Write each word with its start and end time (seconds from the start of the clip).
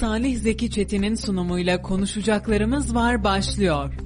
Salih 0.00 0.38
Zeki 0.38 0.70
Çetin'in 0.70 1.14
sunumuyla 1.14 1.82
konuşacaklarımız 1.82 2.94
var 2.94 3.24
başlıyor. 3.24 3.99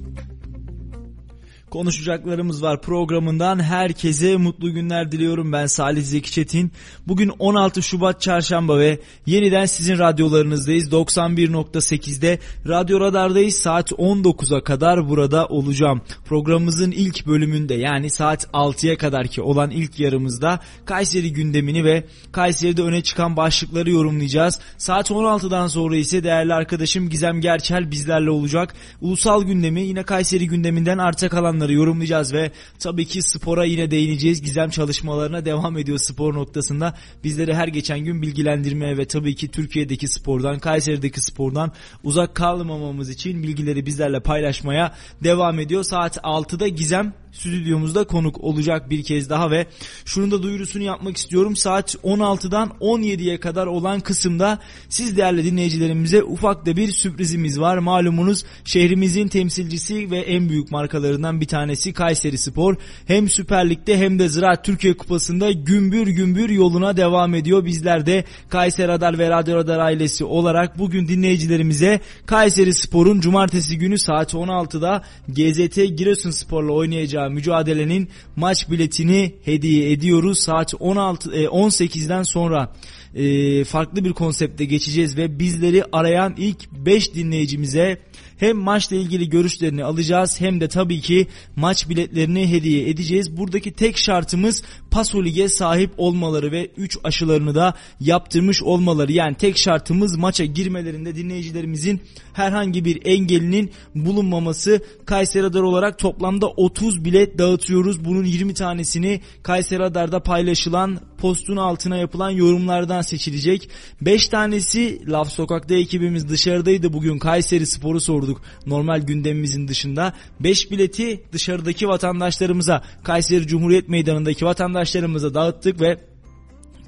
Konuşacaklarımız 1.75 2.63
var 2.63 2.81
programından 2.81 3.63
herkese 3.63 4.37
mutlu 4.37 4.73
günler 4.73 5.11
diliyorum 5.11 5.51
ben 5.51 5.65
Salih 5.65 6.03
Zeki 6.03 6.31
Çetin. 6.31 6.71
Bugün 7.07 7.31
16 7.39 7.83
Şubat 7.83 8.21
Çarşamba 8.21 8.79
ve 8.79 8.99
yeniden 9.25 9.65
sizin 9.65 9.99
radyolarınızdayız. 9.99 10.91
91.8'de 10.91 12.39
Radyo 12.67 12.99
Radar'dayız. 12.99 13.55
Saat 13.55 13.91
19'a 13.91 14.63
kadar 14.63 15.09
burada 15.09 15.45
olacağım. 15.47 16.01
Programımızın 16.25 16.91
ilk 16.91 17.27
bölümünde 17.27 17.73
yani 17.73 18.09
saat 18.09 18.45
6'ya 18.45 18.97
kadar 18.97 19.27
ki 19.27 19.41
olan 19.41 19.71
ilk 19.71 19.99
yarımızda 19.99 20.59
Kayseri 20.85 21.33
gündemini 21.33 21.83
ve 21.83 22.03
Kayseri'de 22.31 22.81
öne 22.81 23.03
çıkan 23.03 23.37
başlıkları 23.37 23.89
yorumlayacağız. 23.89 24.59
Saat 24.77 25.11
16'dan 25.11 25.67
sonra 25.67 25.95
ise 25.95 26.23
değerli 26.23 26.53
arkadaşım 26.53 27.09
Gizem 27.09 27.41
Gerçel 27.41 27.91
bizlerle 27.91 28.29
olacak. 28.29 28.73
Ulusal 29.01 29.43
gündemi 29.43 29.81
yine 29.81 30.03
Kayseri 30.03 30.47
gündeminden 30.47 30.97
arta 30.97 31.29
kalanları 31.29 31.64
konuları 31.65 31.73
yorumlayacağız 31.73 32.33
ve 32.33 32.51
tabii 32.79 33.05
ki 33.05 33.21
spora 33.21 33.65
yine 33.65 33.91
değineceğiz. 33.91 34.41
Gizem 34.41 34.69
çalışmalarına 34.69 35.45
devam 35.45 35.77
ediyor 35.77 35.97
spor 35.97 36.33
noktasında. 36.33 36.93
Bizleri 37.23 37.53
her 37.53 37.67
geçen 37.67 37.99
gün 37.99 38.21
bilgilendirmeye 38.21 38.97
ve 38.97 39.05
tabii 39.05 39.35
ki 39.35 39.47
Türkiye'deki 39.47 40.07
spordan, 40.07 40.59
Kayseri'deki 40.59 41.21
spordan 41.21 41.71
uzak 42.03 42.35
kalmamamız 42.35 43.09
için 43.09 43.43
bilgileri 43.43 43.85
bizlerle 43.85 44.19
paylaşmaya 44.19 44.93
devam 45.23 45.59
ediyor. 45.59 45.83
Saat 45.83 46.17
6'da 46.17 46.67
Gizem 46.67 47.13
stüdyomuzda 47.39 48.03
konuk 48.03 48.43
olacak 48.43 48.89
bir 48.89 49.03
kez 49.03 49.29
daha 49.29 49.51
ve 49.51 49.67
şunun 50.05 50.31
da 50.31 50.43
duyurusunu 50.43 50.83
yapmak 50.83 51.17
istiyorum. 51.17 51.55
Saat 51.55 51.95
16'dan 51.95 52.71
17'ye 52.81 53.39
kadar 53.39 53.67
olan 53.67 53.99
kısımda 53.99 54.59
siz 54.89 55.17
değerli 55.17 55.45
dinleyicilerimize 55.45 56.23
ufak 56.23 56.65
da 56.65 56.75
bir 56.75 56.91
sürprizimiz 56.91 57.59
var. 57.59 57.77
Malumunuz 57.77 58.45
şehrimizin 58.65 59.27
temsilcisi 59.27 60.11
ve 60.11 60.19
en 60.19 60.49
büyük 60.49 60.71
markalarından 60.71 61.41
bir 61.41 61.47
tanesi 61.47 61.93
Kayseri 61.93 62.37
Spor. 62.37 62.75
Hem 63.07 63.29
Süper 63.29 63.69
Lig'de 63.69 63.97
hem 63.97 64.19
de 64.19 64.29
Ziraat 64.29 64.65
Türkiye 64.65 64.97
Kupası'nda 64.97 65.51
gümbür 65.51 66.07
gümbür 66.07 66.49
yoluna 66.49 66.97
devam 66.97 67.35
ediyor. 67.35 67.65
Bizler 67.65 68.05
de 68.05 68.23
Kayseri 68.49 68.87
Radar 68.87 69.19
ve 69.19 69.29
Radyo 69.29 69.55
Radar 69.55 69.79
ailesi 69.79 70.23
olarak 70.23 70.79
bugün 70.79 71.07
dinleyicilerimize 71.07 71.99
Kayseri 72.25 72.73
Spor'un 72.73 73.19
cumartesi 73.19 73.77
günü 73.77 73.97
saat 73.97 74.33
16'da 74.33 75.03
GZT 75.27 75.97
Giresunspor'la 75.97 76.71
oynayacağı 76.71 77.24
mücadelenin 77.29 78.09
maç 78.35 78.69
biletini 78.69 79.35
hediye 79.45 79.91
ediyoruz. 79.91 80.39
Saat 80.39 80.73
16 80.79 81.31
18'den 81.31 82.21
e, 82.21 82.23
sonra 82.23 82.73
e, 83.15 83.63
farklı 83.63 84.05
bir 84.05 84.13
konsepte 84.13 84.65
geçeceğiz 84.65 85.17
ve 85.17 85.39
bizleri 85.39 85.83
arayan 85.91 86.35
ilk 86.37 86.71
5 86.71 87.15
dinleyicimize 87.15 87.97
hem 88.37 88.57
maçla 88.57 88.95
ilgili 88.95 89.29
görüşlerini 89.29 89.83
alacağız 89.83 90.41
hem 90.41 90.61
de 90.61 90.67
tabii 90.67 91.01
ki 91.01 91.27
maç 91.55 91.89
biletlerini 91.89 92.51
hediye 92.51 92.89
edeceğiz. 92.89 93.37
Buradaki 93.37 93.71
tek 93.71 93.97
şartımız 93.97 94.63
Paso 94.91 95.23
Lig'e 95.23 95.47
sahip 95.47 95.91
olmaları 95.97 96.51
ve 96.51 96.71
3 96.77 96.97
aşılarını 97.03 97.55
da 97.55 97.73
yaptırmış 97.99 98.63
olmaları. 98.63 99.11
Yani 99.11 99.35
tek 99.35 99.57
şartımız 99.57 100.17
maça 100.17 100.45
girmelerinde 100.45 101.15
dinleyicilerimizin 101.15 102.01
herhangi 102.33 102.85
bir 102.85 103.05
engelinin 103.05 103.71
bulunmaması. 103.95 104.81
Kayseri 105.05 105.43
Radar 105.43 105.61
olarak 105.61 105.99
toplamda 105.99 106.47
30 106.47 107.05
bilet 107.05 107.37
dağıtıyoruz. 107.37 108.05
Bunun 108.05 108.23
20 108.25 108.53
tanesini 108.53 109.21
Kayseri 109.43 109.79
Radar'da 109.79 110.19
paylaşılan 110.19 110.99
postun 111.17 111.57
altına 111.57 111.97
yapılan 111.97 112.29
yorumlardan 112.29 113.01
seçilecek. 113.01 113.69
5 114.01 114.27
tanesi 114.27 115.11
Laf 115.11 115.31
Sokak'ta 115.31 115.75
ekibimiz 115.75 116.29
dışarıdaydı 116.29 116.93
bugün 116.93 117.19
Kayseri 117.19 117.65
Spor'u 117.65 117.99
sorduk 118.25 118.41
normal 118.65 119.01
gündemimizin 119.01 119.67
dışında. 119.67 120.13
5 120.39 120.71
bileti 120.71 121.23
dışarıdaki 121.31 121.87
vatandaşlarımıza 121.87 122.83
Kayseri 123.03 123.47
Cumhuriyet 123.47 123.89
Meydanı'ndaki 123.89 124.45
vatandaşlarımıza 124.45 125.33
dağıttık 125.33 125.81
ve 125.81 125.97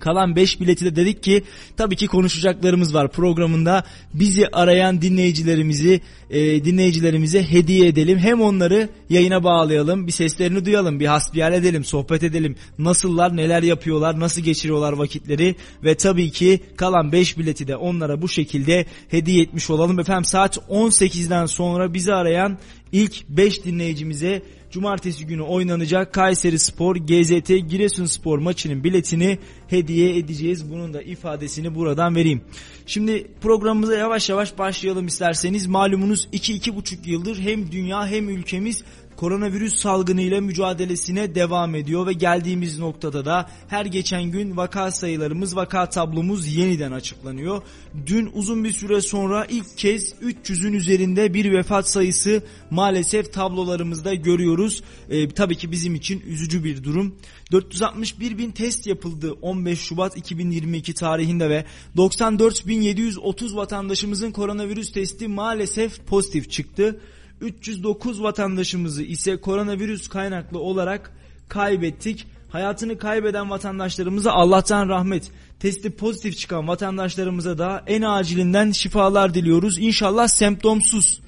Kalan 0.07 0.35
5 0.35 0.61
bileti 0.61 0.85
de 0.85 0.95
dedik 0.95 1.23
ki 1.23 1.43
tabii 1.77 1.95
ki 1.95 2.07
konuşacaklarımız 2.07 2.93
var 2.93 3.11
programında. 3.11 3.83
Bizi 4.13 4.47
arayan 4.47 5.01
dinleyicilerimizi 5.01 6.01
e, 6.29 6.65
dinleyicilerimize 6.65 7.51
hediye 7.51 7.87
edelim. 7.87 8.19
Hem 8.19 8.41
onları 8.41 8.89
yayına 9.09 9.43
bağlayalım, 9.43 10.07
bir 10.07 10.11
seslerini 10.11 10.65
duyalım, 10.65 10.99
bir 10.99 11.05
hasbihal 11.05 11.53
edelim, 11.53 11.83
sohbet 11.83 12.23
edelim. 12.23 12.55
Nasıllar, 12.79 13.37
neler 13.37 13.63
yapıyorlar, 13.63 14.19
nasıl 14.19 14.41
geçiriyorlar 14.41 14.93
vakitleri 14.93 15.55
ve 15.83 15.95
tabii 15.95 16.31
ki 16.31 16.59
kalan 16.77 17.11
5 17.11 17.37
bileti 17.37 17.67
de 17.67 17.75
onlara 17.75 18.21
bu 18.21 18.29
şekilde 18.29 18.85
hediye 19.09 19.41
etmiş 19.41 19.69
olalım. 19.69 19.99
Efendim 19.99 20.25
saat 20.25 20.57
18'den 20.57 21.45
sonra 21.45 21.93
bizi 21.93 22.13
arayan 22.13 22.57
ilk 22.91 23.29
5 23.29 23.65
dinleyicimize 23.65 24.41
cumartesi 24.71 25.25
günü 25.25 25.41
oynanacak 25.41 26.13
Kayseri 26.13 26.59
Spor 26.59 26.95
GZT 26.95 27.47
Giresun 27.69 28.05
Spor 28.05 28.39
maçının 28.39 28.83
biletini 28.83 29.39
hediye 29.67 30.17
edeceğiz. 30.17 30.71
Bunun 30.71 30.93
da 30.93 31.01
ifadesini 31.01 31.75
buradan 31.75 32.15
vereyim. 32.15 32.41
Şimdi 32.85 33.27
programımıza 33.41 33.95
yavaş 33.95 34.29
yavaş 34.29 34.57
başlayalım 34.57 35.07
isterseniz. 35.07 35.67
Malumunuz 35.67 36.27
2-2,5 36.33 37.09
yıldır 37.09 37.39
hem 37.39 37.71
dünya 37.71 38.07
hem 38.07 38.29
ülkemiz 38.29 38.83
koronavirüs 39.17 39.75
salgını 39.75 40.21
ile 40.21 40.39
mücadelesine 40.39 41.35
devam 41.35 41.75
ediyor 41.75 42.07
ve 42.07 42.13
geldiğimiz 42.13 42.79
noktada 42.79 43.25
da 43.25 43.49
her 43.67 43.85
geçen 43.85 44.23
gün 44.23 44.57
vaka 44.57 44.91
sayılarımız, 44.91 45.55
vaka 45.55 45.89
tablomuz 45.89 46.55
yeniden 46.55 46.91
açıklanıyor. 46.91 47.61
Dün 48.05 48.29
uzun 48.33 48.63
bir 48.63 48.71
süre 48.71 49.01
sonra 49.01 49.45
ilk 49.45 49.77
kez 49.77 50.13
300'ün 50.13 50.73
üzerinde 50.73 51.33
bir 51.33 51.53
vefat 51.53 51.89
sayısı 51.89 52.43
maalesef 52.71 53.33
tablolarımızda 53.33 54.13
görüyoruz. 54.13 54.83
Ee, 55.09 55.29
tabii 55.29 55.55
ki 55.55 55.71
bizim 55.71 55.95
için 55.95 56.23
üzücü 56.27 56.63
bir 56.63 56.83
durum. 56.83 57.15
461 57.51 58.37
bin 58.37 58.51
test 58.51 58.87
yapıldı 58.87 59.31
15 59.41 59.79
Şubat 59.79 60.17
2022 60.17 60.93
tarihinde 60.93 61.49
ve 61.49 61.65
94.730 61.95 63.55
vatandaşımızın 63.55 64.31
koronavirüs 64.31 64.91
testi 64.91 65.27
maalesef 65.27 66.05
pozitif 66.05 66.51
çıktı. 66.51 66.99
309 67.41 68.23
vatandaşımızı 68.23 69.03
ise 69.03 69.37
koronavirüs 69.37 70.07
kaynaklı 70.07 70.59
olarak 70.59 71.11
kaybettik. 71.49 72.27
Hayatını 72.49 72.97
kaybeden 72.97 73.49
vatandaşlarımıza 73.49 74.31
Allah'tan 74.31 74.89
rahmet, 74.89 75.31
testi 75.59 75.89
pozitif 75.91 76.37
çıkan 76.37 76.67
vatandaşlarımıza 76.67 77.57
da 77.57 77.83
en 77.87 78.01
acilinden 78.01 78.71
şifalar 78.71 79.33
diliyoruz. 79.33 79.79
İnşallah 79.79 80.27
semptomsuz 80.27 81.26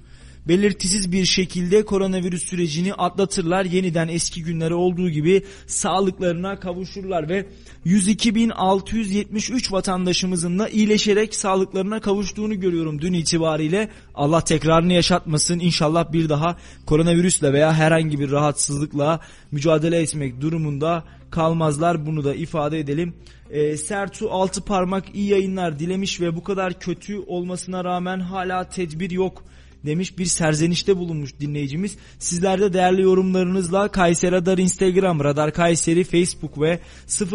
belirtisiz 0.49 1.11
bir 1.11 1.25
şekilde 1.25 1.85
koronavirüs 1.85 2.43
sürecini 2.43 2.93
atlatırlar. 2.93 3.65
Yeniden 3.65 4.07
eski 4.07 4.43
günlere 4.43 4.73
olduğu 4.73 5.09
gibi 5.09 5.43
sağlıklarına 5.67 6.59
kavuşurlar 6.59 7.29
ve 7.29 7.45
102.673 7.85 9.71
vatandaşımızın 9.71 10.59
da 10.59 10.69
iyileşerek 10.69 11.35
sağlıklarına 11.35 11.99
kavuştuğunu 12.01 12.59
görüyorum 12.59 13.01
dün 13.01 13.13
itibariyle. 13.13 13.89
Allah 14.15 14.41
tekrarını 14.41 14.93
yaşatmasın. 14.93 15.59
İnşallah 15.59 16.13
bir 16.13 16.29
daha 16.29 16.57
koronavirüsle 16.85 17.53
veya 17.53 17.73
herhangi 17.73 18.19
bir 18.19 18.31
rahatsızlıkla 18.31 19.19
mücadele 19.51 19.99
etmek 19.99 20.41
durumunda 20.41 21.03
kalmazlar. 21.31 22.05
Bunu 22.05 22.23
da 22.23 22.35
ifade 22.35 22.79
edelim. 22.79 23.13
E, 23.49 23.77
Sertu 23.77 24.31
altı 24.31 24.61
parmak 24.61 25.15
iyi 25.15 25.29
yayınlar 25.29 25.79
dilemiş 25.79 26.21
ve 26.21 26.35
bu 26.35 26.43
kadar 26.43 26.79
kötü 26.79 27.19
olmasına 27.19 27.83
rağmen 27.83 28.19
hala 28.19 28.69
tedbir 28.69 29.11
yok 29.11 29.43
demiş 29.85 30.17
bir 30.17 30.25
serzenişte 30.25 30.97
bulunmuş 30.97 31.39
dinleyicimiz. 31.39 31.97
Sizler 32.19 32.61
de 32.61 32.73
değerli 32.73 33.01
yorumlarınızla 33.01 33.87
Kayseri 33.87 34.31
Radar 34.31 34.57
Instagram, 34.57 35.23
Radar 35.23 35.53
Kayseri 35.53 36.03
Facebook 36.03 36.61
ve 36.61 36.79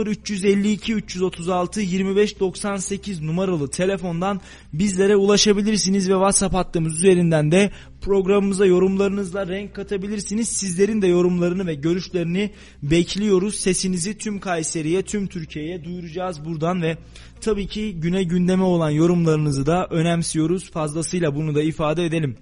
0352 0.07 0.95
336 0.95 1.81
2598 1.81 3.23
numaralı 3.23 3.71
telefondan 3.71 4.41
bizlere 4.73 5.17
ulaşabilirsiniz 5.17 6.09
ve 6.09 6.15
WhatsApp 6.15 6.55
hattımız 6.55 6.95
üzerinden 6.95 7.53
de 7.53 7.71
programımıza 8.01 8.67
yorumlarınızla 8.67 9.49
renk 9.49 9.75
katabilirsiniz. 9.75 10.49
Sizlerin 10.49 11.03
de 11.03 11.07
yorumlarını 11.07 11.67
ve 11.67 11.75
görüşlerini 11.75 12.51
bekliyoruz. 12.83 13.55
Sesinizi 13.55 14.19
tüm 14.19 14.41
Kayseri'ye, 14.41 15.03
tüm 15.03 15.27
Türkiye'ye 15.27 15.85
duyuracağız 15.85 16.45
buradan 16.45 16.83
ve 16.83 16.99
tabii 17.41 17.67
ki 17.67 18.01
güne 18.01 18.23
gündeme 18.23 18.63
olan 18.63 18.91
yorumlarınızı 18.91 19.67
da 19.67 19.87
önemsiyoruz. 19.91 20.71
Fazlasıyla 20.71 21.35
bunu 21.35 21.55
da 21.55 21.63
ifade 21.63 22.05
edelim. 22.05 22.37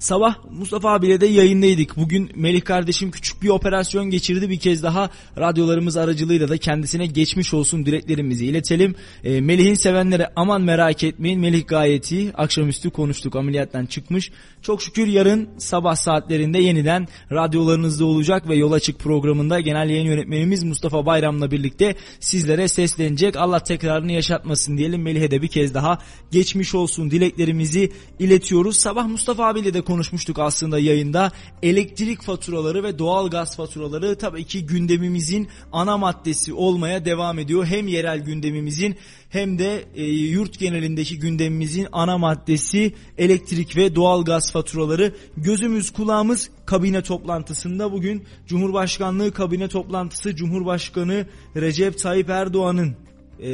Sabah 0.00 0.34
Mustafa 0.50 0.92
abiyle 0.92 1.20
de 1.20 1.26
yayındaydık. 1.26 1.96
Bugün 1.96 2.30
Melih 2.34 2.64
kardeşim 2.64 3.10
küçük 3.10 3.42
bir 3.42 3.48
operasyon 3.48 4.10
geçirdi. 4.10 4.50
Bir 4.50 4.58
kez 4.58 4.82
daha 4.82 5.10
radyolarımız 5.38 5.96
aracılığıyla 5.96 6.48
da 6.48 6.58
kendisine 6.58 7.06
geçmiş 7.06 7.54
olsun 7.54 7.86
dileklerimizi 7.86 8.46
iletelim. 8.46 8.94
E, 9.24 9.40
Melih'in 9.40 9.74
sevenlere 9.74 10.30
aman 10.36 10.62
merak 10.62 11.04
etmeyin. 11.04 11.40
Melih 11.40 11.66
gayet 11.66 12.12
iyi. 12.12 12.32
Akşamüstü 12.34 12.90
konuştuk. 12.90 13.36
Ameliyattan 13.36 13.86
çıkmış. 13.86 14.30
Çok 14.62 14.82
şükür 14.82 15.06
yarın 15.06 15.48
sabah 15.58 15.94
saatlerinde 15.94 16.58
yeniden 16.58 17.08
radyolarınızda 17.32 18.04
olacak 18.04 18.48
ve 18.48 18.56
Yol 18.56 18.72
Açık 18.72 18.98
programında 18.98 19.60
genel 19.60 19.90
yayın 19.90 20.06
yönetmenimiz 20.06 20.64
Mustafa 20.64 21.06
Bayram'la 21.06 21.50
birlikte 21.50 21.96
sizlere 22.20 22.68
seslenecek. 22.68 23.36
Allah 23.36 23.60
tekrarını 23.60 24.12
yaşatmasın 24.12 24.78
diyelim. 24.78 25.02
Melih'e 25.02 25.30
de 25.30 25.42
bir 25.42 25.48
kez 25.48 25.74
daha 25.74 25.98
geçmiş 26.30 26.74
olsun 26.74 27.10
dileklerimizi 27.10 27.92
iletiyoruz. 28.18 28.76
Sabah 28.76 29.06
Mustafa 29.06 29.46
abiyle 29.46 29.74
de 29.74 29.80
konuşmuştuk 29.80 30.38
aslında 30.38 30.78
yayında. 30.78 31.32
Elektrik 31.62 32.22
faturaları 32.22 32.82
ve 32.84 32.98
doğal 32.98 33.30
gaz 33.30 33.56
faturaları 33.56 34.18
tabii 34.18 34.44
ki 34.44 34.66
gündemimizin 34.66 35.48
ana 35.72 35.98
maddesi 35.98 36.52
olmaya 36.52 37.04
devam 37.04 37.38
ediyor. 37.38 37.66
Hem 37.66 37.88
yerel 37.88 38.18
gündemimizin 38.18 38.96
hem 39.30 39.58
de 39.58 39.84
e, 39.94 40.04
yurt 40.04 40.58
genelindeki 40.58 41.18
gündemimizin 41.18 41.86
ana 41.92 42.18
maddesi 42.18 42.94
elektrik 43.18 43.76
ve 43.76 43.94
doğal 43.94 44.24
gaz 44.24 44.49
faturaları. 44.50 45.14
Gözümüz 45.36 45.90
kulağımız 45.90 46.50
kabine 46.66 47.02
toplantısında 47.02 47.92
bugün 47.92 48.24
Cumhurbaşkanlığı 48.46 49.32
kabine 49.32 49.68
toplantısı 49.68 50.36
Cumhurbaşkanı 50.36 51.26
Recep 51.56 51.98
Tayyip 51.98 52.30
Erdoğan'ın 52.30 52.96
e, 53.40 53.50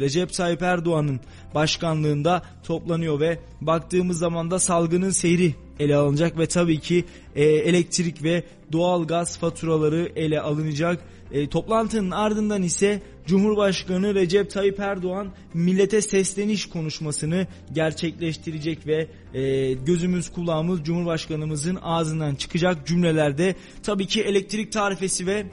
Recep 0.00 0.32
Tayyip 0.32 0.62
Erdoğan'ın 0.62 1.20
başkanlığında 1.54 2.42
toplanıyor 2.64 3.20
ve 3.20 3.38
baktığımız 3.60 4.18
zaman 4.18 4.50
da 4.50 4.58
salgının 4.58 5.10
seyri 5.10 5.54
ele 5.78 5.96
alınacak 5.96 6.38
ve 6.38 6.46
tabii 6.46 6.80
ki 6.80 7.04
e, 7.36 7.44
elektrik 7.44 8.22
ve 8.22 8.44
doğal 8.72 9.06
gaz 9.06 9.38
faturaları 9.38 10.12
ele 10.16 10.40
alınacak. 10.40 11.13
E, 11.34 11.48
toplantının 11.48 12.10
ardından 12.10 12.62
ise 12.62 13.02
Cumhurbaşkanı 13.26 14.14
Recep 14.14 14.50
Tayyip 14.50 14.80
Erdoğan 14.80 15.32
millete 15.54 16.02
sesleniş 16.02 16.66
konuşmasını 16.66 17.46
gerçekleştirecek 17.72 18.86
ve 18.86 19.08
e, 19.34 19.72
gözümüz 19.72 20.32
kulağımız 20.32 20.84
Cumhurbaşkanımızın 20.84 21.78
ağzından 21.82 22.34
çıkacak 22.34 22.86
cümlelerde 22.86 23.54
tabii 23.82 24.06
ki 24.06 24.22
elektrik 24.22 24.72
tarifesi 24.72 25.26
ve 25.26 25.46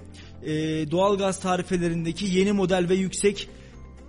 e, 0.44 0.52
doğal 0.92 1.18
gaz 1.18 1.40
tarifelerindeki 1.40 2.26
yeni 2.26 2.52
model 2.52 2.90
ve 2.90 2.96
yüksek 2.96 3.50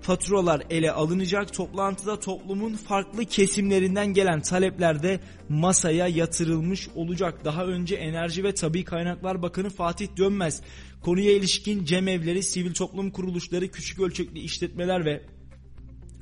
faturalar 0.03 0.63
ele 0.71 0.93
alınacak. 0.93 1.53
Toplantıda 1.53 2.21
toplumun 2.21 2.75
farklı 2.75 3.25
kesimlerinden 3.25 4.07
gelen 4.07 4.41
talepler 4.41 5.03
de 5.03 5.21
masaya 5.49 6.09
yatırılmış 6.09 6.89
olacak. 6.95 7.45
Daha 7.45 7.65
önce 7.65 7.95
Enerji 7.95 8.45
ve 8.45 8.55
Tabi 8.55 8.85
Kaynaklar 8.85 9.43
Bakanı 9.43 9.71
Fatih 9.71 10.09
Dönmez 10.17 10.63
konuya 11.03 11.33
ilişkin 11.33 11.85
cemevleri, 11.85 12.43
sivil 12.43 12.75
toplum 12.75 13.11
kuruluşları, 13.11 13.69
küçük 13.69 14.01
ölçekli 14.01 14.41
işletmeler 14.41 15.05
ve 15.05 15.23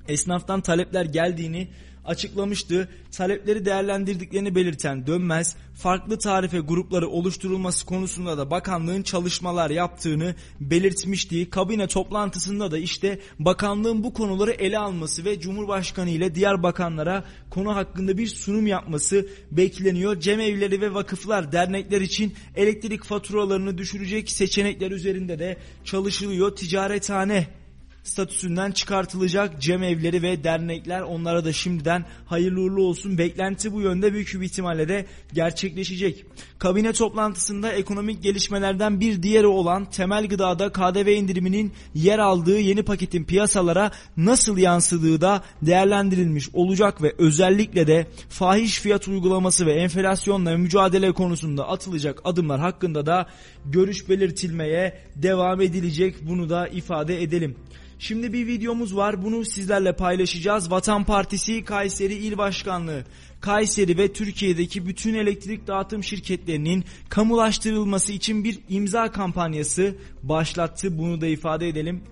esnaftan 0.09 0.61
talepler 0.61 1.05
geldiğini 1.05 1.69
açıklamıştı. 2.11 2.89
Talepleri 3.12 3.65
değerlendirdiklerini 3.65 4.55
belirten 4.55 5.07
Dönmez, 5.07 5.57
farklı 5.75 6.19
tarife 6.19 6.59
grupları 6.59 7.09
oluşturulması 7.09 7.87
konusunda 7.87 8.39
da 8.39 8.51
bakanlığın 8.51 9.03
çalışmalar 9.03 9.71
yaptığını 9.71 10.35
belirtmişti. 10.61 11.51
Kabine 11.51 11.87
toplantısında 11.87 12.71
da 12.71 12.79
işte 12.79 13.19
bakanlığın 13.39 14.05
bu 14.05 14.12
konuları 14.12 14.51
ele 14.51 14.79
alması 14.79 15.25
ve 15.25 15.41
Cumhurbaşkanı 15.41 16.11
ile 16.11 16.35
diğer 16.35 16.62
bakanlara 16.62 17.25
konu 17.51 17.77
hakkında 17.77 18.19
bir 18.19 18.27
sunum 18.27 18.67
yapması 18.67 19.29
bekleniyor. 19.51 20.21
Cemevleri 20.21 20.81
ve 20.81 20.95
vakıflar, 20.95 21.53
dernekler 21.53 22.01
için 22.01 22.35
elektrik 22.57 23.05
faturalarını 23.05 23.79
düşürecek 23.79 24.31
seçenekler 24.31 24.91
üzerinde 24.91 25.39
de 25.39 25.57
çalışılıyor. 25.85 26.57
Ticarethane 26.57 27.60
statüsünden 28.05 28.70
çıkartılacak 28.70 29.61
cemevleri 29.61 30.23
ve 30.23 30.44
dernekler 30.44 31.00
onlara 31.00 31.44
da 31.44 31.52
şimdiden 31.52 32.05
hayırlı 32.26 32.61
uğurlu 32.61 32.82
olsun. 32.82 33.19
Beklenti 33.19 33.73
bu 33.73 33.81
yönde 33.81 34.12
büyük 34.12 34.35
bir 34.41 34.47
ihtimalle 34.47 34.88
de 34.88 35.06
gerçekleşecek. 35.32 36.25
Kabine 36.58 36.93
toplantısında 36.93 37.73
ekonomik 37.73 38.23
gelişmelerden 38.23 39.00
bir 39.00 39.23
diğeri 39.23 39.47
olan 39.47 39.85
temel 39.85 40.29
gıdada 40.29 40.73
KDV 40.73 41.08
indiriminin 41.08 41.73
yer 41.94 42.19
aldığı 42.19 42.58
yeni 42.58 42.82
paketin 42.82 43.25
piyasalara 43.25 43.91
nasıl 44.17 44.58
yansıdığı 44.58 45.20
da 45.20 45.43
değerlendirilmiş 45.62 46.49
olacak 46.52 47.02
ve 47.02 47.14
özellikle 47.19 47.87
de 47.87 48.06
fahiş 48.29 48.81
fiyat 48.81 49.08
uygulaması 49.08 49.67
ve 49.67 49.73
enflasyonla 49.73 50.56
mücadele 50.56 51.12
konusunda 51.12 51.69
atılacak 51.69 52.20
adımlar 52.25 52.61
hakkında 52.61 53.06
da 53.06 53.26
görüş 53.67 54.09
belirtilmeye 54.09 54.99
devam 55.17 55.61
edilecek. 55.61 56.15
Bunu 56.23 56.51
da 56.51 56.69
ifade 56.69 57.23
edelim. 57.23 57.57
Şimdi 57.99 58.33
bir 58.33 58.47
videomuz 58.47 58.97
var 58.97 59.23
bunu 59.23 59.45
sizlerle 59.45 59.97
paylaşacağız. 59.97 60.71
Vatan 60.71 61.05
Partisi 61.05 61.65
Kayseri 61.65 62.15
İl 62.15 62.39
Başkanlığı 62.39 63.05
Kayseri 63.41 63.99
ve 63.99 64.12
Türkiye'deki 64.12 64.87
bütün 64.87 65.15
elektrik 65.15 65.67
dağıtım 65.67 66.05
şirketlerinin 66.05 66.85
kamulaştırılması 67.09 68.12
için 68.12 68.45
bir 68.45 68.59
imza 68.69 69.12
kampanyası 69.12 69.95
başlattı. 70.23 70.99
Bunu 70.99 71.21
da 71.21 71.27
ifade 71.27 71.69
edelim. 71.69 72.03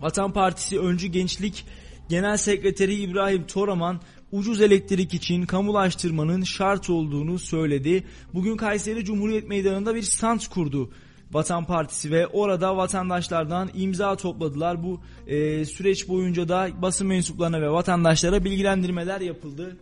Vatan 0.00 0.32
Partisi 0.32 0.80
Öncü 0.80 1.06
Gençlik 1.06 1.64
Genel 2.08 2.36
Sekreteri 2.36 2.94
İbrahim 2.94 3.46
Toraman 3.46 4.00
ucuz 4.32 4.60
elektrik 4.60 5.14
için 5.14 5.46
kamulaştırmanın 5.46 6.42
şart 6.42 6.90
olduğunu 6.90 7.38
söyledi. 7.38 8.04
Bugün 8.34 8.56
Kayseri 8.56 9.04
Cumhuriyet 9.04 9.48
Meydanı'nda 9.48 9.94
bir 9.94 10.02
stand 10.02 10.40
kurdu. 10.50 10.90
Vatan 11.32 11.64
Partisi 11.64 12.10
ve 12.10 12.26
orada 12.26 12.76
vatandaşlardan 12.76 13.70
imza 13.74 14.16
topladılar. 14.16 14.82
Bu 14.82 15.00
e, 15.26 15.64
süreç 15.64 16.08
boyunca 16.08 16.48
da 16.48 16.68
basın 16.82 17.06
mensuplarına 17.06 17.60
ve 17.60 17.70
vatandaşlara 17.70 18.44
bilgilendirmeler 18.44 19.20
yapıldı. 19.20 19.76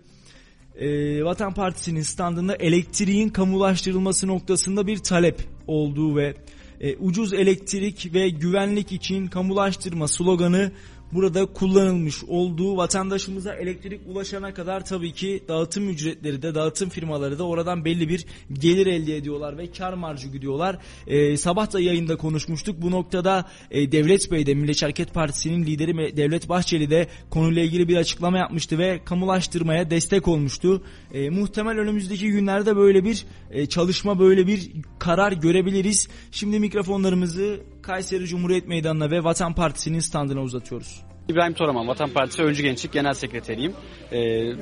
E, 0.77 1.25
Vatan 1.25 1.55
Partisi'nin 1.55 2.03
standında 2.03 2.57
elektriğin 2.57 3.29
kamulaştırılması 3.29 4.27
noktasında 4.27 4.87
bir 4.87 4.99
talep 4.99 5.41
olduğu 5.67 6.17
ve 6.17 6.35
e, 6.81 6.97
ucuz 6.97 7.35
elektrik 7.35 8.15
ve 8.15 8.29
güvenlik 8.29 8.93
için 8.93 9.27
kamulaştırma 9.27 10.09
sloganı 10.09 10.73
burada 11.13 11.47
kullanılmış 11.47 12.25
olduğu 12.25 12.77
vatandaşımıza 12.77 13.55
elektrik 13.55 14.01
ulaşana 14.07 14.55
kadar 14.55 14.85
tabii 14.85 15.13
ki 15.13 15.43
dağıtım 15.49 15.89
ücretleri 15.89 16.43
de 16.43 16.55
dağıtım 16.55 16.89
firmaları 16.89 17.39
da 17.39 17.45
oradan 17.45 17.85
belli 17.85 18.09
bir 18.09 18.27
gelir 18.53 18.87
elde 18.87 19.17
ediyorlar 19.17 19.59
ve 19.59 19.71
kar 19.73 19.93
marjı 19.93 20.29
gidiyorlar. 20.29 20.79
Ee, 21.07 21.37
sabah 21.37 21.73
da 21.73 21.81
yayında 21.81 22.17
konuşmuştuk. 22.17 22.83
Bu 22.83 22.91
noktada 22.91 23.49
e, 23.71 23.93
Devlet 23.93 24.31
Bey 24.31 24.47
de 24.47 24.55
Milliyetçi 24.55 24.85
Hareket 24.85 25.15
Partisi'nin 25.15 25.67
lideri 25.67 26.17
Devlet 26.17 26.49
Bahçeli 26.49 26.91
de 26.91 27.07
konuyla 27.31 27.63
ilgili 27.63 27.89
bir 27.89 27.97
açıklama 27.97 28.39
yapmıştı 28.39 28.79
ve 28.79 29.01
kamulaştırmaya 29.05 29.91
destek 29.91 30.29
olmuştu. 30.29 30.83
E, 31.13 31.31
muhtemel 31.31 31.79
önümüzdeki 31.79 32.31
günlerde 32.31 32.77
böyle 32.77 33.05
bir 33.05 33.27
e, 33.51 33.67
çalışma 33.67 34.19
böyle 34.19 34.47
bir 34.47 34.71
karar 34.99 35.33
görebiliriz. 35.33 36.09
Şimdi 36.31 36.61
mikrofonlarımızı 36.61 37.61
Kayseri 37.83 38.27
Cumhuriyet 38.27 38.69
Meydanı'na 38.69 39.11
ve 39.11 39.25
Vatan 39.25 39.55
Partisi'nin 39.55 40.01
standına 40.01 40.41
uzatıyoruz. 40.43 41.10
İbrahim 41.31 41.53
Toraman, 41.53 41.89
Vatan 41.89 42.11
Partisi 42.11 42.43
Öncü 42.43 42.63
Gençlik 42.63 42.93
Genel 42.93 43.15
Sekreteriyim. 43.15 43.73
Ee, 44.13 44.53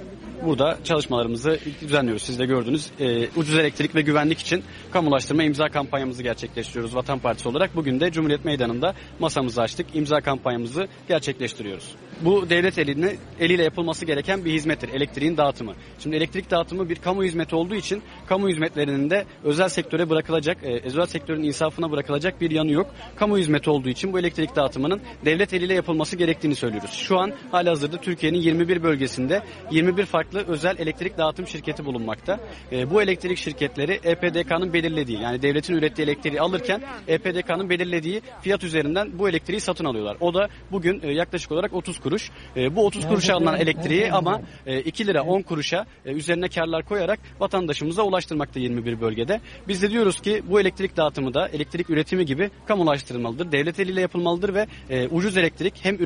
burada 0.44 0.78
çalışmalarımızı 0.84 1.58
düzenliyoruz. 1.80 2.22
Siz 2.22 2.38
de 2.38 2.46
gördünüz. 2.46 2.90
Ee, 3.00 3.28
ucuz 3.36 3.58
elektrik 3.58 3.94
ve 3.94 4.00
güvenlik 4.00 4.38
için 4.38 4.64
kamulaştırma 4.90 5.42
imza 5.42 5.68
kampanyamızı 5.68 6.22
gerçekleştiriyoruz 6.22 6.94
Vatan 6.94 7.18
Partisi 7.18 7.48
olarak. 7.48 7.76
Bugün 7.76 8.00
de 8.00 8.10
Cumhuriyet 8.10 8.44
Meydanı'nda 8.44 8.94
masamızı 9.18 9.62
açtık. 9.62 9.86
İmza 9.94 10.20
kampanyamızı 10.20 10.88
gerçekleştiriyoruz. 11.08 11.94
Bu 12.20 12.50
devlet 12.50 12.78
eline, 12.78 13.16
eliyle 13.40 13.64
yapılması 13.64 14.04
gereken 14.04 14.44
bir 14.44 14.52
hizmettir. 14.52 14.88
Elektriğin 14.88 15.36
dağıtımı. 15.36 15.74
Şimdi 15.98 16.16
elektrik 16.16 16.50
dağıtımı 16.50 16.88
bir 16.88 16.96
kamu 16.96 17.24
hizmeti 17.24 17.56
olduğu 17.56 17.74
için 17.74 18.02
kamu 18.26 18.48
hizmetlerinin 18.48 19.10
de 19.10 19.24
özel 19.44 19.68
sektöre 19.68 20.10
bırakılacak, 20.10 20.64
e, 20.64 20.80
özel 20.84 21.06
sektörün 21.06 21.42
insafına 21.42 21.90
bırakılacak 21.90 22.40
bir 22.40 22.50
yanı 22.50 22.70
yok. 22.70 22.94
Kamu 23.16 23.38
hizmeti 23.38 23.70
olduğu 23.70 23.88
için 23.88 24.12
bu 24.12 24.18
elektrik 24.18 24.56
dağıtımının 24.56 25.00
devlet 25.24 25.54
eliyle 25.54 25.74
yapılması 25.74 26.16
gerektiğini 26.16 26.54
söylüyoruz. 26.58 26.90
Şu 26.90 27.18
an 27.18 27.32
halihazırda 27.50 27.96
Türkiye'nin 27.96 28.38
21 28.38 28.82
bölgesinde 28.82 29.42
21 29.70 30.06
farklı 30.06 30.44
özel 30.46 30.78
elektrik 30.78 31.18
dağıtım 31.18 31.46
şirketi 31.46 31.84
bulunmakta. 31.84 32.40
E, 32.72 32.90
bu 32.90 33.02
elektrik 33.02 33.38
şirketleri 33.38 34.00
EPDK'nın 34.04 34.72
belirlediği 34.72 35.20
yani 35.20 35.42
devletin 35.42 35.74
ürettiği 35.74 36.04
elektriği 36.08 36.40
alırken 36.40 36.82
EPDK'nın 37.08 37.70
belirlediği 37.70 38.22
fiyat 38.40 38.64
üzerinden 38.64 39.18
bu 39.18 39.28
elektriği 39.28 39.60
satın 39.60 39.84
alıyorlar. 39.84 40.16
O 40.20 40.34
da 40.34 40.48
bugün 40.72 41.00
e, 41.02 41.12
yaklaşık 41.12 41.52
olarak 41.52 41.72
30 41.72 42.00
kuruş. 42.00 42.30
E, 42.56 42.76
bu 42.76 42.86
30 42.86 43.08
kuruşa 43.08 43.34
alınan 43.34 43.60
elektriği 43.60 44.12
ama 44.12 44.40
e, 44.66 44.80
2 44.80 45.06
lira 45.06 45.22
10 45.22 45.42
kuruşa 45.42 45.86
e, 46.06 46.12
üzerine 46.12 46.48
karlar 46.48 46.84
koyarak 46.84 47.18
vatandaşımıza 47.40 48.02
ulaştırmakta 48.02 48.60
21 48.60 49.00
bölgede. 49.00 49.40
Biz 49.68 49.82
de 49.82 49.90
diyoruz 49.90 50.20
ki 50.20 50.42
bu 50.50 50.60
elektrik 50.60 50.96
dağıtımı 50.96 51.34
da 51.34 51.48
elektrik 51.48 51.90
üretimi 51.90 52.26
gibi 52.26 52.50
kamulaştırılmalıdır. 52.68 53.52
Devlet 53.52 53.80
eliyle 53.80 54.00
yapılmalıdır 54.00 54.54
ve 54.54 54.66
e, 54.90 55.08
ucuz 55.08 55.36
elektrik 55.36 55.74
hem 55.82 55.96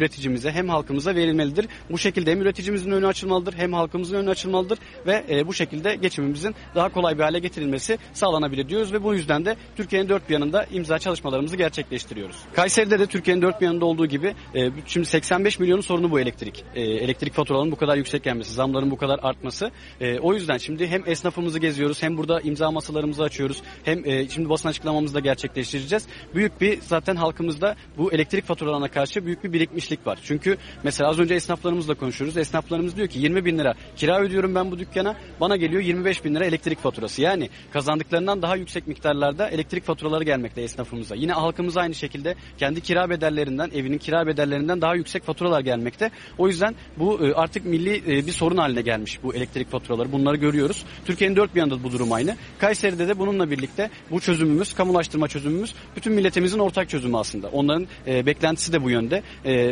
üreticimize 0.43 0.51
hem 0.51 0.69
halkımıza 0.69 1.15
verilmelidir. 1.15 1.69
Bu 1.91 1.99
şekilde 1.99 2.31
hem 2.31 2.41
üreticimizin 2.41 2.91
önü 2.91 3.07
açılmalıdır 3.07 3.55
hem 3.55 3.73
halkımızın 3.73 4.17
önü 4.17 4.31
açılmalıdır 4.31 4.79
ve 5.07 5.25
e, 5.31 5.47
bu 5.47 5.55
şekilde 5.55 5.95
geçimimizin 5.95 6.55
daha 6.75 6.89
kolay 6.89 7.19
bir 7.19 7.23
hale 7.23 7.39
getirilmesi 7.39 7.99
sağlanabilir 8.13 8.69
diyoruz 8.69 8.93
ve 8.93 9.03
bu 9.03 9.15
yüzden 9.15 9.45
de 9.45 9.57
Türkiye'nin 9.77 10.09
dört 10.09 10.29
bir 10.29 10.35
yanında 10.35 10.65
imza 10.65 10.99
çalışmalarımızı 10.99 11.57
gerçekleştiriyoruz. 11.57 12.37
Kayseri'de 12.55 12.99
de 12.99 13.07
Türkiye'nin 13.07 13.43
dört 13.43 13.61
bir 13.61 13.67
yanında 13.67 13.85
olduğu 13.85 14.07
gibi 14.07 14.35
e, 14.55 14.71
şimdi 14.87 15.07
85 15.07 15.59
milyonun 15.59 15.81
sorunu 15.81 16.11
bu 16.11 16.21
elektrik. 16.21 16.65
E, 16.75 16.81
elektrik 16.81 17.35
faturalarının 17.35 17.73
bu 17.73 17.77
kadar 17.77 17.97
yüksek 17.97 18.25
gelmesi, 18.25 18.53
zamların 18.53 18.91
bu 18.91 18.97
kadar 18.97 19.21
artması. 19.23 19.71
E, 20.01 20.19
o 20.19 20.35
yüzden 20.35 20.59
şimdi 20.59 20.87
hem 20.87 21.03
esnafımızı 21.07 21.59
geziyoruz 21.59 22.03
hem 22.03 22.17
burada 22.19 22.41
imza 22.41 22.71
masalarımızı 22.71 23.23
açıyoruz. 23.23 23.63
Hem 23.85 24.07
e, 24.07 24.29
şimdi 24.29 24.49
basın 24.49 24.69
açıklamamızı 24.69 25.15
da 25.15 25.21
gerçekleştireceğiz. 25.21 26.07
Büyük 26.35 26.61
bir 26.61 26.81
zaten 26.81 27.17
halkımızda 27.17 27.77
bu 27.99 28.13
elektrik 28.13 28.45
faturalarına 28.45 28.89
karşı 28.89 29.27
büyük 29.27 29.45
bir 29.45 29.53
birikmişlik 29.53 30.07
var. 30.07 30.19
Çünkü 30.25 30.57
mesela 30.83 31.11
az 31.11 31.19
önce 31.19 31.35
esnaflarımızla 31.35 31.95
konuşuyoruz. 31.95 32.37
Esnaflarımız 32.37 32.97
diyor 32.97 33.09
ki 33.09 33.19
20 33.19 33.45
bin 33.45 33.59
lira 33.59 33.75
kira 33.97 34.21
ödüyorum 34.21 34.55
ben 34.55 34.71
bu 34.71 34.79
dükkana. 34.79 35.17
Bana 35.41 35.57
geliyor 35.57 35.83
25 35.83 36.25
bin 36.25 36.35
lira 36.35 36.45
elektrik 36.45 36.79
faturası. 36.79 37.23
Yani 37.23 37.51
kazandıklarından 37.73 38.43
daha 38.43 38.57
yüksek 38.57 38.87
miktarlarda 38.87 39.49
elektrik 39.49 39.85
faturaları 39.85 40.25
gelmekte 40.25 40.63
esnafımıza. 40.63 41.15
Yine 41.15 41.33
halkımıza 41.33 41.81
aynı 41.81 41.95
şekilde 41.95 42.35
kendi 42.59 42.81
kira 42.81 43.11
bedellerinden, 43.11 43.71
evinin 43.75 43.99
kira 43.99 44.27
bedellerinden 44.27 44.81
daha 44.81 44.95
yüksek 44.95 45.23
faturalar 45.25 45.61
gelmekte. 45.61 46.11
O 46.39 46.49
yüzden 46.49 46.75
bu 46.99 47.27
e, 47.27 47.35
artık 47.35 47.65
milli 47.65 47.97
e, 47.97 48.27
bir 48.27 48.33
sorun 48.33 48.57
haline 48.57 48.83
gelmiş 48.83 49.19
bu 49.23 49.35
elektrik 49.35 49.71
faturaları. 49.71 50.13
Bunları 50.13 50.37
görüyoruz. 50.37 50.85
Türkiye'nin 51.05 51.37
dört 51.37 51.55
bir 51.55 51.61
yanında 51.61 51.83
bu 51.83 51.93
durum 51.93 52.13
aynı. 52.13 52.37
Kayseri'de 52.59 53.09
de 53.09 53.19
bununla 53.19 53.51
birlikte 53.51 53.91
bu 54.11 54.21
çözümümüz, 54.21 54.75
kamulaştırma 54.75 55.29
çözümümüz 55.29 55.75
bütün 55.97 56.13
milletimizin 56.13 56.59
ortak 56.59 56.89
çözümü 56.89 57.17
aslında. 57.17 57.49
Onların 57.49 57.87
e, 58.07 58.27
beklentisi 58.27 58.73
de 58.73 58.83
bu 58.83 58.91
yönde. 58.91 59.23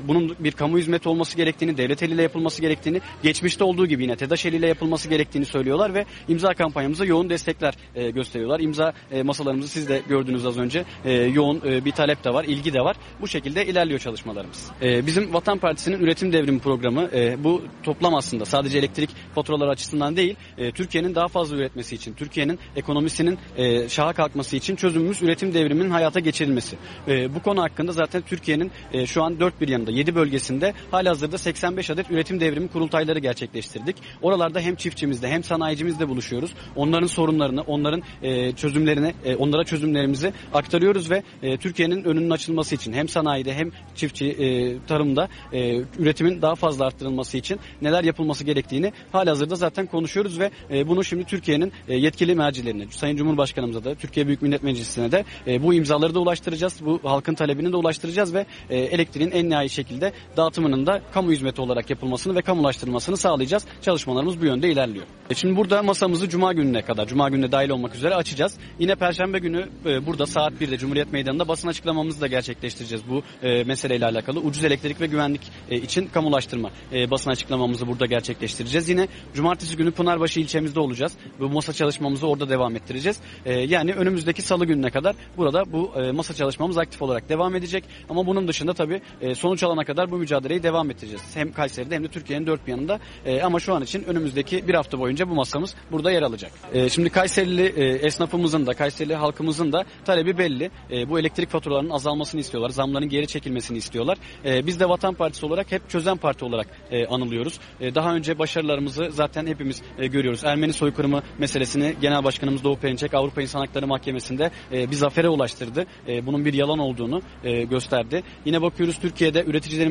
Bunun 0.09 0.37
bir 0.45 0.53
kamu 0.53 0.79
hizmeti 0.79 1.09
olması 1.09 1.37
gerektiğini, 1.37 1.77
devlet 1.77 2.03
eliyle 2.03 2.23
yapılması 2.23 2.63
gerektiğini, 2.63 3.01
geçmişte 3.23 3.65
olduğu 3.65 3.87
gibi 3.87 4.03
yine 4.03 4.17
TEDAŞ 4.17 4.47
eliyle 4.47 4.67
yapılması 4.67 5.09
gerektiğini 5.09 5.45
söylüyorlar 5.45 5.95
ve 5.95 6.05
imza 6.29 6.55
kampanyamıza 6.55 7.05
yoğun 7.05 7.31
destekler 7.31 7.75
e, 7.95 8.11
gösteriyorlar. 8.11 8.61
İmza 8.61 8.93
e, 9.11 9.23
masalarımızı 9.23 9.69
siz 9.69 9.89
de 9.89 10.03
gördünüz 10.09 10.47
az 10.47 10.59
önce. 10.59 10.85
E, 11.05 11.13
yoğun 11.13 11.63
e, 11.67 11.85
bir 11.85 11.93
talep 11.93 12.25
de 12.25 12.35
var, 12.35 12.45
ilgi 12.45 12.73
de 12.73 12.81
var. 12.81 12.97
Bu 13.21 13.29
şekilde 13.29 13.67
ilerliyor 13.67 14.01
çalışmalarımız. 14.01 14.71
E, 14.83 15.07
bizim 15.07 15.35
Vatan 15.35 15.59
Partisi'nin 15.59 16.01
üretim 16.01 16.33
devrimi 16.33 16.59
programı 16.59 17.11
e, 17.15 17.45
bu 17.45 17.63
toplam 17.83 18.15
aslında 18.15 18.45
sadece 18.45 18.79
elektrik 18.79 19.11
faturaları 19.35 19.71
açısından 19.71 20.17
değil, 20.17 20.37
e, 20.59 20.73
Türkiye'nin 20.73 21.15
daha 21.15 21.29
fazla 21.29 21.57
üretmesi 21.57 21.95
için, 21.95 22.15
Türkiye'nin 22.15 22.59
ekonomisinin 22.77 23.39
e, 23.57 23.89
şaha 23.89 24.13
kalkması 24.13 24.57
için 24.57 24.77
çözümümüz 24.77 25.23
üretim 25.23 25.55
devriminin 25.55 25.91
hayata 25.91 26.21
geçirilmesi. 26.21 26.77
E, 27.09 27.35
bu 27.35 27.43
konu 27.43 27.63
hakkında 27.63 27.93
zaten 27.93 28.23
Türkiye'nin 28.23 28.71
e, 28.93 29.07
şu 29.07 29.23
an 29.23 29.41
dört 29.41 29.61
bir 29.61 29.69
yanında, 29.69 29.91
yedi 29.91 30.15
bölgesinde 30.31 30.75
halihazırda 30.91 31.39
85 31.39 31.91
adet 31.91 32.11
üretim 32.11 32.41
devrimi 32.41 32.69
kurultayları 32.69 33.19
gerçekleştirdik. 33.19 33.97
Oralarda 34.23 34.61
hem 34.61 34.75
çiftçimizde 34.75 35.29
hem 35.29 35.43
sanayicimizde 35.45 36.09
buluşuyoruz. 36.09 36.51
Onların 36.77 37.07
sorunlarını, 37.07 37.61
onların 37.61 38.03
e, 38.23 38.53
çözümlerini, 38.53 39.15
e, 39.25 39.37
onlara 39.37 39.65
çözümlerimizi 39.65 40.33
aktarıyoruz 40.55 41.11
ve 41.11 41.23
e, 41.43 41.57
Türkiye'nin 41.57 42.05
önünün 42.05 42.31
açılması 42.31 42.75
için 42.75 42.93
hem 42.93 43.09
sanayide 43.09 43.55
hem 43.55 43.71
çiftçi 43.95 44.27
e, 44.27 44.47
tarımda 44.87 45.29
e, 45.53 45.77
üretimin 45.99 46.43
daha 46.43 46.55
fazla 46.55 46.87
arttırılması 46.87 47.39
için 47.39 47.61
neler 47.83 48.05
yapılması 48.05 48.45
gerektiğini 48.45 48.93
halihazırda 49.13 49.55
zaten 49.55 49.87
konuşuyoruz 49.87 50.39
ve 50.39 50.51
e, 50.71 50.89
bunu 50.89 51.05
şimdi 51.05 51.25
Türkiye'nin 51.25 51.73
e, 51.89 51.97
yetkili 51.97 52.35
mercilerine, 52.35 52.87
Sayın 52.91 53.17
Cumhurbaşkanımıza 53.17 53.85
da, 53.85 53.95
Türkiye 53.95 54.27
Büyük 54.27 54.43
Millet 54.43 54.63
Meclisi'ne 54.63 55.13
de 55.13 55.25
e, 55.47 55.63
bu 55.63 55.75
imzaları 55.75 56.15
da 56.15 56.21
ulaştıracağız. 56.21 56.81
Bu 56.85 57.01
halkın 57.05 57.35
talebini 57.35 57.73
de 57.73 57.77
ulaştıracağız 57.77 58.35
ve 58.35 58.47
e, 58.71 58.79
elektriğin 58.79 59.31
en 59.31 59.51
nihai 59.51 59.69
şekilde 59.69 60.13
dağıtımının 60.37 60.87
da 60.87 61.03
kamu 61.13 61.33
hizmeti 61.33 61.61
olarak 61.61 61.91
yapılmasını 61.91 62.35
ve 62.35 62.43
kamulaştırılmasını 62.43 63.17
sağlayacağız. 63.17 63.65
Çalışmalarımız 63.83 64.41
bu 64.41 64.47
yönde 64.47 64.71
ilerliyor. 64.73 65.07
E, 65.31 65.35
şimdi 65.35 65.57
burada 65.57 65.83
masamızı 65.83 66.29
Cuma 66.29 66.53
gününe 66.53 66.83
kadar, 66.83 67.07
Cuma 67.07 67.29
gününe 67.29 67.53
dahil 67.53 67.71
olmak 67.71 67.95
üzere 67.95 68.15
açacağız. 68.15 68.59
Yine 68.79 68.95
Perşembe 68.95 69.39
günü 69.39 69.69
e, 69.87 70.07
burada 70.07 70.27
saat 70.27 70.53
1'de 70.53 70.79
Cumhuriyet 70.79 71.13
Meydanı'nda 71.13 71.49
basın 71.49 71.69
açıklamamızı 71.69 72.21
da 72.21 72.27
gerçekleştireceğiz 72.27 73.05
bu 73.09 73.23
e, 73.47 73.65
meseleyle 73.65 74.07
alakalı. 74.07 74.41
Ucuz 74.41 74.65
elektrik 74.65 75.01
ve 75.01 75.07
güvenlik 75.07 75.41
için 75.71 76.07
kamulaştırma 76.07 76.71
basın 77.11 77.31
açıklamamızı 77.31 77.87
burada 77.87 78.07
gerçekleştireceğiz. 78.07 78.89
Yine 78.89 79.09
Cumartesi 79.35 79.77
günü 79.77 79.91
Pınarbaşı 79.91 80.41
ilçemizde 80.41 80.81
olacağız. 80.81 81.13
Bu 81.41 81.49
masa 81.49 81.73
çalışmamızı 81.73 82.27
orada 82.27 82.49
devam 82.49 82.77
ettireceğiz. 82.77 83.21
Yani 83.47 83.93
önümüzdeki 83.93 84.43
salı 84.43 84.67
gününe 84.67 84.91
kadar 84.91 85.17
burada 85.37 85.73
bu 85.73 85.93
masa 86.13 86.35
çalışmamız 86.35 86.79
aktif 86.79 87.03
olarak 87.03 87.29
devam 87.29 87.55
edecek. 87.55 87.85
Ama 88.09 88.27
bunun 88.27 88.49
dışında 88.49 88.75
tabii 88.75 89.01
sonuç 89.35 89.63
alana 89.63 89.85
kadar 89.85 90.10
bu 90.11 90.17
mücadeleyi 90.17 90.63
devam 90.63 90.91
ettireceğiz. 90.91 91.23
Hem 91.35 91.53
Kayseri'de 91.53 91.95
hem 91.95 92.05
de 92.05 92.09
Türkiye'nin 92.09 92.47
dört 92.47 92.67
bir 92.67 92.73
yanında. 92.73 93.01
E, 93.25 93.43
ama 93.43 93.61
şu 93.61 93.75
an 93.75 93.83
için 93.83 94.05
önümüzdeki 94.05 94.69
bir 94.69 94.75
hafta 94.75 94.99
boyunca 94.99 95.29
bu 95.31 95.35
masamız 95.35 95.75
burada 95.93 96.11
yer 96.11 96.23
alacak. 96.23 96.53
E, 96.73 96.89
şimdi 96.89 97.11
Kayserili 97.11 97.67
e, 97.67 97.85
esnafımızın 97.85 98.67
da 98.67 98.75
Kayserili 98.75 99.15
halkımızın 99.15 99.73
da 99.73 99.85
talebi 100.05 100.39
belli. 100.39 100.71
E, 100.91 101.09
bu 101.09 101.19
elektrik 101.19 101.51
faturalarının 101.51 101.91
azalmasını 101.91 102.41
istiyorlar. 102.41 102.71
Zamların 102.71 103.09
geri 103.09 103.27
çekilmesini 103.27 103.79
istiyorlar. 103.79 104.19
E, 104.45 104.67
biz 104.67 104.81
de 104.81 104.89
Vatan 104.89 105.15
Partisi 105.15 105.47
olarak 105.47 105.73
hep 105.73 105.91
çözen 105.91 106.17
parti 106.17 106.45
olarak 106.45 106.67
e, 106.91 107.07
anılıyoruz. 107.07 107.61
E, 107.81 107.95
daha 107.95 108.15
önce 108.15 108.39
başarılarımızı 108.39 109.09
zaten 109.11 109.47
hepimiz 109.47 109.83
e, 109.99 110.07
görüyoruz. 110.07 110.45
Ermeni 110.45 110.73
soykırımı 110.73 111.23
meselesini 111.39 111.95
Genel 112.01 112.25
Başkanımız 112.25 112.65
Doğu 112.65 112.77
Perinçek 112.77 113.15
Avrupa 113.15 113.43
İnsan 113.43 113.61
Hakları 113.61 113.87
Mahkemesi'nde 113.87 114.51
e, 114.73 114.91
bir 114.91 114.97
zafere 114.97 115.29
ulaştırdı. 115.29 115.87
E, 116.09 116.27
bunun 116.27 116.45
bir 116.45 116.55
yalan 116.55 116.79
olduğunu 116.79 117.23
e, 117.45 117.63
gösterdi. 117.63 118.23
Yine 118.45 118.63
bakıyoruz 118.63 118.99
Türkiye'de 118.99 119.43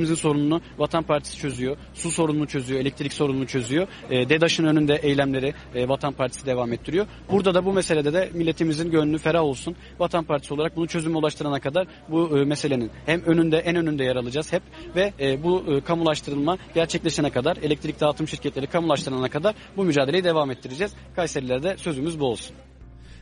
üreticilerimizin 0.09 0.15
sorununu 0.15 0.61
Vatan 0.77 1.03
Partisi 1.03 1.37
çözüyor. 1.37 1.77
Su 1.93 2.11
sorununu 2.11 2.47
çözüyor, 2.47 2.81
elektrik 2.81 3.13
sorununu 3.13 3.47
çözüyor. 3.47 3.87
E, 4.09 4.29
DEDAŞ'ın 4.29 4.65
önünde 4.65 4.95
eylemleri 4.95 5.53
e, 5.75 5.87
Vatan 5.87 6.13
Partisi 6.13 6.45
devam 6.45 6.73
ettiriyor. 6.73 7.07
Burada 7.31 7.53
da 7.53 7.65
bu 7.65 7.73
meselede 7.73 8.13
de 8.13 8.29
milletimizin 8.33 8.91
gönlü 8.91 9.17
ferah 9.17 9.41
olsun. 9.41 9.75
Vatan 9.99 10.23
Partisi 10.23 10.53
olarak 10.53 10.75
bunu 10.75 10.87
çözüme 10.87 11.17
ulaştırana 11.17 11.59
kadar 11.59 11.87
bu 12.09 12.37
e, 12.37 12.45
meselenin 12.45 12.91
hem 13.05 13.21
önünde 13.23 13.57
en 13.57 13.75
önünde 13.75 14.03
yer 14.03 14.15
alacağız 14.15 14.53
hep 14.53 14.63
ve 14.95 15.13
e, 15.19 15.43
bu 15.43 15.63
e, 15.67 15.81
kamulaştırılma 15.81 16.57
gerçekleşene 16.75 17.29
kadar 17.29 17.57
elektrik 17.57 17.99
dağıtım 17.99 18.27
şirketleri 18.27 18.67
kamulaştırılana 18.67 19.29
kadar 19.29 19.55
bu 19.77 19.83
mücadeleyi 19.83 20.23
devam 20.23 20.51
ettireceğiz. 20.51 20.93
Kayserililere 21.15 21.63
de 21.63 21.77
sözümüz 21.77 22.19
bu 22.19 22.25
olsun. 22.25 22.55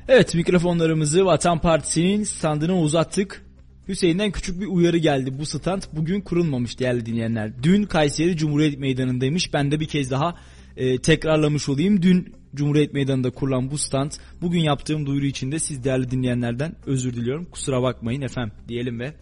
Evet 0.08 0.36
mikrofonlarımızı 0.36 1.26
Vatan 1.26 1.60
Partisi'nin 1.60 2.24
standına 2.24 2.80
uzattık. 2.80 3.47
Hüseyin'den 3.88 4.32
küçük 4.32 4.62
bir 4.62 4.66
uyarı 4.66 4.98
geldi. 4.98 5.40
Bu 5.40 5.46
stand 5.46 5.82
bugün 5.94 6.22
kurulmamış 6.22 6.80
değerli 6.80 7.06
dinleyenler. 7.06 7.64
Dün 7.64 7.84
Kayseri 7.84 8.38
Cumhuriyet 8.38 8.80
Meydanı'ndaymış. 8.80 9.54
Ben 9.54 9.72
de 9.72 9.80
bir 9.80 9.88
kez 9.88 10.12
daha 10.12 10.36
e, 10.78 10.98
tekrarlamış 10.98 11.70
olayım. 11.70 12.02
Dün 12.02 12.34
Cumhuriyet 12.56 12.94
Meydanı'nda 12.94 13.30
kurulan 13.30 13.72
bu 13.72 13.78
stand 13.78 14.12
bugün 14.42 14.60
yaptığım 14.60 15.06
duyuru 15.06 15.26
için 15.26 15.52
de 15.52 15.60
siz 15.60 15.84
değerli 15.84 16.12
dinleyenlerden 16.12 16.76
özür 16.86 17.14
diliyorum. 17.14 17.46
Kusura 17.46 17.82
bakmayın 17.82 18.22
efendim 18.22 18.54
diyelim 18.68 19.00
ve 19.00 19.14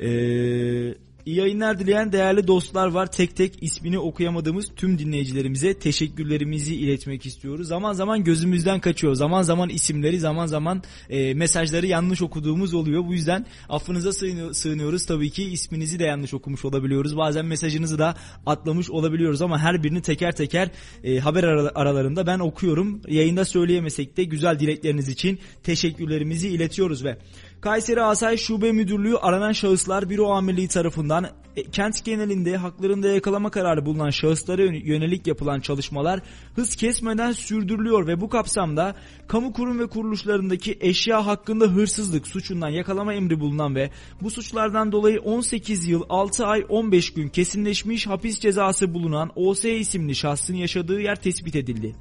eee 0.00 0.94
İyi 1.28 1.36
yayınlar 1.36 1.78
dileyen 1.78 2.12
değerli 2.12 2.46
dostlar 2.46 2.86
var. 2.86 3.12
Tek 3.12 3.36
tek 3.36 3.62
ismini 3.62 3.98
okuyamadığımız 3.98 4.68
tüm 4.76 4.98
dinleyicilerimize 4.98 5.78
teşekkürlerimizi 5.78 6.76
iletmek 6.76 7.26
istiyoruz. 7.26 7.68
Zaman 7.68 7.92
zaman 7.92 8.24
gözümüzden 8.24 8.80
kaçıyor. 8.80 9.14
Zaman 9.14 9.42
zaman 9.42 9.68
isimleri, 9.68 10.20
zaman 10.20 10.46
zaman 10.46 10.82
e, 11.10 11.34
mesajları 11.34 11.86
yanlış 11.86 12.22
okuduğumuz 12.22 12.74
oluyor. 12.74 13.06
Bu 13.06 13.12
yüzden 13.12 13.46
affınıza 13.68 14.12
sığınıyoruz. 14.52 15.06
Tabii 15.06 15.30
ki 15.30 15.44
isminizi 15.44 15.98
de 15.98 16.04
yanlış 16.04 16.34
okumuş 16.34 16.64
olabiliyoruz. 16.64 17.16
Bazen 17.16 17.46
mesajınızı 17.46 17.98
da 17.98 18.14
atlamış 18.46 18.90
olabiliyoruz 18.90 19.42
ama 19.42 19.58
her 19.58 19.82
birini 19.82 20.02
teker 20.02 20.36
teker 20.36 20.70
e, 21.04 21.18
haber 21.18 21.44
aralarında 21.74 22.26
ben 22.26 22.38
okuyorum. 22.38 23.02
Yayında 23.08 23.44
söyleyemesek 23.44 24.16
de 24.16 24.24
güzel 24.24 24.58
dilekleriniz 24.58 25.08
için 25.08 25.38
teşekkürlerimizi 25.62 26.48
iletiyoruz 26.48 27.04
ve 27.04 27.18
Kayseri 27.60 28.02
Asayiş 28.02 28.40
Şube 28.40 28.72
Müdürlüğü 28.72 29.16
aranan 29.16 29.52
şahıslar 29.52 30.10
büro 30.10 30.28
amirliği 30.28 30.68
tarafından 30.68 31.26
e, 31.56 31.62
kent 31.62 32.04
genelinde 32.04 32.56
haklarında 32.56 33.08
yakalama 33.08 33.50
kararı 33.50 33.86
bulunan 33.86 34.10
şahıslara 34.10 34.62
yönelik 34.62 35.26
yapılan 35.26 35.60
çalışmalar 35.60 36.20
hız 36.54 36.76
kesmeden 36.76 37.32
sürdürülüyor 37.32 38.06
ve 38.06 38.20
bu 38.20 38.28
kapsamda 38.28 38.94
kamu 39.28 39.52
kurum 39.52 39.78
ve 39.78 39.86
kuruluşlarındaki 39.86 40.78
eşya 40.80 41.26
hakkında 41.26 41.64
hırsızlık 41.64 42.26
suçundan 42.26 42.68
yakalama 42.68 43.14
emri 43.14 43.40
bulunan 43.40 43.74
ve 43.74 43.90
bu 44.22 44.30
suçlardan 44.30 44.92
dolayı 44.92 45.20
18 45.20 45.88
yıl 45.88 46.02
6 46.08 46.46
ay 46.46 46.64
15 46.68 47.12
gün 47.12 47.28
kesinleşmiş 47.28 48.06
hapis 48.06 48.40
cezası 48.40 48.94
bulunan 48.94 49.30
OS 49.36 49.64
isimli 49.64 50.14
şahsın 50.14 50.54
yaşadığı 50.54 51.00
yer 51.00 51.16
tespit 51.16 51.56
edildi. 51.56 51.94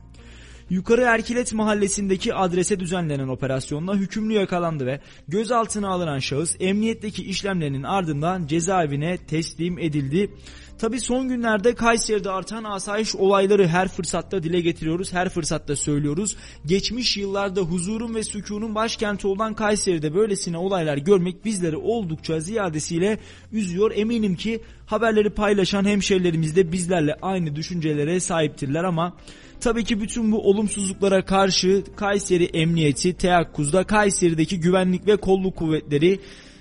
Yukarı 0.69 1.01
Erkilet 1.01 1.53
mahallesindeki 1.53 2.33
adrese 2.33 2.79
düzenlenen 2.79 3.27
operasyonla 3.27 3.95
hükümlü 3.95 4.33
yakalandı 4.33 4.85
ve 4.85 4.99
gözaltına 5.27 5.89
alınan 5.89 6.19
şahıs 6.19 6.55
emniyetteki 6.59 7.23
işlemlerinin 7.23 7.83
ardından 7.83 8.47
cezaevine 8.47 9.17
teslim 9.17 9.79
edildi 9.79 10.29
Tabi 10.77 10.99
son 10.99 11.29
günlerde 11.29 11.75
Kayseri'de 11.75 12.31
artan 12.31 12.63
asayiş 12.63 13.15
olayları 13.15 13.67
her 13.67 13.87
fırsatta 13.87 14.43
dile 14.43 14.61
getiriyoruz, 14.61 15.13
her 15.13 15.29
fırsatta 15.29 15.75
söylüyoruz. 15.75 16.37
Geçmiş 16.65 17.17
yıllarda 17.17 17.61
huzurun 17.61 18.15
ve 18.15 18.23
sükunun 18.23 18.75
başkenti 18.75 19.27
olan 19.27 19.53
Kayseri'de 19.53 20.15
böylesine 20.15 20.57
olaylar 20.57 20.97
görmek 20.97 21.45
bizleri 21.45 21.77
oldukça 21.77 22.39
ziyadesiyle 22.39 23.17
üzüyor. 23.51 23.91
Eminim 23.95 24.35
ki 24.35 24.61
haberleri 24.85 25.29
paylaşan 25.29 25.85
hemşerilerimiz 25.85 26.55
de 26.55 26.71
bizlerle 26.71 27.15
aynı 27.21 27.55
düşüncelere 27.55 28.19
sahiptirler 28.19 28.83
ama 28.83 29.13
Tabii 29.61 29.83
ki 29.83 30.01
bütün 30.01 30.31
bu 30.31 30.49
olumsuzluklara 30.49 31.25
karşı 31.25 31.83
Kayseri 31.95 32.43
Emniyeti 32.43 33.13
teyakkuzda 33.13 33.83
Kayseri'deki 33.83 34.59
güvenlik 34.59 35.07
ve 35.07 35.15
kolluk 35.15 35.55
kuvvetleri 35.55 36.19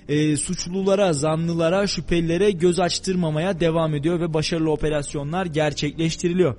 e, 0.09 0.37
suçlulara, 0.37 1.13
zanlılara, 1.13 1.87
şüphelilere 1.87 2.51
göz 2.51 2.79
açtırmamaya 2.79 3.59
devam 3.59 3.95
ediyor 3.95 4.19
ve 4.19 4.33
başarılı 4.33 4.71
operasyonlar 4.71 5.45
gerçekleştiriliyor. 5.45 6.55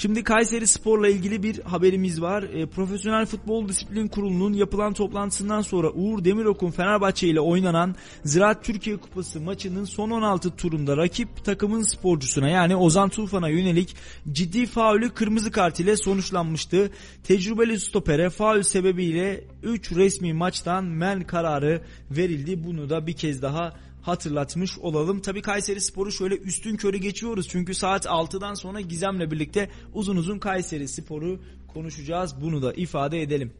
Şimdi 0.00 0.24
Kayseri 0.24 0.66
Spor'la 0.66 1.08
ilgili 1.08 1.42
bir 1.42 1.60
haberimiz 1.60 2.22
var. 2.22 2.42
E, 2.42 2.66
Profesyonel 2.66 3.26
Futbol 3.26 3.68
Disiplin 3.68 4.08
Kurulu'nun 4.08 4.52
yapılan 4.52 4.92
toplantısından 4.92 5.62
sonra 5.62 5.90
Uğur 5.90 6.24
Demirok'un 6.24 6.70
Fenerbahçe 6.70 7.28
ile 7.28 7.40
oynanan 7.40 7.94
Ziraat 8.24 8.64
Türkiye 8.64 8.96
Kupası 8.96 9.40
maçının 9.40 9.84
son 9.84 10.10
16 10.10 10.56
turunda 10.56 10.96
rakip 10.96 11.44
takımın 11.44 11.82
sporcusuna 11.82 12.48
yani 12.48 12.76
Ozan 12.76 13.08
Tufan'a 13.08 13.48
yönelik 13.48 13.96
ciddi 14.32 14.66
faulü 14.66 15.10
kırmızı 15.10 15.50
kart 15.50 15.80
ile 15.80 15.96
sonuçlanmıştı. 15.96 16.90
Tecrübeli 17.24 17.80
stopere 17.80 18.30
faul 18.30 18.62
sebebiyle 18.62 19.44
3 19.62 19.92
resmi 19.92 20.32
maçtan 20.32 20.84
men 20.84 21.22
kararı 21.22 21.82
verildi. 22.10 22.64
Bunu 22.64 22.90
da 22.90 23.06
bir 23.06 23.12
kez 23.12 23.42
daha 23.42 23.72
hatırlatmış 24.02 24.78
olalım. 24.78 25.20
Tabii 25.20 25.42
Kayseri 25.42 25.80
Spor'u 25.80 26.12
şöyle 26.12 26.36
üstün 26.36 26.76
körü 26.76 26.96
geçiyoruz. 26.96 27.48
Çünkü 27.48 27.74
saat 27.74 28.06
6'dan 28.06 28.54
sonra 28.54 28.80
Gizem'le 28.80 29.30
birlikte 29.30 29.70
uzun 29.94 30.16
uzun 30.16 30.38
Kayseri 30.38 30.88
Spor'u 30.88 31.40
konuşacağız. 31.74 32.34
Bunu 32.40 32.62
da 32.62 32.72
ifade 32.72 33.22
edelim. 33.22 33.52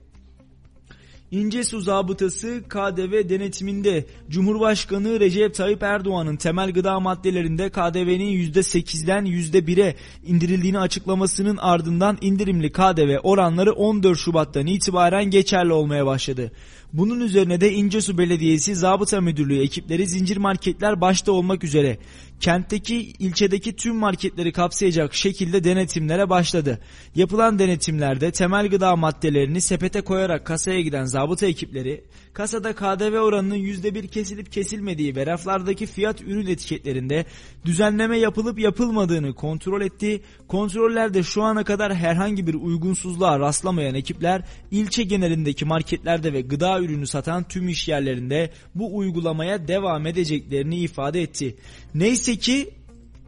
İncesu 1.31 1.81
zabıtası 1.81 2.63
KDV 2.69 3.29
denetiminde 3.29 4.07
Cumhurbaşkanı 4.31 5.21
Recep 5.21 5.55
Tayyip 5.55 5.83
Erdoğan'ın 5.83 6.37
temel 6.37 6.73
gıda 6.73 7.01
maddelerinde 7.01 7.71
KDV'nin 7.71 8.53
%8'den 8.53 9.27
%1'e 9.27 9.97
indirildiğini 10.27 10.79
açıklamasının 10.79 11.57
ardından 11.57 12.19
indirimli 12.21 12.73
KDV 12.73 13.19
oranları 13.23 13.73
14 13.73 14.19
Şubat'tan 14.19 14.67
itibaren 14.67 15.25
geçerli 15.25 15.73
olmaya 15.73 16.07
başladı. 16.07 16.53
Bunun 16.93 17.21
üzerine 17.21 17.61
de 17.61 17.73
İncesu 17.73 18.19
Belediyesi 18.19 18.75
Zabıta 18.75 19.21
Müdürlüğü 19.21 19.63
ekipleri 19.63 20.07
zincir 20.07 20.37
marketler 20.37 21.01
başta 21.01 21.33
olmak 21.33 21.65
üzere 21.65 21.99
kentteki 22.41 22.97
ilçedeki 22.97 23.77
tüm 23.77 23.97
marketleri 23.97 24.53
kapsayacak 24.53 25.15
şekilde 25.15 25.65
denetimlere 25.65 26.31
başladı. 26.31 26.81
Yapılan 27.15 27.59
denetimlerde 27.59 28.31
temel 28.31 28.69
gıda 28.69 28.97
maddelerini 28.97 29.61
sepete 29.61 30.01
koyarak 30.01 30.47
kasaya 30.47 30.81
giden 30.81 31.05
zabıta 31.05 31.47
ekipleri 31.47 32.05
kasada 32.33 32.73
KDV 32.73 33.19
oranının 33.19 33.57
%1 33.57 34.09
kesilip 34.09 34.53
kesilmediği 34.53 35.17
ve 35.17 35.27
raflardaki 35.27 35.87
fiyat 35.87 36.21
ürün 36.23 36.47
etiketlerinde 36.47 37.25
düzenleme 37.65 38.19
yapılıp 38.19 38.59
yapılmadığını 38.59 39.35
kontrol 39.35 39.81
etti. 39.83 40.23
Kontrollerde 40.49 41.23
şu 41.23 41.43
ana 41.43 41.65
kadar 41.65 41.95
herhangi 41.95 42.47
bir 42.47 42.55
uygunsuzluğa 42.55 43.39
rastlamayan 43.39 43.95
ekipler 43.95 44.43
ilçe 44.71 45.03
genelindeki 45.03 45.65
marketlerde 45.65 46.33
ve 46.33 46.41
gıda 46.41 46.81
ürünü 46.81 47.07
satan 47.07 47.45
tüm 47.49 47.69
iş 47.69 47.89
yerlerinde 47.89 48.51
bu 48.75 48.97
uygulamaya 48.97 49.69
devam 49.69 50.07
edeceklerini 50.07 50.79
ifade 50.79 51.23
etti. 51.23 51.57
Neyse 51.95 52.37
ki 52.37 52.71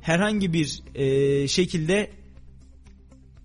herhangi 0.00 0.52
bir 0.52 0.83
e, 0.95 1.49
şekilde 1.49 2.11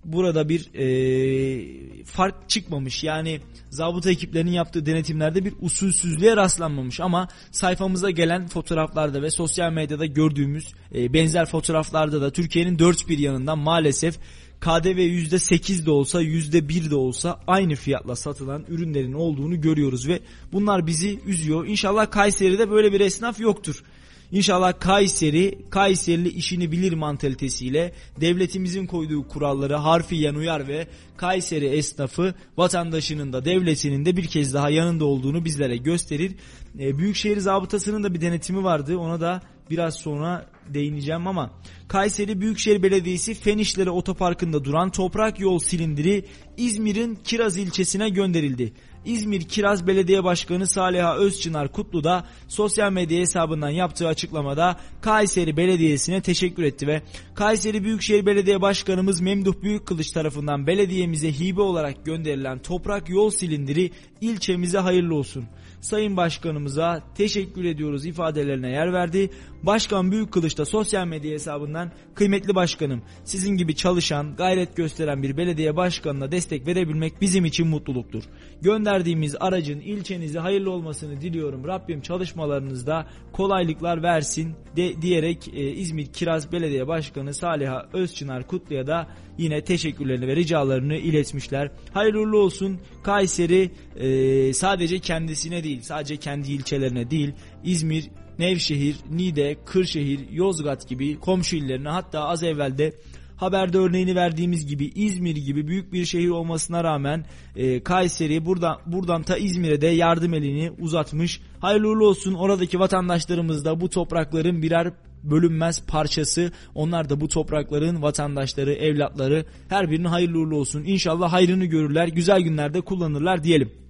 burada 0.06 0.50
bir 0.50 0.74
e, 0.74 2.04
fark 2.04 2.50
çıkmamış. 2.50 3.04
Yani 3.04 3.40
zabıta 3.70 4.12
ekiplerinin 4.12 4.52
yaptığı 4.52 4.86
denetimlerde 4.86 5.46
bir 5.46 5.54
usulsüzlüğe 5.62 6.36
rastlanmamış 6.36 7.00
ama 7.00 7.28
sayfamıza 7.52 8.10
gelen 8.10 8.48
fotoğraflarda 8.48 9.22
ve 9.22 9.30
sosyal 9.30 9.72
medyada 9.72 10.06
gördüğümüz 10.06 10.74
e, 10.96 11.14
benzer 11.14 11.46
fotoğraflarda 11.46 12.22
da 12.22 12.32
Türkiye'nin 12.32 12.80
dört 12.80 13.10
bir 13.10 13.18
yanından 13.18 13.60
maalesef 13.60 14.20
KDV 14.60 15.00
%8 15.00 15.86
de 15.86 15.92
olsa 15.92 16.24
%1 16.24 16.90
de 16.90 16.96
olsa 16.96 17.40
aynı 17.48 17.76
fiyatla 17.76 18.16
satılan 18.16 18.66
ürünlerin 18.68 19.14
olduğunu 19.14 19.62
görüyoruz 19.62 20.08
ve 20.08 20.20
bunlar 20.54 20.88
bizi 20.88 21.20
üzüyor. 21.26 21.68
İnşallah 21.68 22.12
Kayseri'de 22.12 22.72
böyle 22.72 22.94
bir 22.94 23.00
esnaf 23.00 23.40
yoktur. 23.40 23.84
İnşallah 24.32 24.80
Kayseri, 24.80 25.58
Kayserili 25.70 26.30
işini 26.30 26.72
bilir 26.72 26.94
mantalitesiyle 26.94 27.94
devletimizin 28.22 28.88
koyduğu 28.88 29.28
kuralları 29.28 29.76
harfiyen 29.76 30.36
uyar 30.36 30.68
ve 30.68 30.88
Kayseri 31.18 31.66
esnafı 31.66 32.34
vatandaşının 32.58 33.34
da 33.34 33.46
devletinin 33.46 34.06
de 34.06 34.18
bir 34.18 34.28
kez 34.28 34.54
daha 34.54 34.70
yanında 34.70 35.06
olduğunu 35.06 35.46
bizlere 35.46 35.78
gösterir. 35.78 36.32
E, 36.80 36.98
Büyükşehir 36.98 37.38
Zabıtası'nın 37.38 38.04
da 38.04 38.14
bir 38.14 38.22
denetimi 38.22 38.64
vardı 38.64 38.98
ona 38.98 39.22
da 39.22 39.42
biraz 39.70 39.96
sonra 39.96 40.46
değineceğim 40.74 41.28
ama 41.28 41.52
Kayseri 41.88 42.42
Büyükşehir 42.42 42.84
Belediyesi 42.84 43.34
Fenişleri 43.34 43.90
Otoparkı'nda 43.90 44.64
duran 44.64 44.90
toprak 44.90 45.40
yol 45.40 45.60
silindiri 45.60 46.26
İzmir'in 46.58 47.16
Kiraz 47.16 47.58
ilçesine 47.58 48.10
gönderildi. 48.10 48.74
İzmir 49.08 49.41
Kiraz 49.41 49.88
Belediye 49.88 50.24
Başkanı 50.24 50.67
Saliha 50.67 51.17
Özçınar 51.17 51.72
Kutlu 51.72 52.04
da 52.04 52.26
sosyal 52.48 52.91
medya 52.91 53.20
hesabından 53.20 53.70
yaptığı 53.70 54.08
açıklamada 54.08 54.80
Kayseri 55.02 55.58
Belediyesi'ne 55.58 56.22
teşekkür 56.22 56.63
etti 56.63 56.88
ve 56.88 57.02
Kayseri 57.36 57.84
Büyükşehir 57.84 58.26
Belediye 58.26 58.62
Başkanımız 58.62 59.22
Memduh 59.22 59.62
Büyükkılıç 59.62 60.12
tarafından 60.12 60.67
belediyemize 60.67 61.32
hibe 61.32 61.62
olarak 61.62 62.06
gönderilen 62.06 62.60
toprak 62.60 63.10
yol 63.10 63.30
silindiri 63.30 63.91
ilçemize 64.22 64.78
hayırlı 64.78 65.15
olsun. 65.15 65.46
Sayın 65.82 66.17
Başkanımıza 66.17 67.04
teşekkür 67.15 67.63
ediyoruz 67.63 68.06
ifadelerine 68.06 68.70
yer 68.70 68.93
verdi. 68.93 69.30
Başkan 69.63 70.12
Büyükkılıç 70.12 70.58
da 70.58 70.65
sosyal 70.65 71.08
medya 71.08 71.32
hesabından 71.32 71.91
kıymetli 72.15 72.56
başkanım 72.56 73.02
sizin 73.24 73.58
gibi 73.58 73.76
çalışan 73.76 74.36
gayret 74.36 74.76
gösteren 74.76 75.24
bir 75.24 75.38
belediye 75.38 75.76
başkanına 75.76 76.32
destek 76.32 76.67
verebilmek 76.67 77.22
bizim 77.22 77.46
için 77.46 77.67
mutluluktur. 77.67 78.24
Gönderdiğimiz 78.62 79.36
aracın 79.39 79.80
ilçenize 79.80 80.39
hayırlı 80.39 80.72
olmasını 80.72 81.22
diliyorum. 81.22 81.67
Rabbim 81.67 82.02
çalışmalarınızda 82.02 83.08
kolaylıklar 83.34 84.04
versin 84.04 84.56
de 84.76 85.02
diyerek 85.02 85.48
e, 85.48 85.72
İzmir 85.72 86.06
Kiraz 86.06 86.52
Belediye 86.52 86.88
Başkanı 86.88 87.34
Saliha 87.34 87.89
Özçınar 87.93 88.48
Kutlu'ya 88.48 88.88
da 88.88 89.08
yine 89.38 89.63
teşekkürlerini 89.63 90.28
ve 90.28 90.36
ricalarını 90.36 90.96
iletmişler. 90.96 91.72
Hayırlı 91.93 92.38
olsun 92.38 92.80
Kayseri 93.04 93.72
e, 93.96 94.54
sadece 94.54 95.00
kendisine 95.00 95.63
değil 95.63 95.82
sadece 95.82 96.17
kendi 96.17 96.52
ilçelerine 96.52 97.12
değil 97.12 97.34
İzmir 97.63 98.10
Nevşehir, 98.39 98.95
Niğde, 99.12 99.58
Kırşehir, 99.65 100.19
Yozgat 100.32 100.89
gibi 100.89 101.19
komşu 101.19 101.56
illerine 101.56 101.89
hatta 101.89 102.28
az 102.28 102.43
evvelde 102.43 102.93
haberde 103.38 103.78
örneğini 103.78 104.15
verdiğimiz 104.15 104.67
gibi 104.67 104.86
İzmir 104.86 105.36
gibi 105.36 105.67
büyük 105.67 105.93
bir 105.93 106.06
şehir 106.06 106.30
olmasına 106.30 106.84
rağmen 106.84 107.26
e, 107.56 107.84
Kayseri 107.84 108.45
buradan, 108.45 108.78
buradan 108.86 109.23
ta 109.23 109.38
İzmir'e 109.38 109.82
de 109.82 109.88
yardım 109.88 110.34
elini 110.34 110.71
uzatmış. 110.80 111.41
Hayırlı 111.60 112.08
olsun 112.08 112.34
oradaki 112.34 112.80
vatandaşlarımız 112.80 113.65
da 113.65 113.82
bu 113.82 113.89
toprakların 113.89 114.62
birer 114.62 114.93
bölünmez 115.23 115.86
parçası. 115.86 116.52
Onlar 116.76 117.10
da 117.10 117.21
bu 117.21 117.28
toprakların 117.28 118.02
vatandaşları, 118.02 118.73
evlatları 118.73 119.45
her 119.69 119.91
birinin 119.91 120.08
hayırlı 120.08 120.39
uğurlu 120.39 120.56
olsun. 120.58 120.84
İnşallah 120.84 121.34
hayrını 121.34 121.65
görürler, 121.65 122.08
güzel 122.08 122.41
günlerde 122.41 122.82
kullanırlar 122.82 123.43
diyelim. 123.43 123.87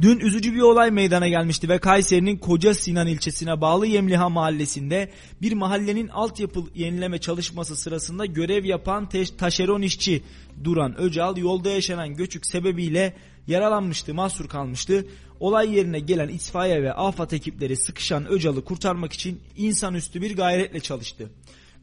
Dün 0.00 0.20
üzücü 0.20 0.54
bir 0.54 0.60
olay 0.60 0.90
meydana 0.90 1.28
gelmişti 1.28 1.68
ve 1.68 1.78
Kayseri'nin 1.78 2.36
Koca 2.38 2.74
Sinan 2.74 3.06
ilçesine 3.06 3.60
bağlı 3.60 3.86
Yemliha 3.86 4.28
mahallesinde 4.28 5.10
bir 5.42 5.52
mahallenin 5.52 6.08
altyapı 6.08 6.60
yenileme 6.74 7.18
çalışması 7.18 7.76
sırasında 7.76 8.26
görev 8.26 8.64
yapan 8.64 9.08
taşeron 9.38 9.82
işçi 9.82 10.22
Duran 10.64 11.00
Öcal 11.00 11.36
yolda 11.36 11.70
yaşanan 11.70 12.14
göçük 12.14 12.46
sebebiyle 12.46 13.16
yaralanmıştı, 13.46 14.14
mahsur 14.14 14.48
kalmıştı. 14.48 15.06
Olay 15.40 15.74
yerine 15.74 16.00
gelen 16.00 16.28
itfaiye 16.28 16.82
ve 16.82 16.92
afet 16.92 17.32
ekipleri 17.32 17.76
sıkışan 17.76 18.26
Öcal'ı 18.26 18.64
kurtarmak 18.64 19.12
için 19.12 19.40
insanüstü 19.56 20.22
bir 20.22 20.36
gayretle 20.36 20.80
çalıştı. 20.80 21.30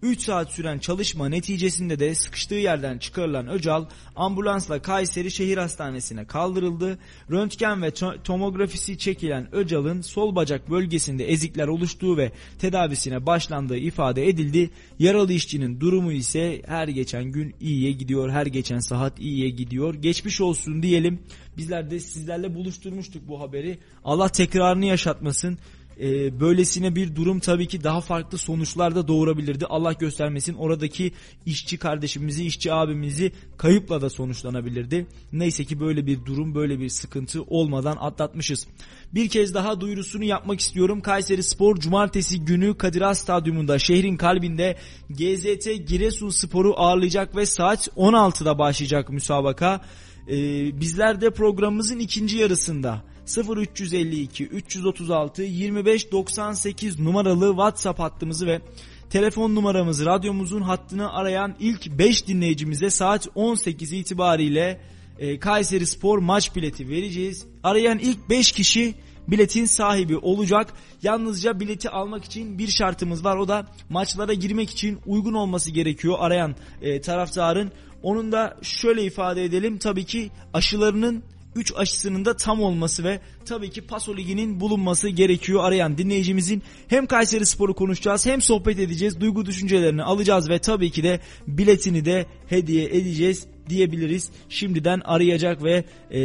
3 0.01 0.21
saat 0.21 0.51
süren 0.51 0.79
çalışma 0.79 1.29
neticesinde 1.29 1.99
de 1.99 2.15
sıkıştığı 2.15 2.55
yerden 2.55 2.97
çıkarılan 2.97 3.47
Öcal 3.47 3.85
ambulansla 4.15 4.81
Kayseri 4.81 5.31
Şehir 5.31 5.57
Hastanesi'ne 5.57 6.25
kaldırıldı. 6.25 6.99
Röntgen 7.31 7.81
ve 7.81 7.91
tomografisi 8.23 8.97
çekilen 8.97 9.55
Öcal'ın 9.55 10.01
sol 10.01 10.35
bacak 10.35 10.69
bölgesinde 10.69 11.29
ezikler 11.29 11.67
oluştuğu 11.67 12.17
ve 12.17 12.31
tedavisine 12.59 13.25
başlandığı 13.25 13.77
ifade 13.77 14.27
edildi. 14.27 14.69
Yaralı 14.99 15.33
işçinin 15.33 15.79
durumu 15.79 16.11
ise 16.11 16.61
her 16.65 16.87
geçen 16.87 17.23
gün 17.23 17.55
iyiye 17.59 17.91
gidiyor, 17.91 18.29
her 18.29 18.45
geçen 18.45 18.79
saat 18.79 19.19
iyiye 19.19 19.49
gidiyor. 19.49 19.93
Geçmiş 19.93 20.41
olsun 20.41 20.83
diyelim. 20.83 21.19
Bizler 21.57 21.91
de 21.91 21.99
sizlerle 21.99 22.55
buluşturmuştuk 22.55 23.27
bu 23.27 23.41
haberi. 23.41 23.79
Allah 24.03 24.29
tekrarını 24.29 24.85
yaşatmasın. 24.85 25.57
E, 25.99 26.39
böylesine 26.39 26.95
bir 26.95 27.15
durum 27.15 27.39
tabii 27.39 27.67
ki 27.67 27.83
daha 27.83 28.01
farklı 28.01 28.37
sonuçlar 28.37 28.95
da 28.95 29.07
doğurabilirdi. 29.07 29.65
Allah 29.65 29.93
göstermesin 29.93 30.53
oradaki 30.53 31.11
işçi 31.45 31.77
kardeşimizi, 31.77 32.45
işçi 32.45 32.73
abimizi 32.73 33.31
kayıpla 33.57 34.01
da 34.01 34.09
sonuçlanabilirdi. 34.09 35.07
Neyse 35.33 35.65
ki 35.65 35.79
böyle 35.79 36.05
bir 36.05 36.25
durum, 36.25 36.55
böyle 36.55 36.79
bir 36.79 36.89
sıkıntı 36.89 37.43
olmadan 37.43 37.97
atlatmışız. 37.99 38.67
Bir 39.13 39.29
kez 39.29 39.53
daha 39.53 39.81
duyurusunu 39.81 40.23
yapmak 40.23 40.59
istiyorum. 40.59 41.01
Kayseri 41.01 41.43
Spor 41.43 41.77
Cumartesi 41.77 42.45
günü 42.45 42.77
Kadir 42.77 43.01
Has 43.01 43.19
Stadyumunda 43.19 43.79
şehrin 43.79 44.17
kalbinde 44.17 44.77
GZT 45.09 45.87
Giresun 45.87 46.29
Spor'u 46.29 46.73
ağırlayacak 46.77 47.35
ve 47.35 47.45
saat 47.45 47.87
16'da 47.87 48.59
başlayacak 48.59 49.09
müsabaka. 49.09 49.81
Ee, 50.27 50.79
bizler 50.81 51.21
de 51.21 51.29
programımızın 51.29 51.99
ikinci 51.99 52.37
yarısında 52.37 53.03
0352 53.37 54.45
336 54.45 55.43
25 55.43 56.11
98 56.11 56.99
numaralı 56.99 57.49
WhatsApp 57.49 57.99
hattımızı 57.99 58.47
ve 58.47 58.61
telefon 59.09 59.55
numaramızı 59.55 60.05
radyomuzun 60.05 60.61
hattını 60.61 61.13
arayan 61.13 61.55
ilk 61.59 61.99
5 61.99 62.27
dinleyicimize 62.27 62.89
saat 62.89 63.27
18 63.35 63.93
itibariyle 63.93 64.81
e, 65.19 65.39
Kayseri 65.39 65.85
Spor 65.85 66.17
maç 66.17 66.55
bileti 66.55 66.89
vereceğiz. 66.89 67.45
Arayan 67.63 67.99
ilk 67.99 68.29
5 68.29 68.51
kişi 68.51 68.95
biletin 69.27 69.65
sahibi 69.65 70.17
olacak. 70.17 70.73
Yalnızca 71.03 71.59
bileti 71.59 71.89
almak 71.89 72.25
için 72.25 72.57
bir 72.57 72.67
şartımız 72.67 73.25
var. 73.25 73.37
O 73.37 73.47
da 73.47 73.67
maçlara 73.89 74.33
girmek 74.33 74.69
için 74.69 74.99
uygun 75.05 75.33
olması 75.33 75.71
gerekiyor 75.71 76.15
arayan 76.19 76.55
e, 76.81 77.01
taraftarın. 77.01 77.71
Onun 78.03 78.31
da 78.31 78.57
şöyle 78.61 79.03
ifade 79.03 79.43
edelim. 79.43 79.77
Tabii 79.77 80.05
ki 80.05 80.29
aşılarının 80.53 81.23
3 81.55 81.73
aşısının 81.75 82.25
da 82.25 82.35
tam 82.37 82.61
olması 82.61 83.03
ve 83.03 83.19
tabii 83.45 83.69
ki 83.69 83.81
Paso 83.81 84.17
Ligi'nin 84.17 84.59
bulunması 84.59 85.09
gerekiyor 85.09 85.63
arayan 85.63 85.97
dinleyicimizin. 85.97 86.63
Hem 86.87 87.05
Kayseri 87.05 87.45
Spor'u 87.45 87.75
konuşacağız 87.75 88.25
hem 88.25 88.41
sohbet 88.41 88.79
edeceğiz. 88.79 89.21
Duygu 89.21 89.45
düşüncelerini 89.45 90.03
alacağız 90.03 90.49
ve 90.49 90.59
tabii 90.59 90.91
ki 90.91 91.03
de 91.03 91.19
biletini 91.47 92.05
de 92.05 92.25
hediye 92.47 92.85
edeceğiz 92.85 93.47
diyebiliriz. 93.69 94.29
Şimdiden 94.49 95.01
arayacak 95.05 95.63
ve 95.63 95.83
e, 96.11 96.19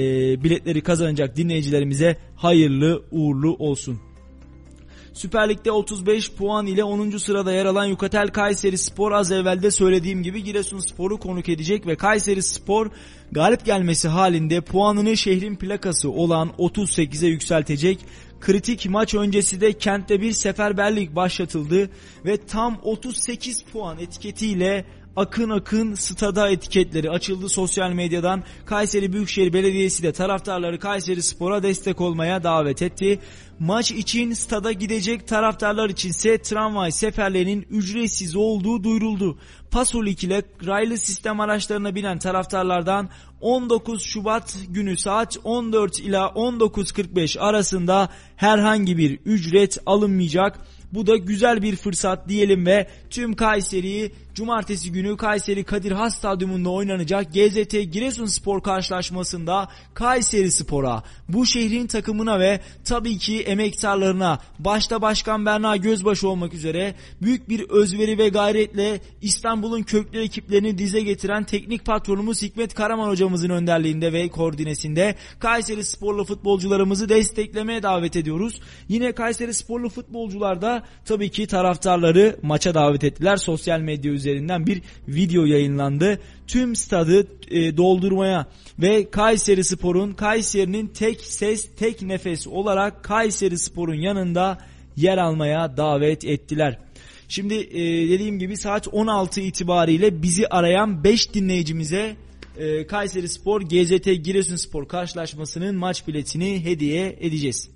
biletleri 0.44 0.80
kazanacak 0.80 1.36
dinleyicilerimize 1.36 2.16
hayırlı 2.36 3.04
uğurlu 3.10 3.56
olsun. 3.56 4.00
Süper 5.14 5.48
Lig'de 5.48 5.72
35 5.72 6.32
puan 6.32 6.66
ile 6.66 6.84
10. 6.84 7.10
sırada 7.10 7.52
yer 7.52 7.66
alan 7.66 7.84
Yukatel 7.84 8.28
Kayseri 8.28 8.78
Spor 8.78 9.12
az 9.12 9.32
evvelde 9.32 9.70
söylediğim 9.70 10.22
gibi 10.22 10.44
Giresun 10.44 10.78
Spor'u 10.78 11.18
konuk 11.18 11.48
edecek 11.48 11.86
ve 11.86 11.96
Kayseri 11.96 12.42
Spor 12.42 12.90
galip 13.32 13.64
gelmesi 13.64 14.08
halinde 14.08 14.60
puanını 14.60 15.16
şehrin 15.16 15.56
plakası 15.56 16.10
olan 16.10 16.50
38'e 16.58 17.28
yükseltecek. 17.28 17.98
Kritik 18.40 18.88
maç 18.88 19.14
öncesi 19.14 19.60
de 19.60 19.72
kentte 19.72 20.20
bir 20.20 20.32
seferberlik 20.32 21.16
başlatıldı 21.16 21.90
ve 22.24 22.36
tam 22.36 22.80
38 22.82 23.62
puan 23.62 23.98
etiketiyle 23.98 24.84
akın 25.16 25.50
akın 25.50 25.94
stada 25.94 26.50
etiketleri 26.50 27.10
açıldı 27.10 27.48
sosyal 27.48 27.90
medyadan. 27.90 28.44
Kayseri 28.66 29.12
Büyükşehir 29.12 29.52
Belediyesi 29.52 30.02
de 30.02 30.12
taraftarları 30.12 30.78
Kayseri 30.78 31.22
Spor'a 31.22 31.62
destek 31.62 32.00
olmaya 32.00 32.42
davet 32.42 32.82
etti. 32.82 33.20
Maç 33.58 33.92
için 33.92 34.32
stada 34.32 34.72
gidecek 34.72 35.28
taraftarlar 35.28 35.90
içinse 35.90 36.38
tramvay 36.42 36.92
seferlerinin 36.92 37.66
ücretsiz 37.70 38.36
olduğu 38.36 38.84
duyuruldu. 38.84 39.38
Pasolik 39.70 40.24
ile 40.24 40.42
raylı 40.66 40.98
sistem 40.98 41.40
araçlarına 41.40 41.94
binen 41.94 42.18
taraftarlardan 42.18 43.08
19 43.40 44.02
Şubat 44.02 44.56
günü 44.68 44.96
saat 44.96 45.38
14 45.44 46.00
ila 46.00 46.26
19.45 46.26 47.38
arasında 47.40 48.08
herhangi 48.36 48.98
bir 48.98 49.18
ücret 49.24 49.78
alınmayacak. 49.86 50.60
Bu 50.92 51.06
da 51.06 51.16
güzel 51.16 51.62
bir 51.62 51.76
fırsat 51.76 52.28
diyelim 52.28 52.66
ve 52.66 52.88
tüm 53.10 53.34
Kayseri'yi 53.34 54.12
Cumartesi 54.34 54.92
günü 54.92 55.16
Kayseri 55.16 55.64
Kadir 55.64 55.92
Has 55.92 56.18
Stadyumunda 56.18 56.70
oynanacak 56.70 57.32
GZT 57.34 57.92
Giresunspor 57.92 58.62
karşılaşmasında 58.62 59.68
Kayseri 59.94 60.50
Spor'a, 60.50 61.02
bu 61.28 61.46
şehrin 61.46 61.86
takımına 61.86 62.40
ve 62.40 62.60
tabii 62.84 63.18
ki 63.18 63.40
emektarlarına 63.40 64.38
başta 64.58 65.02
Başkan 65.02 65.46
Berna 65.46 65.76
Gözbaşı 65.76 66.28
olmak 66.28 66.54
üzere 66.54 66.94
büyük 67.22 67.48
bir 67.48 67.70
özveri 67.70 68.18
ve 68.18 68.28
gayretle 68.28 69.00
İstanbul'un 69.22 69.82
köklü 69.82 70.20
ekiplerini 70.20 70.78
dize 70.78 71.00
getiren 71.00 71.44
teknik 71.44 71.84
patronumuz 71.84 72.42
Hikmet 72.42 72.74
Karaman 72.74 73.08
hocamızın 73.08 73.50
önderliğinde 73.50 74.12
ve 74.12 74.28
koordinesinde 74.28 75.14
Kayseri 75.38 75.84
Sporlu 75.84 76.24
futbolcularımızı 76.24 77.08
desteklemeye 77.08 77.82
davet 77.82 78.16
ediyoruz. 78.16 78.60
Yine 78.88 79.12
Kayseri 79.12 79.54
Sporlu 79.54 79.88
futbolcular 79.88 80.62
da 80.62 80.82
tabii 81.04 81.30
ki 81.30 81.46
taraftarları 81.46 82.36
maça 82.42 82.74
davet 82.74 83.04
ettiler. 83.04 83.36
Sosyal 83.36 83.80
medya 83.80 84.12
üzerinden 84.12 84.23
bir 84.66 84.82
video 85.08 85.44
yayınlandı. 85.44 86.20
Tüm 86.46 86.76
stadı 86.76 87.26
e, 87.50 87.76
doldurmaya 87.76 88.46
ve 88.78 89.10
Kayseri 89.10 89.64
Spor'un 89.64 90.12
Kayseri'nin 90.12 90.86
tek 90.86 91.20
ses 91.20 91.68
tek 91.76 92.02
nefes 92.02 92.46
olarak 92.46 93.04
Kayseri 93.04 93.58
Spor'un 93.58 93.94
yanında 93.94 94.58
yer 94.96 95.18
almaya 95.18 95.76
davet 95.76 96.24
ettiler. 96.24 96.78
Şimdi 97.28 97.54
e, 97.54 98.08
dediğim 98.08 98.38
gibi 98.38 98.56
saat 98.56 98.88
16 98.92 99.40
itibariyle 99.40 100.22
bizi 100.22 100.48
arayan 100.48 101.04
5 101.04 101.34
dinleyicimize 101.34 102.16
e, 102.58 102.86
Kayseri 102.86 103.28
Spor 103.28 103.60
GZT 103.60 104.24
Giresunspor 104.24 104.88
karşılaşmasının 104.88 105.76
maç 105.76 106.08
biletini 106.08 106.64
hediye 106.64 107.16
edeceğiz. 107.20 107.73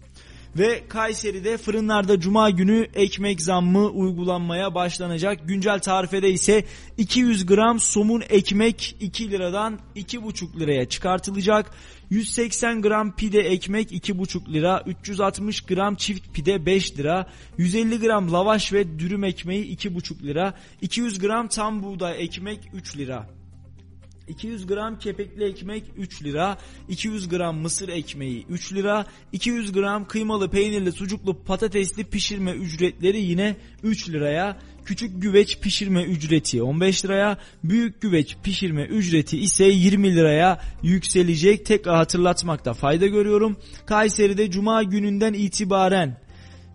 Ve 0.57 0.89
Kayseri'de 0.89 1.57
fırınlarda 1.57 2.21
cuma 2.21 2.51
günü 2.51 2.87
ekmek 2.95 3.43
zammı 3.43 3.87
uygulanmaya 3.87 4.75
başlanacak. 4.75 5.49
Güncel 5.49 5.79
tarifede 5.79 6.31
ise 6.31 6.65
200 6.99 7.47
gram 7.47 7.81
somun 7.81 8.23
ekmek 8.29 8.97
2 9.01 9.31
liradan 9.31 9.79
2,5 9.97 10.61
liraya 10.61 10.89
çıkartılacak. 10.89 11.71
180 12.11 12.83
gram 12.83 13.17
pide 13.17 13.41
ekmek 13.41 13.93
2,5 13.93 14.53
lira, 14.53 14.83
360 14.87 15.61
gram 15.61 15.95
çift 15.95 16.35
pide 16.35 16.67
5 16.67 16.99
lira, 16.99 17.27
150 17.59 18.01
gram 18.01 18.33
lavaş 18.33 18.73
ve 18.73 18.99
dürüm 18.99 19.25
ekmeği 19.25 19.77
2,5 19.77 20.23
lira, 20.23 20.55
200 20.83 21.19
gram 21.19 21.49
tam 21.49 21.83
buğday 21.83 22.25
ekmek 22.25 22.61
3 22.75 22.97
lira. 22.97 23.38
200 24.29 24.67
gram 24.67 24.99
kepekli 24.99 25.45
ekmek 25.45 25.85
3 25.97 26.25
lira, 26.25 26.59
200 26.89 27.29
gram 27.29 27.57
mısır 27.57 27.89
ekmeği 27.89 28.47
3 28.49 28.73
lira, 28.73 29.07
200 29.33 29.73
gram 29.73 30.09
kıymalı 30.09 30.51
peynirli 30.51 30.93
sucuklu 30.93 31.43
patatesli 31.45 32.05
pişirme 32.05 32.51
ücretleri 32.51 33.21
yine 33.21 33.57
3 33.83 34.09
liraya, 34.09 34.59
küçük 34.85 35.23
güveç 35.23 35.61
pişirme 35.61 36.03
ücreti 36.03 36.63
15 36.63 37.05
liraya, 37.05 37.39
büyük 37.65 38.01
güveç 38.01 38.37
pişirme 38.43 38.83
ücreti 38.83 39.39
ise 39.39 39.65
20 39.65 40.17
liraya 40.17 40.61
yükselecek. 40.83 41.67
Tekrar 41.67 41.97
hatırlatmakta 41.97 42.75
fayda 42.75 43.07
görüyorum. 43.07 43.57
Kayseri'de 43.87 44.51
cuma 44.51 44.83
gününden 44.83 45.33
itibaren 45.33 46.28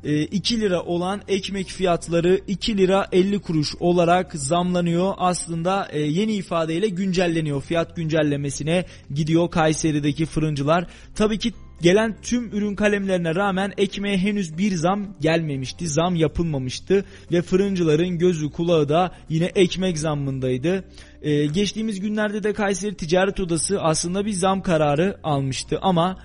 2 0.03 0.55
e, 0.55 0.59
lira 0.59 0.81
olan 0.81 1.21
ekmek 1.27 1.67
fiyatları 1.67 2.41
2 2.47 2.77
lira 2.77 3.07
50 3.11 3.39
kuruş 3.39 3.75
olarak 3.79 4.33
zamlanıyor. 4.35 5.13
Aslında 5.17 5.87
e, 5.91 5.99
yeni 5.99 6.33
ifadeyle 6.33 6.87
güncelleniyor. 6.87 7.61
Fiyat 7.61 7.95
güncellemesine 7.95 8.85
gidiyor 9.13 9.51
Kayseri'deki 9.51 10.25
fırıncılar. 10.25 10.87
Tabii 11.15 11.39
ki 11.39 11.53
gelen 11.81 12.15
tüm 12.21 12.51
ürün 12.51 12.75
kalemlerine 12.75 13.35
rağmen 13.35 13.73
ekmeğe 13.77 14.17
henüz 14.17 14.57
bir 14.57 14.75
zam 14.75 15.07
gelmemişti. 15.21 15.87
Zam 15.87 16.15
yapılmamıştı 16.15 17.05
ve 17.31 17.41
fırıncıların 17.41 18.17
gözü 18.17 18.51
kulağı 18.51 18.89
da 18.89 19.11
yine 19.29 19.45
ekmek 19.45 19.97
zammındaydı. 19.97 20.83
Ee, 21.21 21.45
geçtiğimiz 21.45 21.99
günlerde 21.99 22.43
de 22.43 22.53
Kayseri 22.53 22.95
Ticaret 22.95 23.39
Odası 23.39 23.81
aslında 23.81 24.25
bir 24.25 24.31
zam 24.31 24.61
kararı 24.61 25.17
almıştı 25.23 25.79
ama 25.81 26.17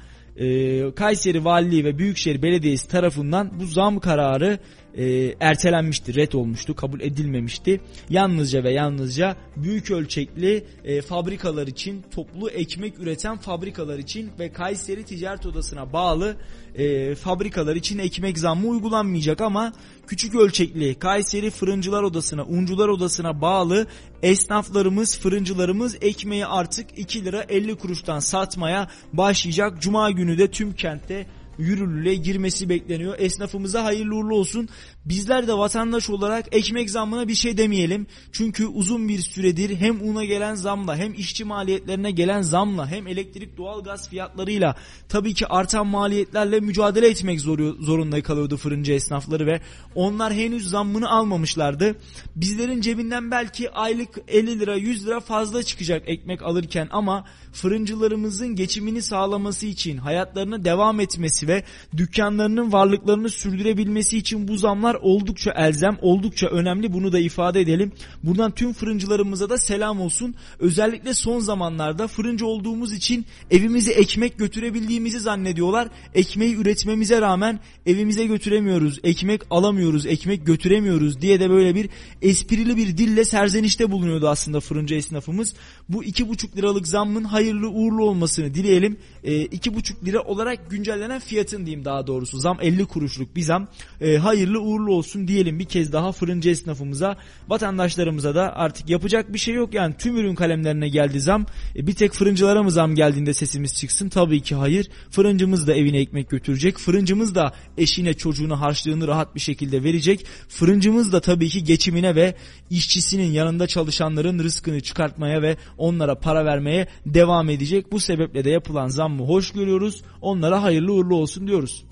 Kayseri 0.94 1.44
Valiliği 1.44 1.84
ve 1.84 1.98
Büyükşehir 1.98 2.42
Belediyesi 2.42 2.88
tarafından 2.88 3.60
bu 3.60 3.66
zam 3.66 4.00
kararı 4.00 4.58
e, 4.96 5.34
ertelenmişti, 5.40 6.14
ret 6.14 6.34
olmuştu, 6.34 6.74
kabul 6.74 7.00
edilmemişti. 7.00 7.80
Yalnızca 8.10 8.64
ve 8.64 8.72
yalnızca 8.72 9.36
büyük 9.56 9.90
ölçekli 9.90 10.64
e, 10.84 11.02
fabrikalar 11.02 11.66
için, 11.66 12.04
toplu 12.14 12.50
ekmek 12.50 12.98
üreten 12.98 13.36
fabrikalar 13.36 13.98
için 13.98 14.30
ve 14.38 14.52
Kayseri 14.52 15.04
Ticaret 15.04 15.46
Odası'na 15.46 15.92
bağlı 15.92 16.36
e, 16.74 17.14
fabrikalar 17.14 17.76
için 17.76 17.98
ekmek 17.98 18.38
zammı 18.38 18.68
uygulanmayacak 18.68 19.40
ama 19.40 19.72
küçük 20.06 20.34
ölçekli 20.34 20.94
Kayseri 20.94 21.50
Fırıncılar 21.50 22.02
Odası'na, 22.02 22.44
Uncular 22.44 22.88
Odası'na 22.88 23.40
bağlı 23.40 23.86
esnaflarımız, 24.22 25.18
fırıncılarımız 25.18 25.96
ekmeği 26.00 26.46
artık 26.46 26.98
2 26.98 27.24
lira 27.24 27.44
50 27.48 27.74
kuruştan 27.76 28.18
satmaya 28.18 28.88
başlayacak. 29.12 29.80
Cuma 29.80 30.10
günü 30.10 30.38
de 30.38 30.50
tüm 30.50 30.72
kentte 30.72 31.26
yürürlüğe 31.58 32.14
girmesi 32.14 32.68
bekleniyor. 32.68 33.14
Esnafımıza 33.18 33.84
hayırlı 33.84 34.14
uğurlu 34.16 34.34
olsun. 34.34 34.68
Bizler 35.08 35.48
de 35.48 35.58
vatandaş 35.58 36.10
olarak 36.10 36.46
ekmek 36.52 36.90
zammına 36.90 37.28
bir 37.28 37.34
şey 37.34 37.58
demeyelim. 37.58 38.06
Çünkü 38.32 38.66
uzun 38.66 39.08
bir 39.08 39.18
süredir 39.18 39.76
hem 39.76 40.08
una 40.08 40.24
gelen 40.24 40.54
zamla 40.54 40.96
hem 40.96 41.14
işçi 41.14 41.44
maliyetlerine 41.44 42.10
gelen 42.10 42.42
zamla 42.42 42.88
hem 42.90 43.06
elektrik 43.06 43.56
doğalgaz 43.56 44.08
fiyatlarıyla 44.08 44.76
tabii 45.08 45.34
ki 45.34 45.46
artan 45.46 45.86
maliyetlerle 45.86 46.60
mücadele 46.60 47.08
etmek 47.08 47.40
zorunda 47.40 48.22
kalıyordu 48.22 48.56
fırıncı 48.56 48.92
esnafları 48.92 49.46
ve 49.46 49.60
onlar 49.94 50.32
henüz 50.32 50.68
zammını 50.68 51.10
almamışlardı. 51.10 51.96
Bizlerin 52.36 52.80
cebinden 52.80 53.30
belki 53.30 53.70
aylık 53.70 54.08
50 54.28 54.60
lira 54.60 54.76
100 54.76 55.06
lira 55.06 55.20
fazla 55.20 55.62
çıkacak 55.62 56.02
ekmek 56.06 56.42
alırken 56.42 56.88
ama 56.90 57.24
fırıncılarımızın 57.52 58.54
geçimini 58.54 59.02
sağlaması 59.02 59.66
için 59.66 59.96
hayatlarına 59.96 60.64
devam 60.64 61.00
etmesi 61.00 61.48
ve 61.48 61.64
dükkanlarının 61.96 62.72
varlıklarını 62.72 63.30
sürdürebilmesi 63.30 64.18
için 64.18 64.48
bu 64.48 64.56
zamlar 64.56 64.97
oldukça 65.02 65.50
elzem, 65.50 65.98
oldukça 66.02 66.46
önemli. 66.46 66.92
Bunu 66.92 67.12
da 67.12 67.18
ifade 67.18 67.60
edelim. 67.60 67.92
Buradan 68.22 68.50
tüm 68.50 68.72
fırıncılarımıza 68.72 69.50
da 69.50 69.58
selam 69.58 70.00
olsun. 70.00 70.34
Özellikle 70.58 71.14
son 71.14 71.40
zamanlarda 71.40 72.06
fırıncı 72.06 72.46
olduğumuz 72.46 72.92
için 72.92 73.26
evimize 73.50 73.92
ekmek 73.92 74.38
götürebildiğimizi 74.38 75.20
zannediyorlar. 75.20 75.88
Ekmeği 76.14 76.56
üretmemize 76.56 77.20
rağmen 77.20 77.60
evimize 77.86 78.26
götüremiyoruz, 78.26 78.98
ekmek 79.04 79.42
alamıyoruz, 79.50 80.06
ekmek 80.06 80.46
götüremiyoruz 80.46 81.20
diye 81.20 81.40
de 81.40 81.50
böyle 81.50 81.74
bir 81.74 81.88
esprili 82.22 82.76
bir 82.76 82.98
dille 82.98 83.24
serzenişte 83.24 83.90
bulunuyordu 83.90 84.28
aslında 84.28 84.60
fırıncı 84.60 84.94
esnafımız. 84.94 85.54
Bu 85.88 86.04
iki 86.04 86.28
buçuk 86.28 86.56
liralık 86.56 86.88
zammın 86.88 87.24
hayırlı 87.24 87.68
uğurlu 87.68 88.04
olmasını 88.04 88.54
dileyelim. 88.54 88.96
E, 89.24 89.42
iki 89.42 89.74
buçuk 89.74 90.04
lira 90.04 90.22
olarak 90.22 90.70
güncellenen 90.70 91.20
fiyatın 91.20 91.66
diyeyim 91.66 91.84
daha 91.84 92.06
doğrusu. 92.06 92.38
Zam 92.38 92.58
50 92.60 92.84
kuruşluk 92.84 93.36
bir 93.36 93.42
zam. 93.42 93.68
E, 94.00 94.16
hayırlı 94.16 94.60
uğurlu 94.88 94.98
olsun 94.98 95.28
diyelim 95.28 95.58
bir 95.58 95.64
kez 95.64 95.92
daha 95.92 96.12
fırıncı 96.12 96.50
esnafımıza, 96.50 97.16
vatandaşlarımıza 97.48 98.34
da 98.34 98.56
artık 98.56 98.90
yapacak 98.90 99.32
bir 99.32 99.38
şey 99.38 99.54
yok. 99.54 99.74
Yani 99.74 99.94
tüm 99.98 100.16
ürün 100.16 100.34
kalemlerine 100.34 100.88
geldi 100.88 101.20
zam. 101.20 101.46
E, 101.76 101.86
bir 101.86 101.94
tek 101.94 102.12
fırıncılara 102.12 102.62
mı 102.62 102.70
zam 102.70 102.94
geldiğinde 102.94 103.34
sesimiz 103.34 103.74
çıksın? 103.74 104.08
Tabii 104.08 104.40
ki 104.40 104.54
hayır. 104.54 104.88
Fırıncımız 105.10 105.66
da 105.66 105.74
evine 105.74 105.98
ekmek 105.98 106.30
götürecek. 106.30 106.78
Fırıncımız 106.78 107.34
da 107.34 107.52
eşine 107.78 108.14
çocuğuna 108.14 108.60
harçlığını 108.60 109.08
rahat 109.08 109.34
bir 109.34 109.40
şekilde 109.40 109.84
verecek. 109.84 110.26
Fırıncımız 110.48 111.12
da 111.12 111.20
tabii 111.20 111.48
ki 111.48 111.64
geçimine 111.64 112.14
ve 112.14 112.34
işçisinin 112.70 113.32
yanında 113.32 113.66
çalışanların 113.66 114.38
rızkını 114.38 114.80
çıkartmaya 114.80 115.42
ve 115.42 115.56
onlara 115.78 116.14
para 116.14 116.44
vermeye 116.44 116.88
devam 117.06 117.50
edecek. 117.50 117.92
Bu 117.92 118.00
sebeple 118.00 118.44
de 118.44 118.50
yapılan 118.50 118.88
zammı 118.88 119.24
hoş 119.26 119.50
görüyoruz. 119.50 120.02
Onlara 120.20 120.62
hayırlı 120.62 120.92
uğurlu 120.92 121.16
olsun 121.16 121.46
diyoruz. 121.46 121.84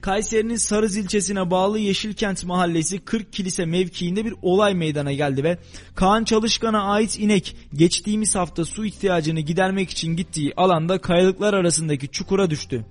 Kayseri'nin 0.00 0.56
Sarız 0.56 0.96
ilçesine 0.96 1.50
bağlı 1.50 1.78
Yeşilkent 1.78 2.44
mahallesi 2.44 2.98
40 2.98 3.32
kilise 3.32 3.64
mevkiinde 3.64 4.24
bir 4.24 4.34
olay 4.42 4.74
meydana 4.74 5.12
geldi 5.12 5.44
ve 5.44 5.58
Kaan 5.94 6.24
Çalışkan'a 6.24 6.82
ait 6.82 7.18
inek 7.18 7.56
geçtiğimiz 7.74 8.34
hafta 8.34 8.64
su 8.64 8.84
ihtiyacını 8.84 9.40
gidermek 9.40 9.90
için 9.90 10.16
gittiği 10.16 10.52
alanda 10.56 11.00
kayalıklar 11.00 11.54
arasındaki 11.54 12.08
çukura 12.08 12.50
düştü. 12.50 12.84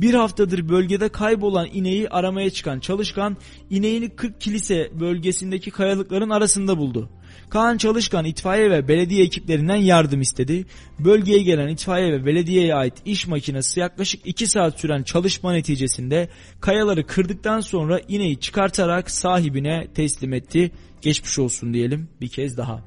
Bir 0.00 0.14
haftadır 0.14 0.68
bölgede 0.68 1.08
kaybolan 1.08 1.68
ineği 1.72 2.08
aramaya 2.08 2.50
çıkan 2.50 2.80
çalışkan 2.80 3.36
ineğini 3.70 4.08
40 4.08 4.40
kilise 4.40 4.90
bölgesindeki 5.00 5.70
kayalıkların 5.70 6.30
arasında 6.30 6.78
buldu. 6.78 7.10
Kaan 7.50 7.76
Çalışkan 7.76 8.24
itfaiye 8.24 8.70
ve 8.70 8.88
belediye 8.88 9.24
ekiplerinden 9.24 9.76
yardım 9.76 10.20
istedi. 10.20 10.66
Bölgeye 10.98 11.42
gelen 11.42 11.68
itfaiye 11.68 12.12
ve 12.12 12.26
belediyeye 12.26 12.74
ait 12.74 12.94
iş 13.04 13.26
makinesi 13.26 13.80
yaklaşık 13.80 14.26
2 14.26 14.46
saat 14.46 14.80
süren 14.80 15.02
çalışma 15.02 15.52
neticesinde 15.52 16.28
kayaları 16.60 17.06
kırdıktan 17.06 17.60
sonra 17.60 18.00
ineği 18.08 18.40
çıkartarak 18.40 19.10
sahibine 19.10 19.88
teslim 19.94 20.32
etti. 20.32 20.72
Geçmiş 21.02 21.38
olsun 21.38 21.74
diyelim 21.74 22.08
bir 22.20 22.28
kez 22.28 22.56
daha. 22.56 22.84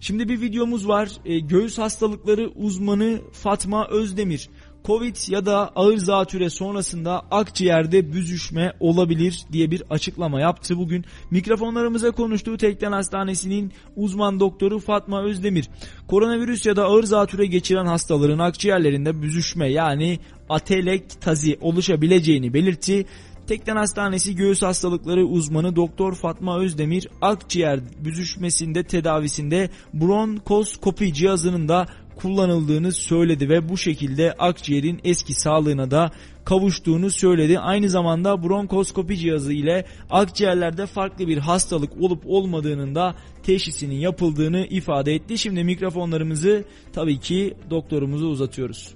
Şimdi 0.00 0.28
bir 0.28 0.40
videomuz 0.40 0.88
var. 0.88 1.08
E, 1.24 1.38
göğüs 1.38 1.78
hastalıkları 1.78 2.48
uzmanı 2.48 3.20
Fatma 3.32 3.88
Özdemir 3.88 4.48
Covid 4.84 5.16
ya 5.28 5.46
da 5.46 5.68
ağır 5.68 5.96
zatüre 5.96 6.50
sonrasında 6.50 7.22
akciğerde 7.30 8.12
büzüşme 8.12 8.72
olabilir 8.80 9.44
diye 9.52 9.70
bir 9.70 9.82
açıklama 9.90 10.40
yaptı. 10.40 10.78
Bugün 10.78 11.04
mikrofonlarımıza 11.30 12.10
konuştuğu 12.10 12.56
Tekden 12.56 12.92
Hastanesi'nin 12.92 13.72
uzman 13.96 14.40
doktoru 14.40 14.78
Fatma 14.78 15.22
Özdemir. 15.22 15.68
Koronavirüs 16.08 16.66
ya 16.66 16.76
da 16.76 16.84
ağır 16.84 17.04
zatüre 17.04 17.46
geçiren 17.46 17.86
hastaların 17.86 18.38
akciğerlerinde 18.38 19.22
büzüşme 19.22 19.68
yani 19.68 20.18
atelektazi 20.48 21.58
oluşabileceğini 21.60 22.54
belirtti. 22.54 23.06
Tekden 23.48 23.76
Hastanesi 23.76 24.36
Göğüs 24.36 24.62
Hastalıkları 24.62 25.26
uzmanı 25.26 25.76
Doktor 25.76 26.14
Fatma 26.14 26.58
Özdemir 26.58 27.08
akciğer 27.20 27.80
büzüşmesinde 28.04 28.84
tedavisinde 28.84 29.70
bronkoskopi 29.94 31.14
cihazının 31.14 31.68
da 31.68 31.86
kullanıldığını 32.18 32.92
söyledi 32.92 33.48
ve 33.48 33.68
bu 33.68 33.76
şekilde 33.76 34.32
akciğerin 34.32 35.00
eski 35.04 35.34
sağlığına 35.34 35.90
da 35.90 36.10
kavuştuğunu 36.44 37.10
söyledi. 37.10 37.58
Aynı 37.58 37.88
zamanda 37.88 38.42
bronkoskopi 38.42 39.16
cihazı 39.16 39.52
ile 39.52 39.84
akciğerlerde 40.10 40.86
farklı 40.86 41.26
bir 41.26 41.38
hastalık 41.38 41.90
olup 42.00 42.22
olmadığının 42.26 42.94
da 42.94 43.14
teşhisinin 43.42 43.94
yapıldığını 43.94 44.66
ifade 44.66 45.14
etti. 45.14 45.38
Şimdi 45.38 45.64
mikrofonlarımızı 45.64 46.64
tabii 46.92 47.20
ki 47.20 47.54
doktorumuza 47.70 48.26
uzatıyoruz. 48.26 48.94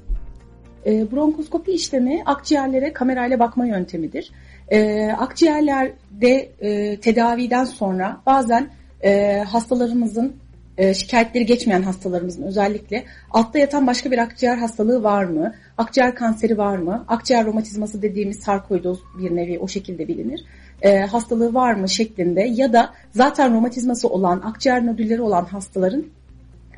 E, 0.87 1.12
bronkoskopi 1.12 1.72
işlemi 1.72 2.22
akciğerlere 2.26 2.92
kamerayla 2.92 3.38
bakma 3.38 3.66
yöntemidir. 3.66 4.30
E, 4.68 5.06
akciğerlerde 5.06 6.52
e, 6.61 7.00
tedaviden 7.00 7.64
sonra 7.64 8.20
bazen 8.26 8.70
e, 9.04 9.38
hastalarımızın 9.38 10.41
e, 10.83 10.95
şikayetleri 10.95 11.47
geçmeyen 11.47 11.83
hastalarımızın 11.83 12.42
özellikle 12.42 13.05
altta 13.31 13.59
yatan 13.59 13.87
başka 13.87 14.11
bir 14.11 14.18
akciğer 14.18 14.57
hastalığı 14.57 15.03
var 15.03 15.25
mı? 15.25 15.55
Akciğer 15.79 16.14
kanseri 16.14 16.59
var 16.59 16.77
mı? 16.77 17.05
Akciğer 17.09 17.47
romatizması 17.47 18.03
dediğimiz 18.03 18.38
sarkoidoz 18.38 18.99
bir 19.18 19.37
nevi 19.37 19.59
o 19.59 19.68
şekilde 19.68 20.09
bilinir. 20.09 20.45
E, 20.83 20.99
hastalığı 20.99 21.55
var 21.55 21.75
mı 21.75 21.88
şeklinde 21.88 22.40
ya 22.40 22.73
da 22.73 22.90
zaten 23.11 23.55
romatizması 23.55 24.09
olan, 24.09 24.40
akciğer 24.40 24.87
nodülleri 24.87 25.23
olan 25.23 25.45
hastaların 25.45 26.05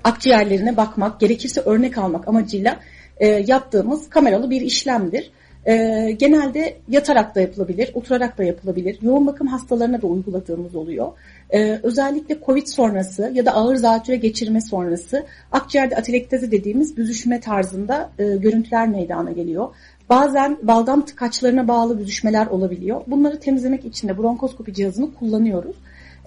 akciğerlerine 0.05 0.77
bakmak, 0.77 1.21
gerekirse 1.21 1.61
örnek 1.61 1.99
almak 1.99 2.29
amacıyla 2.29 2.81
e, 3.17 3.27
yaptığımız 3.29 4.11
kameralı 4.11 4.51
bir 4.51 4.61
işlemdir. 4.61 5.31
E, 5.67 6.11
genelde 6.19 6.77
yatarak 6.89 7.35
da 7.35 7.41
yapılabilir, 7.41 7.91
oturarak 7.95 8.39
da 8.39 8.45
yapılabilir. 8.45 8.99
Yoğun 9.03 9.27
bakım 9.27 9.47
hastalarına 9.47 10.03
da 10.03 10.07
uyguladığımız 10.07 10.75
oluyor. 10.75 11.13
E, 11.51 11.81
özellikle 11.83 12.39
COVID 12.47 12.67
sonrası 12.67 13.33
ya 13.35 13.47
da 13.47 13.55
ağır 13.55 13.77
zatüre 13.77 14.17
geçirme 14.17 14.61
sonrası 14.61 15.27
akciğerde 15.53 15.97
atelektazi 15.97 16.51
dediğimiz 16.51 16.97
büzüşme 16.97 17.41
tarzında 17.41 18.11
e, 18.19 18.37
görüntüler 18.37 18.89
meydana 18.89 19.33
geliyor. 19.33 19.69
Bazen 20.11 20.59
balgam 20.63 21.05
tıkaçlarına 21.05 21.69
bağlı 21.69 21.99
büzüşmeler 21.99 22.47
olabiliyor. 22.47 23.01
Bunları 23.07 23.41
temizlemek 23.41 23.85
için 23.85 24.09
de 24.09 24.19
bronkoskopi 24.19 24.75
cihazını 24.75 25.15
kullanıyoruz. 25.15 25.77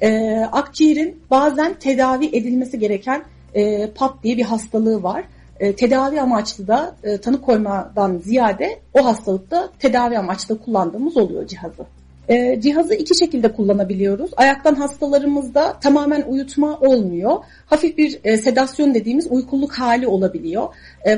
E, 0.02 0.40
akciğerin 0.52 1.20
bazen 1.32 1.74
tedavi 1.74 2.26
edilmesi 2.26 2.80
gereken 2.80 3.24
e, 3.54 3.88
PAP 3.88 4.24
diye 4.24 4.38
bir 4.38 4.44
hastalığı 4.44 5.04
var 5.04 5.24
e, 5.60 5.76
tedavi 5.76 6.22
amaçlı 6.22 6.68
da 6.68 6.96
e, 7.04 7.18
tanı 7.18 7.42
koymadan 7.42 8.18
ziyade 8.18 8.80
o 8.94 9.06
hastalıkta 9.06 9.70
tedavi 9.80 10.18
amaçlı 10.18 10.62
kullandığımız 10.62 11.18
oluyor 11.18 11.48
cihazı. 11.48 11.84
E, 12.30 12.62
cihazı 12.62 12.94
iki 12.94 13.18
şekilde 13.18 13.52
kullanabiliyoruz. 13.52 14.32
Ayaktan 14.38 14.76
hastalarımızda 14.76 15.80
tamamen 15.80 16.22
uyutma 16.22 16.80
olmuyor. 16.80 17.38
Hafif 17.66 17.98
bir 17.98 18.38
sedasyon 18.38 18.94
dediğimiz 18.94 19.28
uykuluk 19.32 19.74
hali 19.74 20.08
olabiliyor. 20.08 20.68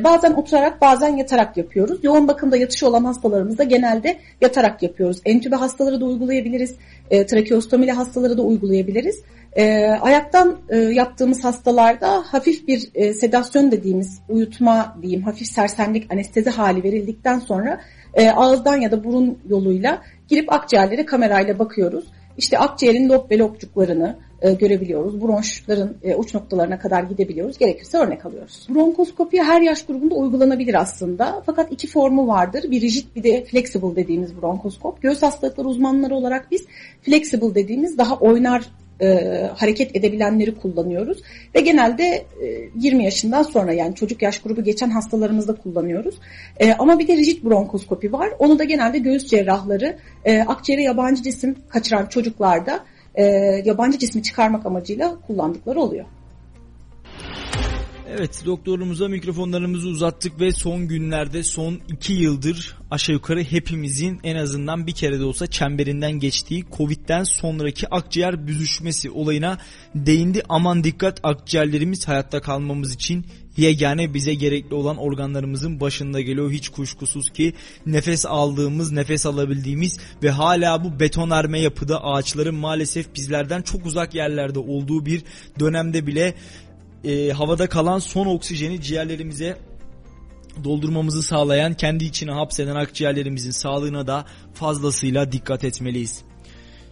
Bazen 0.04 0.34
oturarak 0.34 0.82
bazen 0.82 1.18
yatarak 1.18 1.58
yapıyoruz. 1.58 2.04
Yoğun 2.04 2.28
bakımda 2.28 2.58
yatışı 2.58 2.88
olan 2.88 3.06
hastalarımızda 3.06 3.64
genelde 3.64 4.18
yatarak 4.42 4.84
yapıyoruz. 4.84 5.22
Entübe 5.26 5.56
hastaları 5.56 6.02
da 6.02 6.06
uygulayabiliriz. 6.06 6.76
E, 7.12 7.26
trakeostomili 7.26 7.92
hastaları 7.92 8.38
da 8.38 8.42
uygulayabiliriz. 8.42 9.24
E, 9.56 9.86
ayaktan 10.02 10.58
e, 10.70 10.78
yaptığımız 10.78 11.44
hastalarda 11.44 12.24
hafif 12.28 12.68
bir 12.68 12.90
e, 12.96 13.14
sedasyon 13.14 13.72
dediğimiz 13.72 14.22
uyutma 14.30 14.98
diyeyim 15.02 15.24
hafif 15.24 15.48
sersemlik 15.48 16.14
anestezi 16.14 16.50
hali 16.50 16.84
verildikten 16.84 17.40
sonra 17.40 17.82
e, 18.14 18.30
ağızdan 18.30 18.82
ya 18.82 18.92
da 18.92 19.04
burun 19.04 19.40
yoluyla 19.50 20.02
girip 20.28 20.54
akciğerlere 20.54 21.06
kamerayla 21.06 21.60
bakıyoruz. 21.60 22.06
İşte 22.38 22.60
akciğerin 22.60 23.10
lob 23.10 23.32
ve 23.32 23.38
lobcuklarını 23.38 24.16
e, 24.42 24.54
görebiliyoruz. 24.54 25.22
Bronşların 25.22 25.96
e, 26.04 26.16
uç 26.16 26.34
noktalarına 26.34 26.80
kadar 26.80 27.04
gidebiliyoruz. 27.04 27.58
Gerekirse 27.58 27.98
örnek 27.98 28.26
alıyoruz. 28.26 28.68
Bronkoskopi 28.70 29.44
her 29.44 29.62
yaş 29.62 29.86
grubunda 29.86 30.16
uygulanabilir 30.16 30.74
aslında. 30.74 31.44
Fakat 31.46 31.72
iki 31.72 31.88
formu 31.88 32.28
vardır. 32.28 32.64
Bir 32.72 32.82
rigid 32.82 33.16
bir 33.16 33.24
de 33.24 33.44
flexible 33.44 33.96
dediğimiz 33.96 34.42
bronkoskop. 34.42 35.02
Göğüs 35.02 35.22
hastalıkları 35.22 35.68
uzmanları 35.68 36.16
olarak 36.16 36.52
biz 36.52 36.66
flexible 37.02 37.56
dediğimiz 37.56 37.98
daha 37.98 38.16
oynar 38.16 38.64
e, 39.02 39.50
hareket 39.56 39.96
edebilenleri 39.96 40.56
kullanıyoruz 40.56 41.18
ve 41.56 41.60
genelde 41.60 42.04
e, 42.04 42.26
20 42.76 43.04
yaşından 43.04 43.44
sonra 43.44 43.74
yani 43.74 43.96
çocuk 43.96 44.22
yaş 44.22 44.42
grubu 44.42 44.64
geçen 44.64 44.90
hastalarımızda 44.90 45.56
kullanıyoruz. 45.56 46.16
E, 46.60 46.74
ama 46.74 47.00
bir 47.00 47.08
de 47.08 47.18
rigid 47.18 47.44
bronkoskopi 47.44 48.14
var. 48.14 48.30
Onu 48.40 48.60
da 48.60 48.64
genelde 48.64 48.98
göğüs 48.98 49.28
cerrahları 49.28 49.98
e, 50.26 50.42
akciğere 50.42 50.84
yabancı 50.84 51.24
cisim 51.24 51.56
kaçıran 51.70 52.06
çocuklarda 52.06 52.80
e, 53.16 53.24
yabancı 53.66 53.98
cismi 53.98 54.24
çıkarmak 54.24 54.66
amacıyla 54.66 55.16
kullandıkları 55.28 55.80
oluyor. 55.80 56.06
Evet 58.18 58.44
doktorumuza 58.46 59.08
mikrofonlarımızı 59.08 59.88
uzattık 59.88 60.40
ve 60.40 60.52
son 60.52 60.88
günlerde 60.88 61.44
son 61.44 61.80
iki 61.90 62.14
yıldır 62.14 62.76
aşağı 62.92 63.14
yukarı 63.14 63.44
hepimizin 63.44 64.20
en 64.24 64.36
azından 64.36 64.88
bir 64.88 64.92
kere 64.92 65.20
de 65.20 65.24
olsa 65.24 65.48
çemberinden 65.48 66.12
geçtiği 66.12 66.66
Covid'den 66.78 67.24
sonraki 67.24 67.90
akciğer 67.90 68.48
büzüşmesi 68.48 69.10
olayına 69.10 69.58
değindi. 69.96 70.44
Aman 70.50 70.84
dikkat 70.84 71.20
akciğerlerimiz 71.24 72.08
hayatta 72.08 72.42
kalmamız 72.42 72.94
için 72.94 73.26
yegane 73.58 74.14
bize 74.14 74.34
gerekli 74.34 74.76
olan 74.76 74.98
organlarımızın 74.98 75.80
başında 75.80 76.22
geliyor. 76.22 76.52
Hiç 76.52 76.70
kuşkusuz 76.70 77.30
ki 77.30 77.54
nefes 77.86 78.26
aldığımız, 78.26 78.92
nefes 78.92 79.26
alabildiğimiz 79.26 80.00
ve 80.24 80.30
hala 80.30 80.84
bu 80.84 81.00
betonarme 81.00 81.60
yapıda 81.60 82.04
ağaçların 82.04 82.56
maalesef 82.56 83.16
bizlerden 83.16 83.62
çok 83.62 83.86
uzak 83.86 84.16
yerlerde 84.16 84.60
olduğu 84.60 85.06
bir 85.06 85.24
dönemde 85.60 86.08
bile 86.08 86.36
e, 87.04 87.32
havada 87.32 87.70
kalan 87.70 88.00
son 88.00 88.26
oksijeni 88.26 88.82
ciğerlerimize 88.82 89.58
doldurmamızı 90.64 91.24
sağlayan 91.24 91.74
kendi 91.74 92.06
içine 92.06 92.32
hapseden 92.32 92.76
akciğerlerimizin 92.76 93.52
sağlığına 93.52 94.08
da 94.08 94.26
fazlasıyla 94.54 95.32
dikkat 95.32 95.64
etmeliyiz. 95.64 96.24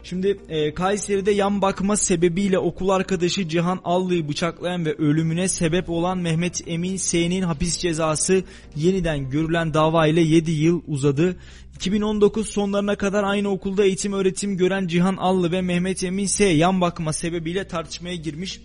Şimdi 0.03 0.37
e, 0.49 0.73
Kayseri'de 0.73 1.31
yan 1.31 1.61
bakma 1.61 1.97
sebebiyle 1.97 2.59
okul 2.59 2.89
arkadaşı 2.89 3.49
Cihan 3.49 3.79
Allı'yı 3.83 4.29
bıçaklayan 4.29 4.85
ve 4.85 4.93
ölümüne 4.93 5.47
sebep 5.47 5.89
olan 5.89 6.17
Mehmet 6.17 6.67
Emin 6.67 6.97
S'nin 6.97 7.41
hapis 7.41 7.77
cezası 7.77 8.43
yeniden 8.75 9.29
görülen 9.29 9.73
dava 9.73 10.07
ile 10.07 10.21
7 10.21 10.51
yıl 10.51 10.81
uzadı. 10.87 11.35
2019 11.75 12.49
sonlarına 12.49 12.95
kadar 12.95 13.23
aynı 13.23 13.49
okulda 13.49 13.85
eğitim 13.85 14.13
öğretim 14.13 14.57
gören 14.57 14.87
Cihan 14.87 15.17
Allı 15.17 15.51
ve 15.51 15.61
Mehmet 15.61 16.03
Emin 16.03 16.25
S 16.25 16.45
yan 16.45 16.81
bakma 16.81 17.13
sebebiyle 17.13 17.67
tartışmaya 17.67 18.15
girmiş 18.15 18.59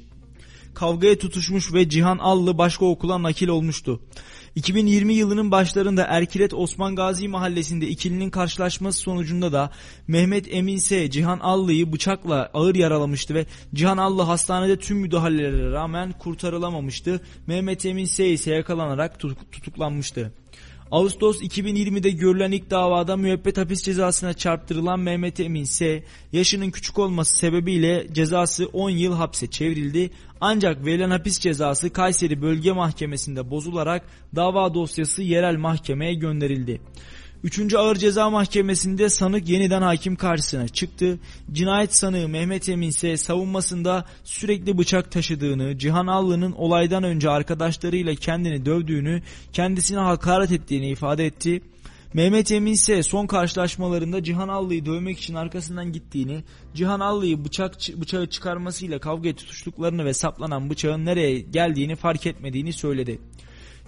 kavgaya 0.75 1.19
tutuşmuş 1.19 1.73
ve 1.75 1.89
Cihan 1.89 2.19
Allı 2.19 2.59
başka 2.59 2.85
okula 2.85 3.23
nakil 3.23 3.49
olmuştu. 3.49 4.01
2020 4.55 5.15
yılının 5.15 5.51
başlarında 5.51 6.05
Erkilet 6.09 6.55
Osman 6.55 6.97
Gazi 6.97 7.29
mahallesinde 7.29 7.89
ikilinin 7.89 8.31
karşılaşması 8.31 8.99
sonucunda 8.99 9.53
da 9.53 9.71
Mehmet 10.07 10.55
Emin 10.55 10.79
S. 10.79 11.11
Cihan 11.11 11.39
Allı'yı 11.39 11.93
bıçakla 11.93 12.51
ağır 12.55 12.75
yaralamıştı 12.75 13.35
ve 13.35 13.47
Cihan 13.75 13.99
Allı 13.99 14.23
hastanede 14.23 14.79
tüm 14.79 14.99
müdahalelere 14.99 15.73
rağmen 15.73 16.13
kurtarılamamıştı. 16.13 17.21
Mehmet 17.47 17.87
Emin 17.87 18.05
S. 18.05 18.29
ise 18.29 18.55
yakalanarak 18.55 19.21
tutuklanmıştı. 19.53 20.33
Ağustos 20.93 21.43
2020'de 21.43 22.11
görülen 22.11 22.53
ilk 22.53 22.71
davada 22.71 23.17
müebbet 23.17 23.59
hapis 23.59 23.83
cezasına 23.83 24.35
çarptırılan 24.35 25.01
Mehmet 25.01 25.41
Emin 25.41 25.65
S. 25.65 26.05
yaşının 26.33 26.71
küçük 26.71 26.99
olması 26.99 27.37
sebebiyle 27.37 28.07
cezası 28.13 28.67
10 28.67 28.91
yıl 28.91 29.15
hapse 29.15 29.47
çevrildi. 29.47 30.11
Ancak 30.45 30.87
verilen 30.87 31.11
hapis 31.11 31.39
cezası 31.39 31.93
Kayseri 31.93 32.43
Bölge 32.43 32.73
Mahkemesi'nde 32.73 33.51
bozularak 33.51 34.03
dava 34.37 34.75
dosyası 34.75 35.23
yerel 35.23 35.57
mahkemeye 35.57 36.15
gönderildi. 36.15 36.81
3. 37.45 37.75
Ağır 37.75 37.97
Ceza 37.97 38.31
Mahkemesi'nde 38.31 39.09
sanık 39.09 39.49
yeniden 39.49 39.83
hakim 39.83 40.17
karşısına 40.17 40.69
çıktı. 40.69 41.19
Cinayet 41.53 41.95
sanığı 41.95 42.29
Mehmet 42.29 42.69
Emin 42.69 42.89
ise 42.89 43.17
savunmasında 43.17 44.05
sürekli 44.25 44.79
bıçak 44.79 45.13
taşıdığını, 45.13 45.79
Cihan 45.79 46.07
Allı'nın 46.07 46.53
olaydan 46.53 47.05
önce 47.05 47.31
arkadaşlarıyla 47.31 48.15
kendini 48.15 48.67
dövdüğünü, 48.67 49.23
kendisine 49.53 49.99
hakaret 49.99 50.53
ettiğini 50.53 50.91
ifade 50.91 51.27
etti. 51.27 51.63
Mehmet 52.15 52.53
Emin 52.53 52.73
ise 52.73 53.03
son 53.03 53.27
karşılaşmalarında 53.27 54.23
Cihan 54.23 54.49
Allı'yı 54.49 54.87
dövmek 54.87 55.19
için 55.19 55.35
arkasından 55.35 55.93
gittiğini, 55.93 56.45
Cihan 56.75 57.01
Allı'yı 57.01 57.45
bıçak, 57.45 57.75
bıçağı 57.97 58.27
çıkarmasıyla 58.27 58.99
kavga 58.99 59.35
tutuştuklarını 59.35 60.05
ve 60.05 60.15
saplanan 60.15 60.71
bıçağın 60.71 61.05
nereye 61.05 61.41
geldiğini 61.41 61.97
fark 61.97 62.27
etmediğini 62.27 62.73
söyledi. 62.73 63.19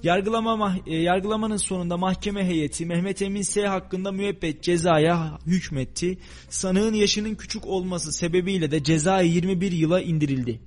Yargılama 0.03 0.77
e, 0.87 0.97
yargılamanın 0.97 1.57
sonunda 1.57 1.97
mahkeme 1.97 2.47
heyeti 2.47 2.87
Mehmet 2.87 3.23
Emin 3.23 3.43
S 3.43 3.67
hakkında 3.67 4.13
müebbet 4.13 4.63
cezaya 4.63 5.39
hükmetti. 5.47 6.19
Sanığın 6.49 6.95
yaşının 6.95 7.35
küçük 7.35 7.67
olması 7.67 8.13
sebebiyle 8.13 8.71
de 8.71 8.83
ceza 8.83 9.21
21 9.21 9.73
yıla 9.73 10.01
indirildi. 10.01 10.61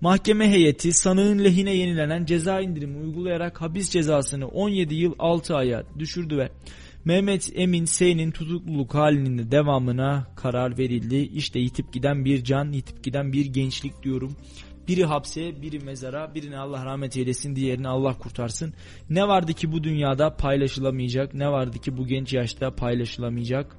Mahkeme 0.00 0.50
heyeti 0.50 0.92
sanığın 0.92 1.44
lehine 1.44 1.74
yenilenen 1.74 2.24
ceza 2.24 2.60
indirimi 2.60 2.98
uygulayarak 2.98 3.60
hapis 3.60 3.90
cezasını 3.90 4.48
17 4.48 4.94
yıl 4.94 5.14
6 5.18 5.56
aya 5.56 5.84
düşürdü 5.98 6.38
ve 6.38 6.50
Mehmet 7.04 7.52
Emin 7.54 7.84
S'nin 7.84 8.30
tutukluluk 8.30 8.94
halinin 8.94 9.50
devamına 9.50 10.26
karar 10.36 10.78
verildi. 10.78 11.16
İşte 11.16 11.58
yitip 11.58 11.92
giden 11.92 12.24
bir 12.24 12.44
can, 12.44 12.72
yitip 12.72 13.04
giden 13.04 13.32
bir 13.32 13.46
gençlik 13.46 14.02
diyorum. 14.02 14.36
Biri 14.88 15.04
hapse, 15.04 15.62
biri 15.62 15.78
mezara, 15.78 16.34
birini 16.34 16.58
Allah 16.58 16.84
rahmet 16.84 17.16
eylesin, 17.16 17.56
diğerini 17.56 17.88
Allah 17.88 18.18
kurtarsın. 18.18 18.74
Ne 19.10 19.28
vardı 19.28 19.52
ki 19.52 19.72
bu 19.72 19.84
dünyada 19.84 20.36
paylaşılamayacak, 20.36 21.34
ne 21.34 21.48
vardı 21.48 21.78
ki 21.78 21.96
bu 21.96 22.06
genç 22.06 22.32
yaşta 22.32 22.74
paylaşılamayacak. 22.74 23.76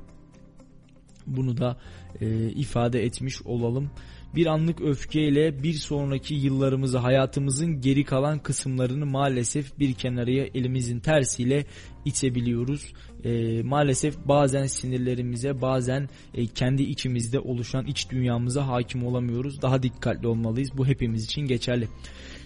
Bunu 1.28 1.58
da 1.58 1.78
e, 2.22 2.50
ifade 2.50 3.04
etmiş 3.04 3.42
olalım. 3.42 3.92
Bir 4.36 4.46
anlık 4.46 4.82
öfkeyle 4.82 5.64
bir 5.64 5.74
sonraki 5.74 6.34
yıllarımızı 6.36 6.98
hayatımızın 6.98 7.82
geri 7.82 8.04
kalan 8.04 8.40
kısımlarını 8.40 9.06
maalesef 9.06 9.80
bir 9.80 9.94
kenarıya 9.94 10.46
elimizin 10.46 11.00
tersiyle 11.00 11.66
itebiliyoruz. 12.06 12.94
E, 13.26 13.64
maalesef 13.64 14.16
bazen 14.26 14.66
sinirlerimize 14.66 15.62
bazen 15.62 16.10
e, 16.34 16.48
kendi 16.48 16.84
içimizde 16.84 17.40
oluşan 17.40 17.86
iç 17.86 18.10
dünyamıza 18.10 18.68
hakim 18.68 19.06
olamıyoruz. 19.06 19.62
Daha 19.62 19.84
dikkatli 19.84 20.28
olmalıyız. 20.28 20.70
Bu 20.78 20.88
hepimiz 20.88 21.26
için 21.26 21.42
geçerli. 21.42 21.88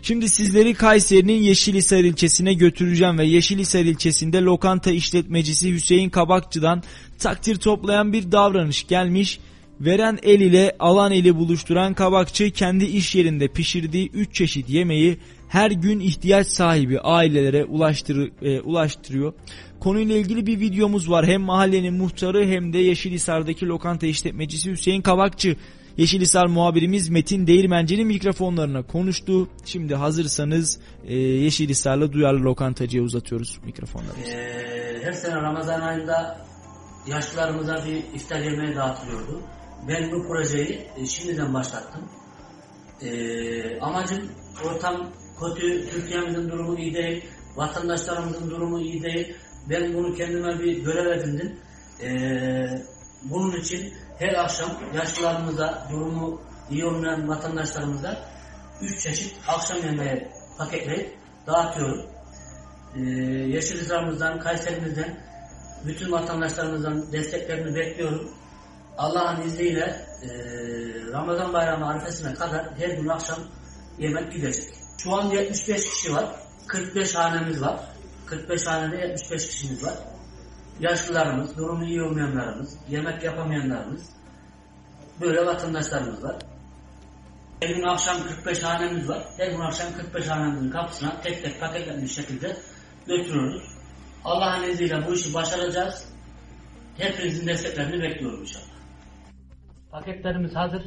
Şimdi 0.01 0.29
sizleri 0.29 0.73
Kayseri'nin 0.73 1.41
Yeşilhisar 1.41 1.99
ilçesine 1.99 2.53
götüreceğim 2.53 3.17
ve 3.17 3.25
Yeşilhisar 3.25 3.85
ilçesinde 3.85 4.41
lokanta 4.41 4.91
işletmecisi 4.91 5.73
Hüseyin 5.73 6.09
Kabakçı'dan 6.09 6.83
takdir 7.19 7.55
toplayan 7.55 8.13
bir 8.13 8.31
davranış 8.31 8.87
gelmiş. 8.87 9.39
Veren 9.81 10.19
el 10.23 10.41
ile 10.41 10.75
alan 10.79 11.11
eli 11.11 11.35
buluşturan 11.35 11.93
kabakçı 11.93 12.51
kendi 12.51 12.85
iş 12.85 13.15
yerinde 13.15 13.47
pişirdiği 13.47 14.09
3 14.09 14.35
çeşit 14.35 14.69
yemeği 14.69 15.17
her 15.49 15.71
gün 15.71 15.99
ihtiyaç 15.99 16.47
sahibi 16.47 16.99
ailelere 16.99 17.65
ulaştır, 17.65 18.31
e, 18.41 18.61
ulaştırıyor. 18.61 19.33
Konuyla 19.79 20.17
ilgili 20.17 20.45
bir 20.45 20.59
videomuz 20.59 21.09
var. 21.09 21.27
Hem 21.27 21.41
mahallenin 21.41 21.93
muhtarı 21.93 22.45
hem 22.45 22.73
de 22.73 22.77
Yeşilhisar'daki 22.77 23.67
lokanta 23.67 24.07
işletmecisi 24.07 24.71
Hüseyin 24.71 25.01
Kavakçı 25.01 25.55
Yeşilhisar 25.99 26.45
muhabirimiz 26.45 27.09
Metin 27.09 27.47
Değirmenci'nin 27.47 28.07
mikrofonlarına 28.07 28.83
konuştu. 28.83 29.49
Şimdi 29.65 29.95
hazırsanız 29.95 30.79
e, 31.07 31.15
Yeşilhisar'la 31.17 32.13
duyarlı 32.13 32.43
lokantacıya 32.43 33.03
uzatıyoruz 33.03 33.59
mikrofonlarımızı. 33.63 34.31
Ee, 34.31 35.03
her 35.03 35.11
sene 35.11 35.35
Ramazan 35.35 35.81
ayında 35.81 36.37
yaşlılarımıza 37.07 37.85
bir 37.85 38.15
iftar 38.15 38.39
yemeği 38.39 38.75
dağıtılıyordu. 38.75 39.41
Ben 39.87 40.11
bu 40.11 40.27
projeyi 40.27 40.87
e, 40.97 41.05
şimdiden 41.05 41.53
başlattım. 41.53 42.01
E, 43.01 43.79
amacım 43.79 44.19
ortam 44.65 45.09
kötü, 45.39 45.89
Türkiye'mizin 45.89 46.49
durumu 46.49 46.79
iyi 46.79 46.93
değil, 46.93 47.23
vatandaşlarımızın 47.55 48.49
durumu 48.49 48.79
iyi 48.79 49.03
değil. 49.03 49.35
Ben 49.69 49.93
bunu 49.93 50.15
kendime 50.15 50.59
bir 50.59 50.83
görev 50.83 51.19
edindim. 51.19 51.59
E, 52.03 52.09
bunun 53.23 53.55
için 53.55 53.93
her 54.19 54.33
akşam 54.33 54.69
yaşlılarımıza, 54.95 55.87
durumu 55.91 56.41
iyi 56.69 56.85
olmayan 56.85 57.27
vatandaşlarımıza 57.27 58.17
üç 58.81 59.03
çeşit 59.03 59.35
akşam 59.47 59.77
yemeği 59.77 60.27
paketleyip 60.57 61.17
dağıtıyorum. 61.47 62.05
Ee, 62.95 62.99
Yeşilhisar'ımızdan, 63.55 64.39
Kayserimizden, 64.39 65.19
bütün 65.85 66.11
vatandaşlarımızdan 66.11 67.11
desteklerini 67.11 67.75
bekliyorum. 67.75 68.31
Allah'ın 68.97 69.41
izniyle 69.41 70.05
e, 70.21 70.29
Ramazan 71.11 71.53
bayramı 71.53 71.87
arifesine 71.87 72.33
kadar 72.33 72.77
her 72.77 72.89
gün 72.89 73.07
akşam 73.07 73.39
yemek 73.97 74.31
gidecek. 74.31 74.73
Şu 74.97 75.15
an 75.15 75.29
75 75.29 75.89
kişi 75.89 76.13
var. 76.13 76.35
45 76.67 77.15
hanemiz 77.15 77.61
var. 77.61 77.79
45 78.29 78.67
hanede 78.67 78.97
75 78.97 79.47
kişimiz 79.47 79.85
var. 79.85 79.93
Yaşlılarımız, 80.79 81.57
durumu 81.57 81.85
iyi 81.85 82.01
olmayanlarımız, 82.01 82.77
yemek 82.89 83.23
yapamayanlarımız, 83.23 84.09
böyle 85.21 85.45
vatandaşlarımız 85.45 86.23
var. 86.23 86.35
Her 87.61 87.69
gün 87.69 87.83
akşam 87.83 88.23
45 88.23 88.63
hanemiz 88.63 89.09
var. 89.09 89.23
Her 89.37 89.51
gün 89.51 89.59
akşam 89.59 89.87
45 89.97 90.27
hanemizin 90.27 90.69
kapısına 90.69 91.21
tek 91.21 91.43
tek 91.43 91.59
paketlenmiş 91.59 92.15
şekilde 92.15 92.57
götürüyoruz. 93.07 93.63
Allah'ın 94.25 94.63
izniyle 94.63 95.07
bu 95.07 95.13
işi 95.13 95.33
başaracağız. 95.33 96.13
Hepinizin 96.97 97.47
desteklerini 97.47 98.01
bekliyorum 98.03 98.41
inşallah. 98.41 98.65
Paketlerimiz 99.91 100.55
hazır. 100.55 100.83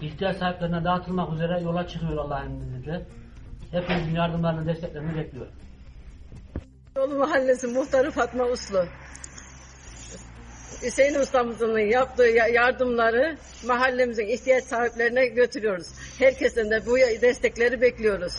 ihtiyaç 0.00 0.36
sahiplerine 0.36 0.84
dağıtılmak 0.84 1.32
üzere 1.32 1.60
yola 1.60 1.86
çıkıyor 1.86 2.16
Allah'ın 2.16 2.60
izniyle. 2.60 3.06
Hepinizin 3.70 4.14
yardımlarını, 4.14 4.66
desteklerini 4.66 5.16
bekliyor. 5.16 5.46
Yolu 6.96 7.18
Mahallesi 7.18 7.66
muhtarı 7.66 8.10
Fatma 8.10 8.44
Uslu. 8.44 8.84
Hüseyin 10.82 11.14
ustamızın 11.14 11.78
yaptığı 11.78 12.22
yardımları 12.52 13.36
mahallemizin 13.64 14.26
ihtiyaç 14.26 14.64
sahiplerine 14.64 15.26
götürüyoruz. 15.26 15.86
Herkesten 16.18 16.70
de 16.70 16.86
bu 16.86 16.98
destekleri 16.98 17.80
bekliyoruz. 17.80 18.32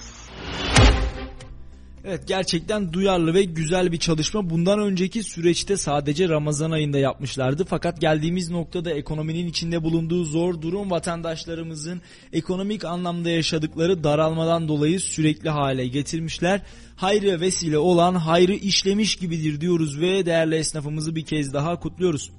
Evet 2.08 2.28
gerçekten 2.28 2.94
duyarlı 2.94 3.34
ve 3.34 3.44
güzel 3.44 3.91
bir 3.91 3.98
çalışma. 3.98 4.50
Bundan 4.50 4.80
önceki 4.80 5.24
süreçte 5.24 5.78
sadece 5.78 6.30
Ramazan 6.30 6.72
ayında 6.72 6.98
yapmışlardı. 6.98 7.65
Fakat 7.65 8.02
geldiğimiz 8.02 8.50
noktada 8.50 8.92
ekonominin 8.92 9.48
içinde 9.48 9.84
bulunduğu 9.84 10.23
zor 10.23 10.62
durum 10.62 10.92
vatandaşlarımızın 10.92 12.02
ekonomik 12.34 12.86
anlamda 12.86 13.29
yaşadıkları 13.29 14.04
daralmadan 14.04 14.67
dolayı 14.67 15.00
sürekli 15.00 15.50
hale 15.50 15.88
getirmişler. 15.88 16.62
Hayrı 16.96 17.42
vesile 17.42 17.77
olan 17.77 18.15
hayrı 18.15 18.54
işlemiş 18.54 19.15
gibidir 19.15 19.62
diyoruz 19.62 20.02
ve 20.02 20.25
değerli 20.25 20.56
esnafımızı 20.56 21.15
bir 21.15 21.25
kez 21.25 21.54
daha 21.54 21.79
kutluyoruz. 21.79 22.32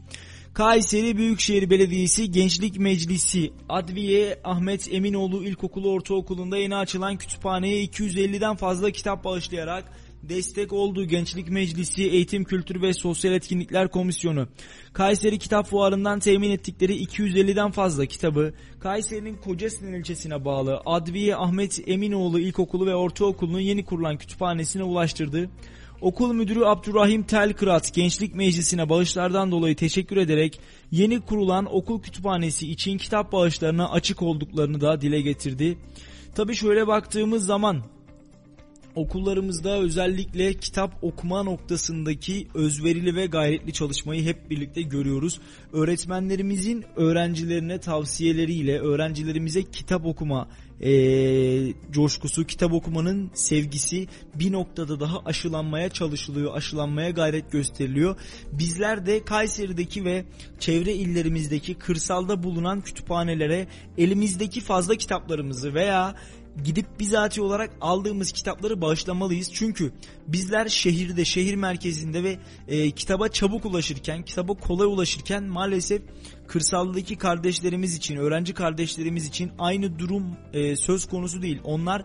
Kayseri 0.56 1.16
Büyükşehir 1.16 1.70
Belediyesi 1.70 2.30
Gençlik 2.30 2.78
Meclisi 2.78 3.52
Adviye 3.68 4.38
Ahmet 4.44 4.92
Eminoğlu 4.92 5.44
İlkokulu 5.44 5.90
Ortaokulu'nda 5.92 6.56
yeni 6.56 6.76
açılan 6.76 7.16
kütüphaneye 7.16 7.84
250'den 7.84 8.56
fazla 8.56 8.90
kitap 8.90 9.24
bağışlayarak 9.24 9.84
destek 10.22 10.72
olduğu 10.72 11.04
Gençlik 11.04 11.50
Meclisi 11.50 12.04
Eğitim 12.04 12.44
Kültür 12.44 12.82
ve 12.82 12.92
Sosyal 12.92 13.34
Etkinlikler 13.34 13.90
Komisyonu 13.90 14.48
Kayseri 14.92 15.38
Kitap 15.38 15.66
Fuarı'ndan 15.66 16.18
temin 16.18 16.50
ettikleri 16.50 17.04
250'den 17.04 17.70
fazla 17.70 18.06
kitabı 18.06 18.52
Kayseri'nin 18.80 19.36
Kocasinan 19.36 19.92
ilçesine 19.92 20.44
bağlı 20.44 20.82
Adviye 20.86 21.36
Ahmet 21.36 21.88
Eminoğlu 21.88 22.40
İlkokulu 22.40 22.86
ve 22.86 22.94
Ortaokulu'nun 22.94 23.60
yeni 23.60 23.84
kurulan 23.84 24.18
kütüphanesine 24.18 24.82
ulaştırdı. 24.82 25.50
Okul 26.00 26.32
müdürü 26.32 26.64
Abdurrahim 26.64 27.22
Telkırat 27.22 27.94
Gençlik 27.94 28.34
Meclisi'ne 28.34 28.88
bağışlardan 28.88 29.50
dolayı 29.50 29.76
teşekkür 29.76 30.16
ederek 30.16 30.60
yeni 30.90 31.20
kurulan 31.20 31.74
okul 31.74 32.02
kütüphanesi 32.02 32.70
için 32.70 32.98
kitap 32.98 33.32
bağışlarına 33.32 33.90
açık 33.90 34.22
olduklarını 34.22 34.80
da 34.80 35.00
dile 35.00 35.20
getirdi. 35.20 35.78
Tabi 36.34 36.54
şöyle 36.54 36.86
baktığımız 36.86 37.46
zaman 37.46 37.82
okullarımızda 38.94 39.78
özellikle 39.78 40.54
kitap 40.54 41.04
okuma 41.04 41.42
noktasındaki 41.42 42.48
özverili 42.54 43.16
ve 43.16 43.26
gayretli 43.26 43.72
çalışmayı 43.72 44.24
hep 44.24 44.50
birlikte 44.50 44.82
görüyoruz. 44.82 45.40
Öğretmenlerimizin 45.72 46.84
öğrencilerine 46.96 47.78
tavsiyeleriyle 47.80 48.80
öğrencilerimize 48.80 49.62
kitap 49.62 50.06
okuma 50.06 50.48
e, 50.80 51.72
coşkusu, 51.90 52.44
kitap 52.44 52.72
okumanın 52.72 53.30
sevgisi 53.34 54.08
bir 54.34 54.52
noktada 54.52 55.00
daha 55.00 55.18
aşılanmaya 55.24 55.88
çalışılıyor, 55.88 56.54
aşılanmaya 56.54 57.10
gayret 57.10 57.52
gösteriliyor. 57.52 58.16
Bizler 58.52 59.06
de 59.06 59.24
Kayseri'deki 59.24 60.04
ve 60.04 60.24
çevre 60.60 60.92
illerimizdeki 60.92 61.74
kırsalda 61.74 62.42
bulunan 62.42 62.80
kütüphanelere 62.80 63.66
elimizdeki 63.98 64.60
fazla 64.60 64.94
kitaplarımızı 64.94 65.74
veya 65.74 66.14
gidip 66.64 66.86
bizatihi 67.00 67.44
olarak 67.44 67.70
aldığımız 67.80 68.32
kitapları 68.32 68.80
bağışlamalıyız. 68.80 69.52
Çünkü 69.52 69.92
bizler 70.26 70.68
şehirde, 70.68 71.24
şehir 71.24 71.54
merkezinde 71.54 72.24
ve 72.24 72.38
e, 72.68 72.90
kitaba 72.90 73.28
çabuk 73.28 73.64
ulaşırken, 73.64 74.22
kitaba 74.22 74.54
kolay 74.54 74.86
ulaşırken 74.86 75.44
maalesef 75.44 76.02
kırsaldaki 76.46 77.16
kardeşlerimiz 77.16 77.96
için, 77.96 78.16
öğrenci 78.16 78.54
kardeşlerimiz 78.54 79.26
için 79.26 79.52
aynı 79.58 79.98
durum 79.98 80.36
e, 80.52 80.76
söz 80.76 81.06
konusu 81.08 81.42
değil. 81.42 81.60
Onlar 81.64 82.02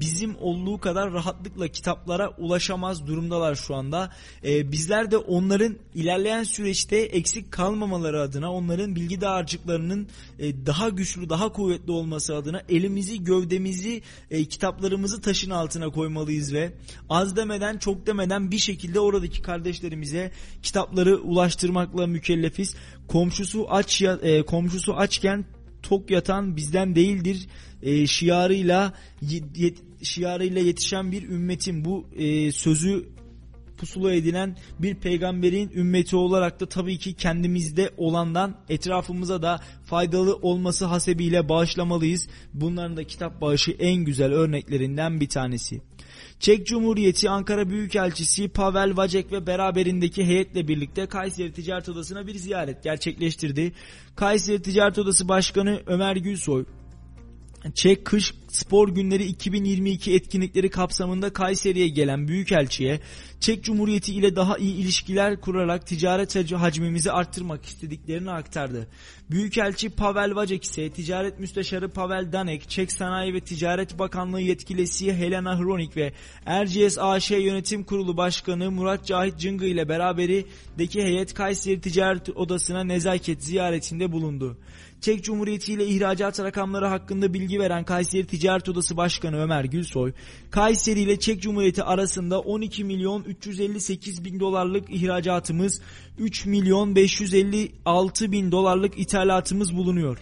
bizim 0.00 0.36
olduğu 0.40 0.80
kadar 0.80 1.12
rahatlıkla 1.12 1.68
kitaplara 1.68 2.30
ulaşamaz 2.38 3.06
durumdalar 3.06 3.54
şu 3.54 3.74
anda. 3.74 4.12
E, 4.44 4.72
bizler 4.72 5.10
de 5.10 5.16
onların 5.16 5.76
ilerleyen 5.94 6.44
süreçte 6.44 6.96
eksik 6.96 7.52
kalmamaları 7.52 8.20
adına, 8.20 8.52
onların 8.52 8.94
bilgi 8.94 9.20
dağarcıklarının 9.20 10.08
e, 10.38 10.66
daha 10.66 10.88
güçlü, 10.88 11.28
daha 11.28 11.52
kuvvetli 11.52 11.92
olması 11.92 12.36
adına 12.36 12.62
elimizi, 12.68 13.24
gövdemizi, 13.24 14.02
e, 14.30 14.44
kitaplarımızı 14.44 15.20
taşın 15.20 15.50
altına 15.50 15.90
koymalıyız 15.90 16.52
ve 16.52 16.72
az 17.08 17.36
demeden, 17.36 17.78
çok 17.78 18.06
demeden 18.06 18.50
bir 18.50 18.58
şekilde 18.58 19.00
oradaki 19.00 19.42
kardeşlerimize 19.42 20.32
kitapları 20.62 21.20
ulaştırmakla 21.20 22.06
mükellefiz. 22.06 22.74
Komşusu 23.08 23.66
aç 23.70 24.02
ya, 24.02 24.18
e, 24.22 24.42
komşusu 24.42 24.94
açken 24.94 25.44
tok 25.82 26.10
yatan 26.10 26.56
bizden 26.56 26.94
değildir. 26.94 27.48
E, 27.82 28.06
şiarıyla 28.06 28.94
yet, 29.56 29.78
şiarıyla 30.02 30.60
yetişen 30.60 31.12
bir 31.12 31.22
ümmetin 31.22 31.84
bu 31.84 32.06
e, 32.16 32.52
sözü 32.52 33.08
pusula 33.82 34.12
edinen 34.12 34.56
bir 34.78 34.94
peygamberin 34.94 35.70
ümmeti 35.74 36.16
olarak 36.16 36.60
da 36.60 36.66
tabii 36.66 36.98
ki 36.98 37.14
kendimizde 37.14 37.90
olandan 37.96 38.54
etrafımıza 38.68 39.42
da 39.42 39.60
faydalı 39.84 40.36
olması 40.36 40.84
hasebiyle 40.84 41.48
bağışlamalıyız. 41.48 42.28
Bunların 42.54 42.96
da 42.96 43.04
kitap 43.04 43.40
bağışı 43.40 43.70
en 43.70 44.04
güzel 44.04 44.32
örneklerinden 44.32 45.20
bir 45.20 45.28
tanesi. 45.28 45.80
Çek 46.40 46.66
Cumhuriyeti 46.66 47.30
Ankara 47.30 47.70
Büyükelçisi 47.70 48.48
Pavel 48.48 48.96
Vacek 48.96 49.32
ve 49.32 49.46
beraberindeki 49.46 50.24
heyetle 50.24 50.68
birlikte 50.68 51.06
Kayseri 51.06 51.52
Ticaret 51.52 51.88
Odası'na 51.88 52.26
bir 52.26 52.34
ziyaret 52.34 52.82
gerçekleştirdi. 52.82 53.72
Kayseri 54.16 54.62
Ticaret 54.62 54.98
Odası 54.98 55.28
Başkanı 55.28 55.82
Ömer 55.86 56.16
Gülsoy, 56.16 56.64
Çek 57.74 58.04
Kış 58.04 58.34
Spor 58.48 58.88
Günleri 58.88 59.24
2022 59.24 60.14
etkinlikleri 60.14 60.70
kapsamında 60.70 61.32
Kayseri'ye 61.32 61.88
gelen 61.88 62.28
Büyükelçi'ye 62.28 63.00
Çek 63.40 63.64
Cumhuriyeti 63.64 64.14
ile 64.14 64.36
daha 64.36 64.58
iyi 64.58 64.74
ilişkiler 64.74 65.40
kurarak 65.40 65.86
ticaret 65.86 66.52
hacmimizi 66.52 67.12
arttırmak 67.12 67.64
istediklerini 67.64 68.30
aktardı. 68.30 68.88
Büyükelçi 69.30 69.90
Pavel 69.90 70.34
Vacek 70.34 70.64
ise 70.64 70.90
Ticaret 70.90 71.38
Müsteşarı 71.38 71.88
Pavel 71.88 72.32
Danek, 72.32 72.68
Çek 72.68 72.92
Sanayi 72.92 73.34
ve 73.34 73.40
Ticaret 73.40 73.98
Bakanlığı 73.98 74.40
yetkilisi 74.40 75.14
Helena 75.14 75.58
Hronik 75.58 75.96
ve 75.96 76.12
Erciyes 76.46 76.98
AŞ 76.98 77.30
Yönetim 77.30 77.84
Kurulu 77.84 78.16
Başkanı 78.16 78.70
Murat 78.70 79.06
Cahit 79.06 79.38
Cıngı 79.38 79.66
ile 79.66 79.88
beraberindeki 79.88 81.02
heyet 81.02 81.34
Kayseri 81.34 81.80
Ticaret 81.80 82.28
Odası'na 82.36 82.84
nezaket 82.84 83.44
ziyaretinde 83.44 84.12
bulundu. 84.12 84.58
Çek 85.02 85.24
Cumhuriyeti 85.24 85.72
ile 85.72 85.86
ihracat 85.86 86.40
rakamları 86.40 86.86
hakkında 86.86 87.34
bilgi 87.34 87.60
veren 87.60 87.84
Kayseri 87.84 88.26
Ticaret 88.26 88.68
Odası 88.68 88.96
Başkanı 88.96 89.36
Ömer 89.42 89.64
Gülsoy, 89.64 90.12
Kayseri 90.50 91.00
ile 91.00 91.20
Çek 91.20 91.42
Cumhuriyeti 91.42 91.82
arasında 91.82 92.40
12 92.40 92.84
milyon 92.84 93.22
358 93.22 94.24
bin 94.24 94.40
dolarlık 94.40 94.90
ihracatımız, 94.90 95.80
3 96.18 96.46
milyon 96.46 96.96
556 96.96 98.32
bin 98.32 98.52
dolarlık 98.52 98.98
ithalatımız 98.98 99.76
bulunuyor. 99.76 100.18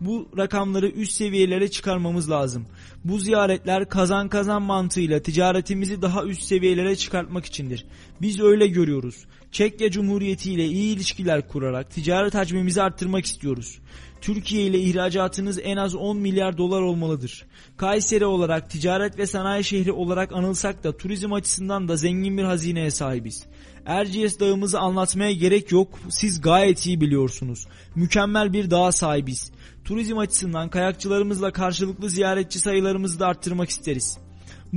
Bu 0.00 0.28
rakamları 0.38 0.88
üst 0.88 1.12
seviyelere 1.12 1.70
çıkarmamız 1.70 2.30
lazım. 2.30 2.66
Bu 3.04 3.18
ziyaretler 3.18 3.88
kazan 3.88 4.28
kazan 4.28 4.62
mantığıyla 4.62 5.22
ticaretimizi 5.22 6.02
daha 6.02 6.24
üst 6.24 6.42
seviyelere 6.42 6.96
çıkartmak 6.96 7.46
içindir. 7.46 7.84
Biz 8.20 8.40
öyle 8.40 8.66
görüyoruz. 8.66 9.24
Çekya 9.52 9.90
Cumhuriyeti 9.90 10.52
ile 10.52 10.64
iyi 10.64 10.96
ilişkiler 10.96 11.48
kurarak 11.48 11.90
ticaret 11.90 12.34
hacmimizi 12.34 12.82
arttırmak 12.82 13.24
istiyoruz. 13.24 13.78
Türkiye 14.20 14.66
ile 14.66 14.78
ihracatınız 14.78 15.58
en 15.62 15.76
az 15.76 15.94
10 15.94 16.16
milyar 16.16 16.58
dolar 16.58 16.80
olmalıdır. 16.80 17.46
Kayseri 17.76 18.26
olarak 18.26 18.70
ticaret 18.70 19.18
ve 19.18 19.26
sanayi 19.26 19.64
şehri 19.64 19.92
olarak 19.92 20.32
anılsak 20.32 20.84
da 20.84 20.96
turizm 20.96 21.32
açısından 21.32 21.88
da 21.88 21.96
zengin 21.96 22.38
bir 22.38 22.44
hazineye 22.44 22.90
sahibiz. 22.90 23.46
Erciyes 23.86 24.40
dağımızı 24.40 24.80
anlatmaya 24.80 25.32
gerek 25.32 25.72
yok. 25.72 25.98
Siz 26.08 26.40
gayet 26.40 26.86
iyi 26.86 27.00
biliyorsunuz. 27.00 27.66
Mükemmel 27.94 28.52
bir 28.52 28.70
dağa 28.70 28.92
sahibiz. 28.92 29.52
Turizm 29.84 30.18
açısından 30.18 30.68
kayakçılarımızla 30.68 31.52
karşılıklı 31.52 32.10
ziyaretçi 32.10 32.58
sayılarımızı 32.58 33.20
da 33.20 33.26
arttırmak 33.26 33.68
isteriz. 33.68 34.25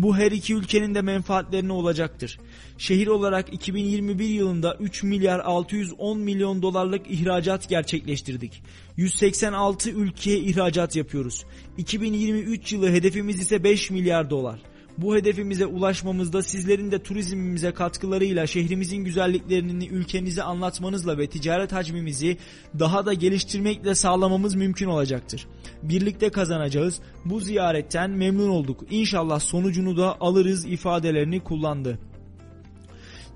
Bu 0.01 0.17
her 0.17 0.31
iki 0.31 0.53
ülkenin 0.53 0.95
de 0.95 1.01
menfaatlerine 1.01 1.73
olacaktır. 1.73 2.39
Şehir 2.77 3.07
olarak 3.07 3.53
2021 3.53 4.25
yılında 4.25 4.75
3 4.79 5.03
milyar 5.03 5.39
610 5.39 6.19
milyon 6.19 6.61
dolarlık 6.61 7.11
ihracat 7.11 7.69
gerçekleştirdik. 7.69 8.63
186 8.97 9.89
ülkeye 9.89 10.39
ihracat 10.39 10.95
yapıyoruz. 10.95 11.45
2023 11.77 12.73
yılı 12.73 12.89
hedefimiz 12.89 13.39
ise 13.39 13.63
5 13.63 13.91
milyar 13.91 14.29
dolar. 14.29 14.59
Bu 15.01 15.15
hedefimize 15.15 15.65
ulaşmamızda 15.65 16.43
sizlerin 16.43 16.91
de 16.91 17.03
turizmimize 17.03 17.71
katkılarıyla 17.71 18.47
şehrimizin 18.47 18.97
güzelliklerini 18.97 19.87
ülkenize 19.87 20.43
anlatmanızla 20.43 21.17
ve 21.17 21.27
ticaret 21.27 21.71
hacmimizi 21.71 22.37
daha 22.79 23.05
da 23.05 23.13
geliştirmekle 23.13 23.95
sağlamamız 23.95 24.55
mümkün 24.55 24.87
olacaktır. 24.87 25.47
Birlikte 25.83 26.29
kazanacağız. 26.29 26.99
Bu 27.25 27.39
ziyaretten 27.39 28.09
memnun 28.09 28.49
olduk. 28.49 28.83
İnşallah 28.89 29.39
sonucunu 29.39 29.97
da 29.97 30.17
alırız 30.21 30.65
ifadelerini 30.65 31.39
kullandı. 31.39 31.99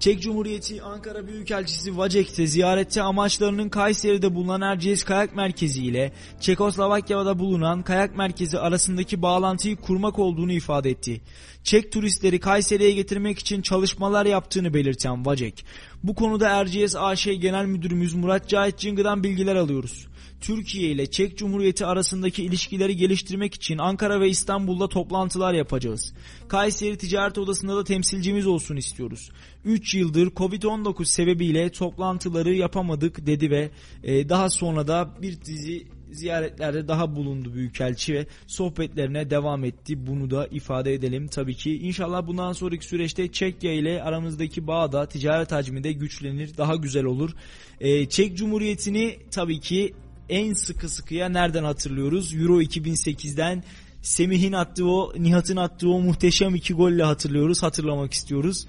Çek 0.03 0.22
Cumhuriyeti 0.22 0.84
Ankara 0.84 1.28
Büyükelçisi 1.28 1.97
Vacek'te 1.97 2.47
ziyarette 2.47 3.01
amaçlarının 3.01 3.70
Kayseri'de 3.70 4.36
bulunan 4.36 4.61
Erciyes 4.61 5.03
Kayak 5.03 5.36
Merkezi 5.36 5.84
ile 5.84 6.11
Çekoslovakya'da 6.39 7.39
bulunan 7.39 7.84
kayak 7.84 8.18
merkezi 8.18 8.59
arasındaki 8.59 9.22
bağlantıyı 9.22 9.76
kurmak 9.76 10.20
olduğunu 10.20 10.51
ifade 10.51 10.89
etti. 10.89 11.22
Çek 11.64 11.91
turistleri 11.91 12.39
Kayseri'ye 12.39 12.91
getirmek 12.91 13.39
için 13.39 13.61
çalışmalar 13.61 14.26
yaptığını 14.26 14.74
belirten 14.74 15.26
Vacek, 15.26 15.66
bu 16.03 16.16
konuda 16.16 16.49
Erciyes 16.49 16.95
AŞ 16.95 17.26
Genel 17.26 17.66
Müdürümüz 17.66 18.14
Murat 18.14 18.49
Cahit 18.49 18.78
Cıngı'dan 18.78 19.24
bilgiler 19.24 19.55
alıyoruz. 19.55 20.07
Türkiye 20.41 20.91
ile 20.91 21.11
Çek 21.11 21.38
Cumhuriyeti 21.38 21.86
arasındaki 21.86 22.43
ilişkileri 22.43 22.95
geliştirmek 22.95 23.53
için 23.53 23.78
Ankara 23.78 24.22
ve 24.22 24.30
İstanbul'da 24.30 24.89
toplantılar 24.89 25.53
yapacağız. 25.53 26.14
Kayseri 26.47 26.97
Ticaret 26.97 27.38
Odası'nda 27.38 27.76
da 27.78 27.84
temsilcimiz 27.84 28.47
olsun 28.47 28.76
istiyoruz. 28.76 29.32
3 29.66 29.95
yıldır 29.95 30.28
Covid-19 30.28 31.05
sebebiyle 31.05 31.72
toplantıları 31.72 32.53
yapamadık 32.53 33.26
dedi 33.26 33.51
ve 33.51 33.72
e, 34.03 34.30
daha 34.30 34.49
sonra 34.49 34.88
da 34.88 35.09
bir 35.22 35.41
dizi 35.41 35.88
ziyaretlerde 36.14 36.88
daha 36.88 37.16
bulundu 37.16 37.53
Büyükelçi 37.53 38.14
ve 38.14 38.26
sohbetlerine 38.47 39.30
devam 39.30 39.64
etti. 39.64 40.07
Bunu 40.07 40.32
da 40.32 40.47
ifade 40.47 40.93
edelim 40.93 41.28
tabii 41.28 41.55
ki. 41.55 41.78
İnşallah 41.78 42.28
bundan 42.28 42.53
sonraki 42.53 42.86
süreçte 42.86 43.32
Çekya 43.32 43.74
ile 43.74 44.03
aramızdaki 44.03 44.68
bağ 44.68 44.91
da 44.91 45.05
ticaret 45.05 45.51
hacmi 45.51 45.84
de 45.84 45.91
güçlenir, 45.91 46.57
daha 46.57 46.76
güzel 46.76 47.05
olur. 47.05 47.32
Ee, 47.80 48.09
Çek 48.09 48.38
Cumhuriyeti'ni 48.38 49.18
tabii 49.32 49.59
ki 49.59 49.93
en 50.30 50.53
sıkı 50.53 50.89
sıkıya 50.89 51.30
nereden 51.30 51.64
hatırlıyoruz? 51.64 52.34
Euro 52.34 52.61
2008'den 52.61 53.64
Semih'in 54.01 54.53
attığı 54.53 54.88
o, 54.88 55.14
Nihat'ın 55.18 55.57
attığı 55.57 55.89
o 55.89 55.99
muhteşem 55.99 56.55
iki 56.55 56.74
golle 56.74 57.03
hatırlıyoruz, 57.03 57.64
hatırlamak 57.64 58.14
istiyoruz. 58.14 58.68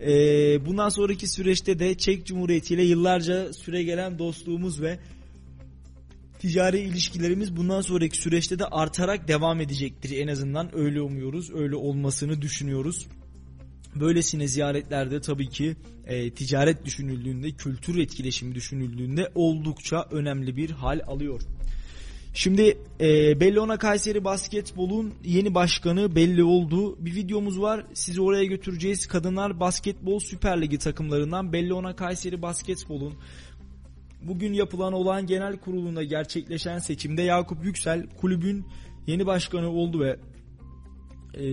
Ee, 0.00 0.66
bundan 0.66 0.88
sonraki 0.88 1.28
süreçte 1.28 1.78
de 1.78 1.94
Çek 1.94 2.26
Cumhuriyeti 2.26 2.74
ile 2.74 2.82
yıllarca 2.82 3.52
süre 3.52 3.82
gelen 3.82 4.18
dostluğumuz 4.18 4.80
ve 4.80 4.98
ticari 6.42 6.78
ilişkilerimiz 6.78 7.56
bundan 7.56 7.80
sonraki 7.80 8.18
süreçte 8.18 8.58
de 8.58 8.66
artarak 8.66 9.28
devam 9.28 9.60
edecektir. 9.60 10.18
En 10.18 10.28
azından 10.28 10.78
öyle 10.78 11.00
umuyoruz, 11.00 11.54
öyle 11.54 11.76
olmasını 11.76 12.42
düşünüyoruz. 12.42 13.06
Böylesine 13.94 14.48
ziyaretlerde 14.48 15.20
tabii 15.20 15.48
ki 15.48 15.76
e, 16.06 16.30
ticaret 16.30 16.84
düşünüldüğünde, 16.84 17.50
kültür 17.50 17.98
etkileşimi 17.98 18.54
düşünüldüğünde 18.54 19.30
oldukça 19.34 20.08
önemli 20.10 20.56
bir 20.56 20.70
hal 20.70 21.00
alıyor. 21.06 21.40
Şimdi 22.34 22.78
e, 23.00 23.40
Bellona 23.40 23.78
Kayseri 23.78 24.24
Basketbol'un 24.24 25.14
yeni 25.24 25.54
başkanı 25.54 26.16
belli 26.16 26.44
oldu. 26.44 27.04
Bir 27.04 27.14
videomuz 27.14 27.60
var. 27.60 27.86
Sizi 27.94 28.20
oraya 28.20 28.44
götüreceğiz. 28.44 29.06
Kadınlar 29.06 29.60
Basketbol 29.60 30.18
Süper 30.18 30.62
Ligi 30.62 30.78
takımlarından 30.78 31.52
Bellona 31.52 31.96
Kayseri 31.96 32.42
Basketbol'un 32.42 33.14
bugün 34.28 34.52
yapılan 34.52 34.92
olan 34.92 35.26
genel 35.26 35.56
kurulunda 35.56 36.02
gerçekleşen 36.02 36.78
seçimde 36.78 37.22
Yakup 37.22 37.64
Yüksel 37.64 38.06
kulübün 38.20 38.64
yeni 39.06 39.26
başkanı 39.26 39.70
oldu 39.70 40.00
ve 40.00 40.16
e, 41.34 41.44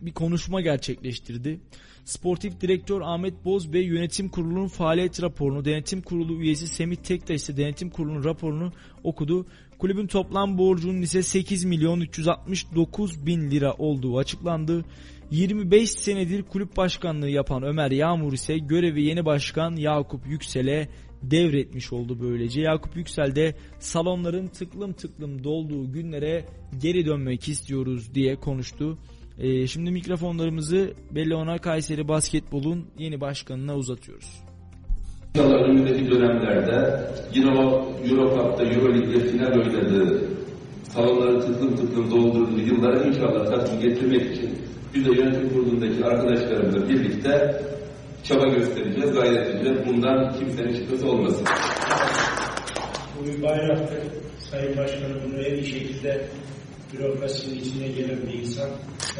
bir 0.00 0.12
konuşma 0.12 0.60
gerçekleştirdi. 0.60 1.60
Sportif 2.04 2.60
direktör 2.60 3.00
Ahmet 3.00 3.44
Boz 3.44 3.72
ve 3.72 3.80
yönetim 3.80 4.28
kurulunun 4.28 4.68
faaliyet 4.68 5.22
raporunu, 5.22 5.64
denetim 5.64 6.02
kurulu 6.02 6.40
üyesi 6.40 6.68
Semih 6.68 6.96
Tektaş 6.96 7.36
ise 7.36 7.56
denetim 7.56 7.90
kurulunun 7.90 8.24
raporunu 8.24 8.72
okudu. 9.04 9.46
Kulübün 9.78 10.06
toplam 10.06 10.58
borcunun 10.58 11.02
ise 11.02 11.22
8 11.22 11.64
milyon 11.64 12.00
369 12.00 13.26
bin 13.26 13.50
lira 13.50 13.72
olduğu 13.72 14.18
açıklandı. 14.18 14.84
25 15.30 15.90
senedir 15.90 16.42
kulüp 16.42 16.76
başkanlığı 16.76 17.30
yapan 17.30 17.62
Ömer 17.62 17.90
Yağmur 17.90 18.32
ise 18.32 18.58
görevi 18.58 19.02
yeni 19.02 19.24
başkan 19.24 19.76
Yakup 19.76 20.26
Yüksel'e 20.26 20.88
devretmiş 21.30 21.92
oldu 21.92 22.18
böylece. 22.22 22.60
Yakup 22.60 22.96
Yüksel 22.96 23.36
de 23.36 23.54
salonların 23.78 24.46
tıklım 24.46 24.92
tıklım 24.92 25.44
dolduğu 25.44 25.92
günlere 25.92 26.44
geri 26.82 27.06
dönmek 27.06 27.48
istiyoruz 27.48 28.14
diye 28.14 28.36
konuştu. 28.36 28.98
Ee, 29.38 29.66
şimdi 29.66 29.90
mikrofonlarımızı 29.90 30.92
Bellona 31.10 31.58
Kayseri 31.58 32.08
Basketbol'un 32.08 32.84
yeni 32.98 33.20
başkanına 33.20 33.76
uzatıyoruz. 33.76 34.44
İnşallah 35.34 35.68
önümüzdeki 35.68 36.10
dönemlerde 36.10 37.00
yine 37.34 37.50
o 37.50 37.92
Euro 38.10 38.36
Cup'ta, 38.36 38.64
Euro 38.64 38.94
Lig'de 38.94 39.20
final 39.20 39.52
oynadığı, 39.52 40.28
salonları 40.82 41.40
tıklım 41.40 41.76
tıklım 41.76 42.10
doldurduğu 42.10 42.60
yıllara 42.60 43.04
inşallah 43.04 43.46
tatmin 43.46 43.80
getirmek 43.80 44.36
için 44.36 44.50
biz 44.94 45.04
de 45.04 45.10
yönetim 45.10 45.48
kurulundaki 45.48 46.04
arkadaşlarımızla 46.04 46.88
birlikte 46.88 47.62
çaba 48.24 48.46
göstereceğiz, 48.48 49.12
gayret 49.12 49.50
edeceğiz. 49.50 49.78
Bundan 49.86 50.38
kimsenin 50.38 50.74
şüphesi 50.74 51.06
olmasın. 51.06 51.46
Bu 53.18 53.42
bayraktır. 53.42 53.98
Sayın 54.50 54.76
Başkanım 54.76 55.20
bunu 55.26 55.42
en 55.42 55.54
iyi 55.54 55.66
şekilde 55.66 56.28
bürokrasinin 56.92 57.54
içine 57.54 57.88
gelen 57.88 58.18
bir 58.26 58.34
insan 58.34 58.68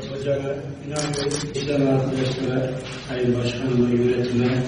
yapacağına 0.02 0.54
inanıyorum. 0.86 1.38
İşte 1.54 1.74
arkadaşlara, 1.74 2.70
Sayın 3.08 3.38
Başkanıma, 3.38 3.88
yönetime 3.88 4.62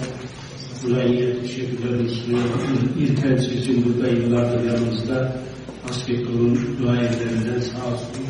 burayı 0.85 1.41
teşekkürlerimi 1.43 2.11
sunuyorum. 2.11 2.95
İlk 2.99 3.23
temsilcim 3.23 3.85
burada 3.85 4.09
yıllardır 4.09 4.65
yanımızda. 4.65 5.37
Basketbolun 5.89 6.79
duayenlerinden 6.83 7.61
sağ 7.61 7.87
olsun. 7.87 8.26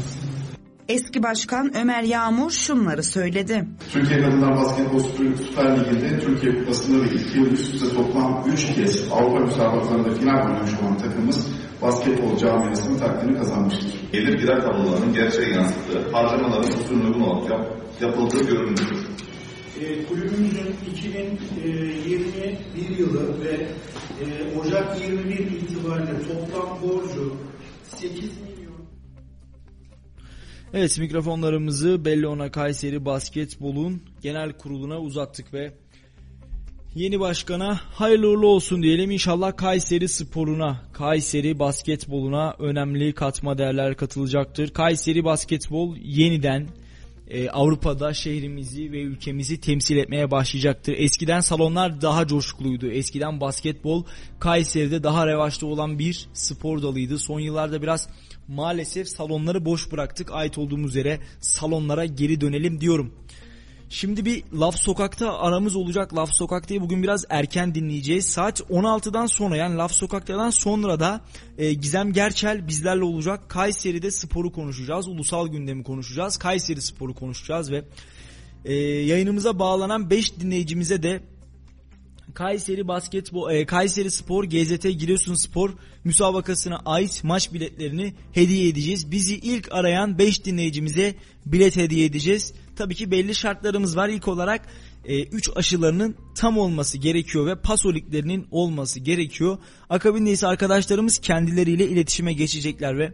Eski 0.89 1.23
Başkan 1.23 1.77
Ömer 1.77 2.03
Yağmur 2.03 2.51
şunları 2.51 3.03
söyledi. 3.03 3.65
Türkiye 3.93 4.21
Kadınlar 4.21 4.57
Basketbol 4.57 4.99
Süper 4.99 5.81
Ligi'nde 5.81 6.21
Türkiye 6.21 6.55
Kupası'nda 6.55 7.05
ve 7.05 7.09
iki 7.15 7.39
yıl 7.39 7.47
üst 7.47 7.75
üste 7.75 7.97
toplam 7.97 8.45
3 8.53 8.75
kez 8.75 9.13
Avrupa 9.13 9.41
müsabakalarında 9.41 10.15
final 10.15 10.47
oynamış 10.47 10.71
olan 10.83 10.99
takımımız 10.99 11.47
basketbol 11.83 12.39
camiasının 12.39 12.99
takdirini 12.99 13.39
kazanmıştır. 13.39 13.95
Gelir 14.13 14.39
gider 14.39 14.63
tablolarının 14.63 15.15
gerçeğe 15.15 15.51
yansıttığı, 15.51 16.11
harcamaların 16.13 16.81
usulüne 16.81 17.07
uygun 17.07 17.21
olarak 17.21 17.51
yap, 17.51 17.67
yapıldığı 18.01 18.47
görünümlüdür. 18.47 19.07
E, 19.81 20.05
kulübümüzün 20.05 20.75
2021 20.93 22.99
yılı 22.99 23.45
ve 23.45 23.67
e, 24.21 24.25
Ocak 24.59 25.01
21 25.01 25.39
itibariyle 25.39 26.13
toplam 26.29 26.83
borcu 26.83 27.37
8 27.85 28.15
milyon 28.15 28.56
Evet 30.75 30.99
mikrofonlarımızı 30.99 32.05
Bellona 32.05 32.51
Kayseri 32.51 33.05
Basketbol'un 33.05 34.03
genel 34.23 34.53
kuruluna 34.53 35.01
uzattık 35.01 35.55
ve 35.55 35.73
yeni 36.95 37.21
başkana 37.21 37.75
hayırlı 37.75 38.29
uğurlu 38.29 38.47
olsun 38.47 38.83
diyelim. 38.83 39.11
İnşallah 39.11 39.57
Kayseri 39.57 40.09
sporuna, 40.09 40.83
Kayseri 40.93 41.59
basketboluna 41.59 42.55
önemli 42.59 43.13
katma 43.13 43.59
değerler 43.59 43.97
katılacaktır. 43.97 44.71
Kayseri 44.71 45.25
basketbol 45.25 45.97
yeniden 45.97 46.69
e, 47.29 47.51
Avrupa'da 47.51 48.15
şehrimizi 48.15 48.93
ve 48.93 49.03
ülkemizi 49.03 49.61
temsil 49.61 49.97
etmeye 49.97 50.31
başlayacaktır. 50.31 50.95
Eskiden 50.99 51.41
salonlar 51.41 52.03
daha 52.03 52.27
coşkuluydu. 52.27 52.91
Eskiden 52.91 53.41
basketbol 53.41 54.05
Kayseri'de 54.41 55.03
daha 55.03 55.27
revaçta 55.27 55.67
olan 55.67 55.99
bir 55.99 56.29
spor 56.33 56.83
dalıydı. 56.83 57.19
Son 57.19 57.41
yıllarda 57.41 57.83
biraz 57.83 58.09
maalesef 58.49 59.09
salonları 59.09 59.65
boş 59.65 59.93
bıraktık. 59.93 60.33
Ait 60.33 60.59
olduğumuz 60.59 60.97
yere 60.97 61.21
salonlara 61.41 62.05
geri 62.05 62.41
dönelim 62.41 62.81
diyorum. 62.81 63.15
Şimdi 63.89 64.25
bir 64.25 64.45
Laf 64.53 64.77
Sokak'ta 64.77 65.39
aramız 65.39 65.77
olacak. 65.77 66.15
Laf 66.15 66.31
Sokak'tayı 66.33 66.81
bugün 66.81 67.03
biraz 67.03 67.25
erken 67.31 67.75
dinleyeceğiz. 67.75 68.27
Saat 68.27 68.61
16'dan 68.61 69.27
sonra 69.27 69.57
yani 69.57 69.77
Laf 69.77 69.93
Sokak'tan 69.93 70.51
sonra 70.51 71.01
da 71.01 71.21
e, 71.59 71.73
Gizem 71.73 72.13
Gerçel 72.13 72.69
bizlerle 72.69 73.05
olacak. 73.05 73.49
Kayseri'de 73.49 74.11
sporu 74.11 74.53
konuşacağız. 74.53 75.09
Ulusal 75.09 75.49
gündemi 75.49 75.85
konuşacağız. 75.85 76.37
Kayseri 76.37 76.83
sporu 76.83 77.15
konuşacağız 77.15 77.73
ve 77.73 77.85
e, 78.65 78.75
yayınımıza 78.85 79.59
bağlanan 79.59 80.11
5 80.11 80.41
dinleyicimize 80.41 81.03
de 81.03 81.23
Kayseri 82.35 82.89
Basketbol, 82.89 83.51
e, 83.51 83.67
Kayseri 83.67 84.11
Spor, 84.11 84.45
GZT 84.45 84.91
Giresun 84.91 85.35
Spor 85.35 85.71
müsabakasına 86.05 86.83
ait 86.85 87.25
maç 87.25 87.53
biletlerini 87.53 88.15
hediye 88.33 88.69
edeceğiz. 88.69 89.11
Bizi 89.11 89.37
ilk 89.37 89.73
arayan 89.73 90.19
5 90.19 90.45
dinleyicimize 90.45 91.15
bilet 91.47 91.77
hediye 91.77 92.07
edeceğiz. 92.07 92.53
Tabii 92.77 92.95
ki 92.95 93.11
belli 93.11 93.35
şartlarımız 93.35 93.97
var. 93.97 94.09
İlk 94.09 94.29
olarak 94.29 94.69
3 95.07 95.49
e, 95.49 95.53
aşılarının 95.53 96.17
tam 96.35 96.59
olması 96.59 96.99
gerekiyor 96.99 97.47
ve 97.47 97.61
pasoliklerinin 97.61 98.47
olması 98.51 99.01
gerekiyor. 99.01 99.59
Akabinde 99.91 100.31
ise 100.31 100.47
arkadaşlarımız 100.47 101.19
kendileriyle 101.19 101.89
iletişime 101.89 102.33
geçecekler 102.33 102.99
ve 102.99 103.13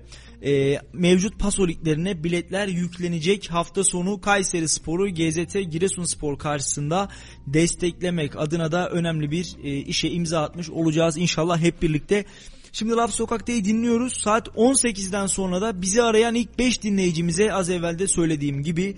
e, 0.51 0.80
mevcut 0.93 1.38
pasoliklerine 1.38 2.24
biletler 2.24 2.68
yüklenecek. 2.68 3.51
Hafta 3.51 3.84
sonu 3.84 4.20
Kayseri 4.20 4.68
Sporu 4.68 5.09
GZT 5.09 5.70
Giresun 5.70 6.05
Spor 6.05 6.38
karşısında 6.38 7.09
desteklemek 7.47 8.36
adına 8.36 8.72
da 8.72 8.90
önemli 8.90 9.30
bir 9.30 9.57
e, 9.62 9.76
işe 9.76 10.09
imza 10.09 10.43
atmış 10.43 10.70
olacağız 10.70 11.16
inşallah 11.16 11.61
hep 11.61 11.82
birlikte. 11.82 12.24
Şimdi 12.72 12.93
Laf 12.93 13.14
Sokak'tayı 13.14 13.64
dinliyoruz. 13.64 14.12
Saat 14.12 14.49
18'den 14.49 15.26
sonra 15.26 15.61
da 15.61 15.82
bizi 15.82 16.03
arayan 16.03 16.34
ilk 16.34 16.59
5 16.59 16.82
dinleyicimize 16.82 17.53
az 17.53 17.70
evvel 17.70 17.99
de 17.99 18.07
söylediğim 18.07 18.62
gibi 18.62 18.97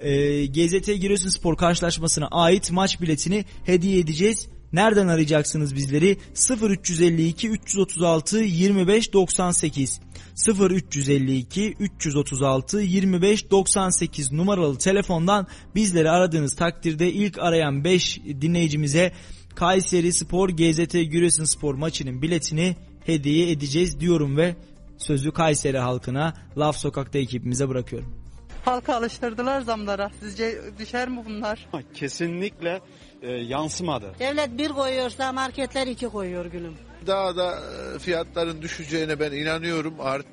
e, 0.00 0.46
GZT 0.46 0.86
Giresunspor 0.86 1.56
karşılaşmasına 1.56 2.28
ait 2.30 2.70
maç 2.70 3.00
biletini 3.00 3.44
hediye 3.64 3.98
edeceğiz. 3.98 4.48
Nereden 4.72 5.08
arayacaksınız 5.08 5.74
bizleri? 5.74 6.16
0352 6.62 7.48
336 7.48 8.38
25 8.38 9.12
98 9.12 10.00
0352 10.48 11.74
336 11.80 12.80
25 12.80 13.50
98 13.50 14.32
numaralı 14.32 14.78
telefondan 14.78 15.46
bizleri 15.74 16.10
aradığınız 16.10 16.56
takdirde 16.56 17.12
ilk 17.12 17.38
arayan 17.38 17.84
5 17.84 18.20
dinleyicimize 18.40 19.12
Kayseri 19.54 20.12
Spor 20.12 20.48
GZT 20.48 20.92
Giresunspor 20.92 21.74
maçının 21.74 22.22
biletini 22.22 22.76
hediye 23.06 23.50
edeceğiz 23.50 24.00
diyorum 24.00 24.36
ve 24.36 24.56
sözü 24.98 25.32
Kayseri 25.32 25.78
halkına 25.78 26.34
Laf 26.58 26.76
Sokak'ta 26.76 27.18
ekibimize 27.18 27.68
bırakıyorum. 27.68 28.19
Halka 28.64 28.94
alıştırdılar 28.94 29.60
zamlara. 29.60 30.10
Sizce 30.20 30.60
düşer 30.78 31.08
mi 31.08 31.22
bunlar? 31.26 31.68
Kesinlikle 31.94 32.80
e, 33.22 33.30
yansımadı. 33.30 34.14
Devlet 34.18 34.58
bir 34.58 34.68
koyuyorsa 34.68 35.32
marketler 35.32 35.86
iki 35.86 36.08
koyuyor 36.08 36.44
gülüm. 36.44 36.74
Daha 37.06 37.36
da 37.36 37.58
e, 37.94 37.98
fiyatların 37.98 38.62
düşeceğine 38.62 39.20
ben 39.20 39.32
inanıyorum. 39.32 39.94
Art, 40.00 40.26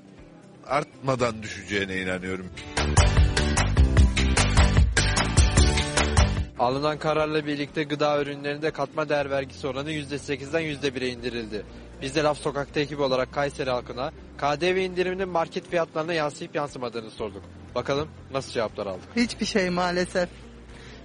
artmadan 0.66 1.44
düşeceğine 1.44 2.02
inanıyorum. 2.02 2.46
Alınan 6.60 7.00
kararla 7.00 7.46
birlikte 7.46 7.84
gıda 7.84 8.22
ürünlerinde 8.22 8.72
katma 8.72 9.10
değer 9.10 9.30
vergisi 9.30 9.68
oranı 9.68 9.92
%8'den 9.92 10.62
%1'e 10.62 11.10
indirildi. 11.10 11.66
Biz 12.02 12.16
de 12.16 12.24
Laf 12.24 12.38
Sokak'ta 12.38 12.80
ekibi 12.80 13.02
olarak 13.02 13.34
Kayseri 13.34 13.70
halkına 13.70 14.12
KDV 14.38 14.76
indiriminin 14.78 15.30
market 15.30 15.70
fiyatlarına 15.70 16.14
yansıyıp 16.14 16.56
yansımadığını 16.56 17.12
sorduk. 17.12 17.44
Bakalım 17.78 18.08
nasıl 18.32 18.52
cevaplar 18.52 18.86
aldık. 18.86 19.04
Hiçbir 19.16 19.46
şey 19.46 19.70
maalesef. 19.70 20.30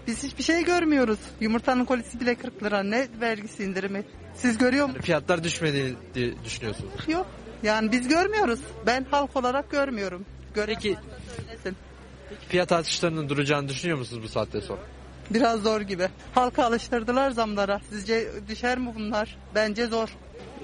Biz 0.06 0.22
hiçbir 0.22 0.42
şey 0.42 0.64
görmüyoruz. 0.64 1.18
Yumurtanın 1.40 1.84
kolisi 1.84 2.20
bile 2.20 2.34
40 2.34 2.62
lira. 2.62 2.82
Ne 2.82 3.08
vergisi 3.20 3.64
indirimi? 3.64 4.04
Siz 4.34 4.58
görüyor 4.58 4.86
musunuz? 4.86 5.04
Fiyatlar 5.06 5.44
düşmediğini 5.44 5.94
di- 6.14 6.34
düşünüyorsunuz. 6.44 6.92
Yok. 7.08 7.26
Yani 7.62 7.92
biz 7.92 8.08
görmüyoruz. 8.08 8.60
Ben 8.86 9.06
halk 9.10 9.36
olarak 9.36 9.70
görmüyorum. 9.70 10.24
Peki 10.66 10.96
fiyat 12.48 12.72
artışlarının 12.72 13.28
duracağını 13.28 13.68
düşünüyor 13.68 13.98
musunuz 13.98 14.22
bu 14.22 14.28
saatte 14.28 14.60
sonra? 14.60 14.80
Biraz 15.30 15.62
zor 15.62 15.80
gibi. 15.80 16.08
Halka 16.34 16.64
alıştırdılar 16.64 17.30
zamlara. 17.30 17.80
Sizce 17.90 18.28
düşer 18.48 18.78
mi 18.78 18.92
bunlar? 18.94 19.38
Bence 19.54 19.86
zor. 19.86 20.08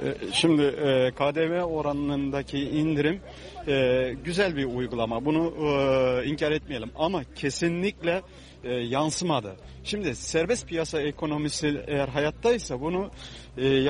E, 0.05 0.33
Şimdi 0.33 0.63
e, 0.63 1.11
KDV 1.11 1.63
oranındaki 1.63 2.59
indirim 2.59 3.21
e, 3.69 4.15
güzel 4.25 4.57
bir 4.57 4.65
uygulama. 4.65 5.25
Bunu 5.25 5.55
e, 5.61 6.27
inkar 6.29 6.53
etmeyelim 6.53 6.91
ama 6.97 7.23
kesinlikle 7.35 8.23
yansımadı. 8.65 9.57
Şimdi 9.85 10.15
serbest 10.15 10.69
piyasa 10.69 11.03
ekonomisi 11.03 11.81
eğer 11.87 12.09
hayattaysa 12.09 12.81
bunu 12.81 13.11
e, 13.59 13.85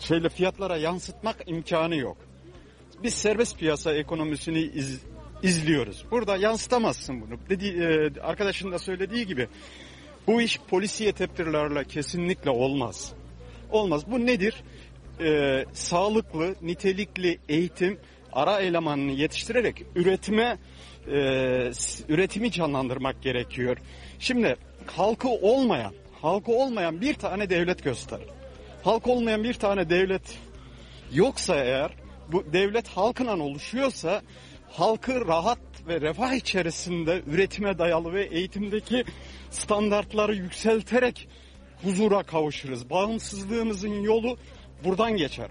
şeyle 0.00 0.28
fiyatlara 0.28 0.76
yansıtmak 0.76 1.36
imkanı 1.46 1.96
yok. 1.96 2.16
Biz 3.02 3.14
serbest 3.14 3.58
piyasa 3.58 3.94
ekonomisini 3.94 4.58
iz- 4.60 5.00
izliyoruz. 5.42 6.04
Burada 6.10 6.36
yansıtamazsın 6.36 7.20
bunu. 7.20 7.38
Dedi, 7.48 8.20
arkadaşın 8.22 8.72
da 8.72 8.78
söylediği 8.78 9.26
gibi 9.26 9.48
bu 10.26 10.40
iş 10.42 10.58
polisiye 10.70 11.12
tepkilerle 11.12 11.84
kesinlikle 11.84 12.50
olmaz. 12.50 13.12
Olmaz. 13.70 14.02
Bu 14.10 14.26
nedir? 14.26 14.54
Ee, 15.20 15.64
sağlıklı, 15.72 16.54
nitelikli 16.62 17.38
eğitim 17.48 17.98
ara 18.32 18.60
elemanını 18.60 19.12
yetiştirerek 19.12 19.82
üretime 19.94 20.58
e, 21.06 21.18
üretimi 22.08 22.52
canlandırmak 22.52 23.22
gerekiyor. 23.22 23.76
Şimdi 24.18 24.56
halkı 24.86 25.28
olmayan, 25.28 25.92
halkı 26.22 26.52
olmayan 26.52 27.00
bir 27.00 27.14
tane 27.14 27.50
devlet 27.50 27.84
gösterir. 27.84 28.28
Halk 28.82 29.06
olmayan 29.06 29.44
bir 29.44 29.54
tane 29.54 29.90
devlet 29.90 30.38
yoksa 31.12 31.56
eğer 31.56 31.90
bu 32.32 32.52
devlet 32.52 32.88
halkla 32.88 33.38
oluşuyorsa 33.38 34.22
halkı 34.68 35.26
rahat 35.26 35.58
ve 35.88 36.00
refah 36.00 36.32
içerisinde 36.32 37.22
üretime 37.26 37.78
dayalı 37.78 38.12
ve 38.12 38.24
eğitimdeki 38.24 39.04
standartları 39.50 40.34
yükselterek 40.34 41.28
huzura 41.82 42.22
kavuşuruz. 42.22 42.90
Bağımsızlığımızın 42.90 44.02
yolu 44.02 44.36
buradan 44.84 45.16
geçer. 45.16 45.48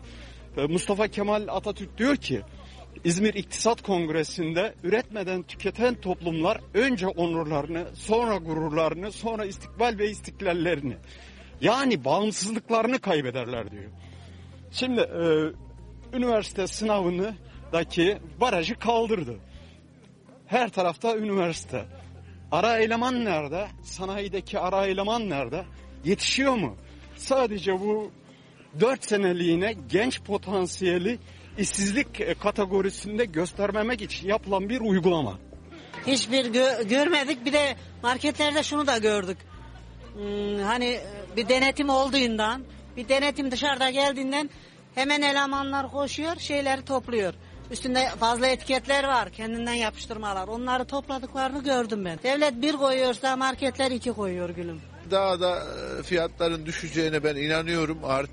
Mustafa 0.70 1.08
Kemal 1.08 1.48
Atatürk 1.48 1.98
diyor 1.98 2.16
ki 2.16 2.42
İzmir 3.04 3.34
İktisat 3.34 3.82
Kongresi'nde 3.82 4.76
üretmeden 4.84 5.44
tüketen 5.44 5.96
toplumlar 5.96 6.62
önce 6.74 7.08
onurlarını, 7.08 7.86
sonra 7.94 8.38
gururlarını, 8.38 9.12
sonra 9.12 9.46
istikbal 9.46 9.98
ve 9.98 10.10
istiklallerini 10.10 10.98
yani 11.62 12.06
bağımsızlıklarını 12.06 13.00
kaybederler 13.00 13.72
diyor. 13.72 13.92
Şimdi 14.72 15.02
e, 15.02 15.24
üniversite 16.18 16.68
sınavını 16.68 17.36
daki 17.74 18.18
barajı 18.42 18.80
kaldırdı. 18.80 19.40
Her 20.46 20.70
tarafta 20.70 21.18
üniversite. 21.18 21.86
Ara 22.52 22.78
eleman 22.78 23.26
nerede? 23.26 23.68
Sanayideki 23.84 24.60
ara 24.60 24.86
eleman 24.86 25.30
nerede? 25.30 25.66
Yetişiyor 26.06 26.56
mu? 26.56 26.76
Sadece 27.16 27.80
bu 27.80 28.12
4 28.80 29.06
seneliğine 29.06 29.76
genç 29.90 30.22
potansiyeli 30.22 31.20
işsizlik 31.58 32.22
e, 32.22 32.34
kategorisinde 32.34 33.26
göstermemek 33.26 34.02
için 34.02 34.28
yapılan 34.28 34.70
bir 34.70 34.82
uygulama. 34.82 35.40
Hiçbir 36.08 36.46
gö- 36.46 36.88
görmedik. 36.88 37.46
Bir 37.46 37.54
de 37.54 37.76
marketlerde 38.04 38.64
şunu 38.64 38.88
da 38.88 38.98
gördük. 38.98 39.38
Hmm, 40.14 40.60
hani 40.60 41.00
bir 41.38 41.50
denetim 41.50 41.90
olduğundan, 41.90 42.64
bir 42.98 43.10
denetim 43.10 43.52
dışarıda 43.52 43.90
geldiğinden 43.90 44.50
hemen 44.96 45.22
elemanlar 45.22 45.92
koşuyor, 45.92 46.36
şeyleri 46.36 46.86
topluyor. 46.86 47.34
Üstünde 47.72 48.10
fazla 48.20 48.48
etiketler 48.48 49.04
var, 49.04 49.30
kendinden 49.30 49.74
yapıştırmalar. 49.74 50.48
Onları 50.48 50.86
topladıklarını 50.86 51.64
gördüm 51.64 52.06
ben. 52.06 52.20
Devlet 52.24 52.62
bir 52.62 52.74
koyuyorsa 52.74 53.36
marketler 53.36 53.92
iki 53.92 54.12
koyuyor 54.12 54.50
gülüm. 54.50 54.82
Daha 55.12 55.40
da 55.40 55.58
e, 56.00 56.04
fiyatların 56.04 56.66
düşeceğine 56.66 57.24
ben 57.24 57.36
inanıyorum. 57.36 58.00
Art, 58.04 58.30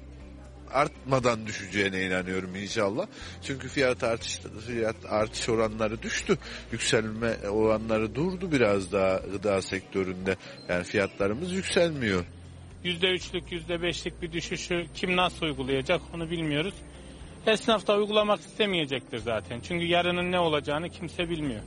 artmadan 0.72 1.46
düşeceğine 1.46 2.02
inanıyorum 2.02 2.56
inşallah. 2.56 3.06
Çünkü 3.42 3.68
fiyat 3.68 4.04
artış 4.04 4.38
fiyat 4.66 4.96
artış 5.08 5.48
oranları 5.48 6.02
düştü. 6.02 6.38
Yükselme 6.72 7.48
oranları 7.48 8.14
durdu 8.14 8.52
biraz 8.52 8.92
daha 8.92 9.16
gıda 9.32 9.62
sektöründe. 9.62 10.36
Yani 10.68 10.84
fiyatlarımız 10.84 11.52
yükselmiyor. 11.52 12.24
%3'lük 12.84 13.50
%5'lik 13.50 14.22
bir 14.22 14.32
düşüşü 14.32 14.86
kim 14.94 15.16
nasıl 15.16 15.46
uygulayacak 15.46 16.00
onu 16.14 16.30
bilmiyoruz. 16.30 16.74
Esnaf 17.46 17.86
da 17.86 17.96
uygulamak 17.96 18.40
istemeyecektir 18.40 19.18
zaten. 19.18 19.60
Çünkü 19.60 19.84
yarının 19.84 20.32
ne 20.32 20.38
olacağını 20.38 20.88
kimse 20.88 21.28
bilmiyor. 21.28 21.62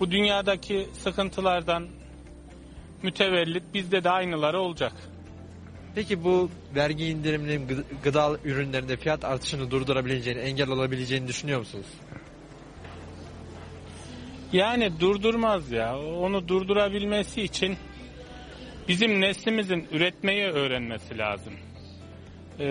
Bu 0.00 0.10
dünyadaki 0.10 0.88
sıkıntılardan 0.92 1.88
mütevellit 3.02 3.62
bizde 3.74 4.04
de 4.04 4.10
aynıları 4.10 4.60
olacak. 4.60 4.92
Peki 5.94 6.24
bu 6.24 6.50
vergi 6.74 7.06
indiriminin 7.06 7.68
gı- 7.68 7.84
gıda 8.02 8.36
ürünlerinde 8.44 8.96
fiyat 8.96 9.24
artışını 9.24 9.70
durdurabileceğini, 9.70 10.40
engel 10.40 10.68
olabileceğini 10.68 11.28
düşünüyor 11.28 11.58
musunuz? 11.58 11.86
Yani 14.52 15.00
durdurmaz 15.00 15.72
ya. 15.72 15.98
Onu 15.98 16.48
durdurabilmesi 16.48 17.42
için 17.42 17.76
bizim 18.88 19.20
neslimizin 19.20 19.88
üretmeyi 19.92 20.44
öğrenmesi 20.44 21.18
lazım. 21.18 21.54
Ee, 22.58 22.64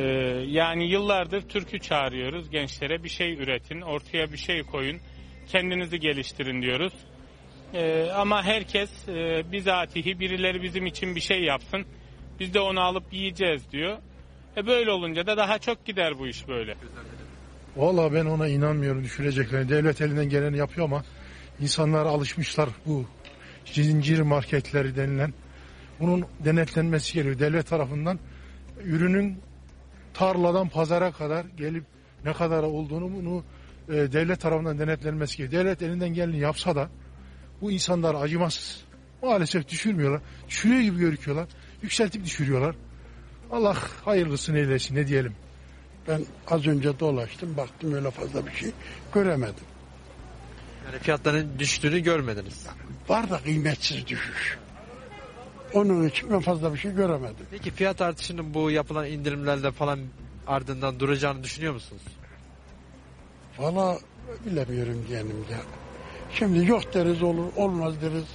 yani 0.47 0.89
yıllardır 0.89 1.41
türkü 1.41 1.79
çağırıyoruz 1.79 2.49
gençlere 2.49 3.03
bir 3.03 3.09
şey 3.09 3.33
üretin, 3.33 3.81
ortaya 3.81 4.31
bir 4.31 4.37
şey 4.37 4.63
koyun, 4.63 4.99
kendinizi 5.51 5.99
geliştirin 5.99 6.61
diyoruz. 6.61 6.93
Ee, 7.73 8.07
ama 8.15 8.43
herkes 8.43 9.09
e, 9.09 9.43
bizatihi 9.51 10.19
birileri 10.19 10.63
bizim 10.63 10.85
için 10.85 11.15
bir 11.15 11.21
şey 11.21 11.43
yapsın, 11.43 11.85
biz 12.41 12.53
de 12.53 12.59
onu 12.59 12.81
alıp 12.81 13.13
yiyeceğiz 13.13 13.71
diyor. 13.71 13.97
E 14.57 14.67
böyle 14.67 14.91
olunca 14.91 15.27
da 15.27 15.37
daha 15.37 15.59
çok 15.59 15.85
gider 15.85 16.19
bu 16.19 16.27
iş 16.27 16.47
böyle. 16.47 16.75
Valla 17.75 18.13
ben 18.13 18.25
ona 18.25 18.47
inanmıyorum 18.47 19.03
düşüreceklerini. 19.03 19.69
Devlet 19.69 20.01
elinden 20.01 20.29
geleni 20.29 20.57
yapıyor 20.57 20.85
ama 20.87 21.03
insanlar 21.59 22.05
alışmışlar 22.05 22.69
bu 22.85 23.05
zincir 23.65 24.19
marketleri 24.19 24.95
denilen. 24.95 25.33
Bunun 25.99 26.25
denetlenmesi 26.39 27.13
gerekiyor. 27.13 27.39
Devlet 27.39 27.67
tarafından 27.67 28.19
ürünün 28.83 29.39
tarladan 30.13 30.69
pazara 30.69 31.11
kadar 31.11 31.45
gelip 31.57 31.83
ne 32.25 32.33
kadar 32.33 32.63
olduğunu 32.63 33.11
bunu 33.15 33.43
e, 33.89 33.93
devlet 33.93 34.41
tarafından 34.41 34.79
denetlenmesi 34.79 35.37
gerekiyor. 35.37 35.63
Devlet 35.63 35.81
elinden 35.81 36.13
geleni 36.13 36.39
yapsa 36.39 36.75
da 36.75 36.89
bu 37.61 37.71
insanlar 37.71 38.15
acımasız. 38.15 38.83
Maalesef 39.23 39.67
düşürmüyorlar. 39.67 40.21
Düşürüyor 40.49 40.81
gibi 40.81 40.99
gözüküyorlar. 40.99 41.47
Yükseltip 41.81 42.25
düşürüyorlar. 42.25 42.75
Allah 43.51 43.77
hayırlısını 44.05 44.57
eylesin 44.57 44.95
ne 44.95 45.07
diyelim. 45.07 45.35
Ben 46.07 46.25
az 46.47 46.67
önce 46.67 46.99
dolaştım 46.99 47.57
baktım 47.57 47.93
öyle 47.93 48.11
fazla 48.11 48.45
bir 48.45 48.51
şey 48.51 48.71
göremedim. 49.13 49.63
Yani 50.85 50.99
fiyatların 50.99 51.59
düştüğünü 51.59 51.99
görmediniz. 51.99 52.67
Var 53.09 53.29
da 53.29 53.37
kıymetsiz 53.37 54.07
düşüş. 54.07 54.57
Onun 55.73 56.07
için 56.07 56.29
ben 56.31 56.39
fazla 56.39 56.73
bir 56.73 56.79
şey 56.79 56.93
göremedim. 56.93 57.45
Peki 57.51 57.71
fiyat 57.71 58.01
artışının 58.01 58.53
bu 58.53 58.71
yapılan 58.71 59.07
indirimlerle 59.07 59.71
falan 59.71 59.99
ardından 60.47 60.99
duracağını 60.99 61.43
düşünüyor 61.43 61.73
musunuz? 61.73 62.01
Valla 63.57 63.99
bilemiyorum 64.45 65.05
diyelim 65.09 65.45
ya. 65.51 65.57
Şimdi 66.33 66.65
yok 66.65 66.93
deriz 66.93 67.23
olur, 67.23 67.45
olmaz 67.55 68.01
deriz. 68.01 68.25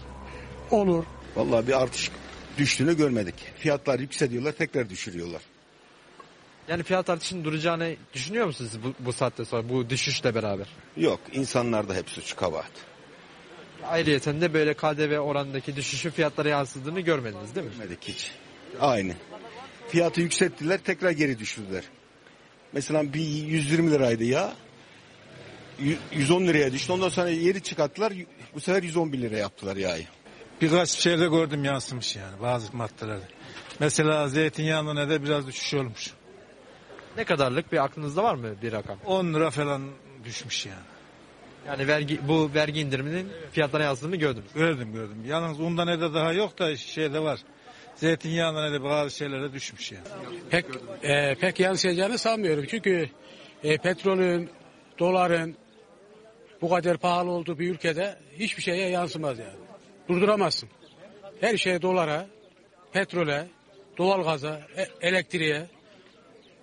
Olur. 0.70 1.04
Vallahi 1.36 1.66
bir 1.66 1.82
artış 1.82 2.10
düştüğünü 2.58 2.96
görmedik. 2.96 3.34
Fiyatlar 3.58 3.98
yükseliyorlar 3.98 4.52
tekrar 4.52 4.90
düşürüyorlar. 4.90 5.42
Yani 6.68 6.82
fiyat 6.82 7.10
artışının 7.10 7.44
duracağını 7.44 7.96
düşünüyor 8.14 8.46
musunuz 8.46 8.70
bu, 8.84 8.94
bu 9.04 9.12
saatte 9.12 9.44
sonra 9.44 9.68
bu 9.68 9.90
düşüşle 9.90 10.34
beraber? 10.34 10.66
Yok 10.96 11.20
insanlarda 11.32 11.94
hep 11.94 12.10
suç 12.10 12.36
kabahat. 12.36 12.72
Ayrıyeten 13.84 14.40
de 14.40 14.54
böyle 14.54 14.74
KDV 14.74 15.18
oranındaki 15.18 15.76
düşüşün 15.76 16.10
fiyatlara 16.10 16.48
yansıdığını 16.48 17.00
görmediniz 17.00 17.54
değil 17.54 17.66
mi? 17.66 17.72
Görmedik 17.72 17.98
hiç. 18.02 18.30
Aynı. 18.80 19.14
Fiyatı 19.88 20.20
yükselttiler 20.20 20.78
tekrar 20.78 21.10
geri 21.10 21.38
düşürdüler. 21.38 21.84
Mesela 22.72 23.12
bir 23.12 23.20
120 23.20 23.90
liraydı 23.90 24.24
ya. 24.24 24.54
110 26.12 26.46
liraya 26.46 26.72
düştü. 26.72 26.92
Ondan 26.92 27.08
sonra 27.08 27.28
yeri 27.28 27.62
çıkarttılar. 27.62 28.12
Bu 28.54 28.60
sefer 28.60 28.82
111 28.82 29.18
liraya 29.18 29.38
yaptılar 29.38 29.76
yağı. 29.76 29.98
Birkaç 30.60 30.88
şeyde 30.88 31.26
gördüm 31.26 31.64
yansımış 31.64 32.16
yani 32.16 32.42
bazı 32.42 32.76
maddelerde. 32.76 33.24
Mesela 33.80 34.28
zeytinyağında 34.28 35.08
da 35.08 35.22
biraz 35.22 35.46
düşüş 35.46 35.74
olmuş. 35.74 36.10
Ne 37.16 37.24
kadarlık 37.24 37.72
bir 37.72 37.84
aklınızda 37.84 38.22
var 38.22 38.34
mı 38.34 38.62
bir 38.62 38.72
rakam? 38.72 38.98
10 39.04 39.34
lira 39.34 39.50
falan 39.50 39.82
düşmüş 40.24 40.66
yani. 40.66 40.78
Yani 41.66 41.88
vergi 41.88 42.28
bu 42.28 42.50
vergi 42.54 42.80
indiriminin 42.80 43.28
fiyatlara 43.52 43.84
yansıdığını 43.84 44.16
gördünüz. 44.16 44.52
Gördüm 44.54 44.92
gördüm. 44.92 45.24
Yalnız 45.26 45.60
unda 45.60 45.84
ne 45.84 46.00
de 46.00 46.14
daha 46.14 46.32
yok 46.32 46.58
da 46.58 46.76
şeyde 46.76 47.20
var. 47.20 47.40
Zeytinyağında 47.94 48.68
ne 48.68 48.72
de 48.72 48.82
bazı 48.82 49.16
şeylere 49.16 49.52
düşmüş 49.52 49.92
yani. 49.92 50.04
Pek 50.50 50.66
e, 51.02 51.34
pek 51.34 51.60
yansıyacağını 51.60 52.18
sanmıyorum. 52.18 52.64
Çünkü 52.70 53.10
e, 53.64 53.76
petrolün, 53.78 54.50
doların 54.98 55.56
bu 56.62 56.68
kadar 56.68 56.98
pahalı 56.98 57.30
olduğu 57.30 57.58
bir 57.58 57.70
ülkede 57.70 58.18
hiçbir 58.38 58.62
şeye 58.62 58.88
yansımaz 58.88 59.38
yani. 59.38 59.65
Durduramazsın. 60.08 60.68
Her 61.40 61.56
şey 61.56 61.82
dolara, 61.82 62.26
petrole, 62.92 63.46
doğalgaza, 63.98 64.60
e, 64.76 65.08
elektriğe 65.08 65.66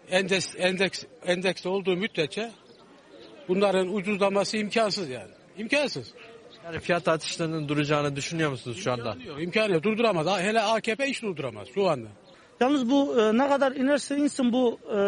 endeks 0.09 0.55
endeks 0.57 1.03
endekste 1.25 1.69
olduğu 1.69 1.97
müddetçe 1.97 2.51
bunların 3.47 3.95
ucuzlaması 3.95 4.57
imkansız 4.57 5.09
yani. 5.09 5.31
İmkansız. 5.57 6.13
Yani 6.65 6.79
fiyat 6.79 7.07
artışlarının 7.07 7.67
duracağını 7.69 8.15
düşünüyor 8.15 8.51
musunuz 8.51 8.83
şu 8.83 8.91
anda? 8.91 9.17
Yok, 9.25 9.43
imkanı 9.43 9.73
yok. 9.73 9.83
Durduramaz. 9.83 10.39
Hele 10.39 10.61
AKP 10.61 11.05
hiç 11.05 11.21
durduramaz 11.21 11.67
şu 11.75 11.89
anda. 11.89 12.07
Yalnız 12.59 12.89
bu 12.89 13.21
e, 13.21 13.37
ne 13.37 13.47
kadar 13.49 13.71
inerse 13.71 14.17
insin 14.17 14.53
bu 14.53 14.79
e, 14.95 14.99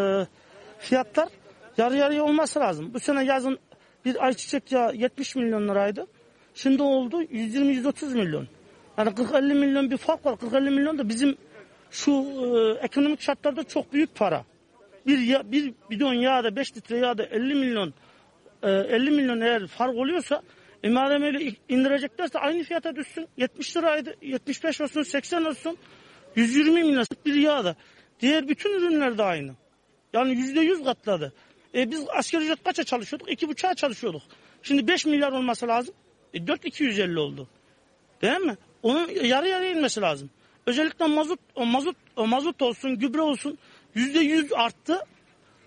fiyatlar 0.79 1.29
yarı 1.77 1.95
yarıya 1.95 2.23
olması 2.23 2.59
lazım. 2.59 2.93
Bu 2.93 2.99
sene 2.99 3.25
yazın 3.25 3.59
bir 4.05 4.25
ayçiçek 4.25 4.71
yağı 4.71 4.95
70 4.95 5.35
milyon 5.35 5.67
liraydı. 5.67 6.07
Şimdi 6.55 6.83
oldu 6.83 7.23
120-130 7.23 8.13
milyon. 8.13 8.47
Yani 8.97 9.09
40-50 9.09 9.53
milyon 9.53 9.91
bir 9.91 9.97
fark 9.97 10.25
var. 10.25 10.33
40-50 10.33 10.69
milyon 10.69 10.97
da 10.97 11.09
bizim 11.09 11.37
şu 11.91 12.11
e, 12.11 12.85
ekonomik 12.85 13.21
şartlarda 13.21 13.63
çok 13.63 13.93
büyük 13.93 14.15
para. 14.15 14.45
Bir, 15.07 15.19
ya, 15.19 15.51
bir 15.51 15.73
bidon 15.89 16.13
yağda 16.13 16.55
5 16.55 16.77
litre 16.77 16.97
yağda 16.97 17.23
50 17.25 17.55
milyon 17.55 17.93
e, 18.63 18.71
50 18.71 19.11
milyon 19.11 19.41
eğer 19.41 19.67
fark 19.67 19.95
oluyorsa 19.95 20.41
e 20.83 20.89
madem 20.89 21.23
öyle 21.23 21.51
indireceklerse 21.69 22.39
aynı 22.39 22.63
fiyata 22.63 22.95
düşsün. 22.95 23.27
70 23.37 23.77
liraydı. 23.77 24.15
75 24.21 24.81
olsun 24.81 25.03
80 25.03 25.45
olsun. 25.45 25.77
120 26.35 26.83
milyon 26.83 27.05
bir 27.25 27.33
yağda. 27.33 27.75
Diğer 28.19 28.47
bütün 28.47 28.69
ürünler 28.69 29.17
de 29.17 29.23
aynı. 29.23 29.55
Yani 30.13 30.33
%100 30.33 30.83
katladı. 30.83 31.33
E 31.75 31.91
biz 31.91 32.05
asgari 32.09 32.43
ücret 32.43 32.63
kaça 32.63 32.83
çalışıyorduk? 32.83 33.29
2,5'a 33.29 33.75
çalışıyorduk. 33.75 34.21
Şimdi 34.63 34.87
5 34.87 35.05
milyar 35.05 35.31
olması 35.31 35.67
lazım. 35.67 35.95
E 36.35 36.47
4 36.47 36.65
250 36.65 37.19
oldu. 37.19 37.47
Değil 38.21 38.39
mi? 38.39 38.57
Onun 38.83 39.09
yarı 39.09 39.47
yarıya 39.47 39.71
inmesi 39.71 40.01
lazım. 40.01 40.29
Özellikle 40.65 41.05
mazot, 41.07 41.39
o 41.55 41.65
mazot, 41.65 41.95
o 42.15 42.27
mazot 42.27 42.61
olsun, 42.61 42.99
gübre 42.99 43.21
olsun 43.21 43.57
%100 43.95 44.55
arttı. 44.55 44.99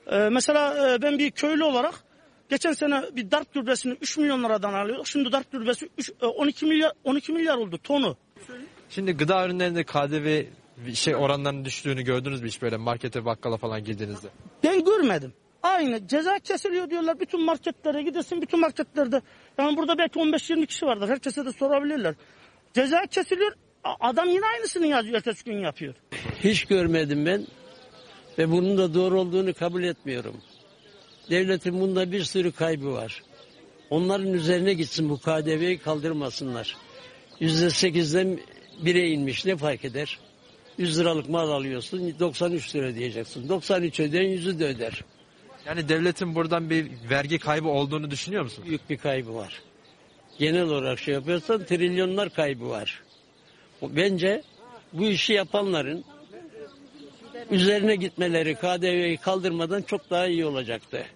Ee, 0.07 0.17
mesela 0.17 0.95
e, 0.95 1.03
ben 1.03 1.19
bir 1.19 1.31
köylü 1.31 1.65
olarak 1.65 1.95
geçen 2.51 2.73
sene 2.73 3.03
bir 3.13 3.31
darp 3.31 3.55
gübresini 3.55 3.97
3 4.01 4.19
milyon 4.19 4.45
liradan 4.45 4.75
alıyorduk. 4.75 5.07
Şimdi 5.07 5.33
darp 5.33 5.53
gübresi 5.53 5.89
3, 5.99 6.11
e, 6.23 6.27
12 6.27 6.67
milyar 6.67 6.93
12 7.05 7.33
milyar 7.33 7.57
oldu 7.57 7.79
tonu. 7.79 8.17
Şimdi 8.91 9.13
gıda 9.13 9.47
ürünlerinde 9.47 9.85
KDV 9.85 10.45
şey 10.95 11.17
oranlarının 11.17 11.65
düştüğünü 11.65 12.03
gördünüz 12.03 12.41
mü 12.43 12.49
hiç 12.49 12.63
böyle 12.63 12.77
markete 12.77 13.25
bakkala 13.25 13.57
falan 13.57 13.85
girdiğinizde? 13.85 14.29
Ben 14.65 14.85
görmedim. 14.85 15.33
Aynı 15.63 16.09
ceza 16.09 16.39
kesiliyor 16.39 16.91
diyorlar 16.91 17.21
bütün 17.21 17.45
marketlere 17.45 18.03
gidesin 18.03 18.43
bütün 18.43 18.61
marketlerde. 18.61 19.23
Yani 19.59 19.77
burada 19.77 19.99
belki 19.99 20.19
15-20 20.19 20.67
kişi 20.67 20.87
vardır 20.87 21.09
herkese 21.09 21.47
de 21.47 21.53
sorabilirler. 21.53 22.15
Ceza 22.75 23.07
kesiliyor 23.07 23.53
adam 24.01 24.29
yine 24.29 24.47
aynısını 24.47 24.87
yazıyor 24.87 25.17
ertesi 25.17 25.45
gün 25.45 25.59
yapıyor. 25.59 25.95
Hiç 26.45 26.65
görmedim 26.65 27.27
ben 27.27 27.47
ve 28.39 28.51
bunun 28.51 28.79
da 28.79 28.95
doğru 28.95 29.21
olduğunu 29.21 29.55
kabul 29.55 29.83
etmiyorum. 29.83 30.37
Devletin 31.31 31.81
bunda 31.81 32.13
bir 32.13 32.25
sürü 32.25 32.53
kaybı 32.53 32.93
var. 32.93 33.23
Onların 33.91 34.33
üzerine 34.33 34.75
gitsin 34.75 35.09
bu 35.11 35.19
KDV'yi 35.19 35.79
kaldırmasınlar. 35.79 36.77
Yüzde 37.41 37.71
sekizden 37.71 38.41
bire 38.85 39.09
inmiş 39.09 39.45
ne 39.45 39.57
fark 39.57 39.85
eder? 39.85 40.19
100 40.79 41.01
liralık 41.01 41.29
mal 41.29 41.51
alıyorsun 41.51 42.15
93 42.21 42.75
lira 42.77 42.95
diyeceksin. 42.95 43.49
93 43.49 44.01
ödeyen 44.01 44.29
yüzü 44.29 44.59
de 44.59 44.65
öder. 44.67 45.05
Yani 45.69 45.89
devletin 45.89 46.35
buradan 46.35 46.71
bir 46.71 46.91
vergi 47.11 47.39
kaybı 47.39 47.69
olduğunu 47.69 48.11
düşünüyor 48.11 48.43
musun? 48.43 48.65
Büyük 48.67 48.91
bir 48.91 48.97
kaybı 48.97 49.35
var. 49.35 49.63
Genel 50.39 50.63
olarak 50.63 50.99
şey 50.99 51.15
yapıyorsan 51.15 51.65
trilyonlar 51.65 52.31
kaybı 52.31 52.69
var. 52.69 53.03
Bence 53.83 54.43
bu 54.93 55.05
işi 55.05 55.33
yapanların 55.33 56.05
üzerine 57.51 57.97
gitmeleri 57.97 58.55
KDV'yi 58.55 59.17
kaldırmadan 59.17 59.83
çok 59.83 60.11
daha 60.11 60.27
iyi 60.27 60.45
olacaktı. 60.47 61.07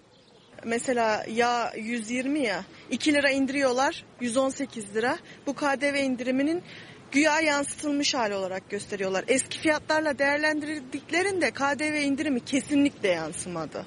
Mesela 0.65 1.25
yağ 1.29 1.71
120 1.77 2.39
ya 2.39 2.63
2 2.91 3.13
lira 3.13 3.29
indiriyorlar 3.29 4.05
118 4.21 4.95
lira. 4.95 5.17
Bu 5.47 5.55
KDV 5.55 5.95
indiriminin 5.95 6.63
güya 7.11 7.41
yansıtılmış 7.41 8.13
hali 8.13 8.35
olarak 8.35 8.69
gösteriyorlar. 8.69 9.25
Eski 9.27 9.59
fiyatlarla 9.59 10.19
değerlendirdiklerinde 10.19 11.51
KDV 11.51 12.01
indirimi 12.03 12.45
kesinlikle 12.45 13.09
yansımadı. 13.09 13.85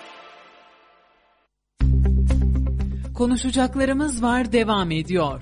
Konuşacaklarımız 3.21 4.23
var 4.23 4.51
devam 4.51 4.91
ediyor. 4.91 5.41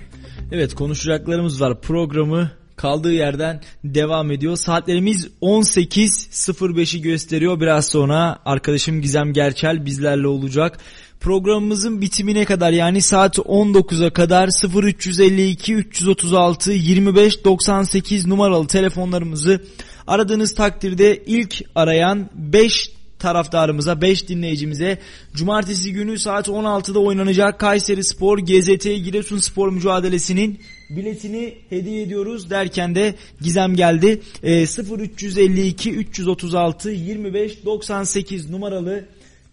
Evet 0.52 0.76
konuşacaklarımız 0.76 1.62
var. 1.62 1.82
Programı 1.82 2.52
kaldığı 2.76 3.14
yerden 3.14 3.62
devam 3.84 4.32
ediyor. 4.32 4.56
Saatlerimiz 4.56 5.28
18.05'i 5.42 7.02
gösteriyor. 7.02 7.60
Biraz 7.60 7.88
sonra 7.88 8.40
arkadaşım 8.46 9.02
Gizem 9.02 9.34
Gerçel 9.34 9.86
bizlerle 9.86 10.28
olacak. 10.28 10.78
Programımızın 11.20 12.02
bitimine 12.02 12.46
kadar 12.46 12.72
yani 12.72 13.02
saat 13.02 13.38
19'a 13.38 14.10
kadar 14.10 14.50
0352 14.84 15.74
336 15.74 16.72
25 16.72 17.46
98 17.46 18.28
numaralı 18.28 18.68
telefonlarımızı 18.68 19.64
aradığınız 20.08 20.56
takdirde 20.56 21.24
ilk 21.26 21.62
arayan 21.76 22.30
5 22.34 22.99
taraftarımıza 23.20 24.01
5 24.01 24.28
dinleyicimize 24.28 24.97
cumartesi 25.34 25.93
günü 25.93 26.20
saat 26.20 26.47
16'da 26.47 26.99
oynanacak 26.99 27.59
Kayseri 27.59 28.03
Spor 28.03 28.39
GZT 28.39 28.84
Giresun 28.84 29.38
Spor 29.38 29.72
mücadelesinin 29.72 30.59
biletini 30.89 31.55
hediye 31.70 32.01
ediyoruz 32.01 32.49
derken 32.49 32.95
de 32.95 33.15
Gizem 33.41 33.76
geldi. 33.76 34.22
E, 34.43 34.63
0352 34.63 35.91
336 35.91 36.89
25 36.89 37.65
98 37.65 38.49
numaralı 38.49 39.05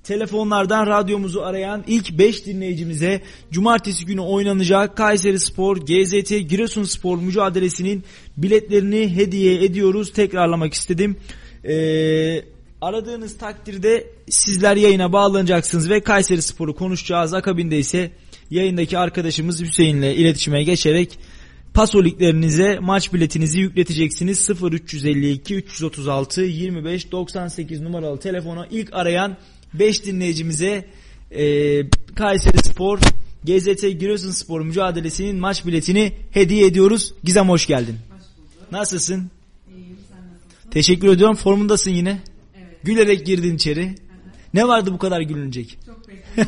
telefonlardan 0.06 0.86
radyomuzu 0.86 1.40
arayan 1.40 1.84
ilk 1.86 2.18
5 2.18 2.46
dinleyicimize 2.46 3.20
cumartesi 3.50 4.06
günü 4.06 4.20
oynanacak 4.20 4.96
Kayseri 4.96 5.38
Spor 5.38 5.76
GZT 5.76 6.48
Giresun 6.48 6.84
Spor 6.84 7.18
mücadelesinin 7.18 8.04
biletlerini 8.36 9.16
hediye 9.16 9.64
ediyoruz. 9.64 10.12
Tekrarlamak 10.12 10.74
istedim. 10.74 11.16
Eee 11.64 12.55
Aradığınız 12.87 13.39
takdirde 13.39 14.07
sizler 14.30 14.76
yayına 14.76 15.12
bağlanacaksınız 15.12 15.91
ve 15.91 16.01
Kayseri 16.01 16.43
Spor'u 16.43 16.74
konuşacağız. 16.74 17.34
Akabinde 17.34 17.78
ise 17.78 18.11
yayındaki 18.51 18.99
arkadaşımız 18.99 19.62
Hüseyin'le 19.62 20.14
iletişime 20.14 20.62
geçerek 20.62 21.18
pasoliklerinize 21.74 22.78
maç 22.78 23.12
biletinizi 23.12 23.61
yükleteceksiniz. 23.61 24.51
0352 24.62 25.55
336 25.55 26.41
25 26.41 27.12
98 27.12 27.80
numaralı 27.80 28.20
telefona 28.20 28.66
ilk 28.70 28.89
arayan 28.93 29.37
5 29.74 30.05
dinleyicimize 30.05 30.84
e, 31.30 31.43
Kayseri 32.14 32.59
Spor 32.59 32.99
GZT 33.45 33.82
Giresun 33.82 34.30
Spor 34.30 34.61
mücadelesinin 34.61 35.37
maç 35.37 35.66
biletini 35.66 36.12
hediye 36.30 36.66
ediyoruz. 36.66 37.14
Gizem 37.24 37.49
hoş 37.49 37.66
geldin. 37.66 37.97
Hoş 38.11 38.72
Nasılsın? 38.72 39.30
İyiyim 39.76 39.97
sen 40.09 40.18
nasılsın? 40.18 40.70
Teşekkür 40.70 41.09
ediyorum 41.09 41.37
formundasın 41.37 41.91
yine. 41.91 42.22
Gülerek 42.87 43.26
girdin 43.26 43.57
içeri. 43.57 43.95
Ne 44.55 44.68
vardı 44.68 44.93
bu 44.93 44.99
kadar 44.99 45.20
gülünecek? 45.20 45.78
Çok 45.87 46.03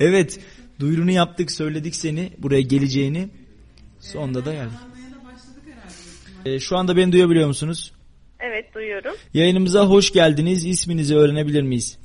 evet. 0.00 0.40
Duyurunu 0.80 1.10
yaptık, 1.10 1.50
söyledik 1.50 1.96
seni 1.96 2.32
buraya 2.38 2.60
geleceğini. 2.60 3.28
Sonunda 4.00 4.44
da 4.44 4.52
geldik. 4.52 4.78
Ee, 6.44 6.60
şu 6.60 6.76
anda 6.76 6.96
beni 6.96 7.12
duyabiliyor 7.12 7.48
musunuz? 7.48 7.92
Evet 8.40 8.74
duyuyorum. 8.74 9.14
Yayınımıza 9.34 9.86
hoş 9.86 10.12
geldiniz. 10.12 10.66
İsminizi 10.66 11.16
öğrenebilir 11.16 11.62
miyiz? 11.62 11.98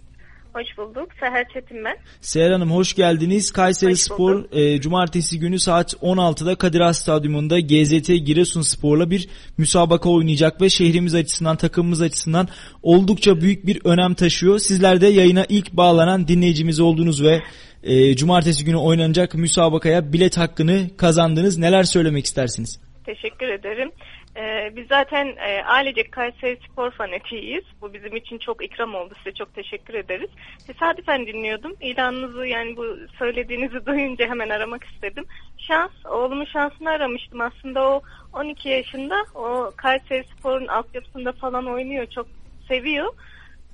Hoş 0.58 0.78
bulduk. 0.78 1.10
Seher 1.20 1.48
Çetin 1.54 1.86
ben. 1.86 1.98
Seher 2.22 2.52
Hanım 2.52 2.72
hoş 2.72 2.94
geldiniz. 2.94 3.52
Kayseri 3.52 3.92
hoş 3.92 4.00
Spor 4.00 4.46
e, 4.52 4.82
cumartesi 4.82 5.40
günü 5.40 5.60
saat 5.60 5.94
16'da 5.94 6.56
Kadir 6.56 6.80
Has 6.80 7.02
Stadyumunda 7.02 7.60
GZT 7.60 8.08
Giresun 8.08 8.62
Spor'la 8.62 9.12
bir 9.12 9.30
müsabaka 9.58 10.10
oynayacak 10.10 10.62
ve 10.62 10.70
şehrimiz 10.70 11.16
açısından 11.16 11.56
takımımız 11.56 12.02
açısından 12.02 12.48
oldukça 12.84 13.42
büyük 13.42 13.66
bir 13.66 13.82
önem 13.86 14.14
taşıyor. 14.14 14.60
Sizler 14.60 15.02
de 15.02 15.08
yayına 15.08 15.46
ilk 15.50 15.74
bağlanan 15.74 16.28
dinleyicimiz 16.28 16.80
oldunuz 16.80 17.24
ve 17.24 17.42
e, 17.84 18.16
cumartesi 18.16 18.66
günü 18.66 18.78
oynanacak 18.78 19.36
müsabakaya 19.36 20.14
bilet 20.14 20.38
hakkını 20.38 20.98
kazandınız. 20.98 21.58
Neler 21.58 21.84
söylemek 21.84 22.26
istersiniz? 22.26 22.80
Teşekkür 23.06 23.48
ederim. 23.48 23.92
Ee, 24.38 24.72
biz 24.76 24.88
zaten 24.88 25.28
e, 25.28 25.64
ailecek 25.64 26.12
Kayseri 26.12 26.60
Spor 26.72 26.92
fanatiyiz. 26.92 27.64
Bu 27.82 27.94
bizim 27.94 28.16
için 28.16 28.38
çok 28.38 28.64
ikram 28.64 28.96
oldu. 28.96 29.14
Size 29.18 29.32
çok 29.36 29.56
teşekkür 29.56 29.94
ederiz. 29.94 30.30
Tesadüfen 30.68 31.28
dinliyordum. 31.28 31.74
İlanınızı 31.82 32.46
yani 32.46 32.78
bu 32.78 32.86
söylediğinizi 33.20 33.86
duyunca 33.86 34.28
hemen 34.28 34.50
aramak 34.50 34.84
istedim. 34.84 35.26
Şans, 35.58 35.92
oğlumun 36.06 36.46
şansını 36.46 36.90
aramıştım. 36.90 37.42
Aslında 37.42 37.90
o 37.90 38.02
12 38.34 38.70
yaşında. 38.70 39.16
O 39.36 39.72
Kayseri 39.76 40.24
Spor'un 40.28 40.68
altyapısında 40.68 41.32
falan 41.32 41.66
oynuyor. 41.66 42.06
Çok 42.06 42.28
seviyor. 42.68 43.14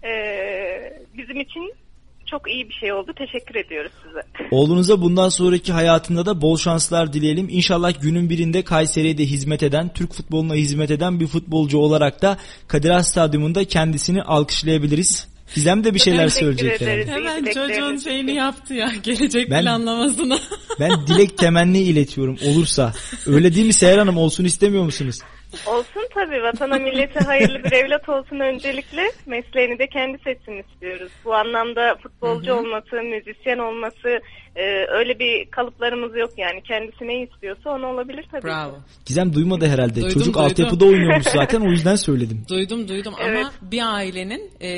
Ee, 0.03 0.93
bizim 1.17 1.39
için 1.39 1.73
çok 2.33 2.51
iyi 2.51 2.69
bir 2.69 2.73
şey 2.73 2.93
oldu. 2.93 3.11
Teşekkür 3.17 3.55
ediyoruz 3.55 3.91
size. 4.03 4.47
Oğlunuza 4.51 5.01
bundan 5.01 5.29
sonraki 5.29 5.73
hayatında 5.73 6.25
da 6.25 6.41
bol 6.41 6.57
şanslar 6.57 7.13
dileyelim. 7.13 7.47
İnşallah 7.49 8.01
günün 8.01 8.29
birinde 8.29 8.63
Kayseri'ye 8.63 9.17
de 9.17 9.25
hizmet 9.25 9.63
eden, 9.63 9.93
Türk 9.93 10.13
futboluna 10.13 10.55
hizmet 10.55 10.91
eden 10.91 11.19
bir 11.19 11.27
futbolcu 11.27 11.77
olarak 11.77 12.21
da 12.21 12.37
Kadir 12.67 12.89
Has 12.89 13.09
Stadyumunda 13.09 13.65
kendisini 13.65 14.23
alkışlayabiliriz. 14.23 15.33
Gizem 15.55 15.83
de 15.83 15.93
bir 15.93 15.99
şeyler 15.99 16.27
söyleyecek 16.27 16.81
herhalde. 16.81 17.11
Hemen 17.11 17.45
çocuğun 17.45 17.97
şeyini 17.97 18.33
yaptı 18.33 18.73
ya 18.73 18.91
gelecek 19.03 19.51
Ben- 19.51 19.61
planlamasını. 19.63 20.39
Ben 20.79 21.07
dilek 21.07 21.37
temenni 21.37 21.79
iletiyorum 21.79 22.37
olursa. 22.47 22.93
Öyle 23.25 23.55
değil 23.55 23.65
mi 23.67 23.73
Seher 23.73 23.97
Hanım 23.97 24.17
olsun 24.17 24.45
istemiyor 24.45 24.83
musunuz? 24.83 25.19
Olsun 25.67 26.07
tabii. 26.13 26.43
Vatana 26.43 26.77
millete 26.79 27.19
hayırlı 27.19 27.63
bir 27.63 27.71
evlat 27.71 28.09
olsun 28.09 28.39
öncelikle. 28.39 29.01
Mesleğini 29.25 29.79
de 29.79 29.87
kendi 29.87 30.17
seçsin 30.17 30.63
istiyoruz. 30.63 31.11
Bu 31.25 31.33
anlamda 31.35 31.95
futbolcu 32.03 32.51
Hı 32.51 32.55
hı. 32.55 32.59
olması, 32.59 32.95
müzisyen 32.95 33.57
olması 33.57 34.09
e, 34.55 34.85
öyle 34.87 35.19
bir 35.19 35.45
kalıplarımız 35.51 36.15
yok 36.17 36.29
yani. 36.37 36.61
Kendisi 36.63 37.07
ne 37.07 37.21
istiyorsa 37.21 37.69
onu 37.69 37.87
olabilir 37.87 38.25
tabii. 38.31 38.43
Bravo. 38.43 38.75
Gizem 39.05 39.33
duymadı 39.33 39.67
herhalde. 39.67 39.95
Duydum, 39.95 40.09
Çocuk 40.09 40.25
duydum. 40.25 40.41
altyapıda 40.41 40.85
oynuyormuş 40.85 41.25
zaten 41.27 41.61
o 41.61 41.69
yüzden 41.71 41.95
söyledim. 41.95 42.45
Duydum 42.49 42.87
duydum 42.87 43.13
Evet. 43.23 43.37
ama 43.45 43.51
bir 43.71 43.95
ailenin 43.95 44.51
e, 44.61 44.69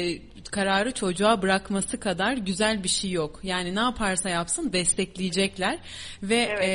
kararı 0.52 0.92
çocuğa 0.92 1.42
bırakması 1.42 2.00
kadar 2.00 2.34
güzel 2.34 2.84
bir 2.84 2.90
şey 2.90 3.12
yok. 3.12 3.40
Yani 3.44 3.76
ne 3.76 3.80
yaparsa 3.80 4.30
yapsın 4.30 4.74
destekleyecekler 4.74 5.80
ve 6.24 6.50
e, 6.64 6.70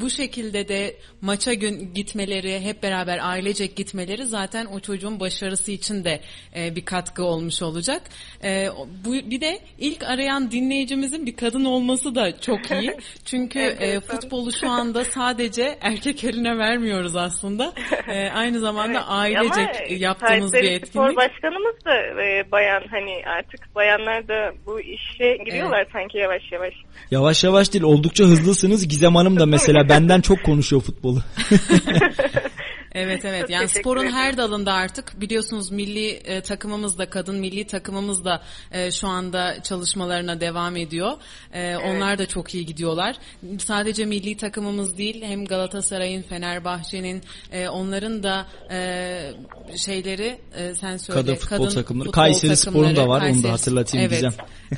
bu 0.00 0.10
şekilde 0.10 0.68
de 0.68 0.96
maça 1.20 1.54
gün 1.54 1.94
gitmeleri, 1.94 2.60
hep 2.60 2.82
beraber 2.82 3.18
ailecek 3.22 3.76
gitmeleri 3.76 4.24
zaten 4.24 4.66
o 4.66 4.80
çocuğun 4.80 5.20
başarısı 5.20 5.72
için 5.72 6.04
de 6.04 6.20
e, 6.56 6.76
bir 6.76 6.84
katkı 6.84 7.24
olmuş 7.24 7.62
olacak. 7.62 8.02
E, 8.44 8.68
bu 9.04 9.12
bir 9.12 9.40
de 9.40 9.58
ilk 9.78 10.02
arayan 10.02 10.50
dinleyicimizin 10.50 11.26
bir 11.26 11.36
kadın 11.36 11.64
olması 11.64 12.14
da 12.14 12.40
çok 12.40 12.70
iyi. 12.70 12.96
Çünkü 13.24 13.58
e, 13.58 14.00
futbolu 14.00 14.52
şu 14.52 14.70
anda 14.70 15.04
sadece 15.04 15.78
erkek 15.80 16.24
eline 16.24 16.58
vermiyoruz 16.58 17.16
aslında. 17.16 17.72
E, 18.08 18.28
aynı 18.30 18.58
zamanda 18.58 18.98
Evet, 18.98 19.08
ailecek 19.08 20.00
yaptığımız 20.00 20.52
bir 20.52 20.64
etkinlik. 20.64 20.86
Spor 20.88 21.16
Başkanımız 21.16 21.84
da 21.84 22.22
e, 22.22 22.50
bayan 22.76 22.88
hani 22.90 23.22
artık 23.38 23.74
bayanlar 23.74 24.28
da 24.28 24.52
bu 24.66 24.80
işe 24.80 25.36
giriyorlar 25.44 25.86
sanki 25.92 26.18
yavaş 26.18 26.42
yavaş. 26.52 26.74
Yavaş 27.10 27.44
yavaş 27.44 27.72
değil 27.72 27.84
oldukça 27.84 28.24
hızlısınız. 28.24 28.88
Gizem 28.88 29.14
Hanım 29.14 29.40
da 29.40 29.46
mesela 29.46 29.88
benden 29.88 30.20
çok 30.20 30.42
konuşuyor 30.44 30.82
futbolu. 30.82 31.18
Evet 32.96 33.24
evet 33.24 33.50
yani 33.50 33.68
sporun 33.68 34.00
ederim. 34.00 34.14
her 34.14 34.36
dalında 34.36 34.72
artık 34.72 35.20
biliyorsunuz 35.20 35.70
milli 35.70 36.08
e, 36.08 36.40
takımımız 36.40 36.98
da 36.98 37.10
kadın 37.10 37.36
milli 37.36 37.66
takımımız 37.66 38.24
da 38.24 38.42
e, 38.72 38.90
şu 38.90 39.08
anda 39.08 39.62
çalışmalarına 39.62 40.40
devam 40.40 40.76
ediyor. 40.76 41.12
E, 41.52 41.76
Onlar 41.76 42.18
da 42.18 42.26
çok 42.26 42.54
iyi 42.54 42.66
gidiyorlar. 42.66 43.16
Sadece 43.58 44.04
milli 44.04 44.36
takımımız 44.36 44.98
değil 44.98 45.22
hem 45.22 45.44
Galatasaray'ın, 45.44 46.22
Fenerbahçe'nin 46.22 47.22
e, 47.52 47.68
onların 47.68 48.22
da 48.22 48.46
e, 48.70 49.32
şeyleri 49.76 50.38
e, 50.56 50.74
sen 50.74 50.96
söyle. 50.96 51.20
Kadın 51.20 51.34
futbol 51.34 51.70
takımları. 51.70 52.10
Kayseri 52.10 52.56
Spor'un 52.56 52.96
da 52.96 53.08
var, 53.08 53.30
onu 53.30 53.42
da 53.42 53.52
hatırlatayım 53.52 54.12
evet. 54.12 54.24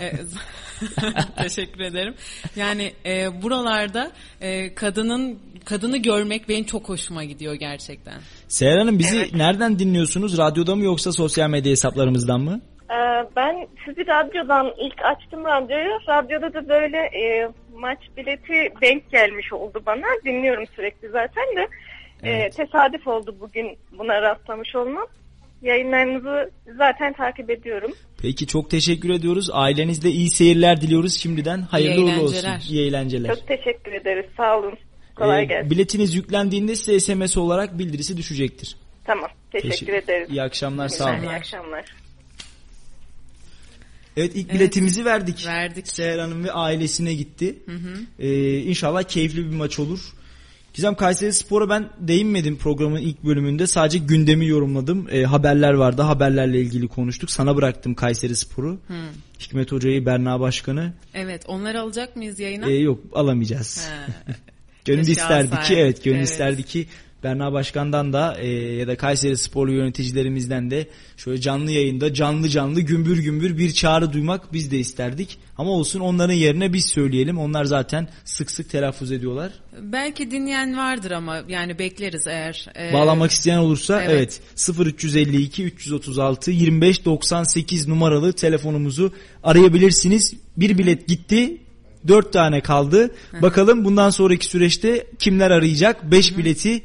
E, 0.01 0.12
Teşekkür 1.43 1.81
ederim. 1.81 2.14
Yani 2.57 2.93
e, 3.07 3.43
buralarda 3.43 4.12
e, 4.41 4.75
kadının 4.75 5.39
kadını 5.69 5.97
görmek 5.97 6.49
benim 6.49 6.64
çok 6.64 6.89
hoşuma 6.89 7.25
gidiyor 7.25 7.55
gerçekten. 7.55 8.14
Seher 8.49 8.79
Hanım 8.79 8.99
bizi 8.99 9.39
nereden 9.39 9.79
dinliyorsunuz? 9.79 10.39
Radyoda 10.39 10.77
mı 10.77 10.85
yoksa 10.85 11.12
sosyal 11.12 11.51
medya 11.51 11.71
hesaplarımızdan 11.71 12.41
mı? 12.41 12.61
Ee, 12.91 12.95
ben 13.37 13.66
sizi 13.85 14.07
radyodan 14.07 14.73
ilk 14.79 15.05
açtım 15.05 15.45
radyoyu. 15.45 15.91
Radyoda 16.09 16.55
da 16.55 16.69
böyle 16.69 16.97
e, 16.97 17.49
maç 17.75 17.99
bileti 18.16 18.73
denk 18.83 19.11
gelmiş 19.11 19.53
oldu 19.53 19.83
bana. 19.87 20.07
Dinliyorum 20.25 20.64
sürekli 20.77 21.09
zaten 21.09 21.45
de. 21.57 21.69
E, 22.23 22.51
tesadüf 22.51 23.07
oldu 23.07 23.37
bugün 23.41 23.79
buna 23.99 24.23
rastlamış 24.23 24.77
olmam. 24.77 25.07
Yayınlarınızı 25.62 26.51
zaten 26.79 27.12
takip 27.12 27.51
ediyorum. 27.51 27.93
Peki 28.23 28.47
çok 28.47 28.71
teşekkür 28.71 29.11
ediyoruz. 29.11 29.51
Ailenizde 29.53 30.09
iyi 30.11 30.31
seyirler 30.31 30.81
diliyoruz 30.81 31.21
şimdiden. 31.21 31.61
Hayırlı 31.61 32.05
uğurlu 32.05 32.23
olsun. 32.23 32.35
eğlenceler. 32.35 32.66
İyi 32.71 32.89
eğlenceler. 32.89 33.35
Çok 33.35 33.47
teşekkür 33.47 33.93
ederiz. 33.93 34.27
Sağ 34.37 34.59
olun. 34.59 34.79
Kolay 35.19 35.43
Ee, 35.43 35.45
gelsin. 35.45 35.71
biletiniz 35.71 36.14
yüklendiğinde 36.14 36.77
size 36.77 37.01
SMS 37.01 37.37
olarak 37.37 37.79
bildirisi 37.79 38.16
düşecektir. 38.16 38.77
Tamam. 39.05 39.31
Teşekkür 39.53 39.71
Teşekkür- 39.71 39.93
ederiz. 39.93 40.29
İyi 40.31 40.43
akşamlar, 40.43 40.89
sağ 40.89 41.11
olun. 41.11 41.23
İyi 41.23 41.31
akşamlar. 41.31 41.85
Evet 44.16 44.33
ilk 44.35 44.53
biletimizi 44.55 45.05
verdik. 45.05 45.47
Verdik. 45.47 45.89
Seher 45.89 46.19
Hanım 46.19 46.45
ve 46.45 46.53
ailesine 46.53 47.14
gitti. 47.14 47.59
Hı 47.66 47.73
hı. 47.73 47.95
Ee, 48.19 48.59
inşallah 48.59 49.03
keyifli 49.03 49.51
bir 49.51 49.57
maç 49.57 49.79
olur. 49.79 50.01
Gizem 50.75 50.95
Kayseri 50.95 51.33
Spor'a 51.33 51.69
ben 51.69 51.89
değinmedim 52.01 52.57
programın 52.59 53.01
ilk 53.01 53.25
bölümünde. 53.25 53.66
Sadece 53.66 53.99
gündemi 53.99 54.47
yorumladım. 54.47 55.09
Ee, 55.11 55.23
haberler 55.23 55.73
vardı. 55.73 56.03
Haberlerle 56.03 56.61
ilgili 56.61 56.89
konuştuk. 56.89 57.31
Sana 57.31 57.57
bıraktım 57.57 57.95
Kayseri 57.95 58.37
Spor'u. 58.37 58.79
Hı. 58.89 58.95
Hikmet 59.41 59.73
Hoca'yı, 59.73 60.07
Berna 60.07 60.41
Başkan'ı. 60.41 60.93
Evet 61.14 61.43
onları 61.47 61.81
alacak 61.81 62.16
mıyız 62.16 62.39
yayına? 62.41 62.71
Ee, 62.71 62.75
yok 62.75 63.01
alamayacağız. 63.12 63.89
Gönül 64.89 65.07
Keşke 65.07 65.12
isterdi 65.12 65.61
ki 65.61 65.74
evet 65.76 66.05
gönül 66.05 66.16
Evet. 66.16 66.28
isterdi 66.28 66.62
ki 66.62 66.86
Berna 67.24 67.53
Başkan'dan 67.53 68.12
da 68.12 68.36
e, 68.41 68.49
ya 68.51 68.89
da 68.89 68.97
Kayseri 68.97 69.36
Sporlu 69.36 69.72
yöneticilerimizden 69.72 70.70
de 70.70 70.86
şöyle 71.16 71.41
canlı 71.41 71.70
yayında 71.70 72.14
canlı 72.14 72.49
canlı 72.49 72.80
gümbür 72.80 73.18
gümbür 73.18 73.59
bir 73.59 73.72
çağrı 73.72 74.12
duymak 74.12 74.53
biz 74.53 74.70
de 74.70 74.78
isterdik. 74.78 75.39
Ama 75.59 75.70
olsun 75.70 76.01
onların 76.01 76.34
yerine 76.34 76.72
biz 76.72 76.86
söyleyelim. 76.86 77.39
Onlar 77.39 77.64
zaten 77.64 78.09
sık 78.24 78.51
sık 78.51 78.70
telaffuz 78.70 79.12
ediyorlar. 79.12 79.53
Belki 79.82 80.30
dinleyen 80.30 80.76
vardır 80.76 81.11
ama 81.11 81.43
yani 81.49 81.78
bekleriz 81.78 82.26
eğer. 82.26 82.66
e, 82.78 82.93
Bağlanmak 82.93 83.30
isteyen 83.30 83.59
olursa 83.59 84.03
evet. 84.03 84.41
evet, 84.68 84.78
0352 84.86 85.64
336 85.64 86.51
25 86.51 87.05
98 87.05 87.89
numaralı 87.89 88.32
telefonumuzu 88.32 89.12
arayabilirsiniz. 89.43 90.34
Bir 90.57 90.78
bilet 90.78 91.09
gitti. 91.09 91.57
Dört 92.09 92.33
tane 92.33 92.61
kaldı. 92.61 93.11
Bakalım 93.43 93.85
bundan 93.85 94.11
sonraki 94.11 94.47
süreçte 94.47 95.07
kimler 95.19 95.51
arayacak? 95.51 96.11
Beş 96.11 96.39
bileti 96.39 96.83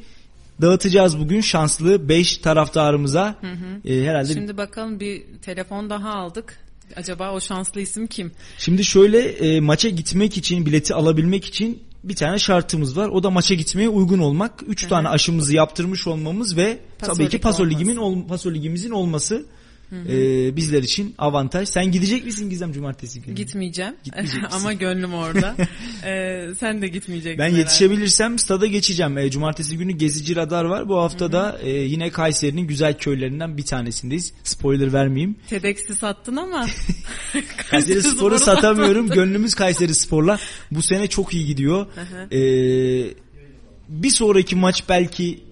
dağıtacağız 0.61 1.19
bugün 1.19 1.41
şanslı 1.41 2.09
5 2.09 2.37
taraftarımıza. 2.37 3.35
Hı 3.41 3.47
hı. 3.47 3.93
Ee, 3.93 4.05
herhalde 4.05 4.33
Şimdi 4.33 4.57
bakalım 4.57 4.99
bir 4.99 5.23
telefon 5.41 5.89
daha 5.89 6.13
aldık. 6.13 6.59
Acaba 6.95 7.31
o 7.31 7.41
şanslı 7.41 7.81
isim 7.81 8.07
kim? 8.07 8.31
Şimdi 8.57 8.83
şöyle 8.85 9.19
e, 9.19 9.59
maça 9.59 9.89
gitmek 9.89 10.37
için 10.37 10.65
bileti 10.65 10.93
alabilmek 10.93 11.45
için 11.45 11.83
bir 12.03 12.15
tane 12.15 12.39
şartımız 12.39 12.97
var. 12.97 13.09
O 13.09 13.23
da 13.23 13.29
maça 13.29 13.55
gitmeye 13.55 13.89
uygun 13.89 14.19
olmak. 14.19 14.63
Üç 14.67 14.87
tane 14.87 15.09
aşımızı 15.09 15.55
yaptırmış 15.55 16.07
olmamız 16.07 16.57
ve 16.57 16.77
tabii 16.99 17.29
ki 17.29 17.37
Pasolik 17.37 17.43
Paso 17.43 17.69
Ligimin 17.69 17.95
ol, 17.95 18.27
Paso 18.27 18.53
Ligimizin 18.53 18.91
olması 18.91 19.45
Hı 19.93 19.99
hı. 19.99 20.11
e, 20.11 20.55
bizler 20.55 20.83
için 20.83 21.15
avantaj. 21.17 21.69
Sen 21.69 21.91
gidecek 21.91 22.25
misin 22.25 22.49
Gizem 22.49 22.71
cumartesi 22.71 23.21
günü? 23.21 23.35
Gitmeyeceğim. 23.35 23.95
Gitmeyecek 24.03 24.43
misin? 24.43 24.57
ama 24.59 24.73
gönlüm 24.73 25.13
orada. 25.13 25.55
Ee, 26.05 26.47
sen 26.59 26.81
de 26.81 26.87
gitmeyeceksin. 26.87 27.39
Ben 27.39 27.43
herhalde. 27.43 27.59
yetişebilirsem 27.59 28.39
stada 28.39 28.65
geçeceğim. 28.65 29.17
E, 29.17 29.31
cumartesi 29.31 29.77
günü 29.77 29.91
gezici 29.91 30.35
radar 30.35 30.65
var. 30.65 30.89
Bu 30.89 30.97
hafta 30.97 31.31
da 31.31 31.59
e, 31.63 31.69
yine 31.69 32.11
Kayseri'nin 32.11 32.67
güzel 32.67 32.97
köylerinden 32.97 33.57
bir 33.57 33.63
tanesindeyiz. 33.65 34.33
Spoiler 34.43 34.93
vermeyeyim. 34.93 35.35
TEDx'i 35.49 35.95
sattın 35.95 36.35
ama. 36.35 36.67
Kayseri 37.69 38.03
Spor'u 38.03 38.39
satamıyorum. 38.39 39.09
Gönlümüz 39.09 39.53
Kayseri 39.53 39.95
Spor'la. 39.95 40.39
Bu 40.71 40.81
sene 40.81 41.07
çok 41.07 41.33
iyi 41.33 41.45
gidiyor. 41.45 41.87
Hı 41.95 42.01
hı. 42.01 42.35
Ee, 42.35 43.13
bir 43.89 44.09
sonraki 44.09 44.55
maç 44.55 44.83
belki 44.89 45.43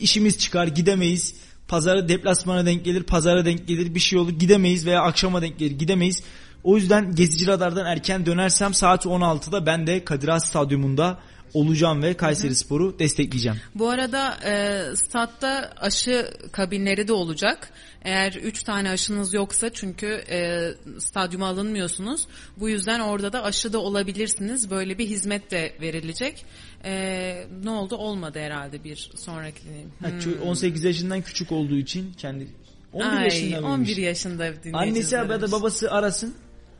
işimiz 0.00 0.38
çıkar 0.38 0.66
gidemeyiz. 0.66 1.41
Pazara 1.72 2.08
deplasmana 2.08 2.66
denk 2.66 2.84
gelir, 2.84 3.02
pazara 3.02 3.44
denk 3.44 3.68
gelir 3.68 3.94
bir 3.94 4.00
şey 4.00 4.18
olur 4.18 4.30
gidemeyiz 4.30 4.86
veya 4.86 5.02
akşama 5.02 5.42
denk 5.42 5.58
gelir 5.58 5.78
gidemeyiz. 5.78 6.22
O 6.64 6.76
yüzden 6.76 7.14
Gezici 7.14 7.46
Radar'dan 7.46 7.86
erken 7.86 8.26
dönersem 8.26 8.74
saat 8.74 9.06
16'da 9.06 9.66
ben 9.66 9.86
de 9.86 10.04
Kadir 10.04 10.28
Has 10.28 10.48
Stadyumunda 10.48 11.18
olacağım 11.54 12.02
ve 12.02 12.14
Kayseri 12.14 12.54
Spor'u 12.54 12.98
destekleyeceğim. 12.98 13.58
Bu 13.74 13.90
arada 13.90 14.36
e, 14.44 14.82
statta 14.96 15.72
aşı 15.76 16.30
kabinleri 16.52 17.08
de 17.08 17.12
olacak. 17.12 17.70
Eğer 18.04 18.32
3 18.32 18.62
tane 18.62 18.90
aşınız 18.90 19.34
yoksa 19.34 19.70
çünkü 19.72 20.06
e, 20.06 20.70
stadyuma 20.98 21.46
alınmıyorsunuz. 21.46 22.26
Bu 22.56 22.68
yüzden 22.68 23.00
orada 23.00 23.32
da 23.32 23.44
aşı 23.44 23.72
da 23.72 23.78
olabilirsiniz. 23.78 24.70
Böyle 24.70 24.98
bir 24.98 25.06
hizmet 25.06 25.50
de 25.50 25.72
verilecek. 25.80 26.44
E, 26.84 27.44
ne 27.64 27.70
oldu? 27.70 27.96
Olmadı 27.96 28.38
herhalde 28.38 28.84
bir 28.84 29.10
sonraki. 29.14 29.62
Hmm. 29.98 30.18
ço- 30.18 30.40
18 30.40 30.84
yaşından 30.84 31.22
küçük 31.22 31.52
olduğu 31.52 31.76
için 31.76 32.12
kendi 32.12 32.48
11 32.92 33.06
Ay, 33.06 33.24
yaşında 33.24 33.60
mıymış? 33.60 33.90
11 33.90 33.96
yaşında 33.96 34.52
Annesi 34.72 35.14
ya 35.14 35.28
da 35.28 35.52
babası 35.52 35.90
arasın. 35.90 36.34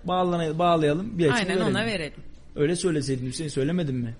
Bağlana, 0.04 0.58
bağlayalım. 0.58 1.18
Biletini 1.18 1.36
Aynen 1.36 1.48
verelim. 1.48 1.66
ona 1.66 1.86
verelim. 1.86 2.20
Öyle 2.56 2.76
söyleseydin 2.76 3.26
Hüseyin 3.26 3.50
söylemedin 3.50 3.94
mi? 3.94 4.16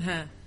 Uh-huh. 0.00 0.39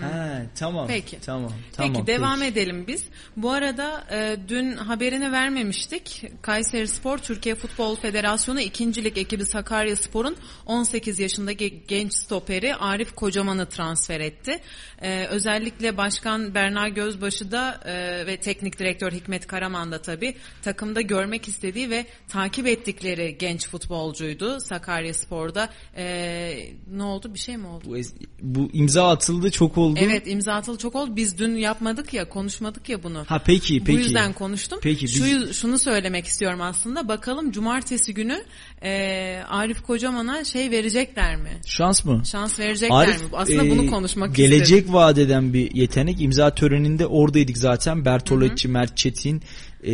Ha, 0.00 0.42
tamam. 0.54 0.86
Peki. 0.88 1.20
Tamam. 1.20 1.52
Tamam. 1.72 1.92
Peki 1.92 2.06
devam 2.06 2.42
edelim 2.42 2.84
biz. 2.86 3.04
Bu 3.36 3.50
arada 3.50 4.04
e, 4.10 4.36
dün 4.48 4.76
haberini 4.76 5.32
vermemiştik. 5.32 6.24
Kayseri 6.42 6.88
Spor 6.88 7.18
Türkiye 7.18 7.54
Futbol 7.54 7.96
Federasyonu 7.96 8.60
2. 8.60 9.04
Lig 9.04 9.18
ekibi 9.18 9.46
Sakarya 9.46 9.96
Spor'un 9.96 10.36
18 10.66 11.18
yaşındaki 11.18 11.82
genç 11.88 12.14
stoperi 12.14 12.74
Arif 12.74 13.14
Kocaman'ı 13.14 13.66
transfer 13.66 14.20
etti. 14.20 14.60
E, 15.02 15.26
özellikle 15.26 15.96
Başkan 15.96 16.54
Berna 16.54 16.88
Gözbaşı 16.88 17.52
da 17.52 17.80
e, 17.84 18.26
ve 18.26 18.36
Teknik 18.36 18.78
Direktör 18.78 19.12
Hikmet 19.12 19.46
Karaman 19.46 19.92
da 19.92 20.02
tabii 20.02 20.34
takımda 20.62 21.00
görmek 21.00 21.48
istediği 21.48 21.90
ve 21.90 22.06
takip 22.28 22.66
ettikleri 22.66 23.38
genç 23.38 23.68
futbolcuydu 23.68 24.60
Sakarya 24.60 25.14
Spor'da. 25.14 25.68
E, 25.96 26.72
ne 26.90 27.02
oldu? 27.02 27.34
Bir 27.34 27.38
şey 27.38 27.56
mi 27.56 27.66
oldu? 27.66 27.84
Bu, 27.86 27.96
bu 28.42 28.70
imza 28.72 29.10
atıldı 29.10 29.50
çok 29.50 29.78
oldu. 29.82 30.00
Evet 30.02 30.26
imza 30.26 30.52
atılı 30.52 30.78
çok 30.78 30.94
oldu. 30.94 31.16
Biz 31.16 31.38
dün 31.38 31.56
yapmadık 31.56 32.14
ya 32.14 32.28
konuşmadık 32.28 32.88
ya 32.88 33.02
bunu. 33.02 33.24
Ha 33.28 33.38
peki 33.46 33.80
peki. 33.84 33.98
Bu 33.98 34.02
yüzden 34.02 34.32
konuştum. 34.32 34.78
Peki 34.82 35.04
biz- 35.06 35.14
Şu, 35.14 35.54
şunu 35.54 35.78
söylemek 35.78 36.26
istiyorum 36.26 36.60
aslında. 36.62 37.08
Bakalım 37.08 37.52
cumartesi 37.52 38.14
günü 38.14 38.42
e, 38.82 39.42
Arif 39.48 39.82
Kocaman'a 39.82 40.44
şey 40.44 40.70
verecekler 40.70 41.36
mi? 41.36 41.50
Şans 41.66 42.04
mı? 42.04 42.22
Şans 42.24 42.58
verecekler 42.58 42.96
Arif, 42.96 43.20
mi? 43.22 43.28
Aslında 43.32 43.64
e, 43.66 43.70
bunu 43.70 43.90
konuşmak 43.90 44.34
Gelecek 44.36 44.78
istedim. 44.78 44.94
vaat 44.94 45.18
eden 45.18 45.52
bir 45.52 45.74
yetenek. 45.74 46.20
İmza 46.20 46.54
töreninde 46.54 47.06
oradaydık 47.06 47.58
zaten. 47.58 48.04
Bertolacci, 48.04 48.68
Mert 48.68 48.96
Çetin, 48.96 49.42
e, 49.82 49.92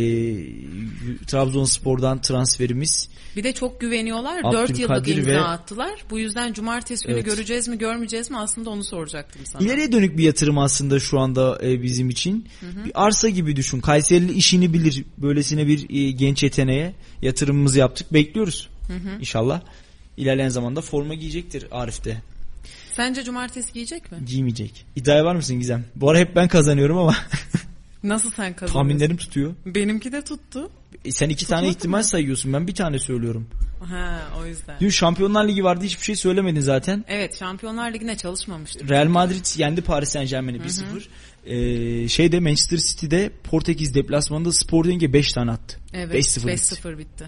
Trabzonspor'dan 1.27 2.21
transferimiz. 2.21 3.09
Bir 3.35 3.43
de 3.43 3.53
çok 3.53 3.81
güveniyorlar. 3.81 4.43
4 4.43 4.79
yıllık 4.79 5.07
imza 5.07 5.31
ve... 5.31 5.39
attılar. 5.39 6.05
Bu 6.09 6.19
yüzden 6.19 6.53
cumartesi 6.53 7.07
günü 7.07 7.15
evet. 7.15 7.25
göreceğiz 7.25 7.67
mi 7.67 7.77
görmeyeceğiz 7.77 8.31
mi 8.31 8.37
aslında 8.37 8.69
onu 8.69 8.83
soracaktım 8.83 9.41
sana. 9.45 9.63
İleriye 9.63 9.91
dönük 9.91 10.17
bir 10.17 10.23
yatırım 10.23 10.57
aslında 10.57 10.99
şu 10.99 11.19
anda 11.19 11.59
e, 11.63 11.81
bizim 11.81 12.09
için. 12.09 12.47
Hı 12.59 12.65
hı. 12.65 12.85
Bir 12.85 12.91
arsa 12.95 13.29
gibi 13.29 13.55
düşün. 13.55 13.81
Kayserili 13.81 14.33
işini 14.33 14.73
bilir. 14.73 15.05
Böylesine 15.17 15.67
bir 15.67 15.89
e, 15.89 16.11
genç 16.11 16.43
yeteneğe 16.43 16.93
yatırımımızı 17.21 17.79
yaptık. 17.79 18.13
Bekliyoruz. 18.13 18.69
Hı 18.87 18.93
hı. 18.93 19.19
İnşallah 19.19 19.61
ilerleyen 20.17 20.49
zamanda 20.49 20.81
forma 20.81 21.13
giyecektir 21.13 21.67
Arif 21.71 22.05
de. 22.05 22.17
Sence 22.95 23.23
cumartesi 23.23 23.73
giyecek 23.73 24.11
mi? 24.11 24.17
Giymeyecek. 24.25 24.85
İddiaya 24.95 25.25
var 25.25 25.35
mısın 25.35 25.59
Gizem? 25.59 25.85
Bu 25.95 26.09
ara 26.09 26.17
hep 26.17 26.35
ben 26.35 26.47
kazanıyorum 26.47 26.97
ama. 26.97 27.15
Nasıl 28.03 28.29
sen 28.29 28.53
kazanıyorsun? 28.53 28.73
Tahminlerim 28.73 29.17
tutuyor. 29.17 29.53
Benimki 29.65 30.11
de 30.11 30.21
tuttu. 30.23 30.71
E 31.05 31.11
sen 31.11 31.29
iki 31.29 31.39
Tutmadı 31.43 31.61
tane 31.61 31.71
ihtimal 31.71 31.97
mı? 31.97 32.03
sayıyorsun. 32.03 32.53
Ben 32.53 32.67
bir 32.67 32.75
tane 32.75 32.99
söylüyorum. 32.99 33.47
Ha 33.79 34.21
o 34.41 34.45
yüzden. 34.45 34.79
Dün 34.79 34.89
Şampiyonlar 34.89 35.47
Ligi 35.47 35.63
vardı 35.63 35.85
hiçbir 35.85 36.03
şey 36.03 36.15
söylemedin 36.15 36.61
zaten. 36.61 37.05
Evet 37.07 37.39
Şampiyonlar 37.39 37.93
Ligi'ne 37.93 38.17
çalışmamıştım. 38.17 38.89
Real 38.89 39.07
Madrid 39.07 39.45
yendi 39.57 39.81
Paris 39.81 40.09
Saint 40.09 40.29
Germain'i 40.29 40.57
1-0. 40.57 41.07
Ee, 41.45 42.07
şeyde 42.07 42.39
Manchester 42.39 42.77
City'de 42.77 43.31
Portekiz 43.43 43.95
deplasmanında 43.95 44.51
Sporting'e 44.51 45.13
5 45.13 45.31
tane 45.31 45.51
attı. 45.51 45.77
Evet 45.93 46.15
5-0 46.15 46.47
bitti. 46.47 46.97
bitti. 46.97 47.25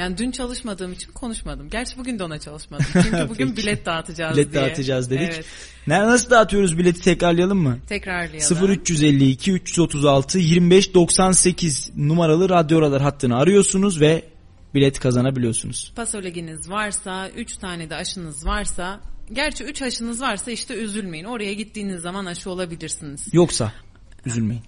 Yani 0.00 0.18
dün 0.18 0.30
çalışmadığım 0.30 0.92
için 0.92 1.12
konuşmadım. 1.12 1.70
Gerçi 1.70 1.98
bugün 1.98 2.18
de 2.18 2.24
ona 2.24 2.38
çalışmadım. 2.38 2.86
Çünkü 2.92 3.28
bugün 3.28 3.56
bilet 3.56 3.86
dağıtacağız 3.86 4.36
bilet 4.36 4.52
diye. 4.52 4.62
Bilet 4.62 4.70
dağıtacağız 4.70 5.10
dedik. 5.10 5.32
Evet. 5.34 5.46
Nasıl 5.86 6.30
dağıtıyoruz 6.30 6.78
bileti 6.78 7.00
tekrarlayalım 7.00 7.58
mı? 7.58 7.78
Tekrarlayalım. 7.88 8.68
0352 8.68 9.52
336 9.52 10.38
25 10.38 10.94
98 10.94 11.90
numaralı 11.96 12.48
radyo 12.48 12.80
radar 12.80 13.02
hattını 13.02 13.36
arıyorsunuz 13.36 14.00
ve 14.00 14.24
bilet 14.74 15.00
kazanabiliyorsunuz. 15.00 15.92
Pasoliginiz 15.96 16.70
varsa, 16.70 17.28
3 17.28 17.56
tane 17.56 17.90
de 17.90 17.96
aşınız 17.96 18.46
varsa, 18.46 19.00
gerçi 19.32 19.64
3 19.64 19.82
aşınız 19.82 20.20
varsa 20.20 20.50
işte 20.50 20.74
üzülmeyin. 20.74 21.24
Oraya 21.24 21.54
gittiğiniz 21.54 22.00
zaman 22.00 22.26
aşı 22.26 22.50
olabilirsiniz. 22.50 23.28
Yoksa 23.32 23.72
üzülmeyin. 24.26 24.62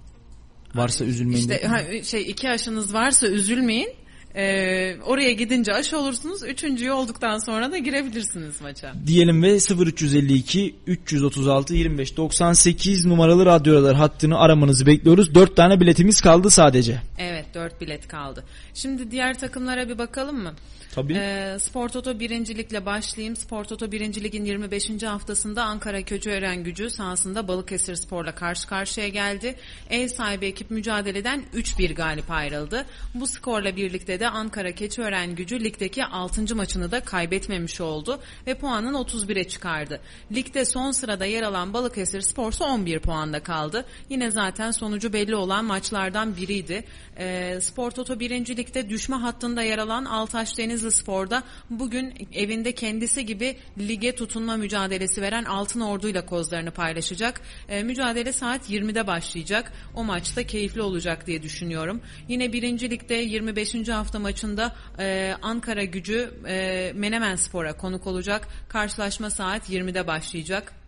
Varsa 0.74 1.05
üzülmeyin. 1.05 1.51
İşte 1.51 1.66
ha, 1.66 2.03
şey 2.03 2.30
iki 2.30 2.51
aşınız 2.51 2.95
varsa 2.95 3.26
üzülmeyin. 3.26 4.01
Ee, 4.37 4.97
oraya 5.07 5.33
gidince 5.33 5.72
aşı 5.72 5.99
olursunuz. 5.99 6.43
Üçüncüyü 6.43 6.93
olduktan 6.93 7.39
sonra 7.39 7.72
da 7.72 7.78
girebilirsiniz 7.78 8.61
maça. 8.61 8.93
Diyelim 9.07 9.43
ve 9.43 9.55
0352 9.55 10.74
336 10.87 11.74
25 11.74 12.16
98 12.16 13.07
numaralı 13.07 13.47
radyolar 13.47 13.97
hattını 13.97 14.39
aramanızı 14.39 14.87
bekliyoruz. 14.87 15.35
Dört 15.35 15.57
tane 15.57 15.80
biletimiz 15.80 16.20
kaldı 16.20 16.51
sadece. 16.51 17.03
Evet 17.18 17.47
dört 17.55 17.80
bilet 17.80 18.09
kaldı. 18.09 18.45
Şimdi 18.74 19.11
diğer 19.11 19.39
takımlara 19.39 19.89
bir 19.89 19.99
bakalım 19.99 20.43
mı? 20.43 20.55
Tabii. 20.95 21.14
Ee, 21.14 21.57
Spor 21.59 21.89
Toto 21.89 22.20
birincilikle 22.20 22.87
başlayayım. 22.87 23.37
Spor 23.37 23.64
Toto 23.64 23.93
birinciligin 23.93 24.45
25. 24.45 25.03
haftasında 25.03 25.64
Ankara 25.64 26.03
Kötüören 26.03 26.64
gücü 26.64 26.91
sahasında 26.91 27.49
Balıkesir 27.49 27.95
Spor'la 27.95 28.35
karşı 28.35 28.68
karşıya 28.68 29.09
geldi. 29.09 29.55
Ev 29.91 30.09
sahibi 30.09 30.47
ekip 30.47 30.70
mücadeleden 30.70 31.45
3-1 31.55 31.95
galip 31.95 32.30
ayrıldı. 32.30 32.87
Bu 33.14 33.26
skorla 33.26 33.76
birlikte 33.76 34.21
de 34.22 34.28
Ankara 34.28 34.72
Keçiören 34.72 35.34
gücü 35.34 35.64
ligdeki 35.64 36.04
6. 36.04 36.56
maçını 36.56 36.90
da 36.90 37.00
kaybetmemiş 37.00 37.80
oldu 37.80 38.20
ve 38.46 38.54
puanın 38.54 38.94
31'e 38.94 39.48
çıkardı. 39.48 40.00
Ligde 40.34 40.64
son 40.64 40.90
sırada 40.90 41.24
yer 41.24 41.42
alan 41.42 41.72
Balıkesir 41.72 42.20
Spor 42.20 42.52
ise 42.52 42.64
11 42.64 42.98
puanda 42.98 43.42
kaldı. 43.42 43.84
Yine 44.08 44.30
zaten 44.30 44.70
sonucu 44.70 45.12
belli 45.12 45.36
olan 45.36 45.64
maçlardan 45.64 46.36
biriydi. 46.36 46.84
E, 47.18 47.58
Spor 47.60 47.90
Toto 47.90 48.20
birincilikte 48.20 48.88
düşme 48.90 49.16
hattında 49.16 49.62
yer 49.62 49.78
alan 49.78 50.04
Altaş 50.04 50.58
Denizli 50.58 50.92
Spor'da 50.92 51.42
bugün 51.70 52.28
evinde 52.32 52.72
kendisi 52.72 53.26
gibi 53.26 53.56
lige 53.78 54.14
tutunma 54.14 54.56
mücadelesi 54.56 55.22
veren 55.22 55.44
Altın 55.44 55.80
Ordu 55.80 56.08
ile 56.08 56.26
kozlarını 56.26 56.70
paylaşacak. 56.70 57.40
E, 57.68 57.82
mücadele 57.82 58.32
saat 58.32 58.70
20'de 58.70 59.06
başlayacak. 59.06 59.72
O 59.94 60.04
maçta 60.04 60.42
keyifli 60.42 60.82
olacak 60.82 61.26
diye 61.26 61.42
düşünüyorum. 61.42 62.00
Yine 62.28 62.52
birincilikte 62.52 63.14
25. 63.14 63.88
hafta 63.88 64.11
maçında 64.18 64.72
e, 64.98 65.34
Ankara 65.42 65.84
gücü 65.84 66.34
e, 66.46 66.92
Menemen 66.94 67.36
Spor'a 67.36 67.76
konuk 67.76 68.06
olacak. 68.06 68.48
Karşılaşma 68.68 69.30
saat 69.30 69.70
20'de 69.70 70.06
başlayacak. 70.06 70.82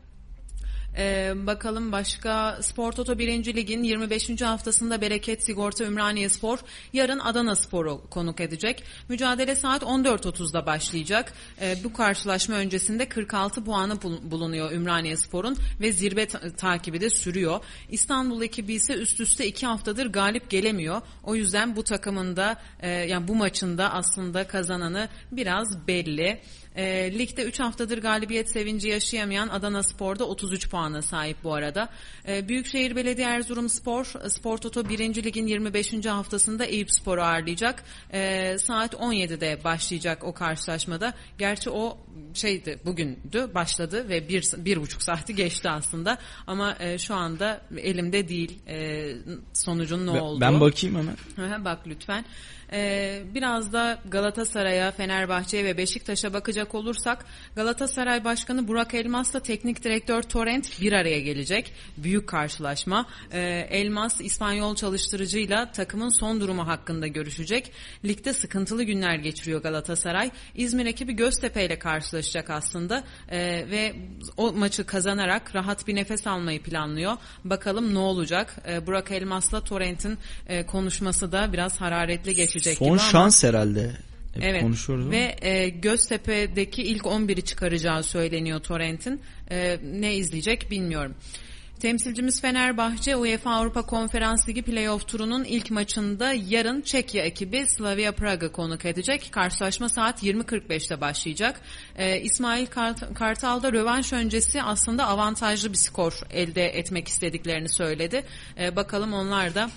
Ee, 0.97 1.33
bakalım 1.37 1.93
başka 1.93 2.59
Spor 2.63 2.93
Toto 2.93 3.19
1. 3.19 3.55
Lig'in 3.55 3.83
25. 3.83 4.43
haftasında 4.43 5.01
Bereket 5.01 5.45
Sigorta 5.45 5.85
Ümraniye 5.85 6.29
Spor 6.29 6.59
yarın 6.93 7.19
Adana 7.19 7.57
Spor'u 7.57 8.11
konuk 8.11 8.41
edecek. 8.41 8.85
Mücadele 9.09 9.57
saat 9.57 9.83
14.30'da 9.83 10.67
başlayacak. 10.67 11.33
Ee, 11.61 11.77
bu 11.85 11.93
karşılaşma 11.93 12.55
öncesinde 12.55 13.09
46 13.09 13.65
puanı 13.65 14.03
bulunuyor 14.03 14.73
Ümraniye 14.73 15.17
Spor'un 15.17 15.57
ve 15.81 15.93
zirve 15.93 16.27
takibi 16.57 17.01
de 17.01 17.11
sürüyor. 17.11 17.61
İstanbul 17.89 18.43
ekibi 18.43 18.75
ise 18.75 18.95
üst 18.95 19.21
üste 19.21 19.47
2 19.47 19.67
haftadır 19.67 20.07
galip 20.07 20.51
gelemiyor. 20.51 21.03
O 21.23 21.35
yüzden 21.35 21.77
bu 21.77 21.85
takımında 21.85 22.57
e, 22.81 22.91
yani 22.91 23.29
bu 23.29 23.35
maçında 23.35 23.93
aslında 23.93 24.47
kazananı 24.47 25.09
biraz 25.33 25.87
belli. 25.87 26.41
E, 26.77 27.19
ligde 27.19 27.45
3 27.45 27.61
haftadır 27.61 27.99
galibiyet 27.99 28.51
sevinci 28.51 28.89
yaşayamayan 28.89 29.49
Adana 29.49 29.83
Spor'da 29.83 30.25
33 30.25 30.71
puana 30.85 31.03
sahip 31.03 31.37
bu 31.45 31.55
arada. 31.55 31.89
E, 32.29 32.49
Büyükşehir 32.49 32.97
Belediye 32.97 33.27
Erzurum 33.27 33.69
Spor, 33.69 34.05
Spor 34.29 34.59
Toto 34.59 34.89
1. 34.89 35.25
Ligin 35.25 35.47
25. 35.47 36.07
haftasında 36.07 36.65
Eyüp 36.65 36.93
Spor'u 36.93 37.23
ağırlayacak. 37.23 37.85
E, 38.13 38.57
saat 38.59 38.95
17'de 38.95 39.65
başlayacak 39.65 40.25
o 40.25 40.35
karşılaşmada. 40.35 41.15
Gerçi 41.39 41.71
o 41.71 41.99
şeydi 42.35 42.79
bugündü 42.85 43.51
başladı 43.55 44.09
ve 44.09 44.29
bir, 44.29 44.51
bir 44.57 44.81
buçuk 44.81 45.03
saati 45.03 45.35
geçti 45.35 45.71
aslında. 45.71 46.19
Ama 46.47 46.77
e, 46.81 46.99
şu 46.99 47.15
anda 47.15 47.61
elimde 47.77 48.29
değil 48.29 48.59
e, 48.69 49.13
sonucun 49.53 50.07
ne 50.07 50.11
olduğu. 50.11 50.41
Ben 50.41 50.61
bakayım 50.61 51.17
hemen. 51.37 51.65
Bak 51.65 51.79
lütfen. 51.87 52.25
Ee, 52.73 53.23
biraz 53.35 53.73
da 53.73 53.99
Galatasaray'a, 54.09 54.91
Fenerbahçe'ye 54.91 55.65
ve 55.65 55.77
Beşiktaş'a 55.77 56.33
bakacak 56.33 56.75
olursak 56.75 57.25
Galatasaray 57.57 58.25
Başkanı 58.25 58.69
Burak 58.69 58.95
Elmas'la 58.95 59.41
teknik 59.41 59.85
direktör 59.85 60.23
Torrent 60.23 60.81
bir 60.81 60.93
araya 60.93 61.21
gelecek. 61.21 61.73
Büyük 61.97 62.29
karşılaşma. 62.29 63.07
Ee, 63.33 63.41
Elmas 63.71 64.21
İspanyol 64.21 64.77
çalıştırıcıyla 64.77 65.73
takımın 65.73 66.09
son 66.09 66.41
durumu 66.41 66.67
hakkında 66.67 67.07
görüşecek. 67.07 67.73
Ligde 68.05 68.33
sıkıntılı 68.33 68.83
günler 68.83 69.15
geçiriyor 69.15 69.63
Galatasaray. 69.63 70.31
İzmir 70.55 70.87
ekibi 70.87 71.13
Göztepe 71.13 71.67
ile 71.67 71.79
karşılaşacak 71.79 72.51
aslında 72.51 73.05
ee, 73.31 73.67
ve 73.71 73.95
o 74.37 74.53
maçı 74.53 74.87
kazanarak 74.87 75.55
rahat 75.55 75.87
bir 75.87 75.95
nefes 75.95 76.27
almayı 76.27 76.63
planlıyor. 76.63 77.17
Bakalım 77.45 77.95
ne 77.95 77.99
olacak? 77.99 78.57
Burak 78.87 79.11
Elmas'la 79.11 79.61
Torrent'in 79.61 80.19
e, 80.49 80.67
konuşması 80.67 81.33
da 81.33 81.53
biraz 81.53 81.81
hararetli 81.81 82.35
geçecek 82.35 82.54
düşecek 82.55 82.79
Son 82.79 82.89
gibi 82.89 82.99
şans 82.99 83.45
herhalde. 83.45 83.91
Hep 84.35 84.43
evet 84.43 84.63
konuşuyoruz 84.63 85.11
ve 85.11 85.37
e, 85.43 85.69
Göztepe'deki 85.69 86.83
ilk 86.83 87.03
11'i 87.03 87.43
çıkaracağı 87.43 88.03
söyleniyor 88.03 88.61
Torrent'in. 88.61 89.21
E, 89.51 89.79
ne 89.83 90.15
izleyecek 90.15 90.71
bilmiyorum. 90.71 91.15
Temsilcimiz 91.81 92.41
Fenerbahçe 92.41 93.17
UEFA 93.17 93.51
Avrupa 93.51 93.83
Konferans 93.83 94.49
Ligi 94.49 94.63
playoff 94.63 95.09
turunun 95.09 95.45
ilk 95.45 95.71
maçında 95.71 96.33
yarın 96.33 96.81
Çekya 96.81 97.25
ekibi 97.25 97.67
Slavia 97.67 98.13
Praga 98.13 98.53
konuk 98.53 98.85
edecek. 98.85 99.29
Karşılaşma 99.31 99.89
saat 99.89 100.23
20.45'te 100.23 101.01
başlayacak. 101.01 101.61
Ee, 101.97 102.21
İsmail 102.21 102.67
Kart 102.67 103.15
Kartal 103.15 103.63
da 103.63 103.73
rövanş 103.73 104.13
öncesi 104.13 104.63
aslında 104.63 105.07
avantajlı 105.07 105.73
bir 105.73 105.79
skor 105.79 106.21
elde 106.31 106.67
etmek 106.67 107.09
istediklerini 107.09 107.69
söyledi. 107.69 108.25
Ee, 108.59 108.77
bakalım 108.77 109.13
onlar 109.13 109.55
da 109.55 109.71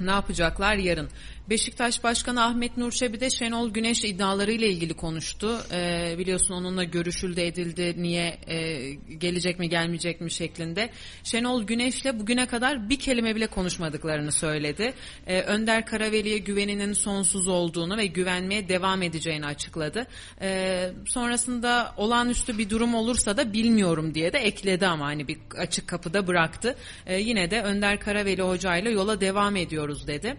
ne 0.00 0.10
yapacaklar 0.10 0.76
yarın. 0.76 1.08
Beşiktaş 1.50 2.04
Başkanı 2.04 2.44
Ahmet 2.44 2.76
Nur 2.76 2.92
Çebi 2.92 3.20
de 3.20 3.30
Şenol 3.30 3.70
Güneş 3.70 4.04
iddialarıyla 4.04 4.66
ilgili 4.66 4.94
konuştu. 4.94 5.60
Ee, 5.72 6.14
biliyorsun 6.18 6.54
onunla 6.54 6.84
görüşüldü 6.84 7.40
edildi 7.40 7.94
niye 8.02 8.38
e, 8.46 8.90
gelecek 9.18 9.58
mi 9.58 9.68
gelmeyecek 9.68 10.20
mi 10.20 10.30
şeklinde. 10.30 10.90
Şenol 11.24 11.62
Güneş'le 11.62 12.04
bugüne 12.14 12.46
kadar 12.46 12.88
bir 12.88 12.98
kelime 12.98 13.36
bile 13.36 13.46
konuşmadıklarını 13.46 14.32
söyledi. 14.32 14.94
Ee, 15.26 15.40
Önder 15.40 15.86
Karaveli'ye 15.86 16.38
güveninin 16.38 16.92
sonsuz 16.92 17.48
olduğunu 17.48 17.96
ve 17.96 18.06
güvenmeye 18.06 18.68
devam 18.68 19.02
edeceğini 19.02 19.46
açıkladı. 19.46 20.06
Ee, 20.40 20.90
sonrasında 21.06 21.94
olağanüstü 21.96 22.58
bir 22.58 22.70
durum 22.70 22.94
olursa 22.94 23.36
da 23.36 23.52
bilmiyorum 23.52 24.14
diye 24.14 24.32
de 24.32 24.38
ekledi 24.38 24.86
ama 24.86 25.06
hani 25.06 25.28
bir 25.28 25.38
açık 25.58 25.88
kapıda 25.88 26.26
bıraktı. 26.26 26.76
Ee, 27.06 27.20
yine 27.20 27.50
de 27.50 27.62
Önder 27.62 28.00
Karaveli 28.00 28.42
hocayla 28.42 28.90
yola 28.90 29.20
devam 29.20 29.56
ediyoruz 29.56 30.06
dedi. 30.06 30.36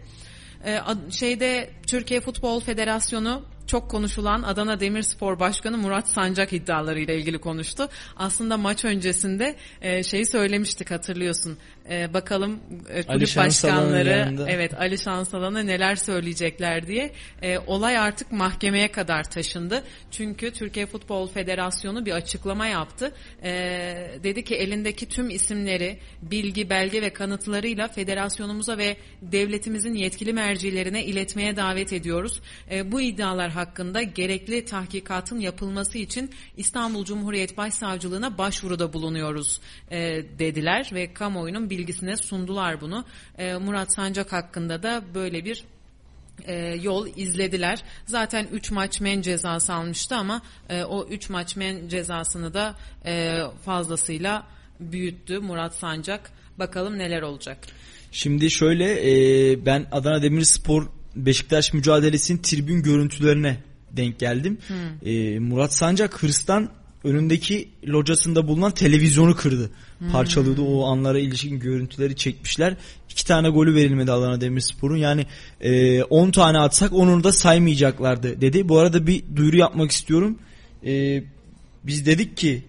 Ee, 0.66 0.80
şeyde 1.12 1.70
Türkiye 1.88 2.22
Futbol 2.22 2.60
Federasyonu 2.60 3.46
çok 3.68 3.92
konuşulan 3.92 4.44
Adana 4.44 4.80
Demirspor 4.80 5.40
Başkanı 5.40 5.78
Murat 5.78 6.08
Sancak 6.10 6.54
iddialarıyla 6.54 7.14
ilgili 7.14 7.38
konuştu. 7.38 7.90
Aslında 8.16 8.58
maç 8.58 8.86
öncesinde 8.86 9.56
e, 9.82 10.04
şeyi 10.04 10.26
söylemiştik 10.26 10.92
hatırlıyorsun. 10.92 11.58
E, 11.90 12.14
bakalım 12.14 12.60
e, 12.90 13.04
kulüp 13.04 13.38
başkanları 13.38 14.36
evet 14.48 14.74
Ali 14.74 14.98
Şansalan'a 14.98 15.64
neler 15.64 15.96
söyleyecekler 15.96 16.88
diye. 16.88 17.12
E, 17.42 17.58
olay 17.58 17.98
artık 17.98 18.32
mahkemeye 18.32 18.92
kadar 18.92 19.24
taşındı. 19.24 19.84
Çünkü 20.12 20.52
Türkiye 20.52 20.86
Futbol 20.86 21.28
Federasyonu 21.28 22.06
bir 22.06 22.12
açıklama 22.12 22.68
yaptı. 22.68 23.12
E, 23.44 23.52
dedi 24.24 24.44
ki 24.44 24.56
elindeki 24.56 25.10
tüm 25.10 25.30
isimleri, 25.30 26.00
bilgi, 26.22 26.70
belge 26.70 27.02
ve 27.02 27.10
kanıtlarıyla 27.10 27.88
federasyonumuza 27.88 28.78
ve 28.78 28.98
devletimizin 29.22 29.94
yetkili 29.94 30.34
mercilerine 30.34 31.06
iletmeye 31.06 31.56
davet 31.56 31.94
ediyoruz. 31.94 32.42
E, 32.72 32.92
bu 32.92 33.02
iddialar 33.02 33.52
hakkında 33.52 34.02
gerekli 34.02 34.66
tahkikatın 34.66 35.40
yapılması 35.40 35.98
için 35.98 36.32
İstanbul 36.58 37.06
Cumhuriyet 37.06 37.58
Başsavcılığına 37.58 38.38
başvuruda 38.38 38.94
bulunuyoruz 38.94 39.62
e, 39.92 39.98
dediler 40.40 40.90
ve 40.94 41.14
kamuoyunun 41.14 41.70
bilgisine 41.78 42.18
sundular 42.18 42.82
bunu. 42.82 43.06
E, 43.38 43.54
Murat 43.54 43.94
Sancak 43.94 44.34
hakkında 44.34 44.84
da 44.84 45.04
böyle 45.16 45.46
bir 45.46 45.64
e, 46.46 46.56
yol 46.82 47.08
izlediler. 47.16 47.84
Zaten 48.06 48.48
3 48.52 48.72
maç 48.72 49.02
men 49.02 49.22
cezası 49.22 49.74
almıştı 49.74 50.16
ama 50.16 50.42
e, 50.70 50.84
o 50.84 51.08
3 51.08 51.30
maç 51.30 51.56
men 51.56 51.88
cezasını 51.88 52.54
da 52.54 52.76
e, 53.06 53.42
fazlasıyla 53.66 54.48
büyüttü 54.80 55.40
Murat 55.40 55.76
Sancak. 55.76 56.32
Bakalım 56.60 56.98
neler 56.98 57.22
olacak. 57.22 57.58
Şimdi 58.12 58.52
şöyle 58.52 59.12
e, 59.12 59.66
ben 59.66 59.86
Adana 59.92 60.22
Demirspor 60.22 60.88
Beşiktaş 61.16 61.74
mücadelesinin 61.74 62.42
tribün 62.42 62.84
görüntülerine 62.84 63.58
denk 63.92 64.20
geldim. 64.20 64.58
Hmm. 64.68 65.10
E, 65.10 65.40
Murat 65.40 65.74
Sancak 65.74 66.24
hırstan 66.24 66.70
önündeki 67.04 67.70
locasında 67.88 68.48
bulunan 68.48 68.72
televizyonu 68.72 69.36
kırdı. 69.36 69.72
Hmm. 70.00 70.66
O 70.66 70.86
anlara 70.86 71.20
ilişkin 71.20 71.60
görüntüleri 71.60 72.16
çekmişler. 72.16 72.76
İki 73.10 73.26
tane 73.26 73.50
golü 73.50 73.76
verilmedi 73.76 74.12
Adana 74.12 74.42
Demirspor'un. 74.42 74.98
Yani 74.98 75.26
10 76.10 76.28
e, 76.28 76.32
tane 76.32 76.60
atsak 76.60 76.94
onu 76.94 77.24
da 77.24 77.32
saymayacaklardı 77.32 78.42
dedi. 78.42 78.70
Bu 78.70 78.80
arada 78.80 79.08
bir 79.08 79.24
duyuru 79.36 79.58
yapmak 79.58 79.92
istiyorum. 79.92 80.40
E, 80.86 81.24
biz 81.84 82.06
dedik 82.06 82.38
ki 82.38 82.64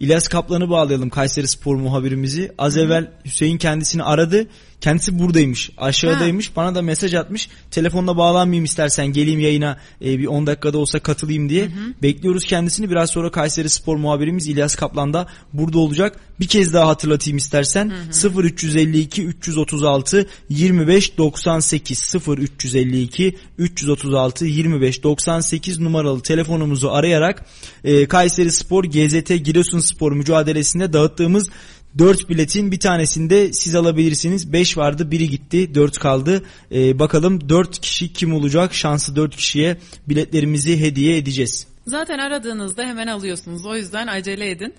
İlyas 0.00 0.28
Kaplan'ı 0.28 0.70
bağlayalım 0.70 1.10
Kayseri 1.10 1.48
Spor 1.48 1.76
muhabirimizi. 1.76 2.52
Az 2.58 2.76
evvel 2.76 3.10
Hüseyin 3.24 3.58
kendisini 3.58 4.02
aradı. 4.02 4.46
Kendisi 4.84 5.18
buradaymış. 5.18 5.70
Aşağıdaymış. 5.76 6.48
Ha. 6.48 6.52
Bana 6.56 6.74
da 6.74 6.82
mesaj 6.82 7.14
atmış. 7.14 7.48
Telefonla 7.70 8.16
bağlanmayayım 8.16 8.64
istersen 8.64 9.06
geleyim 9.06 9.40
yayına 9.40 9.78
e, 10.04 10.18
bir 10.18 10.26
10 10.26 10.46
dakikada 10.46 10.78
olsa 10.78 10.98
katılayım 10.98 11.48
diye. 11.48 11.62
Hı 11.62 11.66
hı. 11.66 12.02
Bekliyoruz 12.02 12.44
kendisini. 12.44 12.90
Biraz 12.90 13.10
sonra 13.10 13.30
Kayseri 13.30 13.68
Spor 13.68 13.96
muhabirimiz 13.96 14.48
İlyas 14.48 14.74
Kaplan 14.74 15.12
da 15.12 15.26
burada 15.52 15.78
olacak. 15.78 16.20
Bir 16.40 16.46
kez 16.46 16.72
daha 16.72 16.88
hatırlatayım 16.88 17.36
istersen. 17.36 17.90
Hı 17.90 18.28
hı. 18.28 18.42
0352 18.42 19.24
336 19.24 20.26
25 20.48 21.18
98 21.18 22.14
0352 22.28 23.36
336 23.58 24.44
25 24.44 25.02
98 25.02 25.80
numaralı 25.80 26.22
telefonumuzu 26.22 26.88
arayarak 26.88 27.46
e, 27.84 28.06
Kayseri 28.06 28.52
Spor 28.52 28.84
GZT 28.84 29.44
Giresun 29.44 29.78
Spor 29.78 30.12
mücadelesinde 30.12 30.92
dağıttığımız 30.92 31.50
4 31.98 32.28
biletin 32.28 32.72
bir 32.72 32.80
tanesinde 32.80 33.52
siz 33.52 33.74
alabilirsiniz. 33.74 34.52
5 34.52 34.76
vardı 34.76 35.10
biri 35.10 35.30
gitti 35.30 35.74
4 35.74 35.98
kaldı. 35.98 36.42
Ee, 36.72 36.98
bakalım 36.98 37.48
4 37.48 37.80
kişi 37.80 38.12
kim 38.12 38.34
olacak? 38.34 38.74
Şansı 38.74 39.16
4 39.16 39.36
kişiye 39.36 39.76
biletlerimizi 40.08 40.80
hediye 40.80 41.16
edeceğiz. 41.16 41.66
Zaten 41.86 42.18
aradığınızda 42.18 42.82
hemen 42.82 43.06
alıyorsunuz. 43.06 43.66
O 43.66 43.76
yüzden 43.76 44.06
acele 44.06 44.50
edin. 44.50 44.74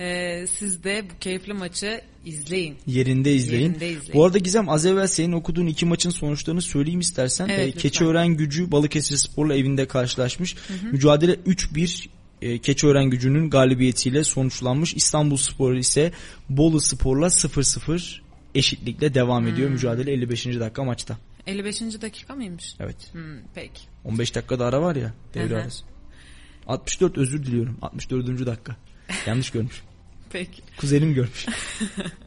Ee, 0.00 0.46
siz 0.46 0.84
de 0.84 1.04
bu 1.10 1.18
keyifli 1.20 1.52
maçı 1.52 2.00
izleyin. 2.24 2.76
Yerinde 2.86 3.34
izleyin. 3.34 3.62
Yerinde 3.62 3.90
izleyin. 3.90 4.14
Bu 4.14 4.24
arada 4.24 4.38
Gizem 4.38 4.68
az 4.68 4.86
evvel 4.86 5.06
senin 5.06 5.32
okuduğun 5.32 5.66
iki 5.66 5.86
maçın 5.86 6.10
sonuçlarını 6.10 6.62
söyleyeyim 6.62 7.00
istersen. 7.00 7.48
Evet, 7.48 7.76
ee, 7.76 7.78
Keçiören 7.78 8.28
gücü 8.28 8.72
Balıkesir 8.72 9.16
Spor'la 9.16 9.54
evinde 9.54 9.88
karşılaşmış. 9.88 10.56
Hı 10.56 10.74
hı. 10.74 10.92
Mücadele 10.92 11.32
3-1 11.32 12.08
e, 12.42 12.58
Keçiören 12.58 13.10
gücünün 13.10 13.50
galibiyetiyle 13.50 14.24
sonuçlanmış. 14.24 14.94
İstanbul 14.94 15.36
Spor 15.36 15.74
ise 15.74 16.12
Bolu 16.48 16.80
Spor'la 16.80 17.26
0-0 17.26 18.20
eşitlikle 18.54 19.14
devam 19.14 19.46
ediyor 19.46 19.68
Hmm. 19.68 19.74
mücadele 19.74 20.12
55. 20.12 20.60
dakika 20.60 20.84
maçta. 20.84 21.18
55. 21.46 22.02
dakika 22.02 22.34
mıymış? 22.34 22.74
Evet. 22.80 22.96
Hmm, 23.12 23.22
peki. 23.54 23.80
15 24.04 24.34
dakikada 24.34 24.66
ara 24.66 24.82
var 24.82 24.96
ya 24.96 25.14
devre 25.34 25.56
arası. 25.62 25.84
64 26.66 27.18
özür 27.18 27.46
diliyorum. 27.46 27.78
64. 27.82 28.46
dakika. 28.46 28.76
Yanlış 29.26 29.50
görmüş. 29.50 29.82
Peki. 30.32 30.62
Kuzenim 30.76 31.14
görmüş. 31.14 31.46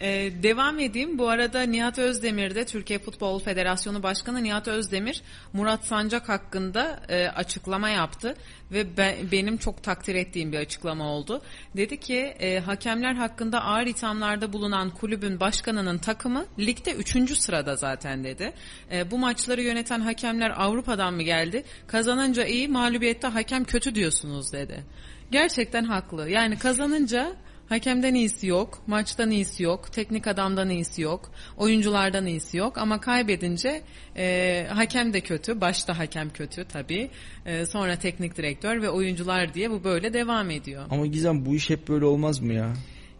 Ee, 0.00 0.30
devam 0.42 0.78
edeyim. 0.78 1.18
Bu 1.18 1.28
arada 1.28 1.62
Nihat 1.62 1.98
Özdemir 1.98 2.54
de 2.54 2.64
Türkiye 2.64 2.98
Futbol 2.98 3.38
Federasyonu 3.38 4.02
Başkanı 4.02 4.42
Nihat 4.42 4.68
Özdemir 4.68 5.22
Murat 5.52 5.86
Sancak 5.86 6.28
hakkında 6.28 7.00
e, 7.08 7.28
açıklama 7.28 7.88
yaptı 7.88 8.34
ve 8.72 8.96
be- 8.96 9.18
benim 9.32 9.56
çok 9.56 9.82
takdir 9.82 10.14
ettiğim 10.14 10.52
bir 10.52 10.58
açıklama 10.58 11.04
oldu. 11.04 11.42
Dedi 11.76 12.00
ki 12.00 12.16
e, 12.16 12.60
hakemler 12.60 13.14
hakkında 13.14 13.62
ağır 13.62 13.86
ithamlarda 13.86 14.52
bulunan 14.52 14.90
kulübün 14.90 15.40
başkanının 15.40 15.98
takımı 15.98 16.46
ligde 16.58 16.92
3. 16.92 17.38
sırada 17.38 17.76
zaten 17.76 18.24
dedi. 18.24 18.52
E, 18.92 19.10
bu 19.10 19.18
maçları 19.18 19.62
yöneten 19.62 20.00
hakemler 20.00 20.52
Avrupa'dan 20.56 21.14
mı 21.14 21.22
geldi? 21.22 21.64
Kazanınca 21.86 22.44
iyi, 22.44 22.68
mağlubiyette 22.68 23.26
hakem 23.28 23.64
kötü 23.64 23.94
diyorsunuz 23.94 24.52
dedi. 24.52 24.84
Gerçekten 25.30 25.84
haklı. 25.84 26.30
Yani 26.30 26.58
kazanınca 26.58 27.32
Hakemden 27.70 28.14
iyisi 28.14 28.46
yok, 28.46 28.82
maçtan 28.86 29.30
iyisi 29.30 29.62
yok, 29.62 29.92
teknik 29.92 30.26
adamdan 30.26 30.70
iyisi 30.70 31.02
yok, 31.02 31.30
oyunculardan 31.56 32.26
iyisi 32.26 32.56
yok 32.56 32.78
ama 32.78 33.00
kaybedince 33.00 33.82
e, 34.16 34.66
hakem 34.70 35.12
de 35.12 35.20
kötü, 35.20 35.60
başta 35.60 35.98
hakem 35.98 36.30
kötü 36.30 36.64
tabii, 36.64 37.10
E, 37.46 37.66
sonra 37.66 37.96
teknik 37.98 38.36
direktör 38.36 38.82
ve 38.82 38.90
oyuncular 38.90 39.54
diye 39.54 39.70
bu 39.70 39.84
böyle 39.84 40.12
devam 40.12 40.50
ediyor. 40.50 40.84
Ama 40.90 41.06
Gizem 41.06 41.46
bu 41.46 41.54
iş 41.54 41.70
hep 41.70 41.88
böyle 41.88 42.04
olmaz 42.04 42.40
mı 42.40 42.52
ya? 42.52 42.74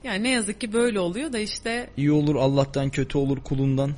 Yani 0.04 0.22
ne 0.22 0.30
yazık 0.30 0.60
ki 0.60 0.72
böyle 0.72 1.00
oluyor 1.00 1.32
da 1.32 1.38
işte 1.38 1.90
İyi 1.96 2.12
olur 2.12 2.34
Allah'tan 2.36 2.90
kötü 2.90 3.18
olur 3.18 3.40
kulundan. 3.40 3.94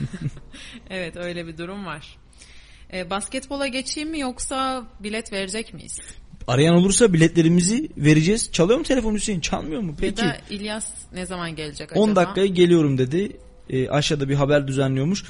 evet 0.90 1.16
öyle 1.16 1.46
bir 1.46 1.58
durum 1.58 1.86
var. 1.86 2.18
E, 2.92 3.10
basketbola 3.10 3.66
geçeyim 3.66 4.10
mi 4.10 4.20
yoksa 4.20 4.86
bilet 5.00 5.32
verecek 5.32 5.74
miyiz? 5.74 6.00
Arayan 6.46 6.74
olursa 6.74 7.12
biletlerimizi 7.12 7.88
vereceğiz. 7.96 8.52
Çalıyor 8.52 8.78
mu 8.78 8.84
telefon 8.84 9.14
Hüseyin? 9.14 9.40
Çalmıyor 9.40 9.80
mu? 9.80 9.94
Peki. 10.00 10.22
Ya 10.22 10.28
da 10.28 10.36
İlyas 10.50 10.86
ne 11.14 11.26
zaman 11.26 11.56
gelecek 11.56 11.92
acaba? 11.92 12.04
10 12.04 12.16
dakikaya 12.16 12.46
geliyorum 12.46 12.98
dedi. 12.98 13.36
E, 13.70 13.88
aşağıda 13.88 14.28
bir 14.28 14.34
haber 14.34 14.68
düzenliyormuş. 14.68 15.24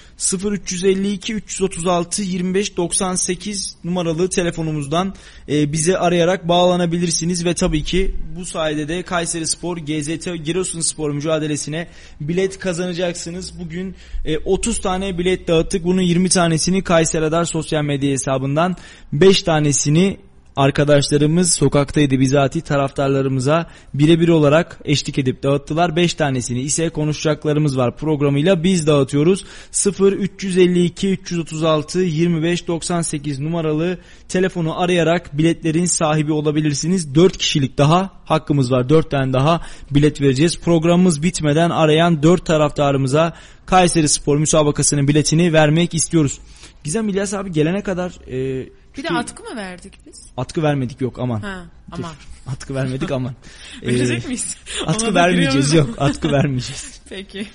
0352 0.44 1.34
336 1.34 2.22
25 2.22 2.76
98 2.76 3.76
numaralı 3.84 4.28
telefonumuzdan 4.28 5.14
e, 5.48 5.72
bize 5.72 5.98
arayarak 5.98 6.48
bağlanabilirsiniz 6.48 7.44
ve 7.44 7.54
tabii 7.54 7.82
ki 7.82 8.14
bu 8.36 8.44
sayede 8.44 8.88
de 8.88 9.02
Kayseri 9.02 9.46
Spor 9.46 9.76
GZT 9.76 10.44
Giresun 10.44 10.80
Spor 10.80 11.10
mücadelesine 11.10 11.88
bilet 12.20 12.58
kazanacaksınız. 12.58 13.58
Bugün 13.60 13.94
e, 14.24 14.38
30 14.38 14.80
tane 14.80 15.18
bilet 15.18 15.48
dağıttık. 15.48 15.84
Bunun 15.84 16.02
20 16.02 16.28
tanesini 16.28 16.84
Kayseri 16.84 17.22
Radar 17.22 17.44
sosyal 17.44 17.82
medya 17.82 18.10
hesabından 18.10 18.76
5 19.12 19.42
tanesini 19.42 20.18
arkadaşlarımız 20.56 21.52
sokaktaydı 21.52 22.20
bizatihi 22.20 22.62
taraftarlarımıza 22.62 23.66
birebir 23.94 24.28
olarak 24.28 24.80
eşlik 24.84 25.18
edip 25.18 25.42
dağıttılar. 25.42 25.96
5 25.96 26.14
tanesini 26.14 26.60
ise 26.60 26.88
konuşacaklarımız 26.88 27.78
var 27.78 27.96
programıyla 27.96 28.62
biz 28.62 28.86
dağıtıyoruz. 28.86 29.44
0 29.70 30.12
352 30.12 31.10
336 31.10 31.98
25 31.98 32.68
98 32.68 33.40
numaralı 33.40 33.98
telefonu 34.28 34.80
arayarak 34.80 35.38
biletlerin 35.38 35.84
sahibi 35.84 36.32
olabilirsiniz. 36.32 37.14
4 37.14 37.36
kişilik 37.36 37.78
daha 37.78 38.10
hakkımız 38.24 38.72
var. 38.72 38.88
4 38.88 39.10
tane 39.10 39.32
daha 39.32 39.60
bilet 39.90 40.20
vereceğiz. 40.20 40.58
Programımız 40.60 41.22
bitmeden 41.22 41.70
arayan 41.70 42.22
4 42.22 42.46
taraftarımıza 42.46 43.32
Kayseri 43.66 44.08
Spor 44.08 44.38
müsabakasının 44.38 45.08
biletini 45.08 45.52
vermek 45.52 45.94
istiyoruz. 45.94 46.38
Gizem 46.84 47.08
İlyas 47.08 47.34
abi 47.34 47.52
gelene 47.52 47.82
kadar 47.82 48.12
e, 48.30 48.68
Bir 48.96 49.02
de 49.04 49.08
atkı 49.08 49.42
mı 49.42 49.56
verdik 49.56 49.98
biz? 50.06 50.26
Atkı 50.36 50.62
vermedik 50.62 51.00
yok 51.00 51.18
aman. 51.18 51.40
Ha, 51.40 51.64
aman. 51.90 52.12
Atkı 52.46 52.74
vermedik 52.74 53.10
aman. 53.10 53.34
Verecek 53.82 54.24
Ee, 54.24 54.26
miyiz? 54.26 54.56
Atkı 54.86 55.06
Ona 55.06 55.14
vermeyeceğiz 55.14 55.74
yok 55.74 55.90
atkı 55.98 56.32
vermeyeceğiz. 56.32 57.00
Peki. 57.08 57.46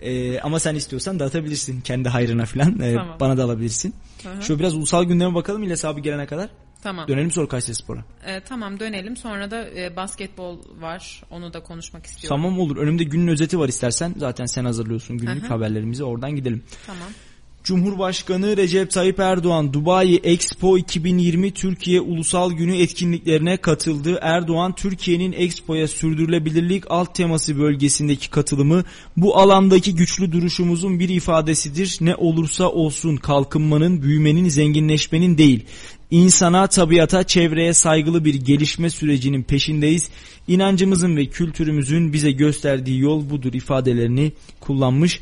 Ee, 0.00 0.40
ama 0.40 0.60
sen 0.60 0.74
istiyorsan 0.74 1.18
dağıtabilirsin 1.18 1.80
kendi 1.80 2.08
hayrına 2.08 2.44
falan. 2.46 2.80
Ee, 2.80 2.94
Tamam. 2.94 3.16
Bana 3.20 3.36
da 3.36 3.44
alabilirsin. 3.44 3.94
Hı 4.22 4.28
hı. 4.32 4.42
Şöyle 4.42 4.60
biraz 4.60 4.74
ulusal 4.74 5.04
gündeme 5.04 5.34
bakalım 5.34 5.62
İlyas 5.62 5.84
abi 5.84 6.02
gelene 6.02 6.26
kadar. 6.26 6.48
Tamam. 6.82 7.08
Dönelim 7.08 7.30
sonra 7.30 7.48
Kayseri 7.48 7.74
Spor'a. 7.76 8.04
Ee, 8.26 8.40
tamam 8.40 8.80
dönelim. 8.80 9.16
Sonra 9.16 9.50
da 9.50 9.68
e, 9.70 9.96
basketbol 9.96 10.58
var. 10.80 11.22
Onu 11.30 11.52
da 11.52 11.62
konuşmak 11.62 12.06
istiyorum. 12.06 12.36
Tamam 12.42 12.58
olur. 12.60 12.76
Önümde 12.76 13.04
günün 13.04 13.28
özeti 13.28 13.58
var 13.58 13.68
istersen. 13.68 14.14
Zaten 14.18 14.46
sen 14.46 14.64
hazırlıyorsun 14.64 15.18
günlük 15.18 15.42
Hı 15.42 15.46
hı. 15.46 15.48
haberlerimizi. 15.54 16.04
Oradan 16.04 16.36
gidelim. 16.36 16.64
Tamam. 16.86 17.08
Cumhurbaşkanı 17.64 18.56
Recep 18.56 18.90
Tayyip 18.90 19.20
Erdoğan 19.20 19.72
Dubai 19.72 20.20
Expo 20.24 20.78
2020 20.78 21.50
Türkiye 21.50 22.00
Ulusal 22.00 22.52
Günü 22.52 22.76
etkinliklerine 22.76 23.56
katıldı. 23.56 24.18
Erdoğan 24.22 24.74
Türkiye'nin 24.74 25.32
Expo'ya 25.32 25.88
sürdürülebilirlik 25.88 26.84
alt 26.90 27.14
teması 27.14 27.58
bölgesindeki 27.58 28.30
katılımı 28.30 28.84
bu 29.16 29.36
alandaki 29.38 29.94
güçlü 29.94 30.32
duruşumuzun 30.32 31.00
bir 31.00 31.08
ifadesidir. 31.08 31.98
Ne 32.00 32.16
olursa 32.16 32.68
olsun 32.68 33.16
kalkınmanın, 33.16 34.02
büyümenin, 34.02 34.48
zenginleşmenin 34.48 35.38
değil. 35.38 35.64
İnsana, 36.10 36.66
tabiata, 36.66 37.24
çevreye 37.24 37.74
saygılı 37.74 38.24
bir 38.24 38.34
gelişme 38.34 38.90
sürecinin 38.90 39.42
peşindeyiz. 39.42 40.08
İnancımızın 40.48 41.16
ve 41.16 41.26
kültürümüzün 41.26 42.12
bize 42.12 42.30
gösterdiği 42.30 43.00
yol 43.00 43.30
budur 43.30 43.52
ifadelerini 43.52 44.32
kullanmış. 44.60 45.20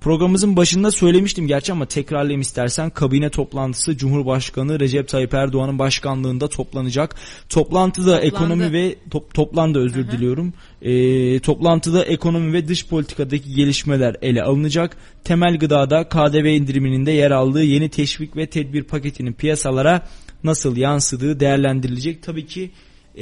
Programımızın 0.00 0.56
başında 0.56 0.90
söylemiştim 0.90 1.46
gerçi 1.46 1.72
ama 1.72 1.86
tekrarlayayım 1.86 2.40
istersen 2.40 2.90
kabine 2.90 3.30
toplantısı 3.30 3.96
Cumhurbaşkanı 3.96 4.80
Recep 4.80 5.08
Tayyip 5.08 5.34
Erdoğan'ın 5.34 5.78
başkanlığında 5.78 6.48
toplanacak. 6.48 7.14
Toplantıda 7.48 8.04
Toplandı. 8.04 8.26
ekonomi 8.26 8.72
ve 8.72 8.96
top, 9.10 9.34
toplandı 9.34 9.78
özür 9.78 10.04
Hı-hı. 10.04 10.12
diliyorum. 10.12 10.52
E, 10.82 11.40
toplantıda 11.40 12.04
ekonomi 12.04 12.52
ve 12.52 12.68
dış 12.68 12.86
politikadaki 12.86 13.54
gelişmeler 13.54 14.16
ele 14.22 14.42
alınacak. 14.42 14.96
Temel 15.24 15.58
gıdada 15.58 16.08
KDV 16.08 16.44
indiriminin 16.44 17.06
de 17.06 17.12
yer 17.12 17.30
aldığı 17.30 17.64
yeni 17.64 17.88
teşvik 17.88 18.36
ve 18.36 18.46
tedbir 18.46 18.82
paketinin 18.82 19.32
piyasalara 19.32 20.06
nasıl 20.44 20.76
yansıdığı 20.76 21.40
değerlendirilecek. 21.40 22.22
Tabii 22.22 22.46
ki 22.46 22.70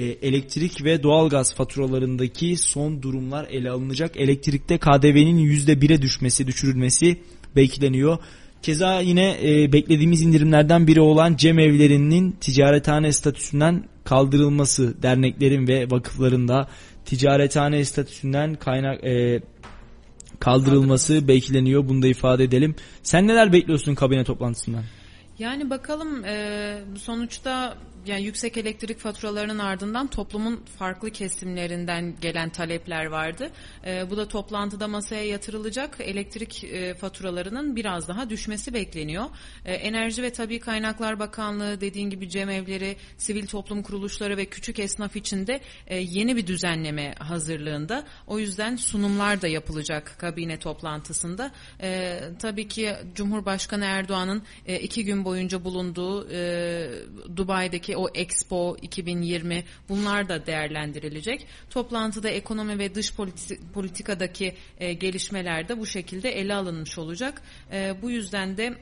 elektrik 0.02 0.84
ve 0.84 1.02
doğalgaz 1.02 1.54
faturalarındaki 1.54 2.56
son 2.56 3.02
durumlar 3.02 3.46
ele 3.50 3.70
alınacak. 3.70 4.16
Elektrikte 4.16 4.78
KDV'nin 4.78 5.38
%1'e 5.38 6.02
düşmesi, 6.02 6.46
düşürülmesi 6.46 7.18
bekleniyor. 7.56 8.18
Keza 8.62 9.00
yine 9.00 9.36
e, 9.42 9.72
beklediğimiz 9.72 10.22
indirimlerden 10.22 10.86
biri 10.86 11.00
olan 11.00 11.36
cem 11.36 11.58
evlerinin 11.58 12.32
ticarethane 12.32 13.12
statüsünden 13.12 13.84
kaldırılması, 14.04 15.02
derneklerin 15.02 15.68
ve 15.68 15.90
vakıfların 15.90 16.48
da 16.48 16.68
ticarethane 17.04 17.84
statüsünden 17.84 18.54
kaynak 18.54 19.04
e, 19.04 19.40
kaldırılması 20.40 21.28
bekleniyor. 21.28 21.88
Bunu 21.88 22.02
da 22.02 22.06
ifade 22.06 22.44
edelim. 22.44 22.74
Sen 23.02 23.26
neler 23.26 23.52
bekliyorsun 23.52 23.94
kabine 23.94 24.24
toplantısından? 24.24 24.84
Yani 25.38 25.70
bakalım 25.70 26.24
e, 26.24 26.78
sonuçta 26.98 27.74
yani 28.06 28.22
yüksek 28.22 28.56
elektrik 28.56 28.98
faturalarının 28.98 29.58
ardından 29.58 30.06
toplumun 30.06 30.64
farklı 30.78 31.10
kesimlerinden 31.10 32.14
gelen 32.20 32.50
talepler 32.50 33.06
vardı. 33.06 33.50
E, 33.86 34.10
bu 34.10 34.16
da 34.16 34.28
toplantıda 34.28 34.88
masaya 34.88 35.24
yatırılacak. 35.24 35.96
Elektrik 36.00 36.64
e, 36.64 36.94
faturalarının 36.94 37.76
biraz 37.76 38.08
daha 38.08 38.30
düşmesi 38.30 38.74
bekleniyor. 38.74 39.24
E, 39.64 39.74
Enerji 39.74 40.22
ve 40.22 40.32
Tabi 40.32 40.60
Kaynaklar 40.60 41.18
Bakanlığı 41.18 41.80
dediğin 41.80 42.10
gibi 42.10 42.28
cemevleri, 42.28 42.96
sivil 43.16 43.46
toplum 43.46 43.82
kuruluşları 43.82 44.36
ve 44.36 44.44
küçük 44.44 44.78
esnaf 44.78 45.16
için 45.16 45.46
de 45.46 45.60
e, 45.86 45.98
yeni 45.98 46.36
bir 46.36 46.46
düzenleme 46.46 47.14
hazırlığında. 47.18 48.04
O 48.26 48.38
yüzden 48.38 48.76
sunumlar 48.76 49.42
da 49.42 49.48
yapılacak 49.48 50.16
kabine 50.18 50.58
toplantısında. 50.58 51.50
E, 51.82 52.20
tabii 52.38 52.68
ki 52.68 52.94
Cumhurbaşkanı 53.14 53.84
Erdoğan'ın 53.84 54.42
e, 54.66 54.80
iki 54.80 55.04
gün 55.04 55.24
boyunca 55.24 55.64
bulunduğu 55.64 56.30
e, 56.30 56.90
Dubai'deki 57.36 57.96
o 57.98 58.08
Expo 58.14 58.76
2020 58.82 59.64
bunlar 59.88 60.28
da 60.28 60.46
değerlendirilecek. 60.46 61.46
Toplantıda 61.70 62.28
ekonomi 62.28 62.78
ve 62.78 62.94
dış 62.94 63.14
politikadaki 63.74 64.54
e, 64.78 64.92
gelişmeler 64.92 65.68
de 65.68 65.78
bu 65.78 65.86
şekilde 65.86 66.30
ele 66.30 66.54
alınmış 66.54 66.98
olacak. 66.98 67.42
E, 67.72 68.02
bu 68.02 68.10
yüzden 68.10 68.56
de 68.56 68.74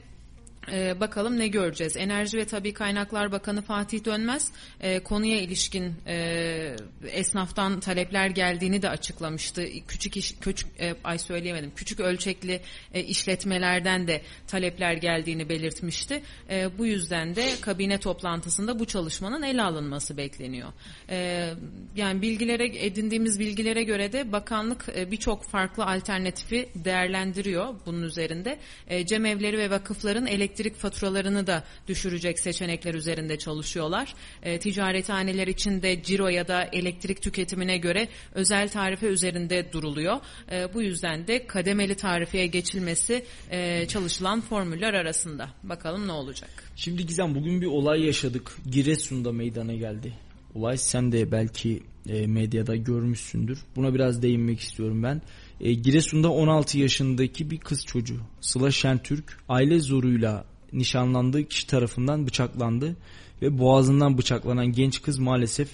ee, 0.71 0.99
bakalım 0.99 1.39
ne 1.39 1.47
göreceğiz. 1.47 1.97
Enerji 1.97 2.37
ve 2.37 2.45
Tabi 2.45 2.73
Kaynaklar 2.73 3.31
Bakanı 3.31 3.61
Fatih 3.61 4.05
Dönmez 4.05 4.51
e, 4.81 4.99
konuya 4.99 5.41
ilişkin 5.41 5.93
e, 6.07 6.75
esnaftan 7.07 7.79
talepler 7.79 8.29
geldiğini 8.29 8.81
de 8.81 8.89
açıklamıştı. 8.89 9.65
Küçük 9.87 10.17
iş, 10.17 10.35
küçük 10.41 10.81
e, 10.81 10.95
ay 11.03 11.17
söyleyemedim. 11.17 11.71
Küçük 11.75 11.99
ölçekli 11.99 12.61
e, 12.93 13.03
işletmelerden 13.03 14.07
de 14.07 14.21
talepler 14.47 14.93
geldiğini 14.93 15.49
belirtmişti. 15.49 16.23
E, 16.49 16.77
bu 16.77 16.85
yüzden 16.85 17.35
de 17.35 17.45
kabine 17.61 17.97
toplantısında 17.99 18.79
bu 18.79 18.85
çalışmanın 18.85 19.43
ele 19.43 19.63
alınması 19.63 20.17
bekleniyor. 20.17 20.69
E, 21.09 21.49
yani 21.95 22.21
bilgilere 22.21 22.85
edindiğimiz 22.85 23.39
bilgilere 23.39 23.83
göre 23.83 24.11
de 24.13 24.31
bakanlık 24.31 24.85
e, 24.95 25.11
birçok 25.11 25.43
farklı 25.43 25.85
alternatifi 25.85 26.69
değerlendiriyor 26.75 27.75
bunun 27.85 28.01
üzerinde. 28.01 28.59
E, 28.87 29.05
cemevleri 29.05 29.57
ve 29.57 29.69
vakıfların 29.69 30.27
elektrik 30.27 30.56
elektrik 30.57 30.75
faturalarını 30.75 31.47
da 31.47 31.63
düşürecek 31.87 32.39
seçenekler 32.39 32.93
üzerinde 32.93 33.37
çalışıyorlar. 33.37 34.13
E, 34.43 34.59
ticarethaneler 34.59 35.47
için 35.47 35.81
de 35.81 36.03
ciro 36.03 36.27
ya 36.27 36.47
da 36.47 36.63
elektrik 36.63 37.21
tüketimine 37.21 37.77
göre 37.77 38.07
özel 38.33 38.69
tarife 38.69 39.07
üzerinde 39.07 39.73
duruluyor. 39.73 40.17
E, 40.51 40.73
bu 40.73 40.81
yüzden 40.81 41.27
de 41.27 41.47
kademeli 41.47 41.95
tarifeye 41.95 42.47
geçilmesi 42.47 43.25
e, 43.51 43.87
çalışılan 43.87 44.41
formüller 44.41 44.93
arasında. 44.93 45.49
Bakalım 45.63 46.07
ne 46.07 46.11
olacak. 46.11 46.49
Şimdi 46.75 47.05
Gizem 47.05 47.35
bugün 47.35 47.61
bir 47.61 47.67
olay 47.67 48.05
yaşadık. 48.05 48.57
Giresun'da 48.71 49.31
meydana 49.31 49.73
geldi. 49.73 50.13
Olay 50.55 50.77
sen 50.77 51.11
de 51.11 51.31
belki 51.31 51.83
e, 52.09 52.27
medyada 52.27 52.75
görmüşsündür. 52.75 53.59
Buna 53.75 53.93
biraz 53.93 54.21
değinmek 54.21 54.59
istiyorum 54.59 55.03
ben. 55.03 55.21
E, 55.61 55.73
Giresun'da 55.73 56.31
16 56.31 56.79
yaşındaki 56.79 57.51
bir 57.51 57.57
kız 57.57 57.85
çocuğu 57.85 58.19
Sıla 58.41 58.71
Şentürk 58.71 59.37
aile 59.49 59.79
zoruyla 59.79 60.45
nişanlandığı 60.73 61.47
kişi 61.47 61.67
tarafından 61.67 62.27
bıçaklandı 62.27 62.95
ve 63.41 63.59
boğazından 63.59 64.17
bıçaklanan 64.17 64.71
genç 64.71 65.01
kız 65.01 65.19
maalesef 65.19 65.69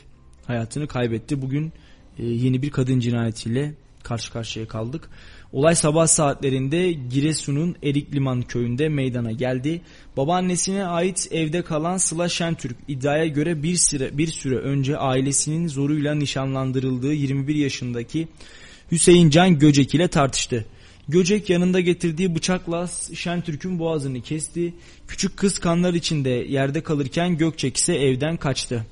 hayatını 0.47 0.87
kaybetti. 0.87 1.41
Bugün 1.41 1.73
e, 2.19 2.25
yeni 2.25 2.61
bir 2.61 2.71
kadın 2.71 2.99
cinayetiyle 2.99 3.73
karşı 4.03 4.33
karşıya 4.33 4.67
kaldık. 4.67 5.09
Olay 5.53 5.75
sabah 5.75 6.07
saatlerinde 6.07 6.91
Giresun'un 6.91 7.75
Erik 7.83 8.15
Liman 8.15 8.41
köyünde 8.41 8.89
meydana 8.89 9.31
geldi. 9.31 9.81
Babaannesine 10.17 10.85
ait 10.85 11.27
evde 11.31 11.61
kalan 11.61 11.97
Sıla 11.97 12.29
Şentürk 12.29 12.75
iddiaya 12.87 13.27
göre 13.27 13.63
bir 13.63 13.75
süre, 13.75 14.17
bir 14.17 14.27
süre 14.27 14.55
önce 14.55 14.97
ailesinin 14.97 15.67
zoruyla 15.67 16.15
nişanlandırıldığı 16.15 17.13
21 17.13 17.55
yaşındaki 17.55 18.27
Hüseyin 18.91 19.29
Can 19.29 19.59
Göcek 19.59 19.95
ile 19.95 20.07
tartıştı. 20.07 20.65
Göcek 21.07 21.49
yanında 21.49 21.79
getirdiği 21.79 22.35
bıçakla 22.35 22.89
Şentürk'ün 23.13 23.79
boğazını 23.79 24.21
kesti. 24.21 24.73
Küçük 25.07 25.37
kız 25.37 25.59
kanlar 25.59 25.93
içinde 25.93 26.29
yerde 26.29 26.83
kalırken 26.83 27.37
Gökçek 27.37 27.77
ise 27.77 27.93
evden 27.95 28.37
kaçtı. 28.37 28.85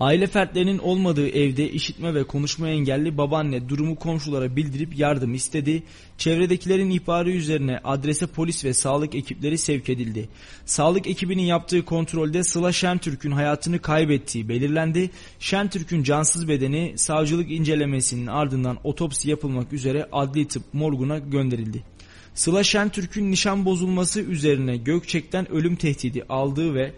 Aile 0.00 0.26
fertlerinin 0.26 0.78
olmadığı 0.78 1.28
evde 1.28 1.70
işitme 1.70 2.14
ve 2.14 2.24
konuşma 2.24 2.68
engelli 2.68 3.18
babaanne 3.18 3.68
durumu 3.68 3.96
komşulara 3.96 4.56
bildirip 4.56 4.98
yardım 4.98 5.34
istedi. 5.34 5.82
Çevredekilerin 6.18 6.90
ihbarı 6.90 7.30
üzerine 7.30 7.80
adrese 7.84 8.26
polis 8.26 8.64
ve 8.64 8.74
sağlık 8.74 9.14
ekipleri 9.14 9.58
sevk 9.58 9.88
edildi. 9.88 10.28
Sağlık 10.64 11.06
ekibinin 11.06 11.42
yaptığı 11.42 11.84
kontrolde 11.84 12.42
Sıla 12.42 12.72
Şentürk'ün 12.72 13.30
hayatını 13.30 13.78
kaybettiği 13.78 14.48
belirlendi. 14.48 15.10
Şentürk'ün 15.38 16.02
cansız 16.02 16.48
bedeni 16.48 16.92
savcılık 16.96 17.50
incelemesinin 17.50 18.26
ardından 18.26 18.78
otopsi 18.84 19.30
yapılmak 19.30 19.72
üzere 19.72 20.08
adli 20.12 20.48
tıp 20.48 20.62
morguna 20.74 21.18
gönderildi. 21.18 21.82
Sıla 22.34 22.64
Şentürk'ün 22.64 23.30
nişan 23.30 23.64
bozulması 23.64 24.20
üzerine 24.20 24.76
Gökçek'ten 24.76 25.52
ölüm 25.52 25.76
tehdidi 25.76 26.24
aldığı 26.28 26.74
ve 26.74 26.92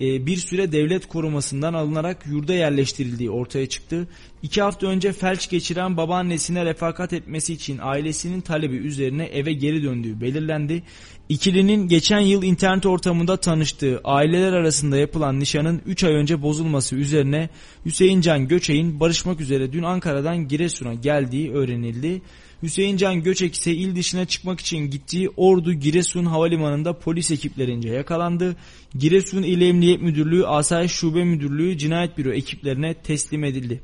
bir 0.00 0.36
süre 0.36 0.72
devlet 0.72 1.06
korumasından 1.08 1.74
alınarak 1.74 2.26
yurda 2.26 2.54
yerleştirildiği 2.54 3.30
ortaya 3.30 3.68
çıktı. 3.68 4.08
İki 4.42 4.62
hafta 4.62 4.86
önce 4.86 5.12
felç 5.12 5.50
geçiren 5.50 5.96
babaannesine 5.96 6.64
refakat 6.64 7.12
etmesi 7.12 7.52
için 7.52 7.78
ailesinin 7.82 8.40
talebi 8.40 8.76
üzerine 8.76 9.24
eve 9.24 9.52
geri 9.52 9.82
döndüğü 9.82 10.20
belirlendi. 10.20 10.82
İkilinin 11.28 11.88
geçen 11.88 12.20
yıl 12.20 12.42
internet 12.42 12.86
ortamında 12.86 13.36
tanıştığı 13.36 14.00
aileler 14.04 14.52
arasında 14.52 14.96
yapılan 14.96 15.40
nişanın 15.40 15.82
3 15.86 16.04
ay 16.04 16.14
önce 16.14 16.42
bozulması 16.42 16.96
üzerine 16.96 17.48
Hüseyin 17.84 18.20
Can 18.20 18.48
Göçey'in 18.48 19.00
barışmak 19.00 19.40
üzere 19.40 19.72
dün 19.72 19.82
Ankara'dan 19.82 20.48
Giresun'a 20.48 20.94
geldiği 20.94 21.52
öğrenildi. 21.52 22.22
Hüseyin 22.62 22.96
Can 22.96 23.22
Göçek 23.22 23.54
ise 23.54 23.72
il 23.72 23.96
dışına 23.96 24.24
çıkmak 24.24 24.60
için 24.60 24.78
gittiği 24.78 25.28
Ordu 25.36 25.72
Giresun 25.72 26.24
Havalimanı'nda 26.24 26.98
polis 26.98 27.30
ekiplerince 27.30 27.88
yakalandı. 27.88 28.56
Giresun 28.98 29.42
İl 29.42 29.60
Emniyet 29.60 30.02
Müdürlüğü 30.02 30.46
Asayiş 30.46 30.92
Şube 30.92 31.24
Müdürlüğü 31.24 31.78
Cinayet 31.78 32.18
Büro 32.18 32.32
ekiplerine 32.32 32.94
teslim 32.94 33.44
edildi. 33.44 33.80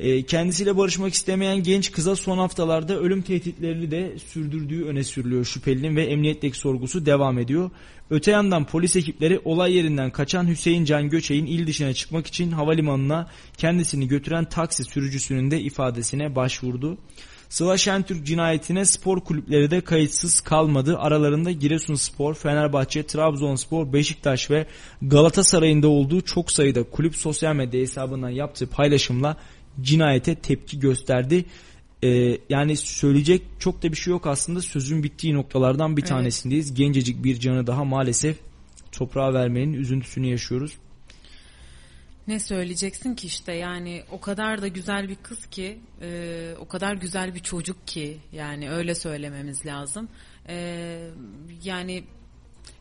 E, 0.00 0.22
kendisiyle 0.22 0.76
barışmak 0.76 1.14
istemeyen 1.14 1.62
genç 1.62 1.92
kıza 1.92 2.16
son 2.16 2.38
haftalarda 2.38 3.00
ölüm 3.00 3.22
tehditlerini 3.22 3.90
de 3.90 4.18
sürdürdüğü 4.18 4.84
öne 4.84 5.04
sürülüyor. 5.04 5.44
Şüphelinin 5.44 5.96
ve 5.96 6.04
emniyetteki 6.04 6.58
sorgusu 6.58 7.06
devam 7.06 7.38
ediyor. 7.38 7.70
Öte 8.10 8.30
yandan 8.30 8.66
polis 8.66 8.96
ekipleri 8.96 9.40
olay 9.44 9.76
yerinden 9.76 10.10
kaçan 10.10 10.48
Hüseyin 10.48 10.84
Can 10.84 11.08
Göçey'in 11.08 11.46
il 11.46 11.66
dışına 11.66 11.94
çıkmak 11.94 12.26
için 12.26 12.52
havalimanına 12.52 13.30
kendisini 13.58 14.08
götüren 14.08 14.44
taksi 14.44 14.84
sürücüsünün 14.84 15.50
de 15.50 15.60
ifadesine 15.60 16.36
başvurdu. 16.36 16.98
Sıla 17.48 17.78
Şentürk 17.78 18.26
cinayetine 18.26 18.84
spor 18.84 19.20
kulüpleri 19.20 19.70
de 19.70 19.80
kayıtsız 19.80 20.40
kalmadı. 20.40 20.98
Aralarında 20.98 21.50
Giresunspor, 21.50 22.34
Fenerbahçe, 22.34 23.06
Trabzonspor, 23.06 23.92
Beşiktaş 23.92 24.50
ve 24.50 24.66
Galatasaray'ın 25.02 25.82
da 25.82 25.88
olduğu 25.88 26.20
çok 26.20 26.50
sayıda 26.50 26.82
kulüp 26.82 27.16
sosyal 27.16 27.54
medya 27.54 27.80
hesabından 27.80 28.30
yaptığı 28.30 28.66
paylaşımla 28.66 29.36
cinayete 29.80 30.34
tepki 30.34 30.80
gösterdi. 30.80 31.44
Ee, 32.04 32.38
yani 32.48 32.76
söyleyecek 32.76 33.42
çok 33.58 33.82
da 33.82 33.92
bir 33.92 33.96
şey 33.96 34.10
yok 34.10 34.26
aslında 34.26 34.60
sözün 34.60 35.02
bittiği 35.02 35.34
noktalardan 35.34 35.96
bir 35.96 36.02
Evet. 36.02 36.08
tanesindeyiz. 36.08 36.74
Gencecik 36.74 37.24
bir 37.24 37.40
canı 37.40 37.66
daha 37.66 37.84
maalesef 37.84 38.36
toprağa 38.92 39.34
vermenin 39.34 39.72
üzüntüsünü 39.72 40.26
yaşıyoruz. 40.26 40.72
Ne 42.28 42.40
söyleyeceksin 42.40 43.14
ki 43.14 43.26
işte 43.26 43.52
yani 43.52 44.02
o 44.10 44.20
kadar 44.20 44.62
da 44.62 44.68
güzel 44.68 45.08
bir 45.08 45.16
kız 45.16 45.46
ki 45.46 45.78
e, 46.02 46.54
o 46.60 46.68
kadar 46.68 46.94
güzel 46.94 47.34
bir 47.34 47.40
çocuk 47.40 47.86
ki 47.86 48.18
yani 48.32 48.70
öyle 48.70 48.94
söylememiz 48.94 49.66
lazım. 49.66 50.08
E, 50.48 51.10
yani 51.64 52.04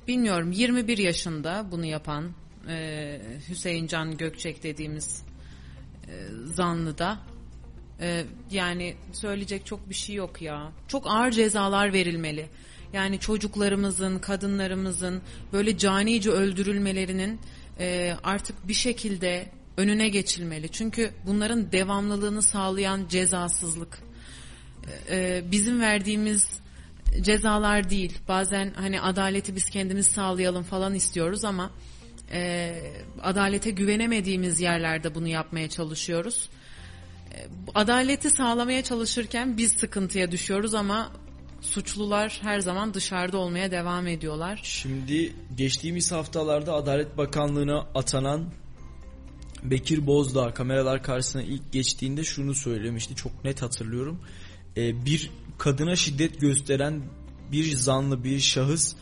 bilmiyorum 0.08 0.52
21 0.52 0.98
yaşında 0.98 1.66
bunu 1.72 1.86
yapan 1.86 2.32
e, 2.70 3.22
Hüseyin 3.50 3.88
Can 3.88 4.18
Gökçek 4.18 4.64
dediğimiz 4.64 5.24
e, 6.08 6.14
zanlı 6.46 6.98
da 6.98 7.18
e, 8.00 8.26
yani 8.52 8.96
söyleyecek 9.14 9.66
çok 9.66 9.90
bir 9.90 9.96
şey 9.96 10.16
yok 10.16 10.42
ya. 10.42 10.72
Çok 10.88 11.08
ağır 11.08 11.32
cezalar 11.32 11.94
verilmeli. 11.94 12.50
Yani 12.94 13.20
çocuklarımızın, 13.20 14.20
kadınlarımızın 14.20 15.22
böyle 15.54 15.78
canice 15.78 16.30
öldürülmelerinin 16.30 17.40
e, 17.80 18.16
artık 18.24 18.68
bir 18.68 18.74
şekilde 18.74 19.50
önüne 19.78 20.10
geçilmeli. 20.10 20.70
Çünkü 20.72 21.12
bunların 21.26 21.72
devamlılığını 21.72 22.42
sağlayan 22.42 23.06
cezasızlık. 23.10 24.00
E, 25.10 25.44
bizim 25.52 25.82
verdiğimiz 25.82 26.50
cezalar 27.22 27.90
değil. 27.90 28.18
Bazen 28.28 28.74
hani 28.76 29.02
adaleti 29.02 29.56
biz 29.56 29.70
kendimiz 29.70 30.08
sağlayalım 30.08 30.64
falan 30.64 30.94
istiyoruz 30.94 31.46
ama 31.46 31.72
e, 32.32 32.76
adalete 33.24 33.72
güvenemediğimiz 33.72 34.62
yerlerde 34.62 35.16
bunu 35.16 35.28
yapmaya 35.28 35.70
çalışıyoruz. 35.70 36.50
E, 37.34 37.48
adaleti 37.76 38.30
sağlamaya 38.30 38.84
çalışırken 38.84 39.58
biz 39.58 39.72
sıkıntıya 39.72 40.32
düşüyoruz 40.32 40.74
ama 40.74 41.12
suçlular 41.66 42.40
her 42.42 42.60
zaman 42.60 42.94
dışarıda 42.94 43.38
olmaya 43.38 43.72
devam 43.72 44.08
ediyorlar. 44.08 44.60
Şimdi 44.64 45.34
geçtiğimiz 45.58 46.12
haftalarda 46.12 46.74
Adalet 46.74 47.18
Bakanlığı'na 47.18 47.88
atanan 47.96 48.46
Bekir 49.64 50.08
Bozdağ 50.08 50.54
kameralar 50.54 51.04
karşısına 51.04 51.42
ilk 51.42 51.72
geçtiğinde 51.72 52.24
şunu 52.24 52.54
söylemişti. 52.54 53.16
Çok 53.16 53.44
net 53.44 53.62
hatırlıyorum. 53.62 54.20
Ee, 54.78 55.06
bir 55.06 55.32
kadına 55.58 55.96
şiddet 55.96 56.42
gösteren 56.42 57.02
bir 57.52 57.76
zanlı 57.76 58.24
bir 58.24 58.40
şahıs 58.40 58.96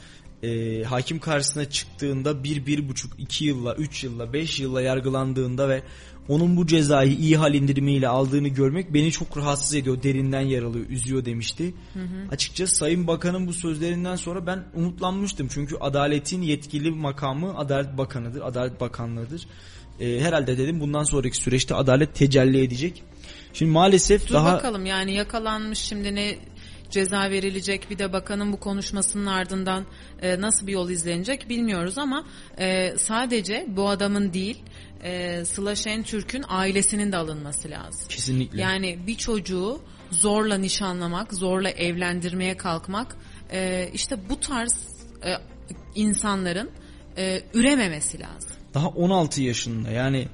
e, 0.44 0.84
hakim 0.84 1.20
karşısına 1.20 1.70
çıktığında 1.70 2.44
bir, 2.44 2.66
bir 2.66 2.90
buçuk, 2.90 3.20
iki 3.20 3.46
yılla, 3.46 3.76
üç 3.76 4.04
yılla, 4.04 4.34
beş 4.34 4.60
yılla 4.60 4.82
yargılandığında 4.82 5.70
ve 5.70 5.84
onun 6.30 6.58
bu 6.58 6.68
cezayı 6.68 7.12
iyi 7.12 7.38
hal 7.38 7.54
indirimiyle 7.54 8.08
aldığını 8.08 8.48
görmek 8.48 8.94
beni 8.94 9.12
çok 9.12 9.38
rahatsız 9.38 9.76
ediyor, 9.76 10.04
derinden 10.04 10.42
yaralıyor, 10.42 10.90
üzüyor 10.90 11.26
demişti. 11.26 11.74
Hı 11.94 12.00
hı. 12.00 12.32
Açıkçası 12.32 12.76
Sayın 12.76 13.08
Bakan'ın 13.08 13.48
bu 13.48 13.54
sözlerinden 13.54 14.16
sonra 14.16 14.46
ben 14.48 14.64
umutlanmıştım. 14.76 15.48
Çünkü 15.48 15.76
adaletin 15.76 16.42
yetkili 16.42 16.92
makamı 16.92 17.58
Adalet 17.58 17.98
Bakanı'dır, 17.98 18.42
Adalet 18.42 18.82
Bakanlığı'dır. 18.82 19.48
Ee, 20.00 20.20
herhalde 20.20 20.58
dedim 20.58 20.80
bundan 20.80 21.04
sonraki 21.04 21.38
süreçte 21.38 21.76
adalet 21.76 22.16
tecelli 22.16 22.64
edecek. 22.64 23.04
Şimdi 23.54 23.72
maalesef 23.72 24.30
Dur 24.30 24.34
daha 24.34 24.54
bakalım 24.54 24.86
yani 24.86 25.14
yakalanmış 25.14 25.80
şimdi 25.80 26.16
ne 26.16 26.36
ceza 26.94 27.30
verilecek 27.30 27.90
bir 27.90 28.00
de 28.00 28.14
bakanın 28.14 28.54
bu 28.54 28.60
konuşmasının 28.60 29.26
ardından 29.26 29.86
e, 30.22 30.42
nasıl 30.42 30.68
bir 30.68 30.72
yol 30.72 30.90
izlenecek 30.90 31.50
bilmiyoruz 31.50 31.98
ama 31.98 32.26
e, 32.60 32.98
sadece 32.98 33.66
bu 33.68 33.90
adamın 33.90 34.34
değil 34.34 34.64
e, 35.04 35.46
Sıla 35.46 35.76
Şentürk'ün 35.76 36.46
ailesinin 36.48 37.12
de 37.12 37.18
alınması 37.18 37.70
lazım. 37.70 38.08
kesinlikle. 38.10 38.62
Yani 38.62 39.00
bir 39.08 39.16
çocuğu 39.16 39.82
zorla 40.12 40.58
nişanlamak, 40.58 41.34
zorla 41.34 41.70
evlendirmeye 41.70 42.58
kalkmak 42.58 43.16
e, 43.52 43.90
işte 43.94 44.30
bu 44.30 44.40
tarz 44.40 44.88
e, 45.26 45.34
insanların 45.96 46.70
e, 47.18 47.42
ürememesi 47.54 48.20
lazım. 48.20 48.52
daha 48.74 48.88
16 48.88 49.42
yaşında 49.42 49.90
yani 49.92 50.28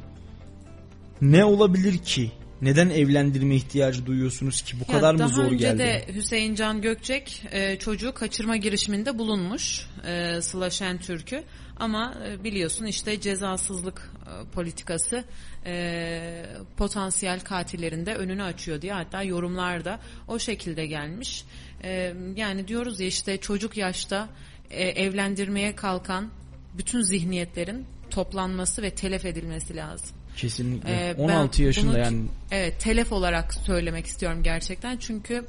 ne 1.21 1.45
olabilir 1.45 1.97
ki? 1.97 2.31
Neden 2.61 2.89
evlendirme 2.89 3.55
ihtiyacı 3.55 4.05
duyuyorsunuz 4.05 4.61
ki? 4.61 4.75
Bu 4.79 4.91
Ya 4.91 4.97
kadar 4.97 5.13
mı 5.13 5.19
daha 5.19 5.27
zor 5.27 5.43
önce 5.43 5.55
geldi? 5.55 5.79
de 5.79 6.05
Hüseyin 6.13 6.55
Can 6.55 6.81
Gökçek 6.81 7.43
e, 7.51 7.79
çocuğu 7.79 8.13
kaçırma 8.13 8.57
girişiminde 8.57 9.17
bulunmuş 9.19 9.87
e, 10.07 10.41
Sıla 10.41 10.69
Şentürk'ü 10.69 11.43
ama 11.77 12.13
e, 12.27 12.43
biliyorsun 12.43 12.85
işte 12.85 13.21
cezasızlık 13.21 14.11
e, 14.25 14.51
politikası 14.51 15.23
e, 15.65 16.45
potansiyel 16.77 17.39
katillerin 17.39 18.05
de 18.05 18.15
önünü 18.15 18.43
açıyor 18.43 18.81
diye 18.81 18.93
hatta 18.93 19.23
yorumlarda 19.23 19.99
o 20.27 20.39
şekilde 20.39 20.85
gelmiş. 20.85 21.45
E, 21.83 22.13
yani 22.35 22.67
diyoruz 22.67 22.99
ya 22.99 23.07
işte 23.07 23.37
çocuk 23.37 23.77
yaşta 23.77 24.29
e, 24.69 24.83
evlendirmeye 24.83 25.75
kalkan 25.75 26.29
bütün 26.77 27.01
zihniyetlerin 27.01 27.85
toplanması 28.09 28.81
ve 28.81 28.89
telef 28.89 29.25
edilmesi 29.25 29.75
lazım. 29.75 30.18
Kesinlikle. 30.41 30.89
Ee, 31.09 31.15
ben 31.17 31.23
16 31.23 31.63
yaşında 31.63 31.91
bunu- 31.91 31.99
yani 31.99 32.25
Evet 32.51 32.79
telef 32.79 33.11
olarak 33.11 33.53
söylemek 33.53 34.05
istiyorum 34.05 34.43
gerçekten 34.43 34.97
çünkü 34.97 35.45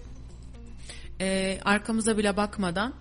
e, 1.21 1.59
arkamıza 1.65 2.19
bile 2.19 2.37
bakmadan 2.37 2.95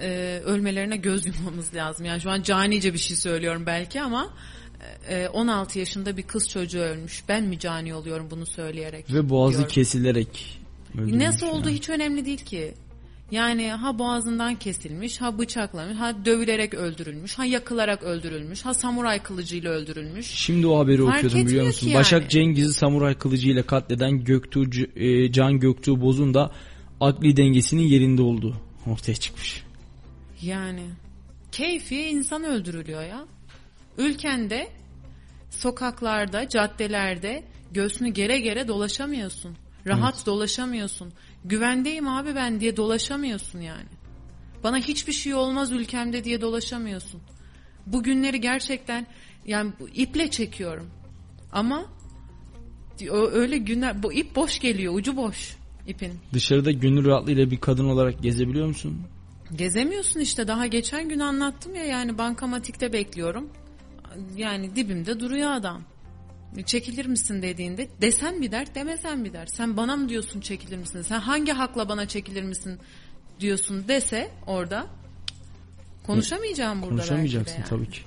e, 0.00 0.40
ölmelerine 0.44 0.96
göz 0.96 1.26
yummamız 1.26 1.74
lazım. 1.74 2.06
Yani 2.06 2.20
şu 2.20 2.30
an 2.30 2.42
canice 2.42 2.92
bir 2.94 2.98
şey 2.98 3.16
söylüyorum 3.16 3.62
belki 3.66 4.02
ama 4.02 4.34
e, 5.08 5.28
16 5.28 5.78
yaşında 5.78 6.16
bir 6.16 6.22
kız 6.22 6.48
çocuğu 6.48 6.78
ölmüş. 6.80 7.22
Ben 7.28 7.44
mi 7.44 7.58
cani 7.58 7.94
oluyorum 7.94 8.26
bunu 8.30 8.46
söyleyerek? 8.46 9.12
ve 9.14 9.28
boğazı 9.28 9.52
diyorum. 9.56 9.72
kesilerek 9.72 10.60
Nasıl 10.94 11.46
yani. 11.46 11.56
olduğu 11.56 11.68
hiç 11.70 11.88
önemli 11.88 12.26
değil 12.26 12.44
ki. 12.44 12.74
Yani 13.30 13.70
ha 13.70 13.98
boğazından 13.98 14.54
kesilmiş, 14.54 15.20
ha 15.20 15.38
bıçaklamış, 15.38 15.98
ha 15.98 16.24
dövülerek 16.24 16.74
öldürülmüş, 16.74 17.38
ha 17.38 17.44
yakılarak 17.44 18.02
öldürülmüş, 18.02 18.64
ha 18.64 18.74
samuray 18.74 19.22
kılıcıyla 19.22 19.70
öldürülmüş. 19.70 20.26
Şimdi 20.26 20.66
o 20.66 20.78
haberi 20.78 21.04
Fark 21.04 21.16
okuyordum 21.16 21.46
biliyor 21.46 21.66
musun? 21.66 21.86
yani. 21.86 21.98
Başak 21.98 22.30
Cengiz'i 22.30 22.72
samuray 22.72 23.14
kılıcıyla 23.14 23.62
katleden 23.62 24.24
Göktuğ, 24.24 24.64
e, 24.96 25.32
Can 25.32 25.60
Göktuğ 25.60 26.00
Boz'un 26.00 26.34
da 26.34 26.50
akli 27.00 27.36
dengesinin 27.36 27.82
yerinde 27.82 28.22
olduğu 28.22 28.56
ortaya 28.86 29.14
çıkmış. 29.14 29.62
Yani 30.42 30.82
keyfi 31.52 32.02
insan 32.02 32.44
öldürülüyor 32.44 33.02
ya. 33.02 33.26
Ülkende 33.98 34.68
sokaklarda, 35.50 36.48
caddelerde 36.48 37.44
göğsünü 37.72 38.08
gere 38.08 38.38
gere 38.40 38.68
dolaşamıyorsun. 38.68 39.56
Rahat 39.86 40.26
dolaşamıyorsun. 40.26 41.12
Güvendeyim 41.44 42.08
abi 42.08 42.34
ben 42.34 42.60
diye 42.60 42.76
dolaşamıyorsun 42.76 43.60
yani. 43.60 43.88
Bana 44.64 44.78
hiçbir 44.78 45.12
şey 45.12 45.34
olmaz 45.34 45.72
ülkemde 45.72 46.24
diye 46.24 46.40
dolaşamıyorsun. 46.40 47.20
Bu 47.86 48.02
günleri 48.02 48.40
gerçekten 48.40 49.06
yani 49.46 49.72
iple 49.94 50.30
çekiyorum. 50.30 50.90
Ama 51.52 51.86
öyle 53.32 53.58
günler 53.58 54.02
bu 54.02 54.12
ip 54.12 54.36
boş 54.36 54.58
geliyor, 54.58 54.94
ucu 54.94 55.16
boş 55.16 55.56
ipin. 55.86 56.12
Dışarıda 56.32 56.70
gönül 56.70 57.04
rahatlığıyla 57.04 57.50
bir 57.50 57.60
kadın 57.60 57.84
olarak 57.84 58.22
gezebiliyor 58.22 58.66
musun? 58.66 59.02
Gezemiyorsun 59.56 60.20
işte 60.20 60.48
daha 60.48 60.66
geçen 60.66 61.08
gün 61.08 61.18
anlattım 61.18 61.74
ya 61.74 61.84
yani 61.84 62.18
bankamatikte 62.18 62.92
bekliyorum. 62.92 63.48
Yani 64.36 64.76
dibimde 64.76 65.20
duruyor 65.20 65.50
adam. 65.50 65.82
Çekilir 66.66 67.06
misin 67.06 67.42
dediğinde 67.42 67.88
desem 68.00 68.42
bir 68.42 68.52
dert 68.52 68.74
demesen 68.74 69.24
bir 69.24 69.32
dert. 69.32 69.50
Sen 69.54 69.76
bana 69.76 69.96
mı 69.96 70.08
diyorsun 70.08 70.40
çekilir 70.40 70.76
misin? 70.76 71.02
Sen 71.02 71.20
hangi 71.20 71.52
hakla 71.52 71.88
bana 71.88 72.08
çekilir 72.08 72.42
misin 72.42 72.78
diyorsun 73.40 73.84
dese 73.88 74.30
orada 74.46 74.86
konuşamayacağım 76.06 76.82
burada 76.82 76.90
belki 76.90 77.02
de 77.02 77.08
Konuşamayacaksın 77.08 77.56
yani. 77.58 77.68
tabii 77.68 77.90
ki. 77.90 78.00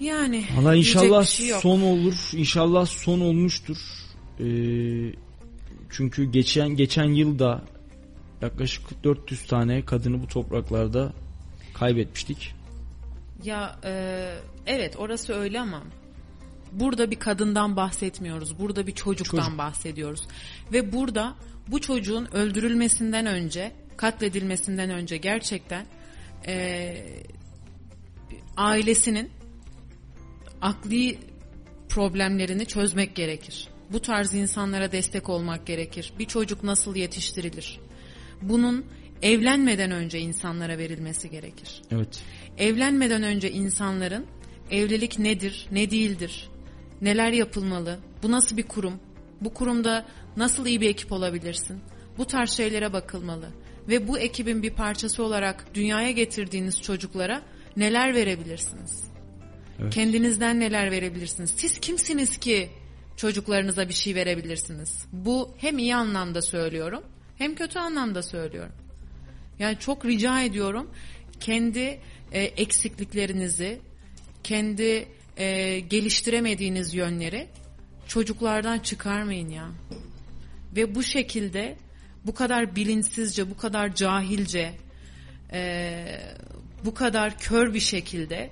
Yani 0.00 0.44
Valla 0.56 0.74
inşallah 0.74 1.24
şey 1.24 1.46
yok. 1.48 1.60
son 1.62 1.80
olur. 1.80 2.30
İnşallah 2.34 2.86
son 2.86 3.20
olmuştur. 3.20 3.76
Ee, 4.40 4.44
çünkü 5.90 6.24
geçen 6.24 6.68
geçen 6.68 7.04
yılda 7.04 7.64
yaklaşık 8.42 9.04
400 9.04 9.46
tane 9.46 9.84
kadını 9.84 10.22
bu 10.22 10.26
topraklarda 10.26 11.12
kaybetmiştik. 11.74 12.54
Ya 13.44 13.78
e, 13.84 14.34
evet 14.66 14.96
orası 14.98 15.34
öyle 15.34 15.60
ama 15.60 15.82
burada 16.72 17.10
bir 17.10 17.18
kadından 17.18 17.76
bahsetmiyoruz. 17.76 18.58
Burada 18.58 18.86
bir 18.86 18.94
çocuktan 18.94 19.38
Çocuk. 19.38 19.58
bahsediyoruz. 19.58 20.22
Ve 20.72 20.92
burada 20.92 21.34
bu 21.68 21.80
çocuğun 21.80 22.28
öldürülmesinden 22.32 23.26
önce, 23.26 23.72
katledilmesinden 23.96 24.90
önce 24.90 25.16
gerçekten 25.16 25.86
e, 26.46 26.96
ailesinin 28.56 29.30
akli 30.60 31.18
problemlerini 31.88 32.66
çözmek 32.66 33.14
gerekir. 33.14 33.68
Bu 33.92 34.02
tarz 34.02 34.34
insanlara 34.34 34.92
destek 34.92 35.28
olmak 35.28 35.66
gerekir. 35.66 36.12
Bir 36.18 36.24
çocuk 36.24 36.64
nasıl 36.64 36.96
yetiştirilir? 36.96 37.80
Bunun 38.42 38.84
evlenmeden 39.22 39.90
önce 39.90 40.20
insanlara 40.20 40.78
verilmesi 40.78 41.30
gerekir. 41.30 41.82
Evet. 41.90 42.22
Evlenmeden 42.58 43.22
önce 43.22 43.50
insanların 43.50 44.26
evlilik 44.70 45.18
nedir, 45.18 45.66
ne 45.72 45.90
değildir, 45.90 46.48
neler 47.02 47.32
yapılmalı, 47.32 47.98
bu 48.22 48.30
nasıl 48.30 48.56
bir 48.56 48.62
kurum, 48.62 49.00
bu 49.40 49.54
kurumda 49.54 50.06
nasıl 50.36 50.66
iyi 50.66 50.80
bir 50.80 50.90
ekip 50.90 51.12
olabilirsin, 51.12 51.80
bu 52.18 52.24
tarz 52.24 52.50
şeylere 52.50 52.92
bakılmalı. 52.92 53.48
Ve 53.88 54.08
bu 54.08 54.18
ekibin 54.18 54.62
bir 54.62 54.70
parçası 54.70 55.22
olarak 55.22 55.74
dünyaya 55.74 56.10
getirdiğiniz 56.10 56.82
çocuklara 56.82 57.42
neler 57.76 58.14
verebilirsiniz? 58.14 59.04
Evet. 59.80 59.94
Kendinizden 59.94 60.60
neler 60.60 60.90
verebilirsiniz? 60.90 61.54
Siz 61.56 61.80
kimsiniz 61.80 62.38
ki 62.38 62.70
çocuklarınıza 63.16 63.88
bir 63.88 63.94
şey 63.94 64.14
verebilirsiniz? 64.14 65.06
Bu 65.12 65.50
hem 65.58 65.78
iyi 65.78 65.96
anlamda 65.96 66.42
söylüyorum 66.42 67.02
hem 67.38 67.54
kötü 67.54 67.78
anlamda 67.78 68.22
söylüyorum. 68.22 68.72
Yani 69.58 69.78
çok 69.78 70.04
rica 70.04 70.40
ediyorum 70.40 70.90
kendi 71.40 72.00
e, 72.32 72.42
eksikliklerinizi, 72.42 73.78
kendi 74.44 75.08
e, 75.36 75.80
geliştiremediğiniz 75.80 76.94
yönleri 76.94 77.48
çocuklardan 78.08 78.78
çıkarmayın 78.78 79.48
ya. 79.48 79.68
Ve 80.76 80.94
bu 80.94 81.02
şekilde 81.02 81.76
bu 82.26 82.34
kadar 82.34 82.76
bilinçsizce, 82.76 83.50
bu 83.50 83.56
kadar 83.56 83.94
cahilce, 83.94 84.74
e, 85.52 86.20
bu 86.84 86.94
kadar 86.94 87.38
kör 87.38 87.74
bir 87.74 87.80
şekilde 87.80 88.50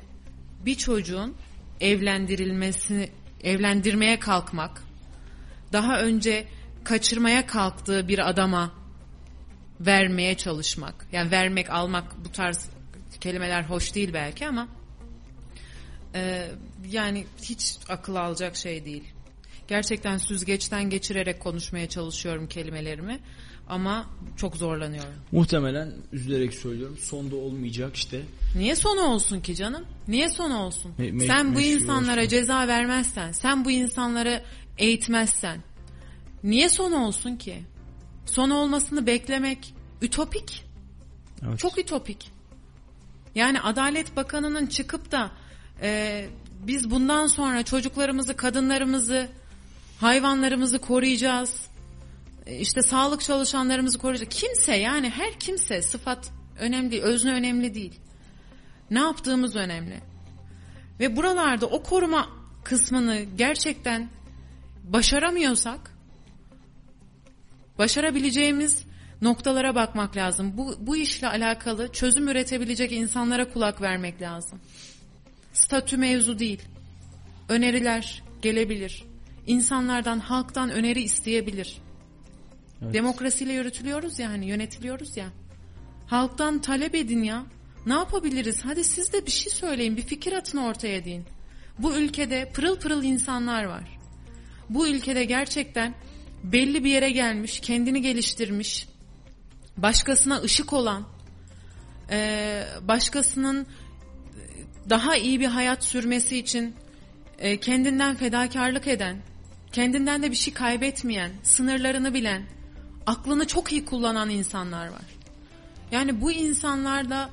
bir 0.66 0.74
çocuğun 0.74 1.36
evlendirilmesini, 1.80 3.08
evlendirmeye 3.44 4.18
kalkmak, 4.18 4.82
daha 5.72 6.00
önce 6.00 6.44
kaçırmaya 6.84 7.46
kalktığı 7.46 8.08
bir 8.08 8.28
adama 8.28 8.74
vermeye 9.80 10.36
çalışmak. 10.36 11.06
Yani 11.12 11.30
vermek, 11.30 11.70
almak 11.70 12.24
bu 12.24 12.32
tarz 12.32 12.70
kelimeler 13.20 13.62
hoş 13.62 13.94
değil 13.94 14.10
belki 14.14 14.46
ama 14.46 14.68
e, 16.14 16.48
yani 16.90 17.26
hiç 17.42 17.76
akıl 17.88 18.14
alacak 18.14 18.56
şey 18.56 18.84
değil. 18.84 19.04
Gerçekten 19.68 20.18
süzgeçten 20.18 20.90
geçirerek 20.90 21.40
konuşmaya 21.40 21.88
çalışıyorum 21.88 22.48
kelimelerimi 22.48 23.20
ama 23.68 24.10
çok 24.36 24.56
zorlanıyorum. 24.56 25.14
Muhtemelen 25.32 25.92
üzülerek 26.12 26.54
söylüyorum. 26.54 26.98
Sonda 26.98 27.36
olmayacak 27.36 27.96
işte. 27.96 28.22
Niye 28.56 28.76
sonu 28.76 29.00
olsun 29.00 29.40
ki 29.40 29.54
canım? 29.54 29.84
Niye 30.08 30.28
sonu 30.28 30.58
olsun? 30.58 30.92
Me- 30.98 31.10
me- 31.10 31.26
sen 31.26 31.54
bu 31.54 31.60
insanlara 31.60 32.20
olsun. 32.20 32.28
ceza 32.28 32.68
vermezsen, 32.68 33.32
sen 33.32 33.64
bu 33.64 33.70
insanları 33.70 34.42
eğitmezsen 34.78 35.60
niye 36.44 36.68
sonu 36.68 37.06
olsun 37.06 37.36
ki? 37.36 37.62
Sonu 38.26 38.54
olmasını 38.54 39.06
beklemek 39.06 39.74
ütopik. 40.02 40.64
Evet. 41.46 41.58
Çok 41.58 41.78
ütopik. 41.78 42.30
Yani 43.34 43.60
Adalet 43.60 44.16
Bakanı'nın 44.16 44.66
çıkıp 44.66 45.12
da 45.12 45.30
e, 45.82 46.26
biz 46.66 46.90
bundan 46.90 47.26
sonra 47.26 47.62
çocuklarımızı, 47.62 48.36
kadınlarımızı, 48.36 49.28
hayvanlarımızı 50.00 50.78
koruyacağız. 50.78 51.66
E, 52.46 52.58
işte 52.58 52.82
sağlık 52.82 53.20
çalışanlarımızı 53.20 53.98
koruyacağız. 53.98 54.34
Kimse 54.34 54.76
yani 54.76 55.10
her 55.10 55.40
kimse 55.40 55.82
sıfat 55.82 56.30
önemli 56.58 56.90
değil, 56.90 57.02
özne 57.02 57.32
önemli 57.32 57.74
değil. 57.74 58.00
Ne 58.90 58.98
yaptığımız 58.98 59.56
önemli. 59.56 60.00
Ve 61.00 61.16
buralarda 61.16 61.66
o 61.66 61.82
koruma 61.82 62.28
kısmını 62.64 63.22
gerçekten 63.36 64.10
başaramıyorsak 64.84 65.94
başarabileceğimiz 67.78 68.84
noktalara 69.22 69.74
bakmak 69.74 70.16
lazım. 70.16 70.52
Bu, 70.56 70.74
bu 70.80 70.96
işle 70.96 71.28
alakalı 71.28 71.92
çözüm 71.92 72.28
üretebilecek 72.28 72.92
insanlara 72.92 73.52
kulak 73.52 73.82
vermek 73.82 74.22
lazım. 74.22 74.60
Statü 75.52 75.96
mevzu 75.96 76.38
değil. 76.38 76.62
Öneriler 77.48 78.22
gelebilir. 78.42 79.04
İnsanlardan, 79.46 80.18
halktan 80.18 80.70
öneri 80.70 81.02
isteyebilir. 81.02 81.78
Evet. 82.82 82.94
Demokrasiyle 82.94 83.52
yürütülüyoruz 83.52 84.18
ya 84.18 84.30
hani 84.30 84.46
yönetiliyoruz 84.48 85.16
ya. 85.16 85.26
Halktan 86.06 86.60
talep 86.60 86.94
edin 86.94 87.22
ya. 87.22 87.46
Ne 87.86 87.92
yapabiliriz? 87.92 88.60
Hadi 88.64 88.84
siz 88.84 89.12
de 89.12 89.26
bir 89.26 89.30
şey 89.30 89.52
söyleyin, 89.52 89.96
bir 89.96 90.02
fikir 90.02 90.32
atın 90.32 90.58
ortaya 90.58 91.04
deyin. 91.04 91.24
Bu 91.78 91.96
ülkede 91.96 92.50
pırıl 92.54 92.78
pırıl 92.78 93.04
insanlar 93.04 93.64
var. 93.64 93.98
Bu 94.70 94.88
ülkede 94.88 95.24
gerçekten 95.24 95.94
belli 96.44 96.84
bir 96.84 96.90
yere 96.90 97.10
gelmiş, 97.10 97.60
kendini 97.60 98.02
geliştirmiş, 98.02 98.88
başkasına 99.76 100.40
ışık 100.40 100.72
olan, 100.72 101.08
başkasının 102.82 103.66
daha 104.90 105.16
iyi 105.16 105.40
bir 105.40 105.46
hayat 105.46 105.84
sürmesi 105.84 106.36
için 106.36 106.74
eee, 107.42 107.60
kendinden 107.60 108.16
fedakarlık 108.16 108.86
eden, 108.86 109.16
kendinden 109.72 110.22
de 110.22 110.30
bir 110.30 110.36
şey 110.36 110.54
kaybetmeyen, 110.54 111.30
sınırlarını 111.42 112.14
bilen, 112.14 112.42
aklını 113.06 113.46
çok 113.46 113.72
iyi 113.72 113.84
kullanan 113.84 114.30
insanlar 114.30 114.86
var. 114.86 115.04
Yani 115.92 116.20
bu 116.20 116.32
insanlarla 116.32 117.30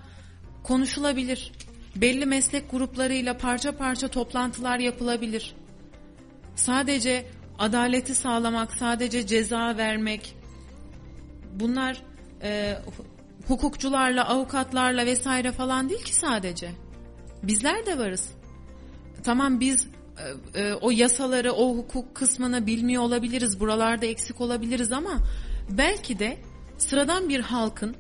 konuşulabilir. 0.64 1.52
Belli 1.96 2.26
meslek 2.26 2.72
gruplarıyla 2.72 3.38
parça 3.38 3.78
parça 3.78 4.08
toplantılar 4.08 4.80
yapılabilir. 4.80 5.56
Sadece 6.56 7.26
adaleti 7.60 8.16
sağlamak, 8.16 8.74
sadece 8.74 9.28
ceza 9.28 9.78
vermek, 9.78 10.36
bunlar 11.54 12.04
e, 12.42 12.78
hukukçularla, 13.48 14.28
avukatlarla 14.28 15.06
vesaire 15.06 15.52
falan 15.52 15.90
değil 15.90 16.04
ki 16.04 16.16
sadece. 16.16 16.72
Bizler 17.44 17.86
de 17.86 17.98
varız. 17.98 18.30
Tamam 19.24 19.60
biz 19.60 19.88
e, 20.56 20.62
e, 20.62 20.74
o 20.74 20.92
yasaları, 20.92 21.52
o 21.54 21.78
hukuk 21.78 22.16
kısmını 22.16 22.68
bilmiyor 22.68 23.04
olabiliriz, 23.04 23.60
buralarda 23.60 24.06
eksik 24.06 24.42
olabiliriz 24.42 24.92
ama 24.92 25.18
belki 25.70 26.20
de 26.20 26.38
sıradan 26.78 27.30
bir 27.30 27.40
halkın, 27.40 27.96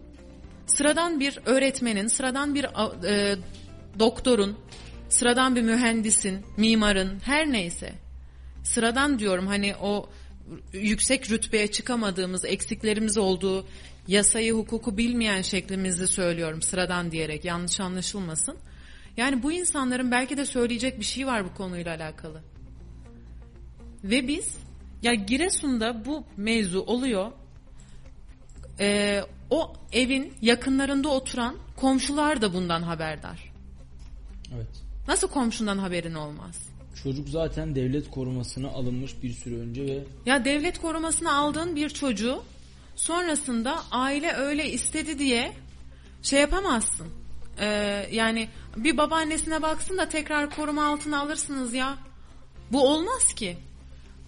sıradan 0.65 1.19
bir 1.19 1.39
öğretmenin, 1.45 2.07
sıradan 2.07 2.55
bir 2.55 2.65
e, 3.05 3.35
doktorun, 3.99 4.57
sıradan 5.09 5.55
bir 5.55 5.61
mühendisin, 5.61 6.45
mimarın, 6.57 7.19
her 7.23 7.51
neyse. 7.51 7.93
Sıradan 8.63 9.19
diyorum 9.19 9.47
hani 9.47 9.75
o 9.81 10.09
yüksek 10.73 11.31
rütbeye 11.31 11.67
çıkamadığımız, 11.67 12.45
eksiklerimiz 12.45 13.17
olduğu 13.17 13.65
yasayı, 14.07 14.53
hukuku 14.53 14.97
bilmeyen 14.97 15.41
şeklimizi 15.41 16.07
söylüyorum 16.07 16.61
sıradan 16.61 17.11
diyerek 17.11 17.45
yanlış 17.45 17.79
anlaşılmasın. 17.79 18.57
Yani 19.17 19.43
bu 19.43 19.51
insanların 19.51 20.11
belki 20.11 20.37
de 20.37 20.45
söyleyecek 20.45 20.99
bir 20.99 21.05
şey 21.05 21.27
var 21.27 21.45
bu 21.45 21.53
konuyla 21.53 21.95
alakalı. 21.95 22.41
Ve 24.03 24.27
biz 24.27 24.57
ya 25.01 25.13
Giresun'da 25.13 26.05
bu 26.05 26.23
mevzu 26.37 26.79
oluyor. 26.79 27.31
Ee, 28.79 29.21
o 29.49 29.73
evin 29.91 30.33
yakınlarında 30.41 31.09
oturan 31.09 31.55
komşular 31.75 32.41
da 32.41 32.53
bundan 32.53 32.81
haberdar. 32.81 33.53
Evet. 34.55 34.67
Nasıl 35.07 35.27
komşundan 35.27 35.77
haberin 35.77 36.13
olmaz? 36.13 36.69
Çocuk 37.03 37.29
zaten 37.29 37.75
devlet 37.75 38.11
korumasına 38.11 38.67
alınmış 38.67 39.23
bir 39.23 39.33
süre 39.33 39.55
önce 39.55 39.85
ve 39.85 40.03
Ya 40.25 40.45
devlet 40.45 40.81
korumasına 40.81 41.35
aldığın 41.35 41.75
bir 41.75 41.89
çocuğu 41.89 42.43
sonrasında 42.95 43.79
aile 43.91 44.33
öyle 44.33 44.71
istedi 44.71 45.19
diye 45.19 45.53
şey 46.21 46.41
yapamazsın. 46.41 47.07
Ee, 47.59 48.07
yani 48.11 48.49
bir 48.77 48.97
babaannesine 48.97 49.61
baksın 49.61 49.97
da 49.97 50.09
tekrar 50.09 50.49
koruma 50.49 50.85
altına 50.87 51.19
alırsınız 51.21 51.73
ya. 51.73 51.97
Bu 52.71 52.87
olmaz 52.89 53.33
ki. 53.33 53.57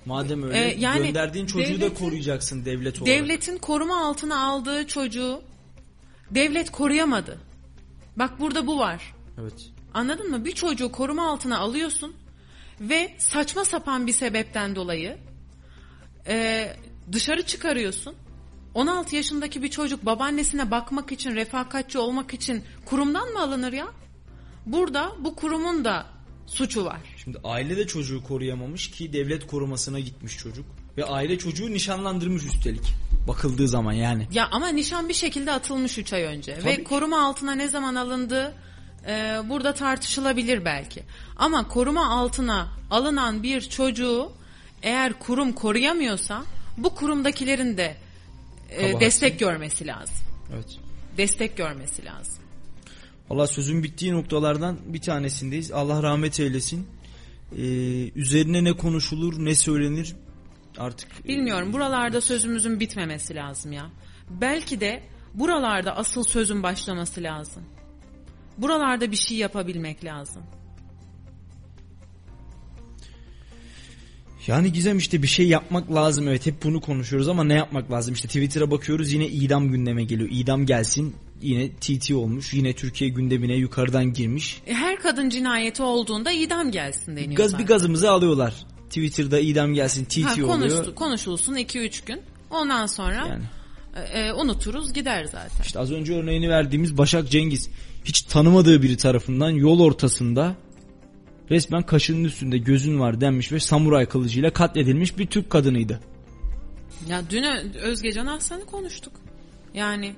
madem 0.06 0.44
öyle 0.44 0.58
Ee, 0.60 0.76
yani 0.80 1.06
gönderdiğin 1.08 1.46
çocuğu 1.46 1.82
da 1.82 1.86
devletin- 1.86 1.94
koruyacaksın 2.00 2.66
devlet 2.66 3.02
olarak. 3.02 3.18
Devletin 3.18 3.58
koruma 3.58 4.06
altına 4.06 4.48
aldığı 4.48 4.88
çocuğu 4.88 5.42
devlet 6.32 6.72
koruyamadı. 6.72 7.38
Bak 8.16 8.40
burada 8.40 8.68
bu 8.68 8.80
var. 8.80 9.14
Evet. 9.42 9.54
Anladın 9.94 10.30
mı? 10.32 10.46
Bir 10.46 10.52
çocuğu 10.52 10.92
koruma 10.92 11.32
altına 11.32 11.58
alıyorsun 11.58 12.16
ve 12.82 13.16
saçma 13.18 13.66
sapan 13.66 14.08
bir 14.08 14.14
sebepten 14.14 14.76
dolayı 14.76 15.18
e, 16.28 16.68
dışarı 17.12 17.42
çıkarıyorsun. 17.42 18.16
16 18.74 19.16
yaşındaki 19.16 19.64
bir 19.64 19.70
çocuk 19.70 20.06
babaannesine 20.06 20.72
bakmak 20.72 21.12
için, 21.12 21.36
refakatçi 21.36 21.98
olmak 21.98 22.34
için 22.34 22.64
kurumdan 22.86 23.30
mı 23.30 23.41
alınır 23.41 23.74
ya? 23.74 23.88
Burada 24.66 25.12
bu 25.20 25.36
kurumun 25.36 25.86
da 25.86 26.06
suçu 26.46 26.86
var. 26.86 27.00
Şimdi 27.18 27.38
aile 27.44 27.78
de 27.78 27.88
çocuğu 27.88 28.24
koruyamamış 28.24 28.91
ki 28.91 29.14
devlet 29.14 29.48
korumasına 29.48 30.00
gitmiş 30.00 30.38
çocuk. 30.38 30.66
Ve 30.98 31.06
aile 31.06 31.38
çocuğu 31.38 31.72
nişanlandırmış 31.74 32.44
üstelik. 32.46 32.94
Bakıldığı 33.28 33.68
zaman 33.68 33.94
yani. 33.94 34.28
Ya 34.32 34.48
ama 34.52 34.68
nişan 34.68 35.10
bir 35.10 35.14
şekilde 35.14 35.52
atılmış 35.52 35.98
3 35.98 36.14
ay 36.14 36.24
önce. 36.24 36.56
Tabii 36.56 36.66
Ve 36.66 36.76
ki. 36.76 36.84
koruma 36.84 37.26
altına 37.26 37.56
ne 37.56 37.68
zaman 37.68 37.96
alındığı 37.96 38.54
e, 39.08 39.38
burada 39.50 39.74
tartışılabilir 39.74 40.66
belki. 40.66 41.04
Ama 41.38 41.68
koruma 41.68 42.10
altına 42.10 42.68
alınan 42.91 43.44
bir 43.44 43.62
çocuğu 43.62 44.32
eğer 44.84 45.14
kurum 45.20 45.52
koruyamıyorsa 45.54 46.44
bu 46.78 46.96
kurumdakilerin 46.96 47.78
de 47.78 47.98
e, 48.72 49.00
destek 49.00 49.40
görmesi 49.40 49.88
lazım. 49.88 50.16
Evet. 50.54 50.78
Destek 51.18 51.58
görmesi 51.58 52.06
lazım. 52.06 52.44
Valla 53.30 53.48
sözün 53.48 53.84
bittiği 53.84 54.14
noktalardan 54.14 54.80
bir 54.86 55.02
tanesindeyiz. 55.02 55.72
Allah 55.72 56.04
rahmet 56.04 56.40
eylesin. 56.40 56.88
Ee, 57.58 57.62
üzerine 58.16 58.64
ne 58.64 58.74
konuşulur 58.74 59.46
ne 59.46 59.56
söylenir 59.56 60.16
artık. 60.78 61.28
Bilmiyorum 61.28 61.74
buralarda 61.74 62.22
sözümüzün 62.22 62.80
bitmemesi 62.80 63.36
lazım 63.36 63.72
ya. 63.72 63.90
Belki 64.30 64.80
de 64.80 65.04
buralarda 65.34 65.96
asıl 65.96 66.24
sözün 66.24 66.64
başlaması 66.64 67.24
lazım. 67.24 67.64
Buralarda 68.58 69.12
bir 69.12 69.16
şey 69.16 69.38
yapabilmek 69.38 70.06
lazım. 70.06 70.44
Yani 74.48 74.72
Gizem 74.74 74.98
işte 74.98 75.24
bir 75.24 75.28
şey 75.28 75.48
yapmak 75.48 75.94
lazım 75.94 76.28
evet 76.28 76.45
hep 76.45 76.64
bunu 76.64 76.82
konuşuyoruz 76.82 77.28
ama 77.28 77.44
ne 77.44 77.53
yapmak 77.53 77.91
lazım 77.91 78.14
işte 78.14 78.28
Twitter'a 78.28 78.72
bakıyoruz 78.72 79.14
yine 79.14 79.28
idam 79.28 79.72
gündeme 79.72 80.03
geliyor 80.03 80.30
idam 80.32 80.66
gelsin 80.66 81.16
yine 81.41 81.70
TT 81.70 82.11
olmuş 82.11 82.53
yine 82.53 82.74
Türkiye 82.74 83.10
gündemine 83.10 83.56
yukarıdan 83.56 84.14
girmiş 84.14 84.61
E, 84.68 84.74
Her 84.74 84.99
kadın 84.99 85.30
cinayeti 85.30 85.84
olduğunda 85.84 86.32
idam 86.32 86.72
gelsin 86.72 87.16
deniyor. 87.16 87.36
gaz 87.36 87.52
zaten. 87.52 87.66
bir 87.66 87.70
gazımızı 87.74 88.11
alıyorlar 88.11 88.53
Twitter'da 88.90 89.40
idam 89.40 89.74
gelsin 89.74 90.06
TT 90.06 90.24
Ha, 90.24 90.34
oluyor 90.34 90.48
konuştu, 90.48 90.95
konuşulsun 90.95 91.56
2-3 91.56 92.06
gün. 92.06 92.22
Ondan 92.52 92.86
sonra 92.86 93.40
e, 94.14 94.20
e, 94.20 94.34
unuturuz 94.34 94.94
gider 94.94 95.26
zaten. 95.26 95.64
İşte 95.66 95.80
az 95.80 95.91
önce 95.91 96.14
örneğini 96.14 96.49
verdiğimiz 96.49 96.98
Başak 96.98 97.30
Cengiz 97.32 97.70
hiç 98.06 98.22
tanımadığı 98.22 98.82
biri 98.84 98.98
tarafından 98.98 99.49
yol 99.49 99.80
ortasında 99.80 100.56
resmen 101.52 101.82
kaşının 101.84 102.24
üstünde 102.24 102.58
gözün 102.58 103.00
var 103.00 103.22
denmiş 103.22 103.52
ve 103.52 103.60
samuray 103.60 104.06
kılıcıyla 104.06 104.54
katledilmiş 104.54 105.18
bir 105.18 105.28
Türk 105.28 105.50
kadınıydı. 105.50 106.00
Ya 107.08 107.22
dün 107.30 107.44
Ö- 107.44 107.80
Özgecan 107.80 108.26
Aslan'ı 108.26 108.66
konuştuk. 108.66 109.14
Yani 109.74 110.16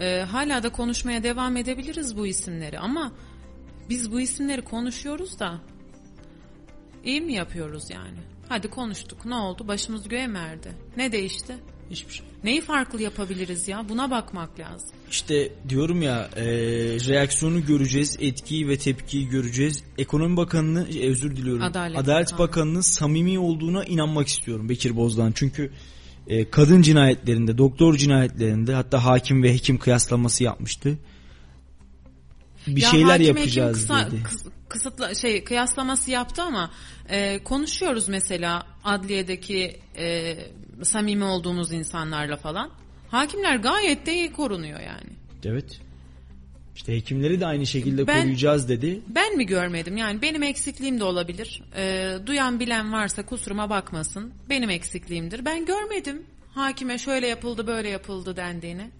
e, 0.00 0.20
hala 0.20 0.62
da 0.62 0.68
konuşmaya 0.68 1.22
devam 1.22 1.56
edebiliriz 1.56 2.16
bu 2.16 2.26
isimleri 2.26 2.78
ama 2.78 3.12
biz 3.88 4.12
bu 4.12 4.20
isimleri 4.20 4.62
konuşuyoruz 4.62 5.38
da 5.38 5.60
iyi 7.04 7.20
mi 7.20 7.32
yapıyoruz 7.34 7.90
yani? 7.90 8.18
Hadi 8.48 8.70
konuştuk. 8.70 9.24
Ne 9.24 9.34
oldu? 9.34 9.68
Başımız 9.68 10.08
göğe 10.08 10.26
mi 10.26 10.38
erdi? 10.38 10.72
Ne 10.96 11.12
değişti? 11.12 11.56
Hiçbir 11.90 12.12
şey. 12.14 12.26
Neyi 12.44 12.60
farklı 12.60 13.02
yapabiliriz 13.02 13.68
ya? 13.68 13.88
Buna 13.88 14.10
bakmak 14.10 14.60
lazım. 14.60 14.90
İşte 15.10 15.52
diyorum 15.68 16.02
ya 16.02 16.30
e, 16.36 16.44
reaksiyonu 17.08 17.66
göreceğiz, 17.66 18.16
etkiyi 18.20 18.68
ve 18.68 18.78
tepkiyi 18.78 19.28
göreceğiz. 19.28 19.84
Ekonomi 19.98 20.36
Bakanı'nı 20.36 20.88
e, 20.88 21.08
özür 21.10 21.36
diliyorum. 21.36 21.62
Adalet 21.62 21.98
Adalet, 21.98 22.32
Bakanı. 22.32 22.48
Bakanı'nın 22.48 22.80
samimi 22.80 23.38
olduğuna 23.38 23.84
inanmak 23.84 24.28
istiyorum 24.28 24.68
Bekir 24.68 24.96
Bozdağ'ın. 24.96 25.32
Çünkü 25.32 25.70
e, 26.26 26.50
kadın 26.50 26.82
cinayetlerinde, 26.82 27.58
doktor 27.58 27.96
cinayetlerinde 27.96 28.74
hatta 28.74 29.04
hakim 29.04 29.42
ve 29.42 29.54
hekim 29.54 29.78
kıyaslaması 29.78 30.44
yapmıştı. 30.44 30.98
Bir 32.76 32.82
Ya 32.82 32.88
şeyler 32.90 33.20
yapacağız 33.20 33.76
kısa- 33.86 34.06
dedi. 34.06 34.16
kıs- 34.22 34.50
kısıtla 34.68 35.14
şey 35.14 35.44
kıyaslaması 35.44 36.10
yaptı 36.10 36.42
ama 36.42 36.70
e, 37.08 37.38
konuşuyoruz 37.44 38.08
mesela 38.08 38.66
adliyedeki 38.84 39.80
e, 39.98 40.36
samimi 40.82 41.24
olduğumuz 41.24 41.72
insanlarla 41.72 42.36
falan. 42.36 42.70
Hakimler 43.10 43.56
gayet 43.56 44.06
de 44.06 44.14
iyi 44.14 44.32
korunuyor 44.32 44.80
yani. 44.80 45.10
Evet. 45.44 45.80
İşte 46.76 46.96
hekimleri 46.96 47.40
de 47.40 47.46
aynı 47.46 47.66
şekilde 47.66 48.06
Ben- 48.06 48.20
koruyacağız 48.22 48.68
dedi. 48.68 49.00
Ben 49.08 49.36
mi 49.36 49.46
görmedim 49.46 49.96
yani 49.96 50.22
benim 50.22 50.42
eksikliğim 50.42 51.00
de 51.00 51.04
olabilir. 51.04 51.62
E, 51.76 52.12
duyan 52.26 52.60
bilen 52.60 52.92
varsa 52.92 53.26
kusuruma 53.26 53.70
bakmasın. 53.70 54.32
Benim 54.48 54.70
eksikliğimdir. 54.70 55.44
Ben 55.44 55.66
görmedim 55.66 56.22
hakime 56.54 56.98
şöyle 56.98 57.26
yapıldı 57.26 57.66
böyle 57.66 57.88
yapıldı 57.88 58.36
dendiğini. 58.36 58.90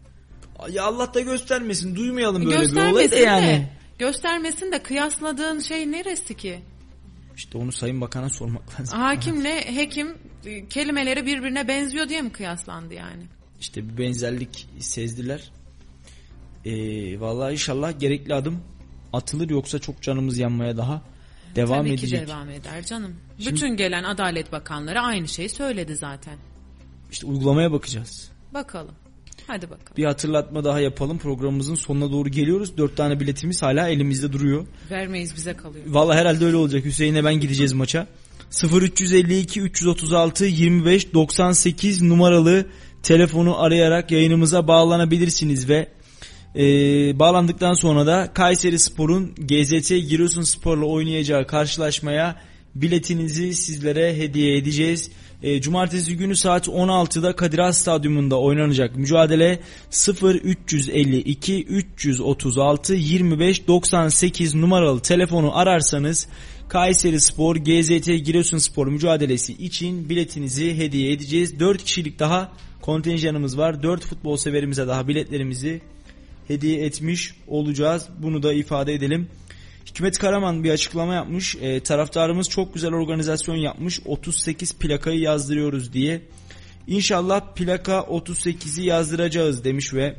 Ya 0.69 0.85
Allah 0.85 1.15
da 1.15 1.20
göstermesin, 1.20 1.97
duymayalım 1.97 2.47
böyle 2.47 2.62
bir 2.73 2.91
olay 2.93 3.11
da 3.11 3.16
yani. 3.16 3.47
de. 3.47 3.69
Göstermesin 3.99 4.73
de 4.73 4.82
kıyasladığın 4.82 5.59
şey 5.61 5.93
neresi 5.93 6.37
ki? 6.37 6.61
İşte 7.37 7.59
onu 7.59 7.73
Sayın 7.73 8.01
Bakan'a 8.01 8.31
sormak 8.31 8.81
lazım. 8.81 8.99
Hakimle 8.99 9.65
hekim 9.77 10.19
e, 10.45 10.69
kelimeleri 10.69 11.27
birbirine 11.27 11.69
benziyor 11.69 12.09
diye 12.09 12.23
mi 12.23 12.32
kıyaslandı 12.32 12.95
yani? 12.95 13.23
İşte 13.61 13.89
bir 13.89 13.99
benzerlik 13.99 14.69
sezdiler. 14.78 15.51
Ee, 16.65 17.20
vallahi 17.20 17.53
inşallah 17.53 18.01
gerekli 18.01 18.35
adım 18.35 18.62
atılır 19.12 19.51
yoksa 19.51 19.78
çok 19.78 20.03
canımız 20.03 20.39
yanmaya 20.39 20.77
daha 20.77 21.03
devam 21.57 21.78
Tabii 21.78 21.89
edecek. 21.89 22.20
ki 22.20 22.27
devam 22.28 22.51
eder 22.51 22.87
canım. 22.87 23.16
Şimdi- 23.39 23.55
Bütün 23.55 23.77
gelen 23.77 24.05
adalet 24.05 24.53
bakanları 24.53 25.01
aynı 25.01 25.28
şeyi 25.28 25.49
söyledi 25.49 25.97
zaten. 25.97 26.37
İşte 27.12 27.27
uygulamaya 27.27 27.73
bakacağız. 27.73 28.31
Bakalım. 28.55 28.95
Hadi 29.47 29.71
bakalım. 29.71 29.97
Bir 29.97 30.05
hatırlatma 30.05 30.65
daha 30.65 30.81
yapalım. 30.81 31.19
Programımızın 31.19 31.75
sonuna 31.75 32.12
doğru 32.12 32.29
geliyoruz. 32.29 32.77
Dört 32.77 32.97
tane 32.97 33.21
biletimiz 33.21 33.62
hala 33.62 33.89
elimizde 33.89 34.33
duruyor. 34.33 34.67
Vermeyiz 34.91 35.37
bize 35.37 35.55
kalıyor. 35.55 35.85
Vallahi 35.89 36.19
herhalde 36.19 36.45
öyle 36.45 36.57
olacak. 36.57 36.85
Hüseyin'le 36.85 37.25
ben 37.25 37.35
gideceğiz 37.35 37.73
maça. 37.73 38.07
0352 38.73 39.61
336 39.61 40.45
25 40.45 41.15
98 41.15 42.03
numaralı 42.03 42.67
telefonu 43.03 43.62
arayarak 43.62 44.11
yayınımıza 44.11 44.69
bağlanabilirsiniz 44.69 45.69
ve 45.69 45.89
e, 46.57 46.62
bağlandıktan 47.19 47.73
sonra 47.73 48.07
da 48.07 48.33
Kayseri 48.35 48.79
Spor'un 48.79 49.35
GZT 49.35 49.89
Giresunspor'la 49.89 50.87
oynayacağı 50.87 51.47
karşılaşmaya 51.47 52.37
biletinizi 52.75 53.55
sizlere 53.55 54.17
hediye 54.17 54.57
edeceğiz. 54.57 55.11
E, 55.43 55.61
Cumartesi 55.61 56.17
günü 56.17 56.37
saat 56.37 56.69
16'da 56.69 57.37
Kadir 57.37 57.59
Has 57.59 57.79
Stadyumunda 57.79 58.41
oynanacak 58.41 58.97
mücadele 58.97 59.61
0352 60.23 61.65
336 61.65 62.95
25 62.95 63.67
98 63.69 64.55
numaralı 64.55 65.01
telefonu 65.01 65.59
ararsanız 65.59 66.29
Kayseri 66.69 67.21
Spor 67.21 67.57
GZT 67.57 68.07
Giresunspor 68.07 68.87
mücadelesi 68.87 69.53
için 69.53 70.09
biletinizi 70.09 70.77
hediye 70.77 71.12
edeceğiz. 71.12 71.61
4 71.61 71.85
kişilik 71.85 72.19
daha 72.19 72.53
kontenjanımız 72.81 73.59
var. 73.59 73.83
4 73.83 74.05
futbol 74.05 74.37
severimize 74.37 74.89
daha 74.89 75.09
biletlerimizi 75.09 75.81
hediye 76.49 76.85
etmiş 76.85 77.35
olacağız. 77.49 78.09
Bunu 78.19 78.43
da 78.43 78.53
ifade 78.53 78.95
edelim. 78.95 79.29
Hikmet 79.91 80.19
Karaman 80.19 80.65
bir 80.65 80.71
açıklama 80.71 81.15
yapmış. 81.15 81.57
E, 81.61 81.81
taraftarımız 81.81 82.49
çok 82.49 82.75
güzel 82.75 82.93
organizasyon 82.93 83.57
yapmış. 83.57 84.01
38 84.05 84.75
plakayı 84.75 85.21
yazdırıyoruz 85.21 85.93
diye. 85.93 86.23
İnşallah 86.87 87.55
plaka 87.55 87.99
38'i 87.99 88.85
yazdıracağız 88.85 89.65
demiş 89.65 89.95
ve 89.95 90.17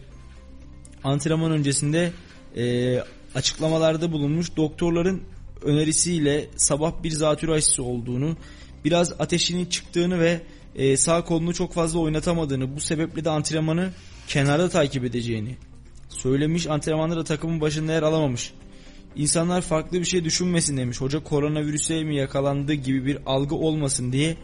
antrenman 1.03 1.52
öncesinde 1.52 2.11
e, 2.57 2.98
açıklamalarda 3.35 4.11
bulunmuş. 4.11 4.57
Doktorların 4.57 5.22
önerisiyle 5.61 6.48
sabah 6.56 7.03
bir 7.03 7.11
zatürre 7.11 7.52
aşısı 7.52 7.84
olduğunu, 7.84 8.38
biraz 8.85 9.14
ateşinin 9.19 9.65
çıktığını 9.65 10.19
ve 10.19 10.41
e, 10.76 10.98
sağ 10.98 11.23
kolunu 11.23 11.53
çok 11.53 11.73
fazla 11.73 11.99
oynatamadığını, 11.99 12.76
bu 12.76 12.80
sebeple 12.80 13.26
de 13.26 13.30
antrenmanı 13.30 13.89
kenarda 14.27 14.69
takip 14.69 15.03
edeceğini 15.03 15.56
söylemiş. 16.10 16.68
Antrenmanda 16.68 17.18
da 17.18 17.23
takımın 17.23 17.61
başında 17.61 17.93
yer 17.93 18.03
alamamış. 18.03 18.53
İnsanlar 19.15 19.61
farklı 19.61 19.99
bir 19.99 20.05
şey 20.05 20.23
düşünmesin 20.23 20.77
demiş. 20.77 21.01
Hoca 21.01 21.23
koronavirüse 21.23 22.03
mi 22.03 22.15
yakalandı 22.15 22.73
gibi 22.73 23.05
bir 23.05 23.17
algı 23.25 23.55
olmasın 23.55 24.11
diye 24.11 24.38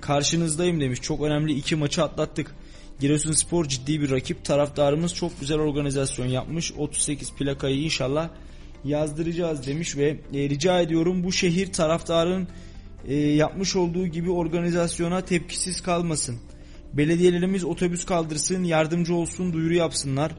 karşınızdayım 0.00 0.80
demiş. 0.80 1.00
Çok 1.02 1.22
önemli 1.22 1.52
iki 1.52 1.76
maçı 1.76 2.02
atlattık. 2.02 2.54
Giresunspor 3.00 3.64
ciddi 3.64 4.00
bir 4.00 4.10
rakip. 4.10 4.44
Taraftarımız 4.44 5.14
çok 5.14 5.40
güzel 5.40 5.58
organizasyon 5.58 6.26
yapmış. 6.26 6.72
38 6.72 7.32
plakayı 7.32 7.82
inşallah 7.82 8.30
yazdıracağız 8.84 9.66
demiş 9.66 9.96
ve 9.96 10.08
e, 10.34 10.48
rica 10.48 10.80
ediyorum 10.80 11.24
bu 11.24 11.32
şehir 11.32 11.72
taraftarın 11.72 12.48
e, 13.08 13.14
yapmış 13.16 13.76
olduğu 13.76 14.06
gibi 14.06 14.30
organizasyona 14.30 15.20
tepkisiz 15.20 15.80
kalmasın. 15.80 16.36
Belediyelerimiz 16.92 17.64
otobüs 17.64 18.04
kaldırsın, 18.04 18.64
yardımcı 18.64 19.14
olsun, 19.14 19.52
duyuru 19.52 19.74
yapsınlar. 19.74 20.32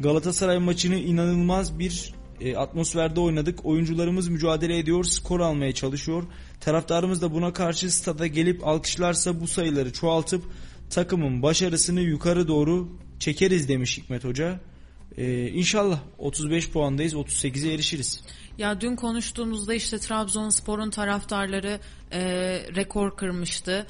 Galatasaray 0.00 0.58
maçını 0.58 0.96
inanılmaz 0.96 1.78
bir 1.78 2.14
e, 2.40 2.56
atmosferde 2.56 3.20
oynadık. 3.20 3.66
Oyuncularımız 3.66 4.28
mücadele 4.28 4.78
ediyor, 4.78 5.04
skor 5.04 5.40
almaya 5.40 5.72
çalışıyor. 5.72 6.22
Taraftarımız 6.60 7.22
da 7.22 7.32
buna 7.32 7.52
karşı 7.52 7.90
stada 7.90 8.26
gelip 8.26 8.66
alkışlarsa 8.66 9.40
bu 9.40 9.46
sayıları 9.46 9.92
çoğaltıp 9.92 10.44
takımın 10.90 11.42
başarısını 11.42 12.00
yukarı 12.00 12.48
doğru 12.48 12.88
çekeriz 13.18 13.68
demiş 13.68 13.98
Hikmet 13.98 14.24
Hoca. 14.24 14.60
Ee, 15.16 15.48
inşallah 15.48 16.00
35 16.18 16.70
puandayız 16.70 17.14
38'e 17.14 17.74
erişiriz. 17.74 18.20
Ya 18.58 18.80
dün 18.80 18.96
konuştuğumuzda 18.96 19.74
işte 19.74 19.98
Trabzonspor'un 19.98 20.90
taraftarları 20.90 21.80
e, 22.12 22.20
rekor 22.76 23.16
kırmıştı. 23.16 23.86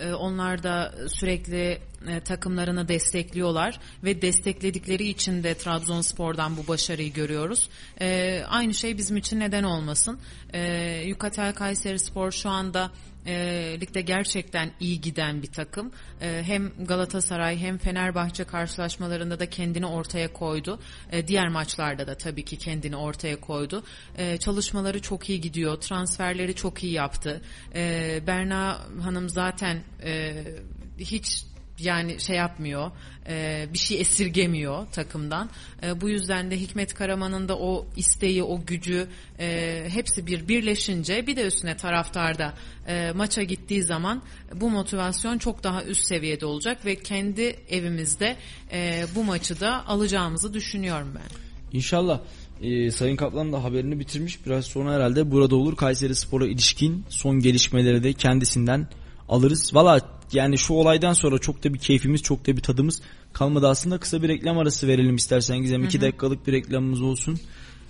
E, 0.00 0.12
onlar 0.12 0.62
da 0.62 0.94
sürekli 1.08 1.78
e, 2.08 2.20
takımlarını 2.20 2.88
destekliyorlar 2.88 3.80
ve 4.04 4.22
destekledikleri 4.22 5.08
için 5.08 5.42
de 5.42 5.54
Trabzonspor'dan 5.54 6.56
bu 6.56 6.68
başarıyı 6.68 7.12
görüyoruz. 7.12 7.68
E, 8.00 8.40
aynı 8.48 8.74
şey 8.74 8.98
bizim 8.98 9.16
için 9.16 9.40
neden 9.40 9.62
olmasın? 9.62 10.18
E, 10.52 11.02
Yukatel 11.06 11.54
Kayseri 11.54 11.98
Spor 11.98 12.30
şu 12.30 12.50
anda 12.50 12.90
e, 13.26 13.34
ligde 13.80 14.00
gerçekten 14.00 14.70
iyi 14.80 15.00
giden 15.00 15.42
bir 15.42 15.52
takım. 15.52 15.92
E, 16.20 16.42
hem 16.46 16.86
Galatasaray 16.86 17.58
hem 17.58 17.78
Fenerbahçe 17.78 18.44
karşılaşmalarında 18.44 19.40
da 19.40 19.50
kendini 19.50 19.86
ortaya 19.86 20.32
koydu. 20.32 20.80
E, 21.12 21.28
diğer 21.28 21.48
maçlarda 21.48 22.06
da 22.06 22.14
tabii 22.14 22.44
ki 22.44 22.58
kendini 22.58 22.96
ortaya 22.96 23.40
koydu. 23.40 23.84
E, 24.18 24.36
çalışmaları 24.38 25.02
çok 25.02 25.30
iyi 25.30 25.40
gidiyor. 25.40 25.76
Transferleri 25.76 26.54
çok 26.54 26.84
iyi 26.84 26.92
yaptı. 26.92 27.42
E, 27.74 28.20
Berna 28.26 28.80
Hanım 29.02 29.28
zaten 29.28 29.82
e, 30.04 30.44
hiç 30.98 31.44
yani 31.78 32.20
şey 32.20 32.36
yapmıyor, 32.36 32.90
e, 33.28 33.66
bir 33.72 33.78
şey 33.78 34.00
esirgemiyor 34.00 34.86
takımdan. 34.86 35.50
E, 35.82 36.00
bu 36.00 36.08
yüzden 36.08 36.50
de 36.50 36.60
Hikmet 36.60 36.94
Karaman'ın 36.94 37.48
da 37.48 37.58
o 37.58 37.86
isteği, 37.96 38.42
o 38.42 38.66
gücü 38.66 39.08
e, 39.40 39.84
hepsi 39.88 40.26
bir 40.26 40.48
birleşince 40.48 41.26
bir 41.26 41.36
de 41.36 41.46
üstüne 41.46 41.76
taraftarda 41.76 42.54
e, 42.88 43.12
maça 43.12 43.42
gittiği 43.42 43.82
zaman 43.82 44.22
bu 44.54 44.70
motivasyon 44.70 45.38
çok 45.38 45.64
daha 45.64 45.84
üst 45.84 46.04
seviyede 46.04 46.46
olacak 46.46 46.86
ve 46.86 46.96
kendi 46.96 47.56
evimizde 47.68 48.36
e, 48.72 49.06
bu 49.14 49.24
maçı 49.24 49.60
da 49.60 49.86
alacağımızı 49.86 50.54
düşünüyorum 50.54 51.12
ben. 51.14 51.44
İnşallah. 51.72 52.20
Ee, 52.62 52.90
Sayın 52.90 53.16
Kaplan 53.16 53.52
da 53.52 53.64
haberini 53.64 53.98
bitirmiş. 54.00 54.46
Biraz 54.46 54.64
sonra 54.64 54.92
herhalde 54.92 55.30
burada 55.30 55.56
olur. 55.56 55.76
Kayseri 55.76 56.14
Spor'a 56.14 56.46
ilişkin 56.46 57.04
son 57.08 57.40
gelişmeleri 57.40 58.02
de 58.02 58.12
kendisinden 58.12 58.88
alırız. 59.28 59.74
Valla 59.74 60.13
yani 60.34 60.58
şu 60.58 60.74
olaydan 60.74 61.12
sonra 61.12 61.38
çok 61.38 61.64
da 61.64 61.74
bir 61.74 61.78
keyfimiz 61.78 62.22
çok 62.22 62.46
da 62.46 62.56
bir 62.56 62.62
tadımız 62.62 63.00
kalmadı. 63.32 63.68
Aslında 63.68 63.98
kısa 63.98 64.22
bir 64.22 64.28
reklam 64.28 64.58
arası 64.58 64.88
verelim 64.88 65.16
istersen 65.16 65.58
Gizem. 65.58 65.80
Hı 65.80 65.84
hı. 65.84 65.88
iki 65.88 66.00
dakikalık 66.00 66.46
bir 66.46 66.52
reklamımız 66.52 67.02
olsun. 67.02 67.40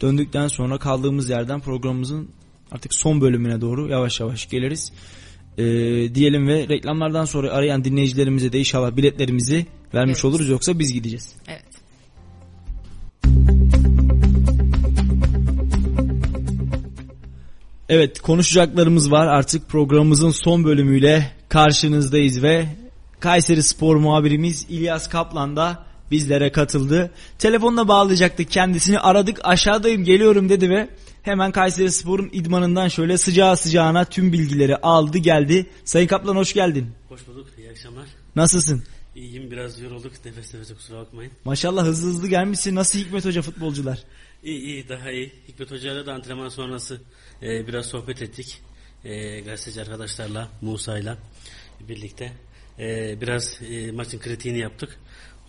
Döndükten 0.01 0.49
sonra 0.49 0.79
kaldığımız 0.79 1.31
yerden 1.31 1.61
programımızın 1.61 2.29
artık 2.73 2.95
son 2.95 3.21
bölümüne 3.21 3.61
doğru 3.61 3.89
yavaş 3.89 4.21
yavaş 4.21 4.49
geliriz. 4.49 4.93
Ee, 5.59 5.65
diyelim 6.15 6.49
ve 6.49 6.69
reklamlardan 6.69 7.25
sonra 7.25 7.51
arayan 7.51 7.85
dinleyicilerimize 7.85 8.53
de 8.53 8.59
inşallah 8.59 8.97
biletlerimizi 8.97 9.67
vermiş 9.95 10.15
evet. 10.15 10.25
oluruz 10.25 10.49
yoksa 10.49 10.79
biz 10.79 10.93
gideceğiz. 10.93 11.33
Evet. 11.49 11.65
Evet 17.89 18.21
konuşacaklarımız 18.21 19.11
var 19.11 19.27
artık 19.27 19.69
programımızın 19.69 20.31
son 20.31 20.65
bölümüyle 20.65 21.31
karşınızdayız 21.55 22.43
ve 22.43 22.67
Kayseri 23.21 23.63
Spor 23.63 23.97
muhabirimiz 23.97 24.67
İlyas 24.69 25.09
Kaplan 25.09 25.57
da 25.57 25.87
bizlere 26.11 26.53
katıldı. 26.53 27.11
Telefonla 27.39 27.89
bağlayacaktık 27.89 28.51
kendisini 28.51 28.99
aradık 28.99 29.41
aşağıdayım 29.45 30.05
geliyorum 30.05 30.49
dedi 30.49 30.71
ve 30.71 30.89
hemen 31.23 31.53
Kayseri 31.53 31.93
Spor'un 31.93 32.31
idmanından 32.33 32.89
şöyle 32.89 33.19
sıcağı 33.19 33.57
sıcağına 33.57 34.05
tüm 34.05 34.33
bilgileri 34.33 34.77
aldı 34.77 35.19
geldi. 35.19 35.67
Sayın 35.85 36.07
Kaplan 36.07 36.37
hoş 36.37 36.53
geldin. 36.53 36.91
Hoş 37.09 37.27
bulduk 37.27 37.47
iyi 37.59 37.71
akşamlar. 37.71 38.07
Nasılsın? 38.37 38.83
İyiyim 39.17 39.51
biraz 39.51 39.81
yorulduk 39.81 40.13
nefes 40.25 40.55
nefese 40.55 40.75
kusura 40.75 40.99
bakmayın. 40.99 41.33
Maşallah 41.45 41.85
hızlı 41.85 42.09
hızlı 42.09 42.29
gelmişsin 42.29 42.75
nasıl 42.75 42.99
Hikmet 42.99 43.25
Hoca 43.25 43.43
futbolcular? 43.43 43.99
İyi 44.43 44.61
iyi 44.61 44.89
daha 44.89 45.11
iyi. 45.11 45.33
Hikmet 45.49 45.71
Hoca'yla 45.71 46.07
da 46.07 46.13
antrenman 46.13 46.49
sonrası 46.49 47.01
e, 47.43 47.67
biraz 47.67 47.87
sohbet 47.87 48.23
ettik. 48.23 48.61
E, 49.05 49.41
gazeteci 49.41 49.83
arkadaşlarla, 49.83 50.49
Musa'yla 50.61 51.19
birlikte. 51.89 52.33
E, 52.79 53.21
biraz 53.21 53.59
e, 53.71 53.93
maçın 53.93 54.19
kritiğini 54.19 54.59
yaptık. 54.59 54.99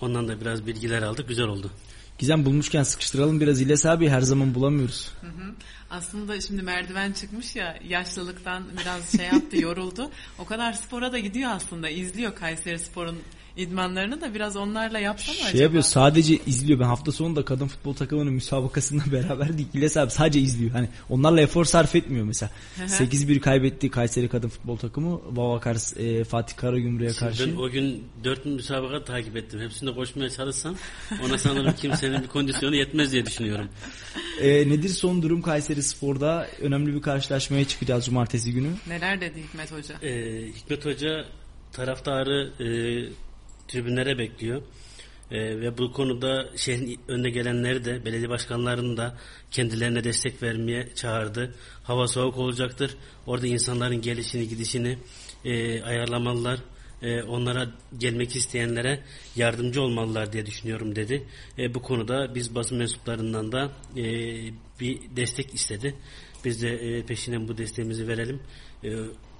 Ondan 0.02 0.28
da 0.28 0.42
biraz 0.42 0.68
bilgiler 0.68 1.02
aldık. 1.02 1.28
Güzel 1.28 1.46
oldu. 1.46 1.72
Gizem 2.18 2.46
bulmuşken 2.46 2.84
sıkıştıralım 2.84 3.42
biraz 3.42 3.62
İlyas 3.62 3.86
abi 3.86 4.10
her 4.10 4.22
zaman 4.22 4.56
bulamıyoruz. 4.56 5.12
Hı 5.22 5.28
hı. 5.28 5.56
Aslında 5.90 6.42
şimdi 6.42 6.62
merdiven 6.62 7.12
çıkmış 7.12 7.56
ya 7.56 7.80
yaşlılıktan 7.88 8.64
biraz 8.82 9.12
şey 9.18 9.26
yaptı 9.26 9.58
yoruldu. 9.62 10.12
O 10.40 10.46
kadar 10.46 10.74
spora 10.74 11.12
da 11.12 11.20
gidiyor 11.20 11.52
aslında 11.52 11.90
izliyor 11.90 12.36
Kayseri 12.36 12.80
Spor'un 12.80 13.20
idmanlarını 13.58 14.22
da 14.22 14.34
biraz 14.34 14.56
onlarla 14.56 15.00
yapsam 15.00 15.36
şey 15.36 15.44
acaba? 15.44 15.52
Şey 15.52 15.62
yapıyor 15.62 15.84
sadece 15.84 16.38
izliyor. 16.46 16.80
Ben 16.80 16.86
hafta 16.86 17.12
sonunda 17.12 17.46
kadın 17.46 17.68
futbol 17.68 17.94
takımının 17.94 18.34
müsabakasında 18.34 19.04
beraberdik. 19.12 19.76
İlyas 19.76 19.98
abi 19.98 20.12
sadece 20.12 20.40
izliyor. 20.40 20.72
Hani 20.72 20.90
onlarla 21.10 21.42
efor 21.42 21.66
sarf 21.66 21.96
etmiyor 21.96 22.26
mesela. 22.26 22.52
8-1 22.80 23.40
kaybetti 23.40 23.90
Kayseri 23.90 24.28
kadın 24.28 24.50
futbol 24.50 24.78
takımı. 24.78 25.22
Vavakars 25.38 25.98
e, 25.98 26.24
Fatih 26.24 26.56
Karagümrük'e 26.56 27.14
karşı. 27.14 27.52
Ben 27.52 27.56
o 27.56 27.70
gün 27.70 28.04
4 28.24 28.46
müsabaka 28.46 29.04
takip 29.04 29.38
ettim. 29.38 29.60
Hepsinde 29.60 29.94
koşmaya 29.94 30.30
çalışsam 30.30 30.76
ona 31.26 31.38
sanırım 31.38 31.74
kimsenin 31.74 32.24
bir 32.24 32.28
kondisyonu 32.28 32.76
yetmez 32.76 33.12
diye 33.12 33.26
düşünüyorum. 33.26 33.68
E, 34.42 34.70
nedir 34.70 34.90
son 34.90 35.22
durum 35.22 35.42
Kayseri 35.42 35.84
Spor'da? 35.84 36.48
Önemli 36.62 36.96
bir 36.96 37.02
karşılaşmaya 37.02 37.66
çıkacağız 37.66 38.06
cumartesi 38.06 38.54
günü. 38.54 38.70
Neler 38.88 39.22
dedi 39.22 39.44
Hikmet 39.44 39.72
Hoca? 39.72 39.96
E, 40.02 40.42
Hikmet 40.48 40.86
Hoca 40.86 41.26
taraftarı 41.72 42.52
e, 42.60 42.68
tribünlere 43.68 44.18
bekliyor. 44.18 44.62
E, 45.32 45.62
ve 45.62 45.78
bu 45.78 45.92
konuda 45.92 46.50
şehrin 46.56 47.00
önde 47.08 47.30
gelenleri 47.30 47.86
de 47.86 48.06
belediye 48.06 48.30
başkanlarını 48.30 48.98
da 48.98 49.18
kendilerine 49.52 50.04
destek 50.04 50.44
vermeye 50.44 50.90
çağırdı. 50.96 51.56
Hava 51.84 52.08
soğuk 52.08 52.38
olacaktır. 52.38 52.96
Orada 53.26 53.48
insanların 53.48 54.02
gelişini 54.02 54.48
gidişini 54.48 54.98
e, 55.46 55.82
ayarlamalılar. 55.82 56.60
E, 57.02 57.24
onlara 57.24 57.72
gelmek 57.98 58.36
isteyenlere 58.36 59.04
yardımcı 59.36 59.82
olmalılar 59.82 60.34
diye 60.34 60.46
düşünüyorum 60.46 60.96
dedi. 60.96 61.28
E, 61.58 61.74
bu 61.74 61.82
konuda 61.82 62.36
biz 62.36 62.56
basın 62.56 62.78
mensuplarından 62.78 63.52
da 63.52 63.72
e, 63.98 64.04
bir 64.80 65.00
destek 65.16 65.54
istedi. 65.54 65.96
Biz 66.46 66.62
de 66.62 66.70
e, 66.70 67.06
peşinden 67.06 67.48
bu 67.48 67.58
desteğimizi 67.58 68.08
verelim. 68.08 68.40
E, 68.84 68.90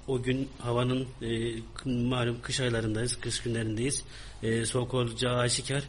o 0.08 0.22
gün 0.22 0.48
havanın 0.58 1.06
e, 1.22 1.54
malum 1.84 2.40
kış 2.42 2.60
aylarındayız, 2.60 3.16
kış 3.16 3.42
günlerindeyiz. 3.42 4.04
E, 4.42 4.64
soğuk 4.64 4.94
olacağı 4.94 5.36
aşikar. 5.36 5.82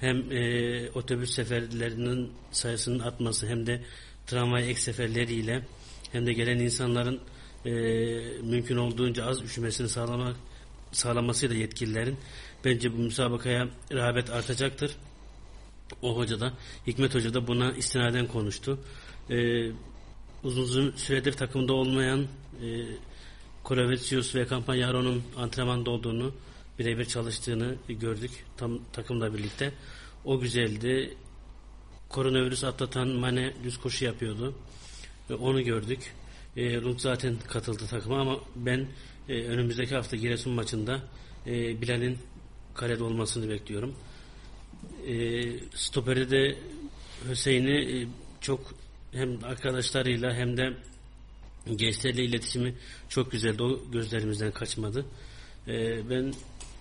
Hem 0.00 0.32
e, 0.32 0.90
otobüs 0.90 1.30
seferlerinin 1.30 2.32
sayısının 2.50 2.98
artması 2.98 3.46
hem 3.46 3.66
de 3.66 3.82
tramvay 4.26 4.70
ek 4.70 4.80
seferleriyle 4.80 5.62
hem 6.12 6.26
de 6.26 6.32
gelen 6.32 6.58
insanların 6.58 7.20
e, 7.66 7.70
mümkün 8.42 8.76
olduğunca 8.76 9.26
az 9.26 9.42
üşümesini 9.42 9.88
sağlamak 9.88 10.36
sağlamasıyla 10.92 11.56
yetkililerin 11.56 12.16
bence 12.64 12.92
bu 12.92 12.96
müsabakaya 12.96 13.68
rağbet 13.92 14.30
artacaktır. 14.30 14.96
O 16.02 16.16
hoca 16.16 16.40
da 16.40 16.52
Hikmet 16.86 17.14
Hoca 17.14 17.34
da 17.34 17.46
buna 17.46 17.72
istinaden 17.72 18.26
konuştu. 18.26 18.78
E, 19.30 19.68
uzun 20.44 20.90
süredir 20.96 21.32
takımda 21.32 21.72
olmayan 21.72 22.26
e, 22.62 22.66
Korovicius 23.64 24.34
ve 24.34 24.48
Campanyaro'nun 24.48 25.22
antrenmanda 25.36 25.90
olduğunu, 25.90 26.32
birebir 26.78 27.04
çalıştığını 27.04 27.74
gördük 27.88 28.30
tam 28.56 28.78
takımla 28.92 29.34
birlikte. 29.34 29.72
O 30.24 30.40
güzeldi. 30.40 31.14
Koronavirüs 32.08 32.64
atlatan 32.64 33.08
Mane 33.08 33.52
düz 33.64 33.78
koşu 33.78 34.04
yapıyordu. 34.04 34.54
Ve 35.30 35.34
onu 35.34 35.62
gördük. 35.62 36.12
E, 36.56 36.80
Lund 36.80 36.98
zaten 36.98 37.36
katıldı 37.48 37.86
takıma 37.90 38.20
ama 38.20 38.40
ben 38.56 38.86
e, 39.28 39.42
önümüzdeki 39.44 39.94
hafta 39.94 40.16
Giresun 40.16 40.52
maçında 40.52 41.00
e, 41.46 41.80
Bilal'in 41.82 42.18
kalede 42.74 43.02
olmasını 43.02 43.48
bekliyorum. 43.48 43.94
E, 45.06 45.42
stoperde 45.74 46.30
de 46.30 46.58
Hüseyin'i 47.28 48.02
e, 48.02 48.06
çok 48.40 48.74
hem 49.12 49.44
arkadaşlarıyla 49.44 50.34
hem 50.34 50.56
de 50.56 50.74
gençlerle 51.76 52.24
iletişimi 52.24 52.74
çok 53.08 53.32
güzeldi. 53.32 53.62
O 53.62 53.90
gözlerimizden 53.92 54.52
kaçmadı. 54.52 55.06
Ee, 55.68 56.10
ben 56.10 56.34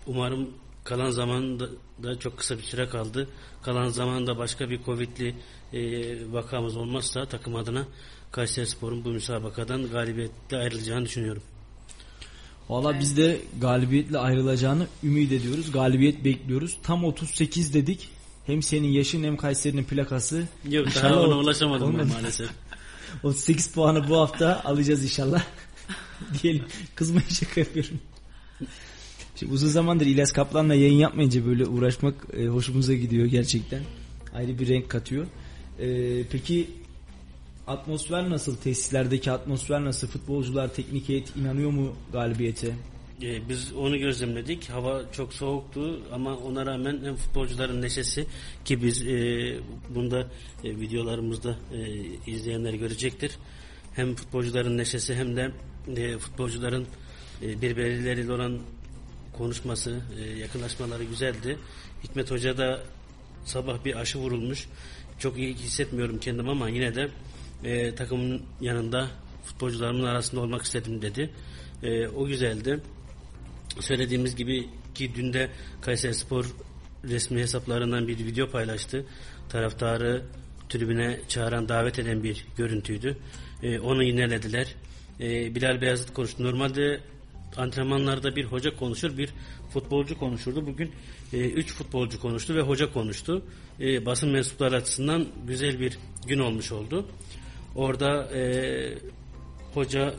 umarım 0.08 0.50
kalan 0.84 1.10
zamanda 1.10 1.70
da 2.04 2.20
çok 2.20 2.38
kısa 2.38 2.58
bir 2.58 2.64
süre 2.64 2.90
kaldı. 2.90 3.28
Kalan 3.62 3.90
zamanda 3.90 4.38
başka 4.38 4.70
bir 4.70 4.84
Covid'li 4.84 5.36
e, 5.74 6.32
vakamız 6.32 6.78
olmazsa 6.78 7.26
takım 7.26 7.56
adına 7.56 7.86
Kayseri 8.32 8.68
Spor'un 8.68 9.06
bu 9.06 9.10
müsabakadan 9.10 9.90
galibiyetle 9.90 10.58
ayrılacağını 10.58 11.06
düşünüyorum. 11.06 11.44
Valla 12.70 12.92
evet. 12.92 13.02
biz 13.02 13.18
de 13.18 13.42
galibiyetle 13.62 14.18
ayrılacağını 14.18 14.88
ümit 15.04 15.32
ediyoruz. 15.32 15.72
Galibiyet 15.72 16.26
bekliyoruz. 16.26 16.78
Tam 16.84 17.04
38 17.04 17.74
dedik. 17.74 18.10
Hem 18.46 18.62
senin 18.62 18.88
yaşın 18.88 19.24
hem 19.24 19.38
Kayseri'nin 19.38 19.84
plakası. 19.84 20.48
Yok 20.70 20.88
daha 20.96 21.20
ona 21.20 21.38
ulaşamadım 21.38 22.00
ben 22.00 22.08
maalesef. 22.08 22.50
38 23.24 23.72
puanı 23.72 24.10
bu 24.10 24.18
hafta 24.18 24.62
alacağız 24.64 25.04
inşallah. 25.04 25.44
Diyelim. 26.44 26.64
Kızmayın 26.96 27.30
şaka 27.30 27.60
yapıyorum. 27.62 28.00
Şimdi 29.36 29.54
uzun 29.54 29.68
zamandır 29.68 30.06
İlyas 30.06 30.32
Kaplan'la 30.32 30.76
yayın 30.76 30.98
yapmayınca 30.98 31.46
böyle 31.46 31.66
uğraşmak 31.66 32.16
e, 32.34 32.48
hoşumuza 32.48 32.94
gidiyor 32.94 33.26
gerçekten. 33.26 33.84
Ayrı 34.34 34.60
bir 34.60 34.68
renk 34.68 34.90
katıyor. 34.90 35.28
E, 35.80 36.24
peki 36.32 36.68
atmosfer 37.68 38.30
nasıl? 38.30 38.56
Tesislerdeki 38.56 39.32
atmosfer 39.32 39.86
nasıl? 39.86 40.08
Futbolcular 40.08 40.74
teknik 40.74 41.10
heyet 41.10 41.36
inanıyor 41.36 41.72
mu 41.72 41.96
galibiyete? 42.12 42.76
E, 43.24 43.50
biz 43.50 43.74
onu 43.74 43.98
gözlemledik. 43.98 44.70
Hava 44.70 45.12
çok 45.12 45.34
soğuktu 45.34 46.00
ama 46.12 46.38
ona 46.38 46.66
rağmen 46.66 47.00
hem 47.04 47.16
futbolcuların 47.16 47.82
neşesi 47.82 48.26
ki 48.66 48.84
biz 48.84 49.02
e, 49.08 49.16
bunda 49.90 50.28
e, 50.64 50.80
videolarımızda 50.80 51.58
e, 51.74 52.32
izleyenler 52.32 52.74
görecektir. 52.74 53.32
Hem 53.94 54.16
futbolcuların 54.16 54.78
neşesi 54.78 55.16
hem 55.16 55.36
de 55.36 55.52
e, 55.96 56.18
futbolcuların 56.18 56.88
e, 57.42 57.62
birbirleriyle 57.62 58.34
olan 58.34 58.60
konuşması, 59.34 60.02
e, 60.20 60.40
yakınlaşmaları 60.40 61.04
güzeldi. 61.04 61.58
Hikmet 62.04 62.32
Hoca 62.32 62.58
da 62.58 62.84
sabah 63.46 63.86
bir 63.86 63.96
aşı 63.96 64.20
vurulmuş. 64.20 64.68
Çok 65.20 65.38
iyi 65.38 65.54
hissetmiyorum 65.54 66.20
kendim 66.20 66.50
ama 66.50 66.70
yine 66.70 66.96
de 66.96 67.10
e, 67.64 67.96
takımın 67.96 68.42
yanında 68.62 69.10
futbolcularımın 69.44 70.04
arasında 70.04 70.42
olmak 70.42 70.62
istedim 70.62 71.02
dedi. 71.02 71.30
E, 71.84 72.08
o 72.08 72.26
güzeldi. 72.26 72.80
Söylediğimiz 73.80 74.36
gibi 74.36 74.70
ki 74.96 75.12
dün 75.16 75.34
de 75.34 75.50
Kayseri 75.82 76.14
Spor 76.14 76.46
resmi 77.04 77.42
hesaplarından 77.42 78.08
bir 78.08 78.18
video 78.18 78.50
paylaştı. 78.50 79.06
Taraftarı 79.50 80.24
tribüne 80.70 81.20
çağıran, 81.28 81.70
davet 81.70 82.00
eden 82.00 82.24
bir 82.24 82.46
görüntüydü. 82.58 83.18
E, 83.64 83.80
onu 83.80 84.04
yinelediler. 84.04 84.76
E, 85.20 85.56
Bilal 85.56 85.82
Beyazıt 85.82 86.14
konuştu. 86.14 86.44
Normalde 86.44 87.00
antrenmanlarda 87.58 88.36
bir 88.36 88.46
hoca 88.46 88.76
konuşur, 88.76 89.18
bir 89.18 89.30
futbolcu 89.70 90.20
konuşurdu. 90.20 90.68
Bugün 90.68 90.92
e, 91.34 91.38
üç 91.38 91.74
futbolcu 91.74 92.22
konuştu 92.22 92.56
ve 92.56 92.62
hoca 92.62 92.94
konuştu. 92.94 93.46
E, 93.80 94.06
basın 94.06 94.30
mensupları 94.30 94.76
açısından 94.76 95.28
güzel 95.48 95.80
bir 95.80 95.98
gün 96.28 96.40
olmuş 96.40 96.72
oldu. 96.72 97.06
Orada 97.76 98.38
e, 98.38 98.44
hoca 99.74 100.14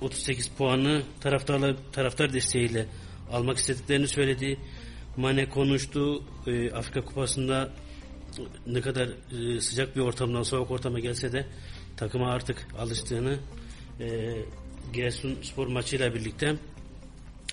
38 0.00 0.48
puanı 0.48 1.02
taraftarla 1.20 1.76
taraftar 1.92 2.32
desteğiyle 2.32 2.86
almak 3.32 3.56
istediklerini 3.56 4.08
söyledi. 4.08 4.58
Mane 5.16 5.48
konuştu. 5.48 6.22
E, 6.46 6.70
Afrika 6.70 7.04
Kupası'nda 7.04 7.72
ne 8.66 8.80
kadar 8.80 9.08
e, 9.08 9.60
sıcak 9.60 9.96
bir 9.96 10.00
ortamdan 10.00 10.42
soğuk 10.42 10.70
ortama 10.70 10.98
gelse 10.98 11.32
de 11.32 11.46
takıma 11.96 12.30
artık 12.30 12.68
alıştığını 12.78 13.38
e, 14.00 14.36
Giresun 14.92 15.38
spor 15.42 15.66
maçıyla 15.66 16.14
birlikte 16.14 16.56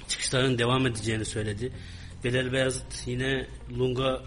çıkışların 0.07 0.57
devam 0.57 0.87
edeceğini 0.87 1.25
söyledi. 1.25 1.71
Belal 2.23 2.51
Beyazıt 2.53 3.07
yine 3.07 3.47
Lunga 3.77 4.21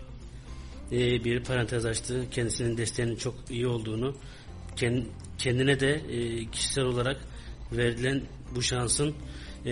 e, 0.92 1.24
bir 1.24 1.44
parantez 1.44 1.86
açtı. 1.86 2.24
Kendisinin 2.30 2.76
desteğinin 2.76 3.16
çok 3.16 3.34
iyi 3.50 3.66
olduğunu 3.66 4.16
kendine 5.38 5.80
de 5.80 5.90
e, 5.90 6.50
kişisel 6.50 6.84
olarak 6.84 7.20
verilen 7.72 8.22
bu 8.54 8.62
şansın 8.62 9.14
e, 9.66 9.70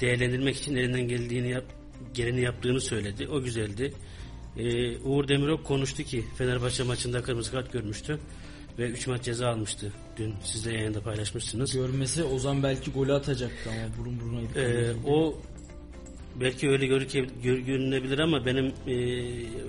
değerlendirmek 0.00 0.56
için 0.56 0.76
elinden 0.76 1.08
geldiğini 1.08 1.50
yap, 1.50 1.64
geleni 2.14 2.40
yaptığını 2.40 2.80
söyledi. 2.80 3.28
O 3.28 3.42
güzeldi. 3.42 3.92
E, 4.56 4.96
Uğur 4.98 5.28
Demirok 5.28 5.64
konuştu 5.64 6.02
ki 6.02 6.24
Fenerbahçe 6.38 6.82
maçında 6.82 7.22
kırmızı 7.22 7.50
kart 7.50 7.72
görmüştü 7.72 8.18
ve 8.78 8.88
3 8.88 9.06
maç 9.06 9.22
ceza 9.22 9.48
almıştı. 9.48 9.92
Dün 10.16 10.34
siz 10.44 10.66
de 10.66 10.72
yayında 10.72 11.00
paylaşmışsınız. 11.00 11.72
Görmesi 11.72 12.24
Ozan 12.24 12.62
belki 12.62 12.90
golü 12.90 13.12
atacaktı 13.12 13.70
ama 13.70 13.98
burun 13.98 14.20
buruna 14.20 14.40
ee, 14.60 14.92
O 15.06 15.38
belki 16.40 16.68
öyle 16.68 16.86
görünebilir 17.42 18.18
ama 18.18 18.46
benim 18.46 18.66
e, 18.66 18.96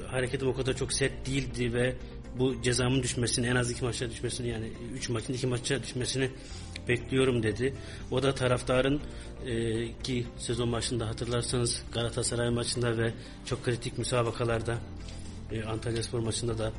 hareketim 0.07 0.47
o 0.47 0.53
kadar 0.53 0.77
çok 0.77 0.93
sert 0.93 1.27
değildi 1.27 1.73
ve 1.73 1.95
bu 2.39 2.61
cezamın 2.61 3.03
düşmesini 3.03 3.47
en 3.47 3.55
az 3.55 3.71
iki 3.71 3.83
maçta 3.83 4.09
düşmesini 4.09 4.47
yani 4.47 4.71
üç 4.95 5.09
maçın 5.09 5.33
iki 5.33 5.47
maça 5.47 5.83
düşmesini 5.83 6.29
bekliyorum 6.89 7.43
dedi. 7.43 7.73
O 8.11 8.23
da 8.23 8.35
taraftarın 8.35 9.01
e, 9.45 9.53
ki 10.03 10.25
sezon 10.37 10.71
başında 10.71 11.07
hatırlarsanız 11.07 11.83
Galatasaray 11.91 12.49
maçında 12.49 12.97
ve 12.97 13.13
çok 13.45 13.63
kritik 13.63 13.97
müsabakalarda 13.97 14.77
e, 15.51 15.63
Antalya 15.63 16.03
Spor 16.03 16.19
maçında 16.19 16.57
da 16.57 16.71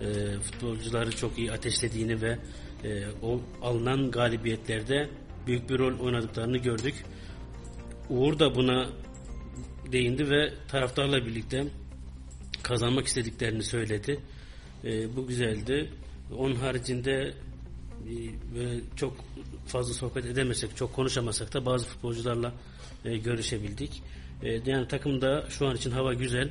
e, 0.00 0.38
futbolcuları 0.38 1.16
çok 1.16 1.38
iyi 1.38 1.52
ateşlediğini 1.52 2.22
ve 2.22 2.38
e, 2.84 3.04
o 3.22 3.40
alınan 3.62 4.10
galibiyetlerde 4.10 5.08
büyük 5.46 5.70
bir 5.70 5.78
rol 5.78 5.98
oynadıklarını 5.98 6.58
gördük. 6.58 6.94
Uğur 8.10 8.38
da 8.38 8.54
buna 8.54 8.88
değindi 9.92 10.30
ve 10.30 10.54
taraftarla 10.68 11.26
birlikte 11.26 11.64
kazanmak 12.62 13.06
istediklerini 13.06 13.62
söyledi. 13.62 14.20
E, 14.84 15.16
bu 15.16 15.26
güzeldi. 15.26 15.90
Onun 16.38 16.54
haricinde 16.54 17.34
e, 18.08 18.80
çok 18.96 19.16
fazla 19.68 19.94
sohbet 19.94 20.26
edemesek, 20.26 20.76
çok 20.76 20.94
konuşamasak 20.94 21.54
da 21.54 21.66
bazı 21.66 21.86
futbolcularla 21.86 22.52
e, 23.04 23.16
görüşebildik. 23.16 24.02
E, 24.42 24.70
yani 24.70 24.88
takımda 24.88 25.46
şu 25.50 25.68
an 25.68 25.76
için 25.76 25.90
hava 25.90 26.14
güzel. 26.14 26.50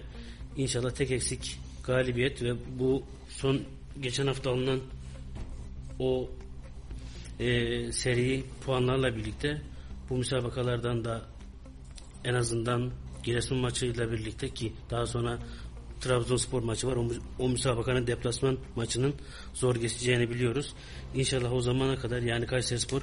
İnşallah 0.57 0.91
tek 0.91 1.11
eksik 1.11 1.59
galibiyet 1.83 2.43
ve 2.43 2.53
bu 2.79 3.03
son 3.29 3.61
geçen 4.01 4.27
hafta 4.27 4.51
alınan 4.51 4.79
o 5.99 6.29
e, 7.39 7.91
seri 7.91 8.43
puanlarla 8.65 9.15
birlikte 9.15 9.61
bu 10.09 10.17
müsabakalardan 10.17 11.05
da 11.05 11.25
en 12.23 12.33
azından 12.33 12.91
Giresun 13.23 13.57
maçıyla 13.57 14.11
birlikte 14.11 14.49
ki 14.49 14.73
daha 14.89 15.05
sonra 15.05 15.39
Trabzonspor 16.01 16.63
maçı 16.63 16.87
var. 16.87 16.95
O, 16.95 17.07
o 17.39 17.49
müsabakanın 17.49 18.07
deplasman 18.07 18.57
maçının 18.75 19.13
zor 19.53 19.75
geçeceğini 19.75 20.29
biliyoruz. 20.29 20.73
İnşallah 21.15 21.53
o 21.53 21.61
zamana 21.61 21.95
kadar 21.95 22.21
yani 22.21 22.45
Kayserispor 22.45 23.01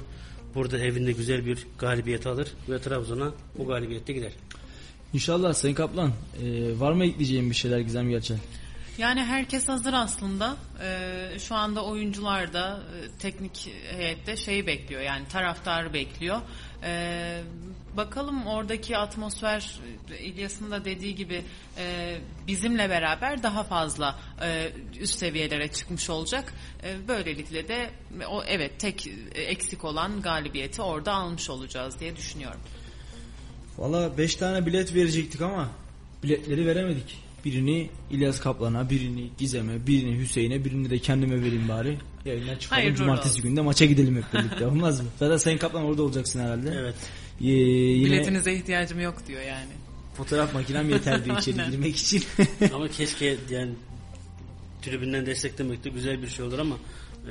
burada 0.55 0.79
evinde 0.79 1.11
güzel 1.11 1.45
bir 1.45 1.67
galibiyet 1.79 2.27
alır 2.27 2.47
ve 2.69 2.81
Trabzon'a 2.81 3.33
bu 3.57 3.67
galibiyette 3.67 4.13
gider. 4.13 4.31
İnşallah 5.13 5.53
Sayın 5.53 5.75
Kaplan. 5.75 6.11
E, 6.43 6.79
var 6.79 6.91
mı 6.91 7.05
ekleyeceğim 7.05 7.49
bir 7.49 7.55
şeyler 7.55 7.79
Gizem 7.79 8.09
Gerçel? 8.09 8.37
Yani 8.97 9.23
herkes 9.23 9.67
hazır 9.67 9.93
aslında. 9.93 10.57
Ee, 10.81 11.39
şu 11.39 11.55
anda 11.55 11.85
oyuncular 11.85 12.53
da 12.53 12.79
e, 12.79 13.19
teknik 13.19 13.71
heyette 13.97 14.37
şeyi 14.37 14.67
bekliyor. 14.67 15.01
Yani 15.01 15.27
taraftarı 15.27 15.93
bekliyor. 15.93 16.41
Ee, 16.83 17.41
bakalım 17.97 18.47
oradaki 18.47 18.97
atmosfer 18.97 19.79
İlyas'ın 20.21 20.71
da 20.71 20.85
dediği 20.85 21.15
gibi 21.15 21.43
e, 21.77 22.17
bizimle 22.47 22.89
beraber 22.89 23.43
daha 23.43 23.63
fazla 23.63 24.19
e, 24.41 24.71
üst 24.99 25.19
seviyelere 25.19 25.67
çıkmış 25.67 26.09
olacak. 26.09 26.53
E, 26.83 27.07
böylelikle 27.07 27.67
de 27.67 27.89
o 28.29 28.43
evet 28.43 28.79
tek 28.79 29.09
eksik 29.35 29.85
olan 29.85 30.21
galibiyeti 30.21 30.81
orada 30.81 31.13
almış 31.13 31.49
olacağız 31.49 31.99
diye 31.99 32.15
düşünüyorum. 32.15 32.59
Valla 33.77 34.17
5 34.17 34.35
tane 34.35 34.65
bilet 34.65 34.95
verecektik 34.95 35.41
ama 35.41 35.69
biletleri 36.23 36.65
veremedik. 36.65 37.25
Birini 37.45 37.89
İlyas 38.11 38.39
Kaplan'a, 38.39 38.89
birini 38.89 39.29
Gizem'e, 39.37 39.87
birini 39.87 40.19
Hüseyin'e, 40.19 40.65
birini 40.65 40.89
de 40.89 40.99
kendime 40.99 41.41
vereyim 41.41 41.69
bari. 41.69 41.97
Yayından 42.25 42.55
çıkalım. 42.55 42.83
Hayır, 42.83 42.95
Cumartesi 42.95 43.41
günde 43.41 43.61
maça 43.61 43.85
gidelim 43.85 44.15
hep 44.15 44.33
birlikte. 44.33 44.65
Olmaz 44.67 45.01
mı? 45.01 45.07
Zaten 45.19 45.37
Sayın 45.37 45.57
Kaplan 45.57 45.83
orada 45.83 46.03
olacaksın 46.03 46.39
herhalde. 46.39 46.75
Evet. 46.79 46.95
Ee, 47.41 47.45
yine... 47.45 48.05
Biletinize 48.05 48.53
ihtiyacım 48.53 48.99
yok 48.99 49.27
diyor 49.27 49.41
yani. 49.41 49.71
Fotoğraf 50.17 50.53
makinem 50.53 50.89
yeterdi 50.89 51.31
içeri 51.39 51.71
girmek 51.71 51.95
için. 51.95 52.23
ama 52.73 52.87
keşke 52.97 53.37
yani 53.49 53.71
tribünden 54.81 55.25
desteklemek 55.25 55.83
de 55.83 55.89
güzel 55.89 56.21
bir 56.21 56.27
şey 56.27 56.45
olur 56.45 56.59
ama 56.59 56.75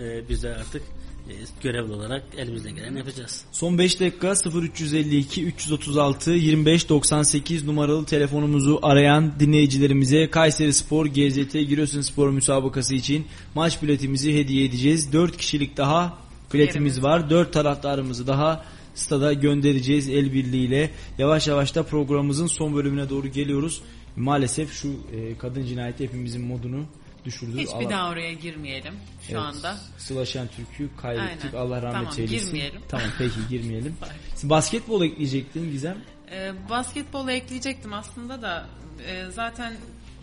e, 0.01 0.29
biz 0.29 0.43
de 0.43 0.55
artık 0.55 0.83
e, 1.29 1.33
görevli 1.63 1.93
olarak 1.93 2.23
elimizden 2.39 2.75
gelen 2.75 2.97
yapacağız. 2.97 3.45
Son 3.53 3.79
5 3.79 4.01
dakika 4.01 4.35
0352 4.63 5.45
336 5.45 6.31
25 6.31 6.89
98 6.89 7.65
numaralı 7.65 8.07
telefonumuzu 8.07 8.81
arayan 8.83 9.33
dinleyicilerimize 9.41 10.31
Kayseri 10.31 10.73
Spor 10.73 11.07
GZT 11.07 11.53
Giresun 11.53 12.01
Spor 12.01 12.31
müsabakası 12.31 12.95
için 12.95 13.27
maç 13.55 13.83
biletimizi 13.83 14.39
hediye 14.39 14.65
edeceğiz. 14.65 15.13
4 15.13 15.37
kişilik 15.37 15.77
daha 15.77 16.19
biletimiz 16.55 17.03
var. 17.03 17.31
4 17.31 17.53
taraftarımızı 17.53 18.27
daha 18.27 18.65
stada 18.95 19.33
göndereceğiz 19.33 20.09
el 20.09 20.33
birliğiyle. 20.33 20.91
Yavaş 21.19 21.49
yavaş 21.49 21.75
da 21.75 21.83
programımızın 21.83 22.47
son 22.47 22.75
bölümüne 22.75 23.11
doğru 23.11 23.29
geliyoruz. 23.29 23.83
Maalesef 24.17 24.73
şu 24.73 24.89
e, 24.89 25.39
kadın 25.39 25.67
cinayeti 25.67 26.05
hepimizin 26.05 26.45
modunu 26.47 26.87
düşürdü. 27.25 27.59
Hiçbir 27.59 27.75
Allah... 27.75 27.91
daha 27.91 28.11
oraya 28.11 28.33
girmeyelim 28.33 28.95
şu 29.23 29.33
evet, 29.33 29.43
anda. 29.43 29.77
Sıla 29.99 30.25
Türk'ü 30.25 30.97
kaybettik. 30.97 31.55
Aynen. 31.55 31.67
Allah 31.67 31.83
rahmet 31.83 31.93
tamam, 31.93 32.15
eylesin. 32.19 32.47
Girmeyelim. 32.47 32.81
Tamam 32.89 33.07
peki 33.19 33.35
girmeyelim. 33.51 33.97
basketbol 34.43 35.03
ekleyecektin 35.03 35.71
Gizem. 35.71 35.99
Ee, 36.31 36.53
basketbolu 36.71 37.31
ekleyecektim 37.31 37.93
aslında 37.93 38.43
da 38.43 38.67
e, 39.07 39.31
zaten 39.31 39.75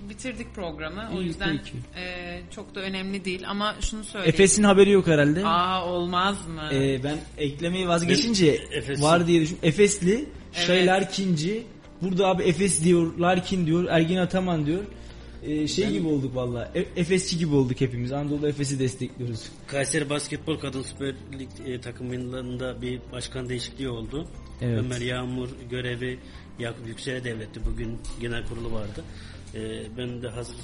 bitirdik 0.10 0.56
programı. 0.56 1.10
O 1.16 1.22
İyi, 1.22 1.26
yüzden 1.26 1.60
e, 1.96 2.42
çok 2.56 2.76
da 2.76 2.80
önemli 2.80 3.26
değil 3.26 3.50
ama 3.50 3.76
şunu 3.82 4.04
söyleyeyim. 4.04 4.34
Efes'in 4.34 4.64
haberi 4.64 4.92
yok 4.92 5.08
herhalde. 5.08 5.46
Aa 5.46 5.86
olmaz 5.86 6.48
mı? 6.48 6.70
Ee, 6.74 7.04
ben 7.04 7.18
eklemeyi 7.38 7.88
vazgeçince 7.88 8.62
var 9.00 9.28
diye 9.28 9.42
düşün. 9.42 9.60
Efesli, 9.64 10.14
evet. 10.14 10.68
Şeyler 10.68 11.12
Kinci. 11.12 11.64
Burada 12.02 12.28
abi 12.28 12.44
Efes 12.44 12.84
diyor, 12.84 13.18
Larkin 13.18 13.66
diyor, 13.66 13.86
Ergin 13.90 14.18
Ataman 14.18 14.66
diyor 14.66 14.84
e, 15.44 15.68
şey 15.68 15.86
ben, 15.86 15.94
gibi 15.94 16.08
olduk 16.08 16.36
valla. 16.36 16.72
E, 16.76 16.80
Efesçi 16.80 17.38
gibi 17.38 17.56
olduk 17.56 17.82
hepimiz. 17.82 18.12
Anadolu 18.12 18.48
Efes'i 18.48 18.80
destekliyoruz. 18.80 19.44
Kayseri 19.68 20.10
Basketbol 20.10 20.60
Kadın 20.60 20.82
Süper 20.82 21.16
Lig 21.40 21.50
e, 21.66 21.82
takımlarında 21.82 22.82
bir 22.82 23.02
başkan 23.12 23.50
değişikliği 23.50 23.90
oldu. 23.90 24.28
Evet. 24.62 24.80
Ömer 24.80 25.02
Yağmur 25.02 25.50
görevi 25.70 26.20
Yakup 26.60 26.88
Yüksel'e 26.88 27.24
devletti. 27.24 27.60
Bugün 27.66 28.00
genel 28.22 28.48
kurulu 28.48 28.72
vardı. 28.72 29.04
Ee, 29.56 29.98
ben 29.98 30.22
de 30.22 30.28
hazır 30.28 30.56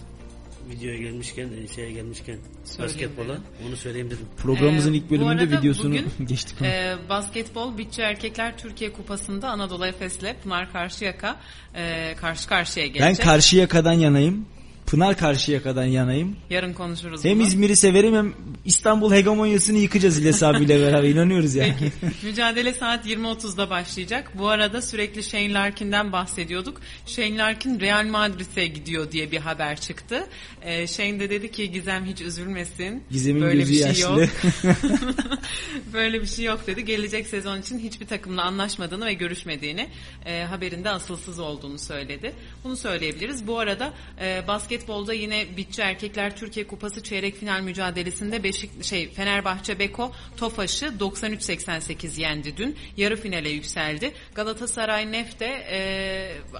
videoya 0.70 0.98
gelmişken, 0.98 1.50
e, 1.64 1.68
şeye 1.76 1.92
gelmişken 1.92 2.38
basketbola 2.80 3.28
dedim. 3.34 3.44
onu 3.68 3.76
söyleyeyim 3.76 4.08
dedim. 4.08 4.26
Programımızın 4.38 4.94
ilk 4.94 5.06
bu 5.06 5.10
bölümünde 5.10 5.42
arada 5.42 5.58
videosunu 5.60 5.92
bugün, 5.92 6.12
geçtik. 6.28 6.62
E, 6.62 6.96
basketbol 7.10 7.78
Bütçe 7.78 8.02
Erkekler 8.02 8.58
Türkiye 8.58 8.94
Kupası'nda 8.94 9.50
Anadolu 9.50 9.86
Efes'le 9.86 10.36
Pınar 10.44 10.72
Karşıyaka 10.72 11.40
e, 11.76 12.16
karşı 12.16 12.50
karşıya 12.50 12.88
gelecek. 12.88 13.20
Ben 13.20 13.26
Karşıyaka'dan 13.26 13.94
yanayım. 13.94 14.46
Pınar 14.88 15.18
Karşıyaka'dan 15.18 15.86
yanayım. 15.86 16.36
Yarın 16.50 16.74
konuşuruz 16.74 17.26
Hem 17.26 17.40
bunu. 17.40 17.48
İzmir'i 17.48 17.76
severim 17.76 18.16
hem 18.16 18.34
İstanbul 18.66 19.12
hegemonyasını 19.14 19.78
yıkacağız 19.78 20.18
İlyas 20.20 20.44
abiyle 20.44 20.82
beraber 20.82 21.10
inanıyoruz 21.10 21.56
yani. 21.56 21.74
Mücadele 22.24 22.74
saat 22.74 23.06
20.30'da 23.06 23.70
başlayacak. 23.70 24.32
Bu 24.38 24.48
arada 24.48 24.82
sürekli 24.82 25.24
Shane 25.24 25.54
Larkin'den 25.54 26.12
bahsediyorduk. 26.12 26.82
Shane 27.06 27.38
Larkin 27.38 27.80
Real 27.80 28.06
Madrid'e 28.06 28.68
gidiyor 28.68 29.12
diye 29.12 29.32
bir 29.32 29.38
haber 29.38 29.80
çıktı. 29.80 30.28
Ee, 30.62 30.88
Shane 30.88 31.20
de 31.20 31.30
dedi 31.30 31.52
ki 31.52 31.72
Gizem 31.72 32.06
hiç 32.06 32.22
üzülmesin. 32.22 33.04
Gizem'in 33.12 33.42
Böyle 33.42 33.58
gözü 33.60 33.72
bir 33.72 33.78
şey 33.78 33.88
yaşlı. 33.88 34.22
yok. 34.22 34.30
Böyle 35.94 36.22
bir 36.22 36.28
şey 36.28 36.46
yok 36.46 36.68
dedi. 36.68 36.86
Gelecek 36.86 37.28
sezon 37.28 37.62
için 37.62 37.80
hiçbir 37.80 38.08
takımla 38.08 38.44
anlaşmadığını 38.44 39.06
ve 39.06 39.14
görüşmediğini 39.14 39.90
e, 40.26 40.44
haberinde 40.44 40.90
asılsız 40.90 41.40
olduğunu 41.40 41.80
söyledi. 41.80 42.34
Bunu 42.64 42.78
söyleyebiliriz. 42.78 43.48
Bu 43.48 43.60
arada 43.60 43.94
e, 44.22 44.44
basketbolda 44.78 45.14
yine 45.14 45.58
Bitçi 45.58 45.82
Erkekler 45.82 46.38
Türkiye 46.38 46.68
Kupası 46.68 47.04
çeyrek 47.04 47.36
final 47.36 47.62
mücadelesinde 47.62 48.44
Beşik 48.44 48.84
şey 48.84 49.12
Fenerbahçe 49.12 49.80
Beko 49.80 50.12
Tofaş'ı 50.38 50.86
93-88 50.86 52.22
yendi 52.22 52.58
dün. 52.58 52.78
Yarı 52.98 53.16
finale 53.16 53.50
yükseldi. 53.50 54.14
Galatasaray 54.36 55.12
Nef 55.12 55.40
de 55.40 55.46
e, 55.46 55.80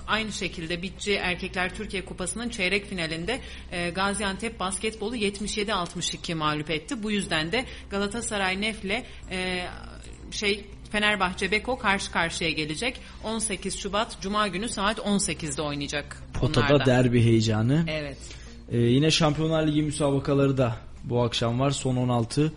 aynı 0.08 0.32
şekilde 0.32 0.82
Bitçi 0.82 1.14
Erkekler 1.14 1.76
Türkiye 1.76 2.06
Kupası'nın 2.06 2.50
çeyrek 2.50 2.86
finalinde 2.86 3.40
e, 3.72 3.90
Gaziantep 3.90 4.60
Basketbolu 4.60 5.16
77-62 5.16 6.36
mağlup 6.36 6.70
etti. 6.70 7.04
Bu 7.04 7.12
yüzden 7.12 7.52
de 7.52 7.66
Galatasaray 7.90 8.62
Nef'le 8.62 9.04
e, 9.32 9.68
şey 10.32 10.66
Fenerbahçe 10.92 11.52
Beko 11.52 11.78
karşı 11.78 12.12
karşıya 12.12 12.50
gelecek. 12.50 13.00
18 13.24 13.80
Şubat 13.80 14.22
Cuma 14.22 14.48
günü 14.48 14.70
saat 14.70 14.98
18'de 15.00 15.62
oynayacak. 15.62 16.24
Potada 16.34 16.66
onlar 16.70 16.80
da. 16.80 16.86
derbi 16.86 17.24
heyecanı. 17.24 17.86
Evet. 17.88 18.18
Ee, 18.72 18.78
yine 18.78 19.12
Şampiyonlar 19.12 19.68
Ligi 19.68 19.82
müsabakaları 19.82 20.58
da 20.58 20.76
bu 21.04 21.24
akşam 21.24 21.60
var. 21.60 21.72
Son 21.72 21.96
16 21.96 22.54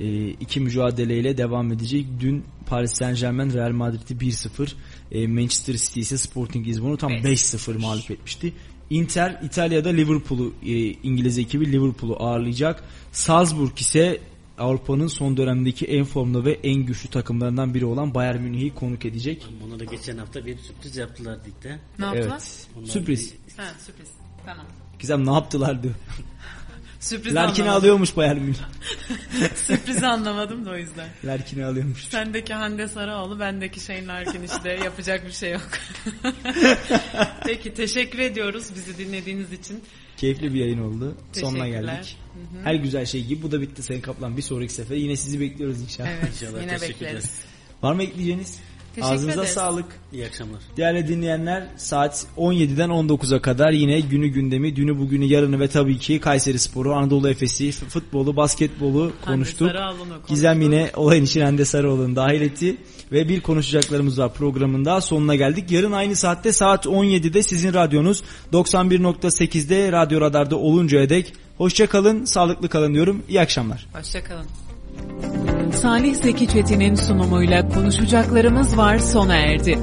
e, 0.00 0.28
iki 0.28 0.60
mücadeleyle 0.60 1.38
devam 1.38 1.72
edecek. 1.72 2.06
Dün 2.20 2.44
Paris 2.66 2.92
Saint 2.92 3.20
Germain 3.20 3.52
Real 3.52 3.72
Madrid'i 3.72 4.14
1-0, 4.14 4.72
e, 5.12 5.26
Manchester 5.26 5.74
City 5.74 6.00
ise 6.00 6.18
Sporting 6.18 6.66
Lisbon'u 6.66 6.96
tam 6.96 7.12
5-0 7.12 7.78
mağlup 7.78 8.10
etmişti. 8.10 8.52
Inter 8.90 9.40
İtalya'da 9.42 9.88
Liverpool'u 9.88 10.54
e, 10.66 10.72
İngiliz 10.90 11.38
ekibi 11.38 11.72
Liverpool'u 11.72 12.16
ağırlayacak. 12.22 12.84
Salzburg 13.12 13.78
ise 13.78 14.20
Avrupa'nın 14.58 15.06
son 15.06 15.36
dönemdeki 15.36 15.86
en 15.86 16.04
formlu 16.04 16.44
ve 16.44 16.52
en 16.52 16.74
güçlü 16.74 17.08
takımlarından 17.08 17.74
biri 17.74 17.84
olan 17.84 18.14
Bayern 18.14 18.40
Münih'i 18.40 18.74
konuk 18.74 19.04
edecek. 19.04 19.46
Buna 19.62 19.80
da 19.80 19.84
geçen 19.84 20.18
hafta 20.18 20.46
bir 20.46 20.58
sürpriz 20.58 20.96
yaptılar 20.96 21.38
ligde. 21.46 21.78
Ne 21.98 22.04
yaptılar? 22.04 22.28
Evet. 22.28 22.66
Onlar 22.76 22.86
Sürpriz. 22.86 23.34
Ha, 23.56 23.64
sürpriz. 23.86 24.08
Tamam. 24.46 24.66
Gizem 24.98 25.26
ne 25.26 25.32
yaptılar 25.32 25.82
diyor. 25.82 25.94
Sürpriz 27.00 27.34
Larkin'i 27.34 27.70
alıyormuş 27.70 28.16
Bayern 28.16 28.38
Münih. 28.38 28.56
Sürprizi 29.54 30.06
anlamadım 30.06 30.66
da 30.66 30.70
o 30.70 30.76
yüzden. 30.76 31.08
Larkin'i 31.24 31.64
alıyormuş. 31.64 32.04
Sendeki 32.04 32.54
Hande 32.54 32.88
Sarıoğlu, 32.88 33.40
bendeki 33.40 33.80
Shane 33.80 34.06
Larkin 34.06 34.42
işte 34.42 34.70
yapacak 34.84 35.26
bir 35.26 35.32
şey 35.32 35.52
yok. 35.52 35.68
Peki 37.46 37.74
teşekkür 37.74 38.18
ediyoruz 38.18 38.66
bizi 38.74 38.98
dinlediğiniz 38.98 39.52
için. 39.52 39.84
Keyifli 40.16 40.54
bir 40.54 40.60
yayın 40.60 40.78
oldu. 40.78 41.14
Sonuna 41.32 41.68
geldik. 41.68 42.16
Hı 42.34 42.58
hı. 42.58 42.64
Her 42.64 42.74
güzel 42.74 43.06
şey 43.06 43.24
gibi 43.24 43.42
bu 43.42 43.52
da 43.52 43.60
bitti 43.60 43.82
Sayın 43.82 44.00
Kaplan. 44.00 44.36
Bir 44.36 44.42
sonraki 44.42 44.72
sefer 44.72 44.96
yine 44.96 45.16
sizi 45.16 45.40
bekliyoruz 45.40 45.80
inşallah. 45.80 46.08
Evet, 46.22 46.44
yine 46.62 46.80
bekleriz. 46.80 47.40
Var 47.82 47.92
mı 47.94 48.02
ekleyeceğiniz? 48.02 48.58
Teşekkür 48.94 49.14
Ağzınıza 49.14 49.40
ederiz. 49.40 49.54
sağlık. 49.54 49.86
İyi 50.12 50.26
akşamlar. 50.26 50.60
Değerli 50.76 51.08
dinleyenler 51.08 51.66
saat 51.76 52.26
17'den 52.36 52.90
19'a 52.90 53.42
kadar 53.42 53.72
yine 53.72 54.00
günü 54.00 54.28
gündemi, 54.28 54.76
dünü 54.76 54.98
bugünü, 54.98 55.24
yarını 55.24 55.60
ve 55.60 55.68
tabii 55.68 55.98
ki 55.98 56.20
Kayseri 56.20 56.58
Sporu, 56.58 56.94
Anadolu 56.94 57.30
Efes'i, 57.30 57.72
futbolu, 57.72 58.36
basketbolu 58.36 59.12
konuştuk. 59.24 59.58
Konuştuk. 59.70 60.28
Gizem 60.28 60.62
yine 60.62 60.90
olayın 60.96 61.24
içine 61.24 61.44
Hande 61.44 61.64
Sarıoğlu'nu 61.64 62.16
dahil 62.16 62.40
etti. 62.40 62.76
Ve 63.12 63.28
bir 63.28 63.40
konuşacaklarımız 63.40 64.18
var 64.18 64.32
programın 64.32 64.84
daha 64.84 65.00
sonuna 65.00 65.34
geldik. 65.34 65.70
Yarın 65.70 65.92
aynı 65.92 66.16
saatte 66.16 66.52
saat 66.52 66.86
17'de 66.86 67.42
sizin 67.42 67.74
radyonuz 67.74 68.22
91.8'de 68.52 69.92
Radyo 69.92 70.20
Radar'da 70.20 70.56
oluncaya 70.56 71.08
dek. 71.08 71.32
Hoşça 71.58 71.86
kalın, 71.86 72.24
sağlıklı 72.24 72.68
kalın 72.68 72.94
diyorum. 72.94 73.22
İyi 73.28 73.40
akşamlar. 73.40 73.86
Hoşçakalın. 73.92 74.46
Salih 75.72 76.14
Zeki 76.14 76.48
Çetin'in 76.48 76.94
sunumuyla 76.94 77.68
konuşacaklarımız 77.68 78.76
var 78.76 78.98
sona 78.98 79.36
erdi. 79.36 79.78